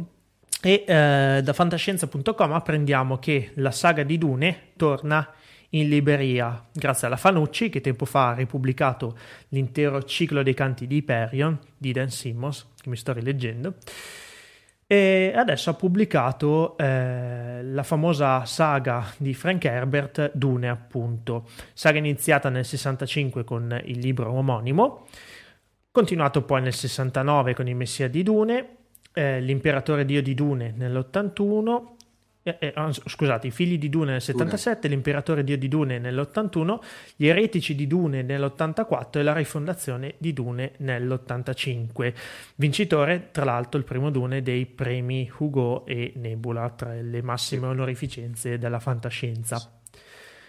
e 0.61 0.85
eh, 0.88 1.41
da 1.43 1.53
fantascienza.com 1.53 2.53
apprendiamo 2.53 3.18
che 3.18 3.51
la 3.55 3.72
saga 3.72 4.03
di 4.03 4.18
Dune 4.18 4.69
torna 4.77 5.30
in 5.72 5.89
libreria 5.89 6.64
grazie 6.72 7.07
alla 7.07 7.18
Fanucci 7.18 7.69
che 7.69 7.81
tempo 7.81 8.05
fa 8.05 8.30
ha 8.30 8.34
ripubblicato 8.34 9.18
l'intero 9.49 10.03
ciclo 10.03 10.41
dei 10.43 10.53
canti 10.53 10.88
di 10.88 10.97
Hyperion 10.97 11.60
di 11.77 11.91
Dan 11.91 12.10
Simmons, 12.10 12.68
che 12.81 12.89
mi 12.89 12.95
sto 12.95 13.11
rileggendo, 13.11 13.76
e 14.88 15.34
adesso 15.35 15.69
ha 15.69 15.73
pubblicato 15.73 16.77
eh, 16.77 17.64
la 17.64 17.84
famosa 17.84 18.45
saga 18.45 19.05
di 19.18 19.34
Frank 19.34 19.65
Herbert, 19.65 20.31
Dune 20.34 20.69
appunto, 20.69 21.47
saga 21.73 21.97
iniziata 21.97 22.49
nel 22.49 22.65
65 22.65 23.43
con 23.43 23.80
il 23.85 23.99
libro 23.99 24.31
omonimo, 24.31 25.05
Continuato 25.93 26.41
poi 26.41 26.60
nel 26.60 26.73
69 26.73 27.53
con 27.53 27.68
il 27.68 27.76
Messia 27.76 28.07
di 28.10 28.23
Dune, 28.23 28.77
eh, 29.14 29.39
l'Imperatore 29.39 30.05
Dio 30.05 30.23
di 30.23 30.34
Dune 30.34 30.73
nell'81, 30.76 31.84
eh, 32.44 32.57
eh, 32.60 32.74
scusate, 32.91 33.48
i 33.48 33.52
figli 33.52 33.78
di 33.78 33.88
Dune 33.90 34.11
nel 34.11 34.22
77, 34.22 34.82
Dune. 34.82 34.94
l'Imperatore 34.94 35.44
Dio 35.45 35.57
di 35.57 35.70
Dune 35.70 35.98
nell'81, 35.98 36.78
gli 37.15 37.28
eretici 37.28 37.74
di 37.74 37.88
Dune 37.88 38.22
nell'84 38.22 39.20
e 39.20 39.24
la 39.24 39.34
rifondazione 39.34 40.15
di 40.18 40.34
Dune 40.34 40.74
nell'85. 40.78 42.14
Vincitore, 42.56 43.30
tra 43.32 43.45
l'altro, 43.45 43.80
il 43.80 43.86
primo 43.86 44.10
Dune 44.10 44.41
dei 44.41 44.65
premi 44.65 45.32
Hugo 45.38 45.86
e 45.86 46.11
Nebula, 46.18 46.70
tra 46.72 46.94
le 46.94 47.22
massime 47.22 47.68
onorificenze 47.68 48.57
della 48.57 48.80
fantascienza. 48.80 49.80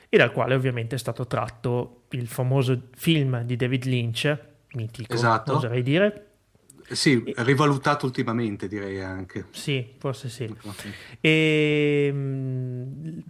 E 0.08 0.16
dal 0.16 0.32
quale 0.32 0.54
ovviamente 0.54 0.96
è 0.96 0.98
stato 0.98 1.26
tratto 1.26 2.02
il 2.10 2.26
famoso 2.26 2.88
film 2.94 3.42
di 3.42 3.54
David 3.54 3.84
Lynch, 3.84 4.38
mitico, 4.72 5.14
esatto. 5.14 5.54
oserei 5.54 5.82
dire. 5.82 6.26
Sì, 6.90 7.32
rivalutato 7.36 8.06
ultimamente 8.06 8.68
direi 8.68 9.00
anche. 9.00 9.46
Sì, 9.50 9.94
forse 9.98 10.28
sì. 10.28 10.52
E, 11.20 12.12
mh, 12.12 13.22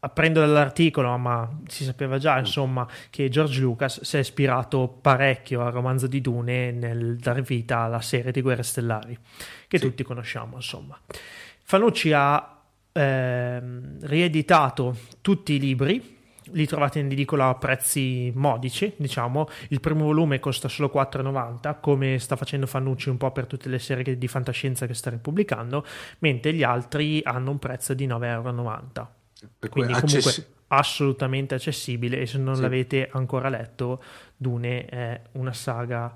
apprendo 0.00 0.40
dall'articolo, 0.40 1.16
ma 1.16 1.60
si 1.66 1.84
sapeva 1.84 2.18
già, 2.18 2.36
mm. 2.36 2.38
insomma, 2.40 2.86
che 3.10 3.28
George 3.30 3.60
Lucas 3.60 4.02
si 4.02 4.16
è 4.16 4.20
ispirato 4.20 4.88
parecchio 5.00 5.62
al 5.62 5.72
romanzo 5.72 6.06
di 6.06 6.20
Dune 6.20 6.72
nel 6.72 7.16
dar 7.16 7.40
vita 7.40 7.78
alla 7.78 8.02
serie 8.02 8.30
di 8.30 8.42
Guerre 8.42 8.62
Stellari, 8.62 9.18
che 9.66 9.78
sì. 9.78 9.84
tutti 9.84 10.02
conosciamo, 10.02 10.56
insomma. 10.56 10.98
Fanucci 11.62 12.12
ha 12.12 12.62
eh, 12.92 13.62
rieditato 14.02 14.96
tutti 15.22 15.54
i 15.54 15.58
libri 15.58 16.13
li 16.54 16.66
trovate 16.66 16.98
in 16.98 17.06
edicola 17.06 17.48
a 17.48 17.54
prezzi 17.54 18.32
modici, 18.34 18.92
diciamo. 18.96 19.48
Il 19.68 19.80
primo 19.80 20.04
volume 20.04 20.40
costa 20.40 20.68
solo 20.68 20.90
4,90, 20.94 21.76
come 21.80 22.18
sta 22.18 22.36
facendo 22.36 22.66
Fannucci 22.66 23.08
un 23.08 23.16
po' 23.16 23.30
per 23.30 23.46
tutte 23.46 23.68
le 23.68 23.78
serie 23.78 24.16
di 24.16 24.28
fantascienza 24.28 24.86
che 24.86 24.94
sta 24.94 25.10
ripubblicando, 25.10 25.84
mentre 26.20 26.52
gli 26.52 26.62
altri 26.62 27.20
hanno 27.24 27.50
un 27.50 27.58
prezzo 27.58 27.94
di 27.94 28.06
9,90 28.06 28.24
euro. 28.24 28.52
Quindi 29.68 29.92
comunque 29.92 30.18
accessi- 30.18 30.46
assolutamente 30.68 31.54
accessibile 31.54 32.20
e 32.20 32.26
se 32.26 32.38
non 32.38 32.56
sì. 32.56 32.62
l'avete 32.62 33.08
ancora 33.12 33.48
letto, 33.48 34.02
Dune 34.36 34.86
è 34.86 35.20
una 35.32 35.52
saga 35.52 36.14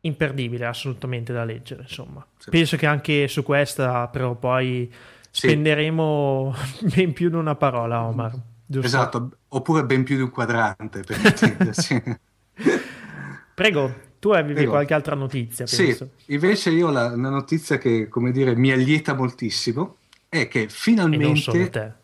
imperdibile, 0.00 0.66
assolutamente 0.66 1.32
da 1.32 1.44
leggere, 1.44 1.82
insomma. 1.82 2.24
Sì. 2.38 2.50
Penso 2.50 2.76
che 2.76 2.86
anche 2.86 3.28
su 3.28 3.42
questa 3.42 4.06
però 4.08 4.34
poi 4.34 4.92
spenderemo 5.30 6.54
ben 6.94 7.12
più 7.12 7.30
di 7.30 7.36
una 7.36 7.54
parola, 7.54 8.04
Omar. 8.04 8.32
Giusto? 8.70 8.86
Esatto, 8.86 9.30
oppure 9.48 9.86
ben 9.86 10.04
più 10.04 10.16
di 10.16 10.22
un 10.22 10.30
quadrante 10.30 11.00
per 11.00 11.18
intenderci. 11.24 12.02
Prego, 13.54 13.94
tu 14.18 14.28
avevi 14.30 14.52
Prego. 14.52 14.72
qualche 14.72 14.92
altra 14.92 15.14
notizia? 15.14 15.64
Penso. 15.64 16.10
Sì, 16.16 16.32
invece 16.32 16.70
io 16.70 16.90
la, 16.90 17.06
una 17.06 17.30
notizia 17.30 17.78
che, 17.78 18.08
come 18.08 18.30
dire, 18.30 18.54
mi 18.54 18.70
allieta 18.70 19.14
moltissimo 19.14 19.96
è 20.28 20.48
che 20.48 20.68
finalmente... 20.68 21.96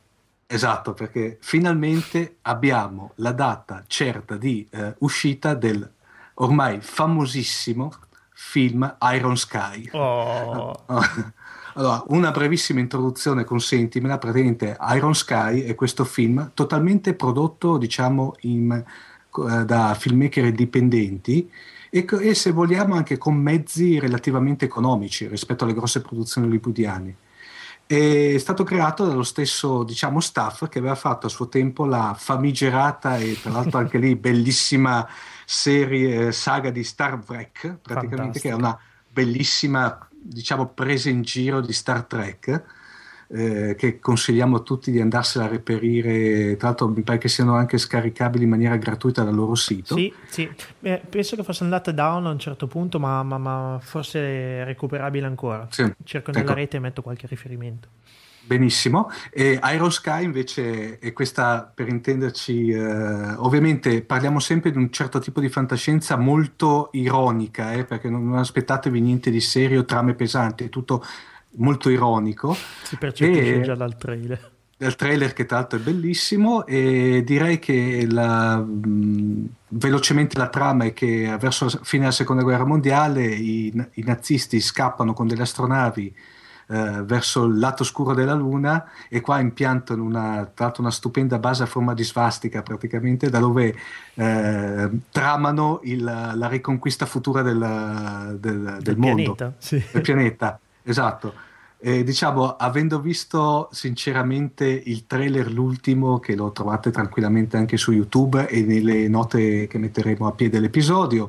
Esatto, 0.46 0.94
perché 0.94 1.38
finalmente 1.40 2.36
abbiamo 2.42 3.12
la 3.16 3.32
data 3.32 3.84
certa 3.86 4.36
di 4.36 4.66
eh, 4.70 4.94
uscita 4.98 5.54
del 5.54 5.90
ormai 6.34 6.80
famosissimo 6.80 7.92
film 8.32 8.96
Iron 9.12 9.36
Sky. 9.36 9.88
Oh. 9.92 10.84
Allora, 11.76 12.04
una 12.08 12.30
brevissima 12.30 12.78
introduzione, 12.78 13.44
consentimela, 13.44 14.18
praticamente 14.18 14.76
Iron 14.94 15.14
Sky 15.14 15.62
è 15.62 15.74
questo 15.74 16.04
film 16.04 16.52
totalmente 16.54 17.14
prodotto, 17.14 17.78
diciamo, 17.78 18.34
in, 18.42 18.70
eh, 18.72 19.64
da 19.64 19.96
filmmaker 19.98 20.44
indipendenti 20.44 21.50
e, 21.90 22.06
e, 22.20 22.34
se 22.34 22.52
vogliamo 22.52 22.94
anche 22.94 23.18
con 23.18 23.34
mezzi 23.34 23.98
relativamente 23.98 24.64
economici 24.64 25.26
rispetto 25.26 25.64
alle 25.64 25.74
grosse 25.74 26.00
produzioni 26.00 26.46
hollywoodiane. 26.46 27.16
È 27.86 28.38
stato 28.38 28.62
creato 28.64 29.04
dallo 29.06 29.24
stesso 29.24 29.82
diciamo, 29.82 30.20
staff 30.20 30.68
che 30.68 30.78
aveva 30.78 30.94
fatto 30.94 31.26
a 31.26 31.28
suo 31.28 31.48
tempo 31.48 31.84
la 31.84 32.14
famigerata 32.16 33.18
e 33.18 33.36
tra 33.40 33.50
l'altro 33.50 33.78
anche 33.78 33.98
lì 33.98 34.14
bellissima 34.14 35.06
serie 35.44 36.32
saga 36.32 36.70
di 36.70 36.82
Star 36.82 37.18
Trek, 37.18 37.78
praticamente 37.82 38.38
Fantastica. 38.38 38.48
che 38.48 38.48
è 38.48 38.54
una 38.54 38.78
bellissima 39.10 40.08
diciamo, 40.24 40.68
presa 40.68 41.10
in 41.10 41.22
giro 41.22 41.60
di 41.60 41.72
Star 41.72 42.04
Trek. 42.04 42.62
Eh, 43.26 43.74
che 43.76 43.98
consigliamo 44.00 44.56
a 44.56 44.60
tutti 44.60 44.90
di 44.90 45.00
andarsela 45.00 45.46
a 45.46 45.48
reperire. 45.48 46.56
Tra 46.56 46.68
l'altro, 46.68 46.88
mi 46.88 47.02
pare 47.02 47.18
che 47.18 47.28
siano 47.28 47.54
anche 47.54 47.78
scaricabili 47.78 48.44
in 48.44 48.50
maniera 48.50 48.76
gratuita 48.76 49.24
dal 49.24 49.34
loro 49.34 49.54
sito. 49.54 49.96
Sì, 49.96 50.12
sì. 50.28 50.48
Eh, 50.82 51.00
penso 51.08 51.34
che 51.34 51.42
fosse 51.42 51.64
andata 51.64 51.90
down 51.90 52.26
a 52.26 52.30
un 52.30 52.38
certo 52.38 52.66
punto, 52.66 53.00
ma, 53.00 53.22
ma, 53.22 53.38
ma 53.38 53.78
forse 53.82 54.62
recuperabile 54.64 55.26
ancora. 55.26 55.66
Sì. 55.70 55.90
Cerco 56.04 56.30
nella 56.32 56.44
ecco. 56.44 56.54
rete 56.54 56.76
e 56.76 56.80
metto 56.80 57.02
qualche 57.02 57.26
riferimento. 57.26 57.88
Benissimo, 58.46 59.10
e 59.30 59.58
Iron 59.72 59.90
Sky 59.90 60.22
invece 60.22 60.98
è 60.98 61.14
questa, 61.14 61.70
per 61.74 61.88
intenderci, 61.88 62.68
eh, 62.68 63.32
ovviamente 63.36 64.02
parliamo 64.02 64.38
sempre 64.38 64.70
di 64.70 64.76
un 64.76 64.90
certo 64.90 65.18
tipo 65.18 65.40
di 65.40 65.48
fantascienza 65.48 66.16
molto 66.16 66.90
ironica, 66.92 67.72
eh, 67.72 67.84
perché 67.84 68.10
non, 68.10 68.28
non, 68.28 68.38
aspettatevi 68.38 69.00
niente 69.00 69.30
di 69.30 69.40
serio, 69.40 69.86
trame 69.86 70.12
pesanti, 70.12 70.64
è 70.64 70.68
tutto 70.68 71.02
molto 71.52 71.88
ironico. 71.88 72.54
Si 72.82 72.96
percepisce 72.96 73.60
e, 73.60 73.60
già 73.62 73.74
dal 73.74 73.96
trailer. 73.96 74.52
Dal 74.76 74.94
trailer 74.94 75.32
che 75.32 75.46
tra 75.46 75.58
l'altro 75.58 75.78
è 75.78 75.82
bellissimo 75.82 76.66
e 76.66 77.22
direi 77.24 77.58
che 77.58 78.06
la, 78.10 78.58
mh, 78.58 79.48
velocemente 79.68 80.36
la 80.36 80.48
trama 80.48 80.84
è 80.84 80.92
che 80.92 81.34
verso 81.40 81.64
la 81.64 81.80
fine 81.82 82.02
della 82.02 82.14
seconda 82.14 82.42
guerra 82.42 82.66
mondiale 82.66 83.24
i, 83.24 83.72
i 83.92 84.02
nazisti 84.02 84.60
scappano 84.60 85.14
con 85.14 85.26
delle 85.26 85.42
astronavi 85.42 86.14
eh, 86.68 87.02
verso 87.04 87.44
il 87.44 87.58
lato 87.58 87.84
scuro 87.84 88.14
della 88.14 88.34
Luna 88.34 88.84
e 89.08 89.20
qua 89.20 89.40
impiantano 89.40 90.02
una, 90.02 90.50
tra 90.54 90.66
l'altro 90.66 90.82
una 90.82 90.90
stupenda 90.90 91.38
base 91.38 91.62
a 91.62 91.66
forma 91.66 91.94
di 91.94 92.04
svastica 92.04 92.62
praticamente 92.62 93.28
da 93.30 93.38
dove 93.38 93.74
eh, 94.14 94.90
tramano 95.10 95.80
il, 95.84 96.02
la 96.02 96.48
riconquista 96.48 97.06
futura 97.06 97.42
del, 97.42 97.58
del, 98.38 98.60
del, 98.60 98.78
del 98.80 98.96
mondo, 98.96 99.34
pianeta, 99.34 99.52
sì. 99.58 99.82
del 99.92 100.02
pianeta. 100.02 100.58
Esatto. 100.82 101.34
E, 101.78 102.02
diciamo, 102.02 102.56
avendo 102.56 102.98
visto 102.98 103.68
sinceramente 103.70 104.64
il 104.64 105.06
trailer 105.06 105.52
l'ultimo, 105.52 106.18
che 106.18 106.34
lo 106.34 106.50
trovate 106.50 106.90
tranquillamente 106.90 107.58
anche 107.58 107.76
su 107.76 107.92
YouTube 107.92 108.48
e 108.48 108.62
nelle 108.62 109.06
note 109.06 109.66
che 109.66 109.76
metteremo 109.76 110.26
a 110.26 110.32
piede 110.32 110.52
dell'episodio, 110.56 111.28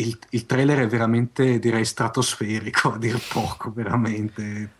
il, 0.00 0.18
il, 0.30 0.46
trailer 0.46 0.80
è 0.80 0.86
veramente, 0.86 1.58
direi, 1.58 1.84
stratosferico, 1.84 2.92
a 2.92 2.98
dir 2.98 3.20
poco, 3.32 3.72
veramente. 3.72 4.78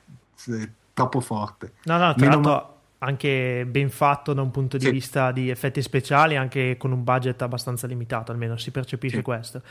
Troppo 0.92 1.20
forte. 1.20 1.72
No, 1.84 1.98
no, 1.98 2.14
tra 2.14 2.28
l'altro 2.28 2.78
anche 3.02 3.64
ben 3.66 3.90
fatto 3.90 4.32
da 4.32 4.42
un 4.42 4.50
punto 4.50 4.76
di 4.76 4.86
sì. 4.86 4.90
vista 4.90 5.32
di 5.32 5.48
effetti 5.48 5.80
speciali, 5.82 6.36
anche 6.36 6.76
con 6.76 6.92
un 6.92 7.02
budget 7.02 7.40
abbastanza 7.42 7.86
limitato, 7.86 8.32
almeno 8.32 8.56
si 8.56 8.70
percepisce 8.70 9.18
sì. 9.18 9.22
questo. 9.22 9.62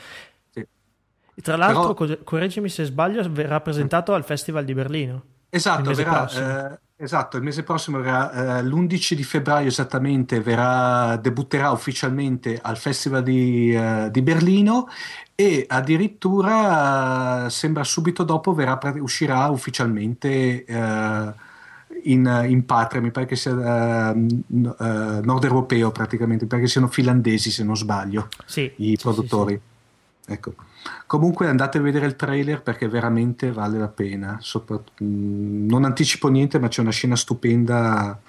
Sì. 0.51 0.65
Tra 1.41 1.55
l'altro, 1.55 1.93
Però... 1.93 2.17
correggimi 2.23 2.69
se 2.69 2.85
sbaglio, 2.85 3.27
verrà 3.30 3.61
presentato 3.61 4.13
al 4.13 4.23
Festival 4.23 4.65
di 4.65 4.73
Berlino. 4.73 5.23
Esatto, 5.49 5.93
verrà, 5.93 6.30
eh, 6.30 6.80
esatto, 7.01 7.38
il 7.38 7.43
mese 7.43 7.63
prossimo 7.63 7.99
verrà, 7.99 8.59
eh, 8.59 8.63
l'11 8.63 9.13
di 9.13 9.23
febbraio 9.23 9.67
esattamente, 9.67 10.41
verrà, 10.41 11.15
debutterà 11.15 11.71
ufficialmente 11.71 12.59
al 12.61 12.77
Festival 12.77 13.23
di, 13.23 13.73
eh, 13.73 14.09
di 14.11 14.21
Berlino 14.21 14.88
e 15.34 15.63
addirittura 15.65 17.45
uh, 17.45 17.49
sembra 17.49 17.85
subito 17.85 18.23
dopo 18.23 18.53
verrà, 18.53 18.77
uscirà 18.99 19.47
ufficialmente 19.47 20.65
uh, 20.67 21.34
in, 22.03 22.45
in, 22.49 22.65
patria, 22.65 22.99
mi 22.99 23.11
pare 23.11 23.26
che 23.26 23.38
sia 23.38 23.53
uh, 23.53 24.41
nord 24.49 25.43
europeo 25.45 25.91
praticamente, 25.91 26.43
mi 26.43 26.49
pare 26.49 26.63
che 26.63 26.67
siano 26.67 26.88
finlandesi 26.88 27.51
se 27.51 27.63
non 27.63 27.77
sbaglio, 27.77 28.27
sì, 28.43 28.69
i 28.76 28.97
produttori. 29.01 29.53
Sì, 29.53 29.59
sì. 29.59 29.68
Ecco. 30.30 30.53
Comunque 31.07 31.47
andate 31.47 31.80
a 31.80 31.81
vedere 31.81 32.06
il 32.06 32.15
trailer 32.15 32.61
perché 32.61 32.88
veramente 32.88 33.51
vale 33.51 33.77
la 33.77 33.88
pena. 33.88 34.38
Sopra, 34.41 34.76
mh, 34.76 35.65
non 35.65 35.84
anticipo 35.84 36.27
niente, 36.30 36.60
ma 36.60 36.68
c'è 36.68 36.81
una 36.81 36.91
scena 36.91 37.15
stupenda. 37.15 38.19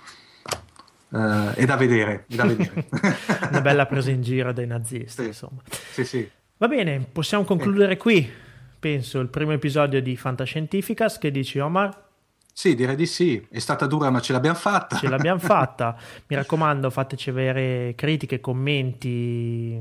Uh, 1.08 1.50
è 1.54 1.64
da 1.64 1.76
vedere, 1.76 2.24
è 2.28 2.34
da 2.34 2.44
vedere. 2.44 2.86
una 3.50 3.60
bella 3.60 3.86
presa 3.86 4.10
in 4.10 4.22
giro 4.22 4.52
dai 4.52 4.66
nazisti, 4.66 5.24
insomma. 5.24 5.60
Sì, 5.92 6.04
sì. 6.04 6.28
Va 6.56 6.68
bene, 6.68 7.06
possiamo 7.10 7.44
concludere 7.44 7.96
qui, 7.96 8.30
penso, 8.78 9.18
il 9.18 9.28
primo 9.28 9.52
episodio 9.52 10.00
di 10.00 10.16
Fantascientificas. 10.16 11.18
Che 11.18 11.30
dici, 11.30 11.58
Omar? 11.58 12.09
Sì, 12.52 12.74
direi 12.74 12.96
di 12.96 13.06
sì. 13.06 13.46
È 13.50 13.58
stata 13.58 13.86
dura, 13.86 14.10
ma 14.10 14.20
ce 14.20 14.32
l'abbiamo 14.32 14.56
fatta. 14.56 14.96
Ce 14.96 15.08
l'abbiamo 15.08 15.38
fatta. 15.38 15.96
Mi 16.28 16.36
raccomando, 16.36 16.90
fateci 16.90 17.30
avere 17.30 17.94
critiche, 17.96 18.40
commenti, 18.40 19.80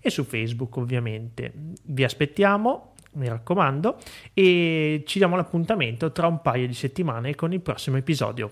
e 0.00 0.08
su 0.10 0.24
Facebook 0.24 0.76
ovviamente. 0.76 1.52
Vi 1.82 2.04
aspettiamo, 2.04 2.94
mi 3.16 3.28
raccomando, 3.28 3.98
e 4.32 5.02
ci 5.06 5.18
diamo 5.18 5.36
l'appuntamento 5.36 6.12
tra 6.12 6.26
un 6.26 6.40
paio 6.40 6.66
di 6.66 6.74
settimane 6.74 7.34
con 7.34 7.52
il 7.52 7.60
prossimo 7.60 7.96
episodio. 7.96 8.50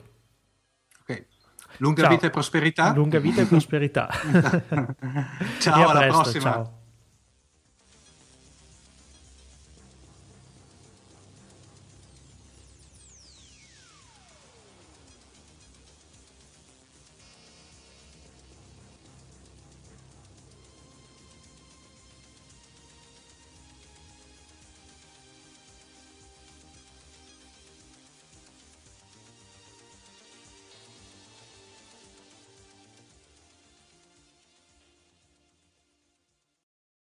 Ok, 1.00 1.26
lunga 1.78 2.02
ciao. 2.02 2.10
vita 2.10 2.26
e 2.26 2.30
prosperità. 2.30 2.92
Lunga 2.92 3.18
vita 3.18 3.42
e 3.42 3.46
prosperità. 3.46 4.08
ciao, 5.60 5.88
alla 5.88 6.00
presto, 6.00 6.22
prossima. 6.22 6.50
Ciao. 6.50 6.82